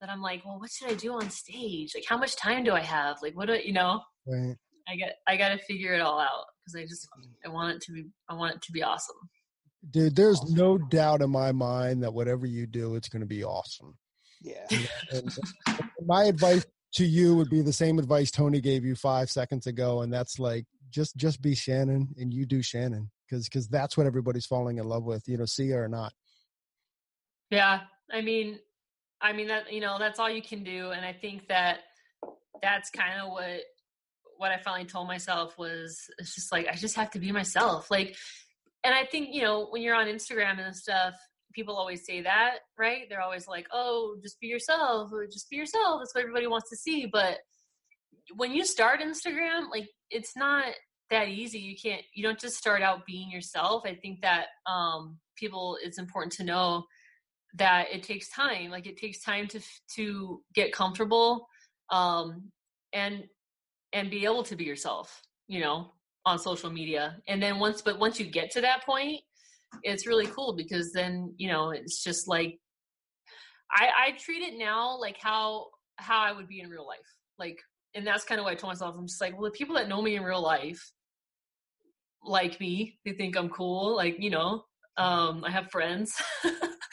that 0.00 0.08
I'm 0.08 0.22
like, 0.22 0.44
well, 0.44 0.58
what 0.58 0.70
should 0.70 0.90
I 0.90 0.94
do 0.94 1.12
on 1.14 1.30
stage? 1.30 1.92
Like, 1.94 2.04
how 2.08 2.16
much 2.16 2.36
time 2.36 2.64
do 2.64 2.72
I 2.72 2.80
have? 2.80 3.16
Like, 3.22 3.36
what 3.36 3.46
do 3.48 3.58
you 3.62 3.72
know? 3.72 4.00
Right. 4.26 4.56
I 4.88 4.96
get, 4.96 5.16
I 5.26 5.36
got 5.36 5.50
to 5.50 5.58
figure 5.58 5.94
it 5.94 6.00
all 6.00 6.18
out 6.18 6.46
because 6.64 6.80
I 6.80 6.86
just, 6.86 7.06
I 7.44 7.48
want 7.48 7.76
it 7.76 7.82
to 7.82 7.92
be, 7.92 8.06
I 8.28 8.34
want 8.34 8.56
it 8.56 8.62
to 8.62 8.72
be 8.72 8.82
awesome. 8.82 9.16
Dude, 9.90 10.16
there's 10.16 10.40
awesome. 10.40 10.56
no 10.56 10.78
doubt 10.78 11.22
in 11.22 11.30
my 11.30 11.52
mind 11.52 12.02
that 12.02 12.12
whatever 12.12 12.46
you 12.46 12.66
do, 12.66 12.96
it's 12.96 13.08
going 13.08 13.20
to 13.20 13.26
be 13.26 13.44
awesome. 13.44 13.96
Yeah. 14.42 14.66
and, 14.70 14.88
and 15.66 15.80
my 16.06 16.24
advice 16.24 16.66
to 16.94 17.04
you 17.04 17.36
would 17.36 17.50
be 17.50 17.62
the 17.62 17.72
same 17.72 17.98
advice 17.98 18.30
Tony 18.30 18.60
gave 18.60 18.84
you 18.84 18.94
five 18.94 19.30
seconds 19.30 19.66
ago, 19.66 20.02
and 20.02 20.12
that's 20.12 20.38
like, 20.38 20.66
just, 20.90 21.16
just 21.16 21.40
be 21.40 21.54
Shannon, 21.54 22.08
and 22.18 22.34
you 22.34 22.46
do 22.46 22.62
Shannon, 22.62 23.10
because, 23.28 23.44
because 23.44 23.68
that's 23.68 23.96
what 23.96 24.06
everybody's 24.06 24.46
falling 24.46 24.78
in 24.78 24.86
love 24.86 25.04
with. 25.04 25.22
You 25.28 25.36
know, 25.36 25.44
see 25.44 25.70
her 25.70 25.84
or 25.84 25.88
not. 25.88 26.12
Yeah, 27.50 27.80
I 28.10 28.20
mean, 28.20 28.58
I 29.20 29.32
mean 29.32 29.48
that 29.48 29.72
you 29.72 29.80
know 29.80 29.98
that's 29.98 30.18
all 30.18 30.30
you 30.30 30.42
can 30.42 30.62
do, 30.64 30.90
and 30.90 31.04
I 31.04 31.12
think 31.12 31.48
that 31.48 31.80
that's 32.62 32.90
kind 32.90 33.20
of 33.20 33.30
what 33.32 33.60
what 34.36 34.52
I 34.52 34.58
finally 34.58 34.86
told 34.86 35.06
myself 35.06 35.58
was 35.58 36.00
it's 36.18 36.34
just 36.34 36.52
like 36.52 36.66
I 36.66 36.74
just 36.74 36.96
have 36.96 37.10
to 37.10 37.18
be 37.18 37.32
myself. 37.32 37.90
Like, 37.90 38.16
and 38.84 38.94
I 38.94 39.04
think 39.04 39.28
you 39.32 39.42
know 39.42 39.66
when 39.70 39.82
you're 39.82 39.96
on 39.96 40.06
Instagram 40.06 40.64
and 40.64 40.74
stuff, 40.74 41.14
people 41.52 41.76
always 41.76 42.06
say 42.06 42.22
that, 42.22 42.58
right? 42.78 43.02
They're 43.08 43.20
always 43.20 43.48
like, 43.48 43.66
"Oh, 43.72 44.16
just 44.22 44.40
be 44.40 44.46
yourself," 44.46 45.10
"Just 45.32 45.50
be 45.50 45.56
yourself." 45.56 46.00
That's 46.00 46.14
what 46.14 46.22
everybody 46.22 46.46
wants 46.46 46.70
to 46.70 46.76
see. 46.76 47.06
But 47.06 47.38
when 48.36 48.52
you 48.52 48.64
start 48.64 49.00
Instagram, 49.00 49.70
like 49.70 49.88
it's 50.10 50.36
not 50.36 50.66
that 51.10 51.28
easy. 51.28 51.58
You 51.58 51.76
can't. 51.80 52.02
You 52.14 52.22
don't 52.22 52.38
just 52.38 52.56
start 52.56 52.82
out 52.82 53.06
being 53.06 53.30
yourself. 53.30 53.82
I 53.84 53.96
think 53.96 54.22
that 54.22 54.46
um, 54.66 55.18
people. 55.36 55.76
It's 55.82 55.98
important 55.98 56.32
to 56.34 56.44
know 56.44 56.84
that 57.54 57.86
it 57.92 58.02
takes 58.02 58.28
time 58.30 58.70
like 58.70 58.86
it 58.86 58.96
takes 58.96 59.22
time 59.22 59.46
to 59.46 59.60
to 59.94 60.40
get 60.54 60.72
comfortable 60.72 61.46
um 61.90 62.50
and 62.92 63.24
and 63.92 64.10
be 64.10 64.24
able 64.24 64.42
to 64.42 64.54
be 64.54 64.64
yourself 64.64 65.20
you 65.48 65.60
know 65.60 65.90
on 66.26 66.38
social 66.38 66.70
media. 66.70 67.16
And 67.28 67.42
then 67.42 67.58
once 67.58 67.82
but 67.82 67.98
once 67.98 68.20
you 68.20 68.26
get 68.26 68.50
to 68.52 68.60
that 68.60 68.84
point 68.84 69.20
it's 69.84 70.06
really 70.06 70.26
cool 70.26 70.54
because 70.56 70.92
then 70.92 71.32
you 71.36 71.48
know 71.48 71.70
it's 71.70 72.02
just 72.02 72.26
like 72.26 72.58
i 73.72 73.88
i 74.06 74.10
treat 74.18 74.42
it 74.42 74.58
now 74.58 74.98
like 74.98 75.16
how 75.20 75.66
how 75.96 76.20
i 76.20 76.32
would 76.32 76.48
be 76.48 76.60
in 76.60 76.68
real 76.68 76.86
life. 76.86 76.98
Like 77.38 77.58
and 77.94 78.04
that's 78.06 78.24
kind 78.24 78.40
of 78.40 78.44
what 78.44 78.52
i 78.52 78.56
told 78.56 78.72
myself 78.72 78.96
i'm 78.98 79.06
just 79.06 79.20
like 79.20 79.32
well 79.34 79.50
the 79.50 79.56
people 79.56 79.76
that 79.76 79.88
know 79.88 80.02
me 80.02 80.16
in 80.16 80.24
real 80.24 80.42
life 80.42 80.92
like 82.24 82.58
me 82.60 82.98
they 83.04 83.12
think 83.12 83.36
i'm 83.36 83.48
cool 83.48 83.96
like 83.96 84.16
you 84.18 84.30
know 84.30 84.64
um 85.00 85.44
i 85.44 85.50
have 85.50 85.70
friends 85.70 86.12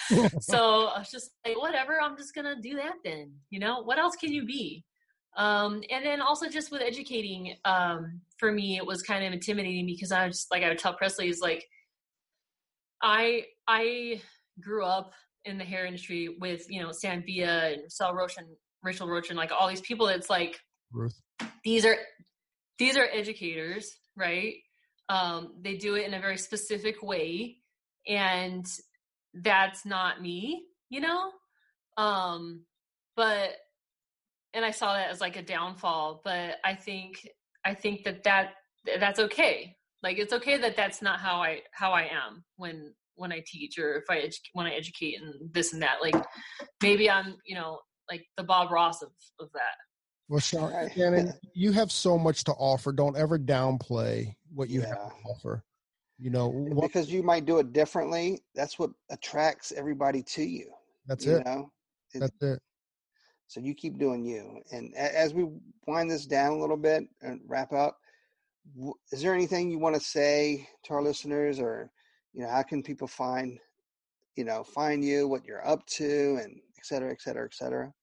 so 0.40 0.88
I 0.88 1.00
was 1.00 1.10
just 1.12 1.32
like, 1.46 1.60
whatever, 1.60 2.02
I'm 2.02 2.18
just 2.18 2.34
gonna 2.34 2.56
do 2.62 2.76
that 2.76 2.96
then. 3.04 3.32
You 3.50 3.60
know, 3.60 3.82
what 3.82 4.00
else 4.00 4.16
can 4.16 4.32
you 4.32 4.46
be? 4.46 4.84
Um, 5.36 5.84
and 5.92 6.06
then 6.06 6.22
also 6.22 6.50
just 6.50 6.72
with 6.72 6.82
educating, 6.82 7.56
um, 7.66 8.22
for 8.38 8.52
me, 8.52 8.78
it 8.78 8.86
was 8.86 9.02
kind 9.04 9.24
of 9.26 9.34
intimidating 9.34 9.86
because 9.86 10.12
I 10.12 10.28
was 10.28 10.38
just, 10.38 10.52
like 10.52 10.64
I 10.64 10.70
would 10.70 10.80
tell 10.80 10.94
Presley 10.94 11.30
is 11.30 11.42
like, 11.42 11.66
I 13.02 13.46
I 13.68 14.22
grew 14.60 14.86
up 14.86 15.14
in 15.46 15.58
the 15.58 15.64
hair 15.64 15.86
industry 15.86 16.36
with 16.40 16.66
you 16.70 16.82
know 16.82 16.92
Sam 16.92 17.24
Villa 17.26 17.74
and 17.74 17.92
Sal 17.92 18.14
Roach 18.14 18.38
and 18.38 18.48
Rachel 18.84 19.08
Roach 19.08 19.30
and 19.30 19.38
like 19.38 19.52
all 19.52 19.68
these 19.68 19.82
people. 19.82 20.08
It's 20.08 20.30
like 20.30 20.60
Ruth. 20.92 21.20
these 21.64 21.86
are 21.86 21.98
these 22.80 22.98
are 22.98 23.08
educators, 23.14 23.92
right? 24.16 24.56
Um, 25.10 25.54
they 25.62 25.76
do 25.76 25.96
it 25.96 26.08
in 26.08 26.16
a 26.16 26.20
very 26.20 26.38
specific 26.38 27.04
way, 27.04 27.58
and 28.08 28.66
that's 29.34 29.86
not 29.86 30.22
me, 30.22 30.64
you 30.90 31.02
know? 31.02 31.32
Um, 31.98 32.62
but, 33.16 33.56
and 34.54 34.64
I 34.64 34.72
saw 34.72 34.94
that 34.94 35.10
as 35.10 35.22
like 35.22 35.36
a 35.36 35.42
downfall, 35.42 36.22
but 36.24 36.56
I 36.64 36.76
think, 36.76 37.28
I 37.66 37.74
think 37.74 38.04
that 38.04 38.24
that, 38.24 38.54
that's 39.00 39.20
okay. 39.20 39.76
Like, 40.04 40.18
it's 40.18 40.34
okay 40.34 40.58
that 40.58 40.76
that's 40.76 41.02
not 41.02 41.20
how 41.20 41.42
I, 41.42 41.62
how 41.74 41.92
I 41.92 42.04
am 42.04 42.44
when, 42.56 42.94
when 43.16 43.32
I 43.32 43.44
teach 43.46 43.78
or 43.80 43.96
if 43.96 44.06
I, 44.10 44.18
edu- 44.18 44.40
when 44.54 44.68
I 44.68 44.74
educate 44.74 45.20
and 45.22 45.34
this 45.52 45.74
and 45.74 45.82
that, 45.82 45.98
like 46.02 46.16
maybe 46.82 47.10
I'm, 47.10 47.36
you 47.46 47.56
know, 47.56 47.80
like 48.10 48.26
the 48.38 48.44
Bob 48.44 48.72
Ross 48.72 49.02
of, 49.02 49.10
of 49.40 49.50
that. 49.54 49.76
Well, 50.30 50.40
Shannon, 50.40 51.34
you 51.54 51.72
have 51.72 51.92
so 51.92 52.18
much 52.18 52.44
to 52.46 52.52
offer. 52.54 52.92
Don't 52.92 53.18
ever 53.18 53.40
downplay 53.40 54.36
what 54.54 54.70
you 54.70 54.82
yeah. 54.82 54.88
have 54.88 54.98
to 54.98 55.14
offer 55.26 55.64
you 56.20 56.30
know 56.30 56.48
what, 56.48 56.82
because 56.82 57.12
you 57.12 57.22
might 57.22 57.46
do 57.46 57.60
it 57.60 57.74
differently 57.74 58.42
that's 58.56 58.80
what 58.80 58.90
attracts 59.12 59.72
everybody 59.72 60.24
to 60.24 60.44
you 60.44 60.72
that's 61.08 61.26
you 61.26 61.36
it. 61.36 61.46
know? 61.46 61.72
That's 62.14 62.32
it. 62.42 62.60
So 63.48 63.60
you 63.60 63.74
keep 63.74 63.98
doing 63.98 64.26
you 64.26 64.62
and 64.72 64.94
as 64.96 65.34
we 65.34 65.48
wind 65.86 66.10
this 66.10 66.26
down 66.26 66.54
a 66.54 66.60
little 66.60 66.78
bit 66.78 67.04
and 67.22 67.40
wrap 67.48 67.72
up 67.72 68.00
is 69.12 69.22
there 69.22 69.34
anything 69.34 69.70
you 69.70 69.80
want 69.80 69.96
to 69.96 70.02
say 70.02 70.68
to 70.84 70.94
our 70.94 71.04
listeners 71.04 71.60
or 71.60 71.90
you 72.34 72.42
know 72.42 72.50
how 72.50 72.64
can 72.64 72.84
people 72.84 73.08
find 73.08 73.60
you 74.36 74.44
know 74.44 74.64
find 74.64 75.04
you 75.04 75.28
what 75.28 75.46
you're 75.46 75.66
up 75.68 75.86
to 75.86 76.40
and 76.42 76.60
et 76.78 76.86
cetera 76.86 77.12
et 77.12 77.22
cetera 77.22 77.46
et 77.46 77.54
cetera? 77.54 77.94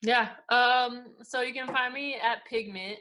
Yeah 0.00 0.28
um 0.48 1.06
so 1.22 1.42
you 1.42 1.52
can 1.52 1.66
find 1.66 1.92
me 1.92 2.16
at 2.22 2.44
pigment 2.46 2.98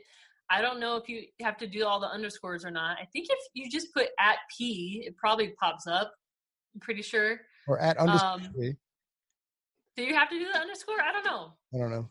I 0.52 0.61
don't 0.61 0.82
know 0.82 0.98
if 0.98 1.07
you 1.07 1.23
have 1.41 1.57
to 1.60 1.68
do 1.68 1.86
all 1.86 2.02
the 2.02 2.07
underscores 2.07 2.65
or 2.65 2.72
not. 2.72 2.98
I 3.02 3.06
think 3.14 3.28
if 3.30 3.40
you 3.53 3.69
just 3.69 3.94
put 3.94 4.10
at 4.19 4.36
P, 4.57 5.03
it 5.07 5.15
probably 5.15 5.53
pops 5.60 5.88
up. 5.88 6.11
I'm 6.73 6.82
pretty 6.82 7.02
sure. 7.02 7.40
Or 7.68 7.80
at 7.80 7.98
underscore. 7.98 8.30
Um, 8.30 8.78
do 9.95 10.03
you 10.03 10.14
have 10.14 10.30
to 10.30 10.38
do 10.38 10.45
the 10.52 10.60
underscore? 10.60 11.02
I 11.02 11.14
don't 11.14 11.26
know. 11.26 11.53
I 11.73 11.78
don't 11.78 11.91
know. 11.91 12.10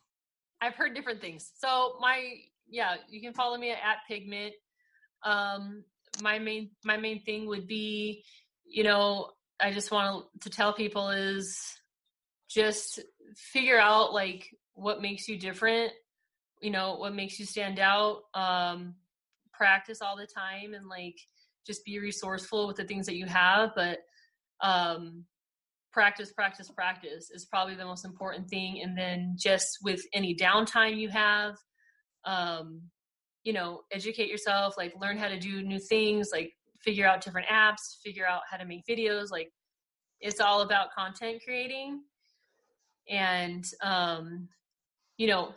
I've 0.61 0.75
heard 0.75 0.95
different 0.95 1.21
things. 1.21 1.51
So 1.59 1.97
my 2.01 2.35
yeah, 2.69 2.95
you 3.09 3.21
can 3.21 3.35
follow 3.35 3.59
me 3.59 3.73
at, 3.73 3.79
at 3.79 3.97
Pigment. 4.09 4.55
Um, 5.23 5.85
my 6.23 6.39
main 6.39 6.71
my 6.85 6.97
main 6.97 7.23
thing 7.23 7.47
would 7.47 7.67
be, 7.67 8.25
you 8.65 8.85
know, 8.85 9.31
I 9.61 9.73
just 9.73 9.91
want 9.91 10.25
to 10.43 10.51
tell 10.51 10.73
people 10.73 11.11
is 11.11 11.59
just 12.49 13.01
figure 13.37 13.79
out 13.79 14.13
like 14.13 14.49
what 14.75 15.03
makes 15.03 15.29
you 15.29 15.39
different 15.39 15.93
you 16.61 16.71
know 16.71 16.97
what 16.97 17.15
makes 17.15 17.39
you 17.39 17.47
stand 17.47 17.79
out 17.79 18.23
um 18.35 18.95
practice 19.53 20.01
all 20.01 20.17
the 20.17 20.27
time 20.27 20.75
and 20.75 20.89
like 20.89 21.19
just 21.67 21.85
be 21.85 21.99
resourceful 21.99 22.67
with 22.67 22.77
the 22.77 22.85
things 22.85 23.07
that 23.07 23.17
you 23.17 23.27
have 23.27 23.71
but 23.75 23.99
um 24.63 25.25
practice 25.93 26.33
practice 26.33 26.71
practice 26.71 27.31
is 27.31 27.47
probably 27.47 27.75
the 27.75 27.85
most 27.85 28.05
important 28.05 28.49
thing 28.49 28.81
and 28.83 28.97
then 28.97 29.35
just 29.37 29.79
with 29.83 30.01
any 30.15 30.35
downtime 30.35 30.97
you 30.97 31.09
have 31.09 31.57
um, 32.25 32.83
you 33.43 33.53
know, 33.53 33.83
educate 33.91 34.29
yourself, 34.29 34.75
like 34.77 34.93
learn 35.01 35.17
how 35.17 35.29
to 35.29 35.39
do 35.39 35.63
new 35.63 35.79
things, 35.79 36.31
like 36.33 36.53
figure 36.79 37.07
out 37.07 37.23
different 37.23 37.49
apps, 37.49 38.01
figure 38.05 38.27
out 38.27 38.43
how 38.51 38.57
to 38.57 38.65
make 38.65 38.85
videos. 38.89 39.31
Like 39.31 39.51
it's 40.21 40.41
all 40.41 40.61
about 40.61 40.93
content 40.97 41.43
creating. 41.45 42.03
And, 43.09 43.65
um, 43.83 44.49
you 45.17 45.27
know, 45.27 45.55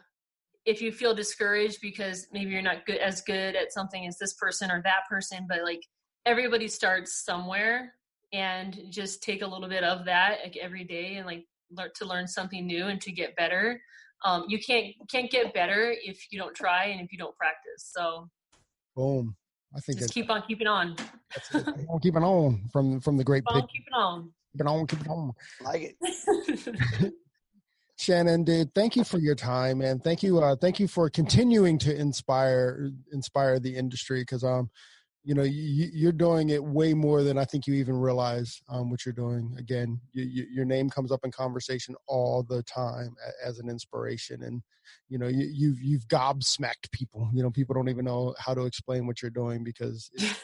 if 0.66 0.82
you 0.82 0.92
feel 0.92 1.14
discouraged 1.14 1.80
because 1.82 2.28
maybe 2.32 2.52
you're 2.52 2.62
not 2.62 2.86
good 2.86 2.98
as 2.98 3.22
good 3.22 3.56
at 3.56 3.74
something 3.74 4.08
as 4.08 4.18
this 4.18 4.34
person 4.34 4.72
or 4.72 4.82
that 4.84 5.02
person, 5.10 5.46
but 5.48 5.64
like 5.64 5.82
everybody 6.26 6.68
starts 6.68 7.24
somewhere 7.24 7.94
and 8.32 8.80
just 8.90 9.22
take 9.22 9.42
a 9.42 9.48
little 9.48 9.68
bit 9.68 9.84
of 9.84 10.06
that 10.06 10.40
like 10.44 10.58
every 10.58 10.84
day 10.84 11.16
and 11.16 11.26
like 11.26 11.46
learn 11.72 11.90
to 11.96 12.06
learn 12.06 12.28
something 12.28 12.66
new 12.66 12.88
and 12.88 13.02
to 13.02 13.12
get 13.12 13.36
better. 13.36 13.82
Um, 14.26 14.46
you 14.48 14.60
can't 14.60 14.88
can't 15.12 15.30
get 15.30 15.54
better 15.54 15.94
if 16.04 16.28
you 16.32 16.40
don't 16.40 16.56
try 16.56 16.86
and 16.86 17.02
if 17.02 17.12
you 17.12 17.18
don't 17.18 17.36
practice. 17.36 17.92
So, 17.94 18.30
boom. 18.96 19.36
I 19.76 19.80
think 19.80 20.00
just 20.00 20.14
keep 20.14 20.30
on 20.30 20.44
keeping 20.48 20.68
on. 20.68 20.96
Keep 21.52 21.90
on 21.90 22.00
keeping 22.00 22.24
on 22.24 22.70
from 22.72 23.02
from 23.02 23.18
the 23.18 23.24
great 23.24 23.44
keep 23.48 23.56
on 23.56 23.68
keeping 23.68 23.94
on. 23.94 24.32
Keep 24.56 24.68
on, 24.68 24.88
keep 24.88 25.10
on. 25.10 25.32
Like 25.62 25.96
it. 26.00 27.14
Shannon, 27.98 28.44
dude, 28.44 28.74
thank 28.74 28.96
you 28.96 29.04
for 29.04 29.20
your 29.20 29.36
time, 29.36 29.82
and 29.82 30.04
thank 30.04 30.24
you, 30.24 30.40
uh, 30.40 30.56
thank 30.56 30.80
you 30.80 30.88
for 30.88 31.10
continuing 31.10 31.78
to 31.80 31.96
inspire 31.96 32.90
inspire 33.12 33.60
the 33.60 33.76
industry 33.76 34.22
because 34.22 34.44
um, 34.44 34.70
you 35.24 35.34
know, 35.34 35.44
you, 35.44 35.90
you're 35.94 36.12
doing 36.12 36.50
it 36.50 36.62
way 36.62 36.94
more 36.94 37.24
than 37.24 37.38
I 37.38 37.46
think 37.46 37.66
you 37.66 37.76
even 37.76 37.96
realize 37.96 38.62
um, 38.68 38.90
what 38.90 39.06
you're 39.06 39.14
doing. 39.14 39.56
Again, 39.58 40.00
you, 40.12 40.24
you, 40.24 40.46
your 40.52 40.66
name 40.66 40.90
comes 40.90 41.12
up 41.14 41.22
in 41.24 41.32
conversation 41.32 41.96
all 42.08 42.44
the 42.44 42.62
time 42.64 43.16
as 43.44 43.60
an 43.60 43.70
inspiration, 43.70 44.44
and 44.44 44.62
you 45.08 45.18
know, 45.18 45.28
you, 45.28 45.50
you've 45.52 45.82
you've 45.82 46.08
gobsmacked 46.10 46.92
people. 46.92 47.30
You 47.34 47.42
know, 47.42 47.52
people 47.52 47.74
don't 47.74 47.88
even 47.88 48.04
know 48.04 48.36
how 48.38 48.54
to 48.54 48.66
explain 48.66 49.08
what 49.08 49.22
you're 49.22 49.32
doing 49.32 49.64
because 49.64 50.12
it's, 50.14 50.44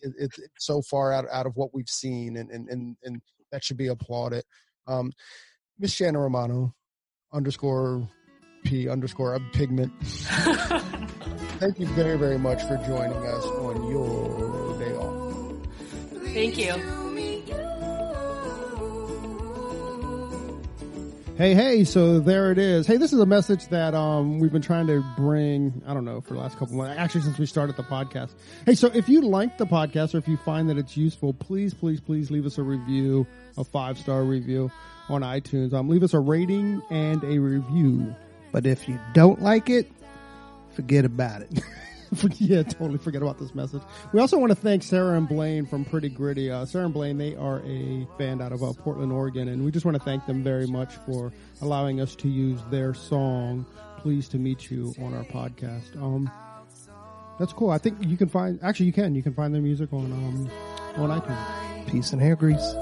it's, 0.00 0.38
it's 0.38 0.64
so 0.64 0.80
far 0.80 1.12
out 1.12 1.26
out 1.30 1.46
of 1.46 1.54
what 1.56 1.74
we've 1.74 1.88
seen, 1.88 2.38
and 2.38 2.50
and 2.50 2.70
and, 2.70 2.96
and 3.04 3.20
that 3.52 3.64
should 3.64 3.76
be 3.76 3.88
applauded. 3.88 4.44
Um, 4.86 5.12
Miss 5.78 5.92
Shannon 5.92 6.16
Romano, 6.16 6.74
underscore 7.32 8.08
P 8.64 8.88
underscore 8.88 9.34
a 9.34 9.40
pigment. 9.52 9.92
Thank 11.58 11.78
you 11.78 11.86
very, 11.88 12.16
very 12.16 12.38
much 12.38 12.62
for 12.62 12.76
joining 12.86 13.26
us 13.26 13.44
on 13.44 13.90
your 13.90 14.78
day 14.78 14.94
off. 14.94 15.66
Thank 16.32 16.58
you. 16.58 16.96
Hey, 21.36 21.52
hey, 21.52 21.84
so 21.84 22.18
there 22.18 22.50
it 22.50 22.56
is. 22.56 22.86
Hey, 22.86 22.96
this 22.96 23.12
is 23.12 23.20
a 23.20 23.26
message 23.26 23.68
that 23.68 23.94
um, 23.94 24.38
we've 24.38 24.52
been 24.52 24.62
trying 24.62 24.86
to 24.86 25.04
bring, 25.18 25.82
I 25.86 25.92
don't 25.92 26.06
know, 26.06 26.22
for 26.22 26.32
the 26.32 26.40
last 26.40 26.56
couple 26.58 26.76
months, 26.76 26.98
actually 26.98 27.20
since 27.20 27.36
we 27.38 27.44
started 27.44 27.76
the 27.76 27.82
podcast. 27.82 28.30
Hey, 28.64 28.74
so 28.74 28.86
if 28.94 29.06
you 29.06 29.20
like 29.20 29.58
the 29.58 29.66
podcast 29.66 30.14
or 30.14 30.18
if 30.18 30.26
you 30.26 30.38
find 30.38 30.70
that 30.70 30.78
it's 30.78 30.96
useful, 30.96 31.34
please, 31.34 31.74
please, 31.74 32.00
please 32.00 32.30
leave 32.30 32.46
us 32.46 32.56
a 32.56 32.62
review, 32.62 33.26
a 33.58 33.64
five 33.64 33.98
star 33.98 34.24
review 34.24 34.70
on 35.08 35.22
iTunes. 35.22 35.72
Um, 35.72 35.88
leave 35.88 36.02
us 36.02 36.14
a 36.14 36.20
rating 36.20 36.82
and 36.90 37.22
a 37.24 37.38
review. 37.38 38.14
But 38.52 38.66
if 38.66 38.88
you 38.88 38.98
don't 39.12 39.42
like 39.42 39.68
it, 39.68 39.90
forget 40.72 41.04
about 41.04 41.42
it. 41.42 41.60
yeah, 42.40 42.62
totally 42.62 42.98
forget 42.98 43.22
about 43.22 43.38
this 43.38 43.54
message. 43.54 43.82
We 44.12 44.20
also 44.20 44.38
want 44.38 44.50
to 44.50 44.56
thank 44.56 44.82
Sarah 44.82 45.16
and 45.16 45.28
Blaine 45.28 45.66
from 45.66 45.84
Pretty 45.84 46.08
Gritty. 46.08 46.50
Uh, 46.50 46.64
Sarah 46.64 46.86
and 46.86 46.94
Blaine, 46.94 47.18
they 47.18 47.34
are 47.36 47.60
a 47.64 48.06
band 48.18 48.40
out 48.40 48.52
of 48.52 48.62
uh, 48.62 48.72
Portland, 48.72 49.12
Oregon, 49.12 49.48
and 49.48 49.64
we 49.64 49.70
just 49.70 49.84
want 49.84 49.96
to 49.96 50.02
thank 50.02 50.26
them 50.26 50.42
very 50.42 50.66
much 50.66 50.94
for 51.06 51.32
allowing 51.60 52.00
us 52.00 52.14
to 52.16 52.28
use 52.28 52.60
their 52.70 52.94
song 52.94 53.66
"Pleased 53.98 54.30
to 54.32 54.38
Meet 54.38 54.70
You" 54.70 54.94
on 55.02 55.14
our 55.14 55.24
podcast. 55.24 55.96
Um, 56.00 56.30
that's 57.38 57.52
cool. 57.52 57.70
I 57.70 57.78
think 57.78 57.98
you 58.00 58.16
can 58.16 58.28
find. 58.28 58.58
Actually, 58.62 58.86
you 58.86 58.92
can. 58.92 59.14
You 59.14 59.22
can 59.22 59.34
find 59.34 59.54
their 59.54 59.62
music 59.62 59.92
on 59.92 60.12
um, 60.12 60.50
on 60.96 61.20
iTunes. 61.20 61.90
Peace 61.90 62.12
and 62.12 62.20
hair 62.22 62.36
grease. 62.36 62.74